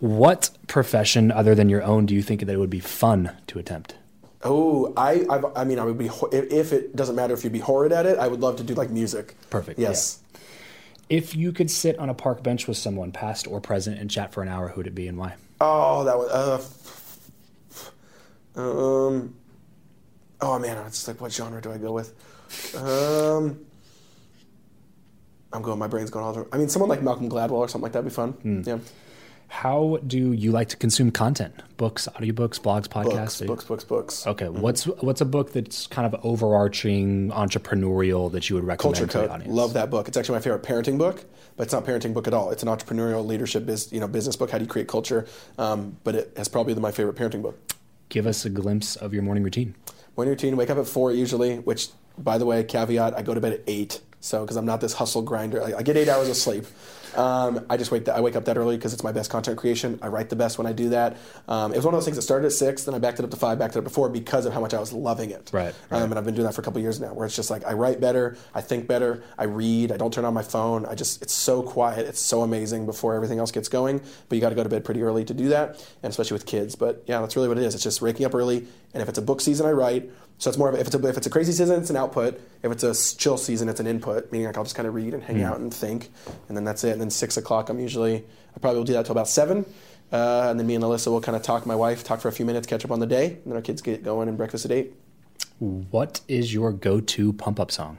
What 0.00 0.50
profession 0.66 1.32
other 1.32 1.54
than 1.54 1.68
your 1.68 1.82
own 1.82 2.06
do 2.06 2.14
you 2.14 2.22
think 2.22 2.40
that 2.40 2.50
it 2.52 2.58
would 2.58 2.70
be 2.70 2.80
fun 2.80 3.32
to 3.48 3.58
attempt? 3.58 3.94
Oh, 4.44 4.92
I, 4.96 5.24
I, 5.30 5.62
I 5.62 5.64
mean, 5.64 5.78
I 5.80 5.84
would 5.84 5.98
be 5.98 6.08
if 6.30 6.72
it 6.72 6.94
doesn't 6.94 7.16
matter 7.16 7.32
if 7.34 7.42
you'd 7.42 7.52
be 7.54 7.58
horrid 7.58 7.90
at 7.92 8.06
it. 8.06 8.18
I 8.18 8.28
would 8.28 8.40
love 8.40 8.56
to 8.58 8.62
do 8.62 8.74
like 8.74 8.90
music. 8.90 9.34
Perfect, 9.50 9.78
Yes. 9.80 10.20
If 11.08 11.36
you 11.36 11.52
could 11.52 11.70
sit 11.70 11.98
on 11.98 12.08
a 12.08 12.14
park 12.14 12.42
bench 12.42 12.66
with 12.66 12.76
someone, 12.76 13.12
past 13.12 13.46
or 13.46 13.60
present, 13.60 13.98
and 13.98 14.10
chat 14.10 14.32
for 14.32 14.42
an 14.42 14.48
hour, 14.48 14.68
who'd 14.68 14.86
it 14.86 14.94
be 14.94 15.06
and 15.06 15.16
why? 15.16 15.34
Oh, 15.60 16.04
that 16.04 16.16
was. 16.16 16.72
Uh, 18.56 18.60
um. 18.60 19.34
Oh 20.40 20.58
man, 20.58 20.84
it's 20.86 21.06
like 21.08 21.20
what 21.20 21.32
genre 21.32 21.62
do 21.62 21.72
I 21.72 21.78
go 21.78 21.92
with? 21.92 22.12
Um. 22.76 23.60
I'm 25.52 25.62
going. 25.62 25.78
My 25.78 25.86
brain's 25.86 26.10
going 26.10 26.24
all 26.24 26.32
over. 26.32 26.46
I 26.52 26.58
mean, 26.58 26.68
someone 26.68 26.88
like 26.88 27.02
Malcolm 27.02 27.30
Gladwell 27.30 27.52
or 27.52 27.68
something 27.68 27.84
like 27.84 27.92
that 27.92 28.02
would 28.02 28.10
be 28.10 28.14
fun. 28.14 28.32
Hmm. 28.32 28.62
Yeah. 28.64 28.78
How 29.48 29.98
do 30.06 30.32
you 30.32 30.50
like 30.50 30.68
to 30.70 30.76
consume 30.76 31.10
content? 31.10 31.54
Books, 31.76 32.08
audiobooks, 32.16 32.60
blogs, 32.60 32.88
podcasts? 32.88 33.46
Books, 33.46 33.64
books, 33.64 33.64
books, 33.64 33.84
books. 33.84 34.26
Okay, 34.26 34.48
what's 34.48 34.84
what's 34.86 35.20
a 35.20 35.24
book 35.24 35.52
that's 35.52 35.86
kind 35.86 36.12
of 36.12 36.24
overarching 36.24 37.30
entrepreneurial 37.30 38.30
that 38.32 38.50
you 38.50 38.56
would 38.56 38.64
recommend 38.64 38.96
Culture 38.96 39.06
to 39.06 39.18
the 39.18 39.24
Code. 39.24 39.30
audience? 39.30 39.54
Love 39.54 39.72
that 39.74 39.88
book. 39.90 40.08
It's 40.08 40.16
actually 40.16 40.36
my 40.36 40.42
favorite 40.42 40.62
parenting 40.62 40.98
book, 40.98 41.24
but 41.56 41.64
it's 41.64 41.72
not 41.72 41.88
a 41.88 41.90
parenting 41.90 42.12
book 42.12 42.26
at 42.26 42.34
all. 42.34 42.50
It's 42.50 42.62
an 42.62 42.68
entrepreneurial 42.68 43.24
leadership, 43.24 43.66
biz, 43.66 43.92
you 43.92 44.00
know, 44.00 44.08
business 44.08 44.36
book. 44.36 44.50
How 44.50 44.58
do 44.58 44.64
you 44.64 44.70
create 44.70 44.88
culture? 44.88 45.26
Um, 45.58 45.96
but 46.02 46.14
it 46.16 46.32
has 46.36 46.48
probably 46.48 46.74
been 46.74 46.82
my 46.82 46.92
favorite 46.92 47.16
parenting 47.16 47.42
book. 47.42 47.58
Give 48.08 48.26
us 48.26 48.44
a 48.44 48.50
glimpse 48.50 48.96
of 48.96 49.14
your 49.14 49.22
morning 49.22 49.44
routine. 49.44 49.74
Morning 50.16 50.30
routine: 50.30 50.56
wake 50.56 50.70
up 50.70 50.78
at 50.78 50.88
four 50.88 51.12
usually. 51.12 51.58
Which, 51.58 51.88
by 52.18 52.36
the 52.36 52.46
way, 52.46 52.64
caveat: 52.64 53.16
I 53.16 53.22
go 53.22 53.32
to 53.32 53.40
bed 53.40 53.52
at 53.52 53.62
eight. 53.66 54.00
So 54.20 54.40
because 54.40 54.56
I'm 54.56 54.66
not 54.66 54.80
this 54.80 54.94
hustle 54.94 55.22
grinder, 55.22 55.62
I, 55.62 55.74
I 55.74 55.82
get 55.82 55.96
eight 55.96 56.08
hours 56.08 56.28
of 56.28 56.36
sleep. 56.36 56.64
Um, 57.16 57.66
I 57.70 57.76
just 57.76 57.90
wake 57.90 58.04
that, 58.06 58.16
I 58.16 58.20
wake 58.20 58.36
up 58.36 58.44
that 58.44 58.56
early 58.56 58.76
because 58.76 58.92
it's 58.92 59.02
my 59.02 59.12
best 59.12 59.30
content 59.30 59.58
creation. 59.58 59.98
I 60.02 60.08
write 60.08 60.28
the 60.28 60.36
best 60.36 60.58
when 60.58 60.66
I 60.66 60.72
do 60.72 60.90
that. 60.90 61.16
Um, 61.48 61.72
it 61.72 61.76
was 61.76 61.84
one 61.84 61.94
of 61.94 61.98
those 61.98 62.04
things 62.04 62.16
that 62.16 62.22
started 62.22 62.46
at 62.46 62.52
six, 62.52 62.84
then 62.84 62.94
I 62.94 62.98
backed 62.98 63.18
it 63.18 63.24
up 63.24 63.30
to 63.30 63.36
five, 63.36 63.58
backed 63.58 63.76
it 63.76 63.78
up 63.78 63.84
to 63.84 63.90
four 63.90 64.08
because 64.08 64.46
of 64.46 64.52
how 64.52 64.60
much 64.60 64.74
I 64.74 64.80
was 64.80 64.92
loving 64.92 65.30
it. 65.30 65.50
Right, 65.52 65.74
right. 65.90 66.02
Um, 66.02 66.10
and 66.10 66.18
I've 66.18 66.24
been 66.24 66.34
doing 66.34 66.46
that 66.46 66.54
for 66.54 66.60
a 66.60 66.64
couple 66.64 66.80
years 66.80 67.00
now, 67.00 67.14
where 67.14 67.26
it's 67.26 67.36
just 67.36 67.50
like 67.50 67.64
I 67.66 67.72
write 67.72 68.00
better, 68.00 68.36
I 68.54 68.60
think 68.60 68.86
better, 68.86 69.22
I 69.38 69.44
read, 69.44 69.92
I 69.92 69.96
don't 69.96 70.12
turn 70.12 70.24
on 70.24 70.34
my 70.34 70.42
phone. 70.42 70.86
I 70.86 70.94
just 70.94 71.22
it's 71.22 71.32
so 71.32 71.62
quiet, 71.62 72.06
it's 72.06 72.20
so 72.20 72.42
amazing 72.42 72.86
before 72.86 73.14
everything 73.14 73.38
else 73.38 73.50
gets 73.50 73.68
going. 73.68 74.00
But 74.28 74.36
you 74.36 74.40
got 74.40 74.50
to 74.50 74.54
go 74.54 74.62
to 74.62 74.68
bed 74.68 74.84
pretty 74.84 75.02
early 75.02 75.24
to 75.24 75.34
do 75.34 75.48
that, 75.48 75.76
and 76.02 76.10
especially 76.10 76.34
with 76.34 76.46
kids. 76.46 76.74
But 76.74 77.04
yeah, 77.06 77.20
that's 77.20 77.36
really 77.36 77.48
what 77.48 77.58
it 77.58 77.64
is. 77.64 77.74
It's 77.74 77.84
just 77.84 78.02
waking 78.02 78.26
up 78.26 78.34
early, 78.34 78.66
and 78.92 79.02
if 79.02 79.08
it's 79.08 79.18
a 79.18 79.22
book 79.22 79.40
season, 79.40 79.66
I 79.66 79.72
write. 79.72 80.10
So 80.38 80.50
it's 80.50 80.58
more 80.58 80.68
of 80.68 80.74
a, 80.74 80.80
if 80.80 80.86
it's 80.86 80.94
a 80.94 81.06
if 81.06 81.16
it's 81.16 81.26
a 81.26 81.30
crazy 81.30 81.52
season, 81.52 81.80
it's 81.80 81.90
an 81.90 81.96
output. 81.96 82.40
If 82.62 82.70
it's 82.70 82.82
a 82.84 83.16
chill 83.16 83.38
season, 83.38 83.68
it's 83.68 83.80
an 83.80 83.86
input. 83.86 84.30
Meaning 84.30 84.46
like 84.48 84.56
I'll 84.58 84.64
just 84.64 84.76
kind 84.76 84.86
of 84.86 84.94
read 84.94 85.14
and 85.14 85.22
hang 85.22 85.42
out 85.42 85.58
and 85.58 85.72
think, 85.72 86.10
and 86.48 86.56
then 86.56 86.64
that's 86.64 86.84
it. 86.84 86.90
And 86.90 87.00
then 87.00 87.10
six 87.10 87.36
o'clock, 87.36 87.68
I'm 87.70 87.80
usually 87.80 88.16
I 88.54 88.58
probably 88.60 88.78
will 88.78 88.84
do 88.84 88.92
that 88.94 89.06
till 89.06 89.12
about 89.12 89.28
seven. 89.28 89.64
Uh, 90.12 90.46
and 90.50 90.60
then 90.60 90.66
me 90.66 90.74
and 90.74 90.84
Alyssa 90.84 91.08
will 91.08 91.20
kind 91.20 91.34
of 91.34 91.42
talk. 91.42 91.66
My 91.66 91.74
wife 91.74 92.04
talk 92.04 92.20
for 92.20 92.28
a 92.28 92.32
few 92.32 92.46
minutes, 92.46 92.66
catch 92.66 92.84
up 92.84 92.90
on 92.90 93.00
the 93.00 93.06
day, 93.06 93.26
and 93.26 93.44
then 93.46 93.54
our 93.54 93.62
kids 93.62 93.82
get 93.82 94.04
going 94.04 94.28
and 94.28 94.36
breakfast 94.36 94.64
at 94.64 94.70
eight. 94.70 94.94
What 95.58 96.20
is 96.28 96.52
your 96.54 96.70
go-to 96.70 97.32
pump-up 97.32 97.72
song? 97.72 97.98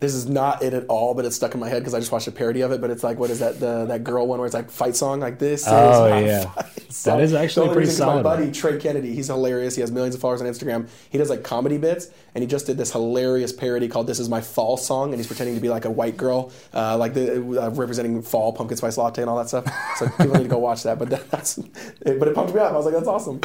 This 0.00 0.12
is 0.12 0.28
not 0.28 0.62
it 0.62 0.74
at 0.74 0.86
all, 0.86 1.14
but 1.14 1.24
it's 1.24 1.36
stuck 1.36 1.54
in 1.54 1.60
my 1.60 1.68
head 1.68 1.78
because 1.78 1.94
I 1.94 1.98
just 1.98 2.12
watched 2.12 2.26
a 2.26 2.32
parody 2.32 2.60
of 2.60 2.72
it. 2.72 2.80
But 2.80 2.90
it's 2.90 3.02
like, 3.02 3.18
what 3.18 3.30
is 3.30 3.38
that? 3.38 3.60
The 3.60 3.86
that 3.86 4.04
girl 4.04 4.26
one 4.26 4.38
where 4.38 4.46
it's 4.46 4.54
like 4.54 4.70
fight 4.70 4.96
song, 4.96 5.20
like 5.20 5.38
this. 5.38 5.64
Oh, 5.66 6.06
yeah. 6.18 6.52
That 7.04 7.20
is 7.20 7.32
actually 7.32 7.72
pretty 7.72 7.90
solid 7.90 8.16
My 8.16 8.22
buddy 8.22 8.52
Trey 8.52 8.78
Kennedy, 8.78 9.14
he's 9.14 9.28
hilarious. 9.28 9.74
He 9.74 9.80
has 9.80 9.90
millions 9.90 10.14
of 10.14 10.20
followers 10.20 10.40
on 10.40 10.46
Instagram. 10.46 10.88
He 11.10 11.18
does 11.18 11.30
like 11.30 11.42
comedy 11.42 11.78
bits, 11.78 12.08
and 12.34 12.42
he 12.42 12.46
just 12.48 12.66
did 12.66 12.76
this 12.76 12.92
hilarious 12.92 13.52
parody 13.52 13.88
called 13.88 14.06
"This 14.06 14.18
Is 14.18 14.28
My 14.28 14.40
Fall 14.40 14.76
Song," 14.76 15.10
and 15.12 15.16
he's 15.18 15.26
pretending 15.26 15.54
to 15.54 15.60
be 15.60 15.68
like 15.68 15.84
a 15.84 15.90
white 15.90 16.16
girl, 16.16 16.52
uh, 16.72 16.96
like 16.96 17.14
the 17.14 17.36
uh, 17.36 17.70
representing 17.70 18.20
fall, 18.22 18.52
pumpkin 18.52 18.76
spice 18.76 18.96
latte, 18.98 19.22
and 19.22 19.30
all 19.30 19.38
that 19.38 19.48
stuff. 19.48 19.64
So 19.96 20.06
people 20.18 20.34
need 20.34 20.42
to 20.44 20.48
go 20.48 20.58
watch 20.58 20.82
that. 20.82 20.98
But 20.98 21.10
that's, 21.30 21.58
it, 21.58 22.18
but 22.18 22.28
it 22.28 22.34
pumped 22.34 22.54
me 22.54 22.60
up. 22.60 22.72
I 22.72 22.76
was 22.76 22.84
like, 22.86 22.94
that's 22.94 23.08
awesome. 23.08 23.40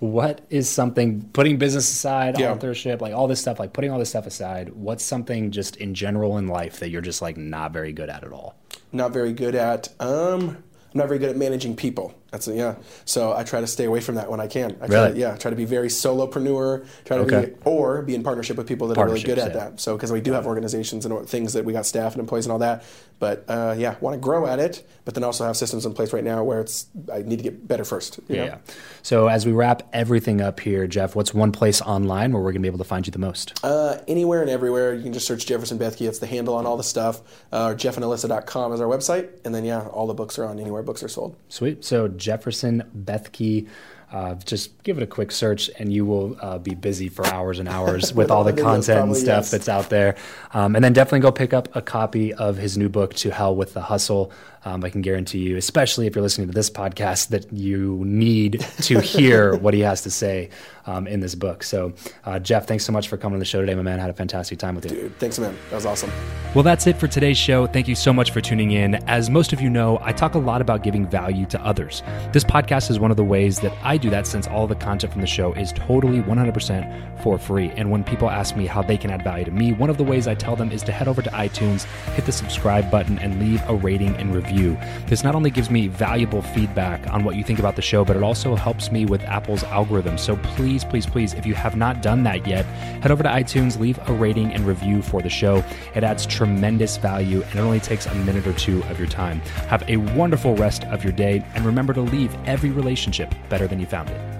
What 0.00 0.40
is 0.50 0.68
something 0.68 1.22
putting 1.32 1.58
business 1.58 1.90
aside, 1.90 2.38
Yeah. 2.40 2.52
authorship, 2.52 3.02
like 3.02 3.12
all 3.14 3.28
this 3.28 3.40
stuff, 3.40 3.58
like 3.60 3.72
putting 3.72 3.90
all 3.90 3.98
this 3.98 4.08
stuff 4.08 4.26
aside? 4.26 4.70
What's 4.70 5.04
something 5.04 5.50
just 5.50 5.76
in 5.76 5.94
general 5.94 6.38
in 6.38 6.48
life 6.48 6.80
that 6.80 6.88
you're 6.90 7.02
just 7.02 7.20
like 7.20 7.36
not 7.36 7.72
very 7.72 7.92
good 7.92 8.08
at 8.08 8.24
at 8.24 8.32
all? 8.32 8.56
not 8.92 9.12
very 9.12 9.32
good 9.32 9.54
at 9.54 9.88
um 10.00 10.48
I'm 10.92 10.98
not 10.98 11.06
very 11.06 11.20
good 11.20 11.28
at 11.30 11.36
managing 11.36 11.76
people. 11.76 12.12
That's 12.30 12.46
a, 12.48 12.54
yeah. 12.54 12.74
So 13.04 13.32
I 13.32 13.42
try 13.42 13.60
to 13.60 13.66
stay 13.66 13.84
away 13.84 14.00
from 14.00 14.14
that 14.14 14.30
when 14.30 14.40
I 14.40 14.46
can. 14.46 14.76
I 14.80 14.86
try 14.86 14.96
Really? 15.02 15.12
to, 15.14 15.18
yeah, 15.18 15.36
try 15.36 15.50
to 15.50 15.56
be 15.56 15.64
very 15.64 15.88
solopreneur. 15.88 16.86
Try 17.04 17.16
to 17.16 17.22
Okay. 17.24 17.46
be 17.50 17.56
or 17.64 18.02
be 18.02 18.14
in 18.14 18.22
partnership 18.22 18.56
with 18.56 18.66
people 18.68 18.88
that 18.88 18.98
are 18.98 19.06
really 19.06 19.22
good 19.22 19.38
at 19.38 19.48
yeah. 19.48 19.54
that. 19.70 19.80
So 19.80 19.96
because 19.96 20.12
we 20.12 20.20
do 20.20 20.32
have 20.32 20.46
organizations 20.46 21.04
and 21.06 21.28
things 21.28 21.52
that 21.54 21.64
we 21.64 21.72
got 21.72 21.86
staff 21.86 22.12
and 22.12 22.20
employees 22.20 22.46
and 22.46 22.52
all 22.52 22.58
that. 22.60 22.84
But 23.18 23.44
uh, 23.48 23.74
yeah, 23.76 23.96
want 24.00 24.14
to 24.14 24.20
grow 24.20 24.46
at 24.46 24.58
it, 24.58 24.86
but 25.04 25.14
then 25.14 25.24
also 25.24 25.44
have 25.44 25.56
systems 25.56 25.84
in 25.84 25.92
place 25.92 26.12
right 26.12 26.24
now 26.24 26.42
where 26.42 26.60
it's 26.60 26.86
I 27.12 27.20
need 27.22 27.36
to 27.36 27.42
get 27.42 27.66
better 27.68 27.84
first. 27.84 28.18
you 28.28 28.36
know? 28.36 28.44
Yeah. 28.44 28.58
So 29.02 29.26
as 29.28 29.44
we 29.44 29.52
wrap 29.52 29.82
everything 29.92 30.40
up 30.40 30.60
here, 30.60 30.86
Jeff, 30.86 31.14
what's 31.14 31.34
one 31.34 31.52
place 31.52 31.82
online 31.82 32.32
where 32.32 32.42
we're 32.42 32.52
gonna 32.52 32.60
be 32.62 32.68
able 32.68 32.78
to 32.78 32.84
find 32.84 33.06
you 33.06 33.10
the 33.10 33.18
most? 33.18 33.58
Uh, 33.62 33.98
anywhere 34.08 34.40
and 34.40 34.48
everywhere. 34.48 34.94
You 34.94 35.02
can 35.02 35.12
just 35.12 35.26
search 35.26 35.44
Jefferson 35.46 35.78
Bethke. 35.78 36.06
It's 36.08 36.18
the 36.20 36.26
handle 36.26 36.54
on 36.54 36.64
all 36.64 36.76
the 36.78 36.82
stuff. 36.84 37.20
Uh, 37.52 37.74
jeffandalyssa.com 37.74 38.72
is 38.72 38.80
our 38.80 38.86
website. 38.88 39.28
And 39.44 39.54
then, 39.54 39.64
yeah, 39.64 39.86
all 39.88 40.06
the 40.06 40.14
books 40.14 40.38
are 40.38 40.44
on 40.46 40.58
anywhere 40.58 40.82
books 40.82 41.02
are 41.02 41.08
sold. 41.08 41.36
Sweet. 41.48 41.84
So 41.84 42.08
Jefferson 42.20 42.84
Bethke. 42.96 43.66
Uh, 44.12 44.34
just 44.34 44.82
give 44.82 44.98
it 44.98 45.04
a 45.04 45.06
quick 45.06 45.30
search, 45.30 45.70
and 45.78 45.92
you 45.92 46.04
will 46.04 46.36
uh, 46.40 46.58
be 46.58 46.74
busy 46.74 47.08
for 47.08 47.24
hours 47.26 47.60
and 47.60 47.68
hours 47.68 48.12
with 48.20 48.30
all 48.30 48.42
the 48.42 48.52
content 48.52 49.06
and 49.06 49.16
stuff 49.16 49.44
yes. 49.44 49.50
that's 49.52 49.68
out 49.68 49.88
there. 49.88 50.16
Um, 50.52 50.74
and 50.74 50.84
then 50.84 50.92
definitely 50.92 51.20
go 51.20 51.30
pick 51.30 51.52
up 51.52 51.74
a 51.76 51.82
copy 51.82 52.34
of 52.34 52.56
his 52.56 52.76
new 52.76 52.88
book, 52.88 53.14
To 53.14 53.30
Hell 53.30 53.54
with 53.54 53.72
the 53.72 53.82
Hustle. 53.82 54.32
Um, 54.64 54.84
I 54.84 54.90
can 54.90 55.00
guarantee 55.00 55.38
you, 55.38 55.56
especially 55.56 56.06
if 56.06 56.14
you're 56.14 56.22
listening 56.22 56.48
to 56.48 56.54
this 56.54 56.68
podcast, 56.70 57.28
that 57.28 57.50
you 57.52 58.02
need 58.04 58.60
to 58.82 59.00
hear 59.16 59.56
what 59.56 59.74
he 59.74 59.80
has 59.80 60.02
to 60.02 60.10
say. 60.10 60.50
um, 60.90 61.06
in 61.06 61.20
this 61.20 61.34
book. 61.34 61.62
So, 61.62 61.92
uh, 62.24 62.38
Jeff, 62.38 62.66
thanks 62.66 62.84
so 62.84 62.92
much 62.92 63.08
for 63.08 63.16
coming 63.16 63.34
on 63.34 63.38
the 63.38 63.44
show 63.44 63.60
today, 63.60 63.74
my 63.74 63.82
man. 63.82 63.98
I 63.98 64.02
had 64.02 64.10
a 64.10 64.14
fantastic 64.14 64.58
time 64.58 64.74
with 64.74 64.90
you. 64.90 64.90
Dude, 64.90 65.18
thanks, 65.18 65.38
man. 65.38 65.56
That 65.70 65.76
was 65.76 65.86
awesome. 65.86 66.10
Well, 66.54 66.64
that's 66.64 66.86
it 66.86 66.96
for 66.96 67.06
today's 67.06 67.38
show. 67.38 67.66
Thank 67.66 67.86
you 67.86 67.94
so 67.94 68.12
much 68.12 68.32
for 68.32 68.40
tuning 68.40 68.72
in. 68.72 68.96
As 69.08 69.30
most 69.30 69.52
of 69.52 69.60
you 69.60 69.70
know, 69.70 69.98
I 70.02 70.12
talk 70.12 70.34
a 70.34 70.38
lot 70.38 70.60
about 70.60 70.82
giving 70.82 71.06
value 71.08 71.46
to 71.46 71.60
others. 71.64 72.02
This 72.32 72.44
podcast 72.44 72.90
is 72.90 72.98
one 72.98 73.10
of 73.10 73.16
the 73.16 73.24
ways 73.24 73.60
that 73.60 73.72
I 73.82 73.96
do 73.96 74.10
that 74.10 74.26
since 74.26 74.46
all 74.48 74.66
the 74.66 74.74
content 74.74 75.12
from 75.12 75.20
the 75.20 75.26
show 75.26 75.52
is 75.52 75.72
totally 75.72 76.20
100% 76.22 77.22
for 77.22 77.38
free. 77.38 77.70
And 77.76 77.90
when 77.90 78.02
people 78.02 78.28
ask 78.30 78.56
me 78.56 78.66
how 78.66 78.82
they 78.82 78.96
can 78.96 79.10
add 79.10 79.22
value 79.22 79.44
to 79.44 79.50
me, 79.50 79.72
one 79.72 79.90
of 79.90 79.96
the 79.96 80.04
ways 80.04 80.26
I 80.26 80.34
tell 80.34 80.56
them 80.56 80.72
is 80.72 80.82
to 80.84 80.92
head 80.92 81.08
over 81.08 81.22
to 81.22 81.30
iTunes, 81.30 81.84
hit 82.14 82.26
the 82.26 82.32
subscribe 82.32 82.90
button, 82.90 83.18
and 83.18 83.38
leave 83.38 83.62
a 83.68 83.74
rating 83.74 84.16
and 84.16 84.34
review. 84.34 84.49
This 84.50 85.22
not 85.22 85.34
only 85.34 85.50
gives 85.50 85.70
me 85.70 85.88
valuable 85.88 86.42
feedback 86.42 87.06
on 87.12 87.24
what 87.24 87.36
you 87.36 87.44
think 87.44 87.58
about 87.58 87.76
the 87.76 87.82
show, 87.82 88.04
but 88.04 88.16
it 88.16 88.22
also 88.22 88.54
helps 88.54 88.90
me 88.90 89.06
with 89.06 89.22
Apple's 89.22 89.62
algorithm. 89.64 90.18
So 90.18 90.36
please, 90.36 90.84
please, 90.84 91.06
please, 91.06 91.34
if 91.34 91.46
you 91.46 91.54
have 91.54 91.76
not 91.76 92.02
done 92.02 92.22
that 92.24 92.46
yet, 92.46 92.64
head 93.02 93.10
over 93.10 93.22
to 93.22 93.28
iTunes, 93.28 93.78
leave 93.78 93.98
a 94.08 94.12
rating 94.12 94.52
and 94.52 94.66
review 94.66 95.02
for 95.02 95.22
the 95.22 95.28
show. 95.28 95.64
It 95.94 96.04
adds 96.04 96.26
tremendous 96.26 96.96
value 96.96 97.42
and 97.42 97.54
it 97.54 97.62
only 97.62 97.80
takes 97.80 98.06
a 98.06 98.14
minute 98.16 98.46
or 98.46 98.52
two 98.54 98.82
of 98.84 98.98
your 98.98 99.08
time. 99.08 99.40
Have 99.68 99.88
a 99.88 99.96
wonderful 99.98 100.54
rest 100.56 100.84
of 100.84 101.04
your 101.04 101.12
day 101.12 101.44
and 101.54 101.64
remember 101.64 101.92
to 101.94 102.00
leave 102.00 102.34
every 102.46 102.70
relationship 102.70 103.34
better 103.48 103.66
than 103.66 103.80
you 103.80 103.86
found 103.86 104.10
it. 104.10 104.39